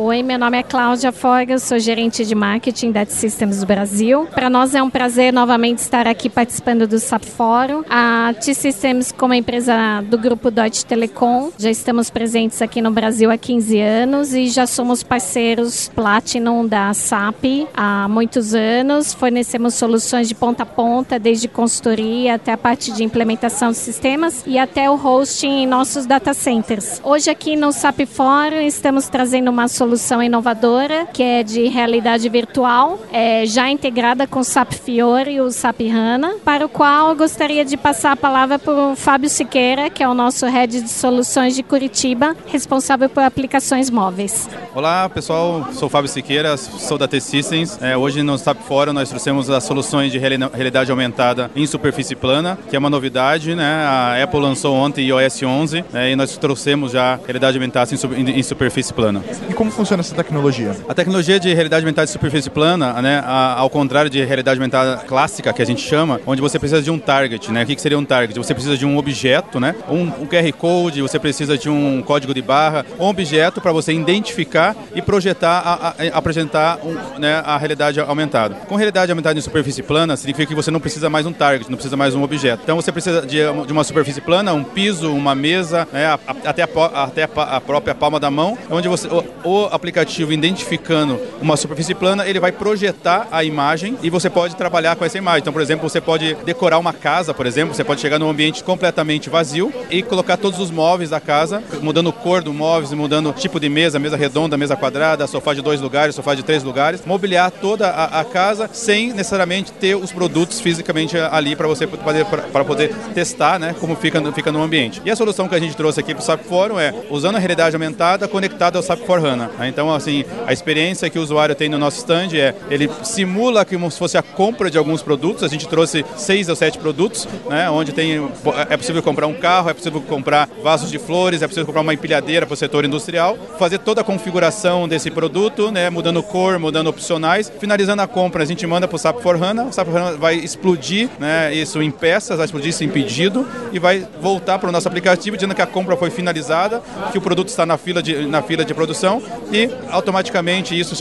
Oi, 0.00 0.22
meu 0.22 0.38
nome 0.38 0.56
é 0.56 0.62
Cláudia 0.62 1.10
Forga, 1.10 1.58
sou 1.58 1.76
gerente 1.76 2.24
de 2.24 2.32
marketing 2.32 2.92
da 2.92 3.04
T-Systems 3.04 3.58
do 3.58 3.66
Brasil. 3.66 4.28
Para 4.32 4.48
nós 4.48 4.72
é 4.72 4.80
um 4.80 4.88
prazer 4.88 5.32
novamente 5.32 5.78
estar 5.78 6.06
aqui 6.06 6.30
participando 6.30 6.86
do 6.86 7.00
SAP 7.00 7.24
Fórum. 7.24 7.82
A 7.90 8.32
T-Systems, 8.34 9.10
como 9.10 9.34
empresa 9.34 10.00
do 10.02 10.16
grupo 10.16 10.52
Deutsche 10.52 10.86
Telekom, 10.86 11.50
já 11.58 11.68
estamos 11.68 12.10
presentes 12.10 12.62
aqui 12.62 12.80
no 12.80 12.92
Brasil 12.92 13.28
há 13.28 13.36
15 13.36 13.80
anos 13.80 14.34
e 14.34 14.46
já 14.46 14.68
somos 14.68 15.02
parceiros 15.02 15.90
Platinum 15.92 16.64
da 16.64 16.94
SAP 16.94 17.66
há 17.74 18.06
muitos 18.06 18.54
anos. 18.54 19.12
Fornecemos 19.12 19.74
soluções 19.74 20.28
de 20.28 20.34
ponta 20.36 20.62
a 20.62 20.66
ponta, 20.66 21.18
desde 21.18 21.48
consultoria 21.48 22.36
até 22.36 22.52
a 22.52 22.56
parte 22.56 22.92
de 22.92 23.02
implementação 23.02 23.72
de 23.72 23.78
sistemas 23.78 24.44
e 24.46 24.60
até 24.60 24.88
o 24.88 24.94
hosting 24.94 25.64
em 25.64 25.66
nossos 25.66 26.06
data 26.06 26.32
centers. 26.32 27.00
Hoje 27.02 27.28
aqui 27.28 27.56
no 27.56 27.72
SAP 27.72 28.06
Fórum 28.06 28.60
estamos 28.60 29.08
trazendo 29.08 29.50
uma 29.50 29.66
solução 29.66 29.87
solução 29.88 30.22
inovadora 30.22 31.06
que 31.06 31.22
é 31.22 31.42
de 31.42 31.66
realidade 31.66 32.28
virtual, 32.28 33.00
é, 33.10 33.46
já 33.46 33.70
integrada 33.70 34.26
com 34.26 34.40
o 34.40 34.44
SAP 34.44 34.74
Fiore 34.74 35.32
e 35.32 35.40
o 35.40 35.50
SAP 35.50 35.80
HANA, 35.90 36.34
para 36.44 36.66
o 36.66 36.68
qual 36.68 37.08
eu 37.08 37.16
gostaria 37.16 37.64
de 37.64 37.74
passar 37.74 38.12
a 38.12 38.16
palavra 38.16 38.58
para 38.58 38.74
o 38.74 38.94
Fábio 38.94 39.30
Siqueira, 39.30 39.88
que 39.88 40.02
é 40.02 40.08
o 40.08 40.12
nosso 40.12 40.44
Head 40.44 40.82
de 40.82 40.90
Soluções 40.90 41.54
de 41.54 41.62
Curitiba, 41.62 42.36
responsável 42.48 43.08
por 43.08 43.22
aplicações 43.22 43.88
móveis. 43.88 44.46
Olá 44.74 45.08
pessoal, 45.08 45.66
sou 45.72 45.86
o 45.86 45.90
Fábio 45.90 46.10
Siqueira, 46.10 46.54
sou 46.58 46.98
da 46.98 47.08
T-Systems. 47.08 47.78
É, 47.80 47.96
hoje 47.96 48.22
no 48.22 48.36
SAP 48.36 48.60
Fórum 48.60 48.92
nós 48.92 49.08
trouxemos 49.08 49.48
as 49.48 49.64
soluções 49.64 50.12
de 50.12 50.18
realidade 50.18 50.90
aumentada 50.90 51.50
em 51.56 51.66
superfície 51.66 52.14
plana, 52.14 52.58
que 52.68 52.76
é 52.76 52.78
uma 52.78 52.90
novidade, 52.90 53.54
né? 53.54 53.86
A 53.86 54.22
Apple 54.22 54.40
lançou 54.40 54.76
ontem 54.76 55.06
iOS 55.06 55.42
11 55.42 55.84
é, 55.94 56.10
e 56.10 56.16
nós 56.16 56.36
trouxemos 56.36 56.92
já 56.92 57.18
realidade 57.24 57.56
aumentada 57.56 57.90
em, 57.94 58.38
em 58.38 58.42
superfície 58.42 58.92
plana. 58.92 59.24
E 59.48 59.54
como 59.54 59.77
funciona 59.78 60.00
essa 60.00 60.14
tecnologia? 60.14 60.74
A 60.88 60.94
tecnologia 60.94 61.38
de 61.38 61.54
realidade 61.54 61.84
aumentada 61.84 62.04
de 62.04 62.10
superfície 62.10 62.50
plana, 62.50 63.00
né, 63.00 63.22
ao 63.24 63.70
contrário 63.70 64.10
de 64.10 64.24
realidade 64.24 64.58
aumentada 64.58 64.96
clássica, 65.06 65.52
que 65.52 65.62
a 65.62 65.64
gente 65.64 65.80
chama, 65.80 66.20
onde 66.26 66.40
você 66.40 66.58
precisa 66.58 66.82
de 66.82 66.90
um 66.90 66.98
target, 66.98 67.52
né? 67.52 67.62
O 67.62 67.66
que 67.66 67.80
seria 67.80 67.96
um 67.96 68.04
target? 68.04 68.36
Você 68.36 68.52
precisa 68.52 68.76
de 68.76 68.84
um 68.84 68.98
objeto, 68.98 69.60
né? 69.60 69.76
Um, 69.88 70.02
um 70.22 70.26
QR 70.26 70.52
Code, 70.58 71.00
você 71.00 71.16
precisa 71.18 71.56
de 71.56 71.70
um 71.70 72.02
código 72.02 72.34
de 72.34 72.42
barra, 72.42 72.84
um 72.98 73.04
objeto 73.04 73.60
para 73.60 73.70
você 73.70 73.92
identificar 73.92 74.74
e 74.96 75.00
projetar, 75.00 75.60
a, 75.60 75.88
a, 75.88 75.94
a 76.12 76.18
apresentar 76.18 76.78
um, 76.84 77.20
né, 77.20 77.40
a 77.44 77.56
realidade 77.56 78.00
aumentada. 78.00 78.56
Com 78.66 78.74
realidade 78.74 79.12
aumentada 79.12 79.38
em 79.38 79.42
superfície 79.42 79.84
plana, 79.84 80.16
significa 80.16 80.46
que 80.46 80.56
você 80.56 80.72
não 80.72 80.80
precisa 80.80 81.08
mais 81.08 81.24
um 81.24 81.32
target, 81.32 81.70
não 81.70 81.76
precisa 81.76 81.96
mais 81.96 82.16
um 82.16 82.22
objeto. 82.24 82.62
Então 82.64 82.74
você 82.74 82.90
precisa 82.90 83.22
de, 83.22 83.38
de 83.38 83.72
uma 83.72 83.84
superfície 83.84 84.20
plana, 84.20 84.52
um 84.52 84.64
piso, 84.64 85.12
uma 85.12 85.36
mesa, 85.36 85.86
né, 85.92 86.18
até, 86.44 86.62
a, 86.64 87.04
até 87.04 87.22
a, 87.22 87.60
própria 87.60 87.94
palma 87.94 88.18
da 88.18 88.28
mão, 88.28 88.58
onde 88.68 88.88
você, 88.88 89.06
o, 89.44 89.57
o 89.64 89.74
aplicativo 89.74 90.32
identificando 90.32 91.20
uma 91.40 91.56
superfície 91.56 91.94
plana, 91.94 92.26
ele 92.26 92.40
vai 92.40 92.52
projetar 92.52 93.28
a 93.30 93.42
imagem 93.44 93.96
e 94.02 94.10
você 94.10 94.30
pode 94.30 94.56
trabalhar 94.56 94.96
com 94.96 95.04
essa 95.04 95.18
imagem. 95.18 95.40
Então, 95.40 95.52
por 95.52 95.62
exemplo, 95.62 95.88
você 95.88 96.00
pode 96.00 96.34
decorar 96.44 96.78
uma 96.78 96.92
casa, 96.92 97.34
por 97.34 97.46
exemplo, 97.46 97.74
você 97.74 97.84
pode 97.84 98.00
chegar 98.00 98.18
num 98.18 98.28
ambiente 98.30 98.62
completamente 98.62 99.28
vazio 99.28 99.72
e 99.90 100.02
colocar 100.02 100.36
todos 100.36 100.58
os 100.60 100.70
móveis 100.70 101.10
da 101.10 101.20
casa, 101.20 101.62
mudando 101.82 102.12
cor 102.12 102.42
do 102.42 102.52
móveis, 102.52 102.92
mudando 102.92 103.32
tipo 103.32 103.58
de 103.58 103.68
mesa, 103.68 103.98
mesa 103.98 104.16
redonda, 104.16 104.56
mesa 104.56 104.76
quadrada, 104.76 105.26
sofá 105.26 105.54
de 105.54 105.62
dois 105.62 105.80
lugares, 105.80 106.14
sofá 106.14 106.34
de 106.34 106.42
três 106.42 106.62
lugares, 106.62 107.02
mobiliar 107.04 107.50
toda 107.50 107.88
a, 107.88 108.20
a 108.20 108.24
casa 108.24 108.70
sem 108.72 109.12
necessariamente 109.12 109.72
ter 109.72 109.96
os 109.96 110.12
produtos 110.12 110.60
fisicamente 110.60 111.16
ali 111.18 111.56
para 111.56 111.66
você 111.66 111.86
poder, 111.86 112.24
para 112.24 112.64
poder 112.64 112.94
testar, 113.14 113.58
né, 113.58 113.74
como 113.80 113.96
fica, 113.96 114.20
fica 114.32 114.52
no 114.52 114.62
ambiente. 114.62 115.02
E 115.04 115.10
a 115.10 115.16
solução 115.16 115.48
que 115.48 115.54
a 115.54 115.60
gente 115.60 115.76
trouxe 115.76 116.00
aqui 116.00 116.14
para 116.14 116.22
o 116.22 116.24
SAP 116.24 116.42
Forum 116.44 116.78
é 116.78 116.94
usando 117.10 117.36
a 117.36 117.38
realidade 117.38 117.74
aumentada 117.74 118.28
conectada 118.28 118.78
ao 118.78 118.82
SAP 118.82 119.00
for 119.00 119.24
HANA. 119.24 119.47
Então, 119.66 119.92
assim, 119.92 120.24
a 120.46 120.52
experiência 120.52 121.08
que 121.10 121.18
o 121.18 121.22
usuário 121.22 121.54
tem 121.54 121.68
no 121.68 121.78
nosso 121.78 121.98
stand 121.98 122.28
é, 122.34 122.54
ele 122.70 122.90
simula 123.02 123.64
como 123.64 123.90
se 123.90 123.98
fosse 123.98 124.16
a 124.16 124.22
compra 124.22 124.70
de 124.70 124.78
alguns 124.78 125.02
produtos. 125.02 125.42
A 125.42 125.48
gente 125.48 125.66
trouxe 125.68 126.04
seis 126.16 126.48
ou 126.48 126.56
sete 126.56 126.78
produtos, 126.78 127.26
né, 127.48 127.70
onde 127.70 127.92
tem, 127.92 128.28
é 128.68 128.76
possível 128.76 129.02
comprar 129.02 129.26
um 129.26 129.34
carro, 129.34 129.70
é 129.70 129.74
possível 129.74 130.00
comprar 130.00 130.48
vasos 130.62 130.90
de 130.90 130.98
flores, 130.98 131.42
é 131.42 131.46
possível 131.46 131.66
comprar 131.66 131.82
uma 131.82 131.94
empilhadeira 131.94 132.46
para 132.46 132.54
o 132.54 132.56
setor 132.56 132.84
industrial, 132.84 133.36
fazer 133.58 133.78
toda 133.78 134.00
a 134.00 134.04
configuração 134.04 134.88
desse 134.88 135.10
produto, 135.10 135.70
né, 135.70 135.90
mudando 135.90 136.22
cor, 136.22 136.58
mudando 136.58 136.88
opcionais. 136.88 137.50
Finalizando 137.58 138.02
a 138.02 138.06
compra, 138.06 138.42
a 138.42 138.46
gente 138.46 138.66
manda 138.66 138.86
para 138.86 138.96
o 138.96 138.98
SAP 138.98 139.20
for 139.20 139.42
HANA, 139.42 139.64
o 139.64 139.72
SAP 139.72 139.88
for 139.88 139.96
HANA 139.96 140.16
vai 140.16 140.34
explodir 140.34 141.08
né, 141.18 141.54
isso 141.54 141.82
em 141.82 141.90
peças, 141.90 142.36
vai 142.36 142.44
explodir 142.46 142.70
isso 142.70 142.84
em 142.84 142.88
pedido 142.88 143.46
e 143.72 143.78
vai 143.78 144.06
voltar 144.20 144.58
para 144.58 144.68
o 144.68 144.72
nosso 144.72 144.88
aplicativo 144.88 145.36
dizendo 145.36 145.54
que 145.54 145.62
a 145.62 145.66
compra 145.66 145.96
foi 145.96 146.10
finalizada, 146.10 146.82
que 147.12 147.18
o 147.18 147.20
produto 147.20 147.48
está 147.48 147.64
na 147.64 147.76
fila 147.76 148.02
de, 148.02 148.26
na 148.26 148.42
fila 148.42 148.64
de 148.64 148.74
produção 148.74 149.22
e 149.52 149.70
automaticamente 149.90 150.78
isso 150.78 150.94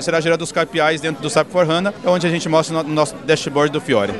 será 0.00 0.20
gerado 0.20 0.44
os 0.44 0.52
KPIs 0.52 1.00
dentro 1.00 1.22
do 1.22 1.30
SAP 1.30 1.48
for 1.50 1.68
HANA, 1.68 1.94
onde 2.04 2.26
a 2.26 2.30
gente 2.30 2.48
mostra 2.48 2.82
no 2.82 2.88
nosso 2.88 3.14
dashboard 3.26 3.72
do 3.72 3.80
Fiore. 3.80 4.12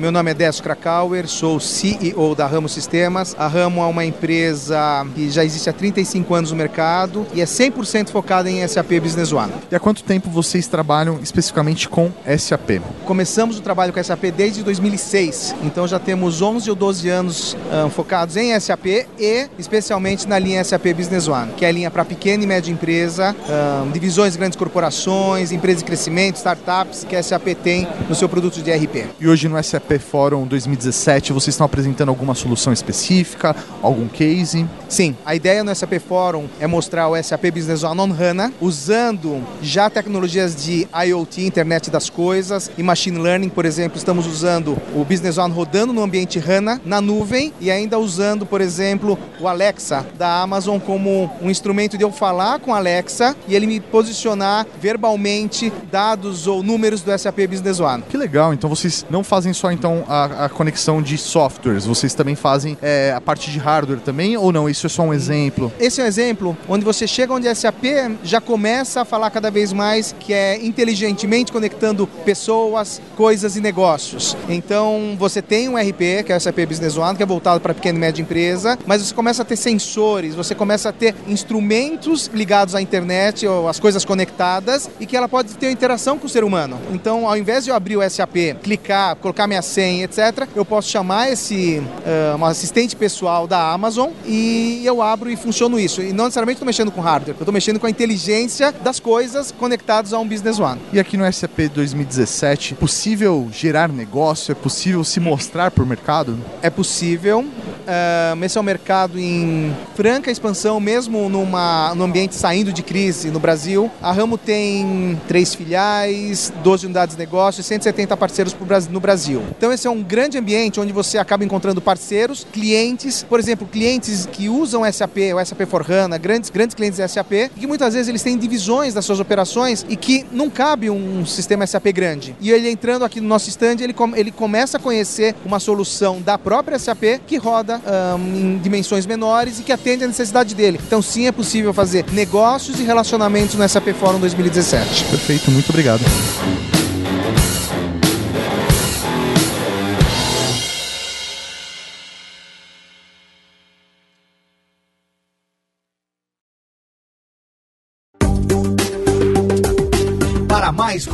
Meu 0.00 0.10
nome 0.10 0.30
é 0.30 0.34
Décio 0.34 0.62
Krakauer, 0.62 1.28
sou 1.28 1.60
CEO 1.60 2.34
da 2.34 2.46
Ramo 2.46 2.70
Sistemas. 2.70 3.36
A 3.38 3.46
Ramo 3.46 3.82
é 3.82 3.84
uma 3.84 4.02
empresa 4.02 5.06
que 5.14 5.28
já 5.28 5.44
existe 5.44 5.68
há 5.68 5.74
35 5.74 6.34
anos 6.34 6.50
no 6.52 6.56
mercado 6.56 7.26
e 7.34 7.42
é 7.42 7.44
100% 7.44 8.08
focada 8.08 8.50
em 8.50 8.66
SAP 8.66 8.92
Business 8.92 9.30
One. 9.30 9.52
E 9.70 9.76
há 9.76 9.78
quanto 9.78 10.02
tempo 10.02 10.30
vocês 10.30 10.66
trabalham 10.66 11.20
especificamente 11.22 11.86
com 11.86 12.10
SAP? 12.38 12.80
Começamos 13.04 13.58
o 13.58 13.60
trabalho 13.60 13.92
com 13.92 14.02
SAP 14.02 14.24
desde 14.34 14.62
2006, 14.62 15.54
então 15.64 15.86
já 15.86 15.98
temos 15.98 16.40
11 16.40 16.70
ou 16.70 16.76
12 16.76 17.08
anos 17.10 17.54
um, 17.70 17.90
focados 17.90 18.38
em 18.38 18.58
SAP 18.58 18.86
e 19.18 19.50
especialmente 19.58 20.26
na 20.26 20.38
linha 20.38 20.64
SAP 20.64 20.94
Business 20.96 21.28
One, 21.28 21.52
que 21.52 21.64
é 21.66 21.68
a 21.68 21.72
linha 21.72 21.90
para 21.90 22.06
pequena 22.06 22.42
e 22.42 22.46
média 22.46 22.72
empresa, 22.72 23.36
um, 23.84 23.90
divisões 23.90 24.32
de 24.32 24.38
grandes 24.38 24.56
corporações, 24.56 25.52
empresas 25.52 25.82
de 25.82 25.84
crescimento, 25.84 26.36
startups 26.36 27.04
que 27.04 27.14
a 27.14 27.22
SAP 27.22 27.48
tem 27.62 27.86
no 28.08 28.14
seu 28.14 28.30
produto 28.30 28.62
de 28.62 28.72
RP. 28.72 29.04
E 29.20 29.28
hoje 29.28 29.46
no 29.46 29.62
SAP 29.62 29.89
SAP 29.90 29.98
Forum 29.98 30.46
2017 30.46 31.32
vocês 31.32 31.54
estão 31.54 31.64
apresentando 31.64 32.10
alguma 32.10 32.34
solução 32.34 32.72
específica, 32.72 33.56
algum 33.82 34.06
case? 34.06 34.64
Sim, 34.88 35.16
a 35.26 35.34
ideia 35.34 35.64
no 35.64 35.74
SAP 35.74 35.94
Forum 36.06 36.46
é 36.60 36.66
mostrar 36.66 37.08
o 37.08 37.20
SAP 37.20 37.46
Business 37.52 37.82
One 37.82 38.00
on 38.00 38.12
HANA, 38.12 38.52
usando 38.60 39.42
já 39.60 39.90
tecnologias 39.90 40.54
de 40.54 40.86
IoT, 41.06 41.44
Internet 41.44 41.90
das 41.90 42.08
Coisas, 42.08 42.70
e 42.78 42.82
Machine 42.82 43.18
Learning, 43.18 43.48
por 43.48 43.64
exemplo, 43.64 43.98
estamos 43.98 44.26
usando 44.26 44.76
o 44.94 45.04
Business 45.04 45.38
One 45.38 45.52
rodando 45.52 45.92
no 45.92 46.02
ambiente 46.02 46.38
HANA, 46.38 46.80
na 46.84 47.00
nuvem, 47.00 47.52
e 47.60 47.70
ainda 47.70 47.98
usando, 47.98 48.46
por 48.46 48.60
exemplo, 48.60 49.18
o 49.40 49.48
Alexa 49.48 50.06
da 50.16 50.40
Amazon 50.42 50.78
como 50.78 51.30
um 51.42 51.50
instrumento 51.50 51.98
de 51.98 52.04
eu 52.04 52.12
falar 52.12 52.60
com 52.60 52.72
a 52.72 52.76
Alexa 52.76 53.34
e 53.48 53.56
ele 53.56 53.66
me 53.66 53.80
posicionar 53.80 54.66
verbalmente 54.80 55.72
dados 55.90 56.46
ou 56.46 56.62
números 56.62 57.02
do 57.02 57.16
SAP 57.18 57.38
Business 57.48 57.80
One. 57.80 58.02
Que 58.08 58.16
legal, 58.16 58.54
então 58.54 58.70
vocês 58.70 59.04
não 59.10 59.24
fazem 59.24 59.52
só 59.52 59.72
então 59.80 60.04
a, 60.06 60.44
a, 60.44 60.48
conexão 60.50 61.00
de 61.00 61.16
softwares? 61.16 61.86
Vocês 61.86 62.12
também 62.12 62.34
fazem 62.34 62.76
é, 62.82 63.14
a 63.16 63.20
parte 63.20 63.50
de 63.50 63.58
hardware 63.58 64.00
também 64.00 64.36
ou 64.36 64.52
não? 64.52 64.68
Isso 64.68 64.84
é 64.84 64.90
só 64.90 65.02
um 65.04 65.14
exemplo? 65.14 65.72
Esse 65.80 66.02
é 66.02 66.04
um 66.04 66.06
exemplo 66.06 66.56
onde 66.68 66.84
você 66.84 67.06
chega 67.06 67.32
onde 67.32 67.48
é 67.48 67.50
a 67.50 67.54
SAP 67.54 67.84
já 68.22 68.42
começa 68.42 69.00
a 69.00 69.04
falar 69.06 69.30
cada 69.30 69.50
vez 69.50 69.72
mais 69.72 70.14
que 70.20 70.34
é 70.34 70.62
inteligentemente 70.62 71.50
conectando 71.50 72.06
pessoas, 72.26 73.00
coisas 73.16 73.56
e 73.56 73.60
negócios. 73.60 74.36
Então 74.50 75.16
você 75.18 75.40
tem 75.40 75.66
um 75.66 75.78
RP, 75.78 76.24
que 76.26 76.32
é 76.32 76.36
o 76.36 76.40
SAP 76.40 76.58
Business 76.68 76.98
One, 76.98 77.16
que 77.16 77.22
é 77.22 77.26
voltado 77.26 77.58
para 77.58 77.72
pequena 77.72 77.96
e 77.96 78.00
média 78.00 78.20
empresa, 78.20 78.78
mas 78.86 79.00
você 79.00 79.14
começa 79.14 79.40
a 79.40 79.44
ter 79.46 79.56
sensores, 79.56 80.34
você 80.34 80.54
começa 80.54 80.90
a 80.90 80.92
ter 80.92 81.14
instrumentos 81.26 82.30
ligados 82.34 82.74
à 82.74 82.82
internet 82.82 83.46
ou 83.46 83.66
as 83.66 83.80
coisas 83.80 84.04
conectadas 84.04 84.90
e 85.00 85.06
que 85.06 85.16
ela 85.16 85.28
pode 85.28 85.54
ter 85.54 85.70
interação 85.70 86.18
com 86.18 86.26
o 86.26 86.28
ser 86.28 86.44
humano. 86.44 86.78
Então, 86.92 87.26
ao 87.26 87.36
invés 87.36 87.64
de 87.64 87.70
eu 87.70 87.76
abrir 87.76 87.96
o 87.96 88.10
SAP, 88.10 88.60
clicar, 88.62 89.16
colocar 89.16 89.46
minha 89.46 89.62
100, 89.70 90.02
etc., 90.02 90.48
eu 90.54 90.64
posso 90.64 90.88
chamar 90.88 91.30
esse 91.30 91.78
uh, 91.78 92.36
um 92.36 92.44
assistente 92.44 92.96
pessoal 92.96 93.46
da 93.46 93.72
Amazon 93.72 94.10
e 94.26 94.82
eu 94.84 95.00
abro 95.00 95.30
e 95.30 95.36
funciono 95.36 95.78
isso. 95.78 96.02
E 96.02 96.12
não 96.12 96.24
necessariamente 96.24 96.56
estou 96.56 96.66
mexendo 96.66 96.90
com 96.90 97.00
hardware, 97.00 97.36
eu 97.36 97.42
estou 97.42 97.52
mexendo 97.52 97.78
com 97.78 97.86
a 97.86 97.90
inteligência 97.90 98.72
das 98.72 98.98
coisas 98.98 99.52
conectadas 99.52 100.12
a 100.12 100.18
um 100.18 100.26
Business 100.26 100.58
One. 100.58 100.80
E 100.92 100.98
aqui 100.98 101.16
no 101.16 101.30
SAP 101.32 101.70
2017, 101.72 102.74
possível 102.74 103.48
gerar 103.52 103.88
negócio? 103.88 104.52
É 104.52 104.54
possível 104.54 105.04
se 105.04 105.20
mostrar 105.20 105.70
para 105.70 105.84
o 105.84 105.86
mercado? 105.86 106.38
É 106.62 106.70
possível. 106.70 107.40
Uh, 107.40 108.44
esse 108.44 108.58
é 108.58 108.60
um 108.60 108.64
mercado 108.64 109.18
em 109.18 109.74
franca 109.94 110.30
expansão, 110.30 110.80
mesmo 110.80 111.28
numa, 111.28 111.94
num 111.94 112.04
ambiente 112.04 112.34
saindo 112.34 112.72
de 112.72 112.82
crise 112.82 113.30
no 113.30 113.38
Brasil. 113.38 113.90
A 114.02 114.12
Ramo 114.12 114.36
tem 114.36 115.20
três 115.28 115.54
filiais, 115.54 116.52
12 116.62 116.86
unidades 116.86 117.14
de 117.14 117.20
negócio 117.20 117.60
e 117.60 117.64
170 117.64 118.16
parceiros 118.16 118.56
no 118.90 119.00
Brasil. 119.00 119.42
Então 119.56 119.72
esse 119.72 119.86
é 119.86 119.90
um 119.90 120.02
grande 120.02 120.38
ambiente 120.38 120.80
onde 120.80 120.92
você 120.92 121.18
acaba 121.18 121.44
encontrando 121.44 121.80
parceiros, 121.80 122.46
clientes, 122.52 123.22
por 123.22 123.38
exemplo, 123.38 123.66
clientes 123.66 124.26
que 124.30 124.48
usam 124.48 124.90
SAP, 124.90 125.16
o 125.34 125.44
SAP 125.44 125.62
for 125.66 125.84
HANA, 125.88 126.18
grandes, 126.18 126.50
grandes 126.50 126.74
clientes 126.74 126.98
SAP, 127.10 127.32
e 127.32 127.60
que 127.60 127.66
muitas 127.66 127.94
vezes 127.94 128.08
eles 128.08 128.22
têm 128.22 128.36
divisões 128.36 128.94
das 128.94 129.04
suas 129.04 129.20
operações 129.20 129.84
e 129.88 129.96
que 129.96 130.24
não 130.32 130.50
cabe 130.50 130.90
um 130.90 131.24
sistema 131.26 131.66
SAP 131.66 131.86
grande. 131.92 132.34
E 132.40 132.50
ele 132.50 132.70
entrando 132.70 133.04
aqui 133.04 133.20
no 133.20 133.28
nosso 133.28 133.48
stand, 133.48 133.76
ele, 133.80 133.94
ele 134.16 134.30
começa 134.30 134.76
a 134.76 134.80
conhecer 134.80 135.34
uma 135.44 135.60
solução 135.60 136.20
da 136.20 136.38
própria 136.38 136.78
SAP 136.78 137.20
que 137.26 137.36
roda 137.36 137.80
em 138.18 138.58
dimensões 138.58 139.06
menores 139.06 139.60
e 139.60 139.62
que 139.62 139.72
atende 139.72 140.04
a 140.04 140.06
necessidade 140.06 140.54
dele. 140.54 140.80
Então 140.86 141.02
sim 141.02 141.26
é 141.26 141.32
possível 141.32 141.72
fazer 141.72 142.04
negócios 142.12 142.78
e 142.80 142.82
relacionamentos 142.82 143.54
no 143.54 143.68
SAP 143.68 143.88
Forum 143.98 144.20
2017. 144.20 145.04
Perfeito, 145.04 145.50
muito 145.50 145.68
obrigado. 145.70 146.00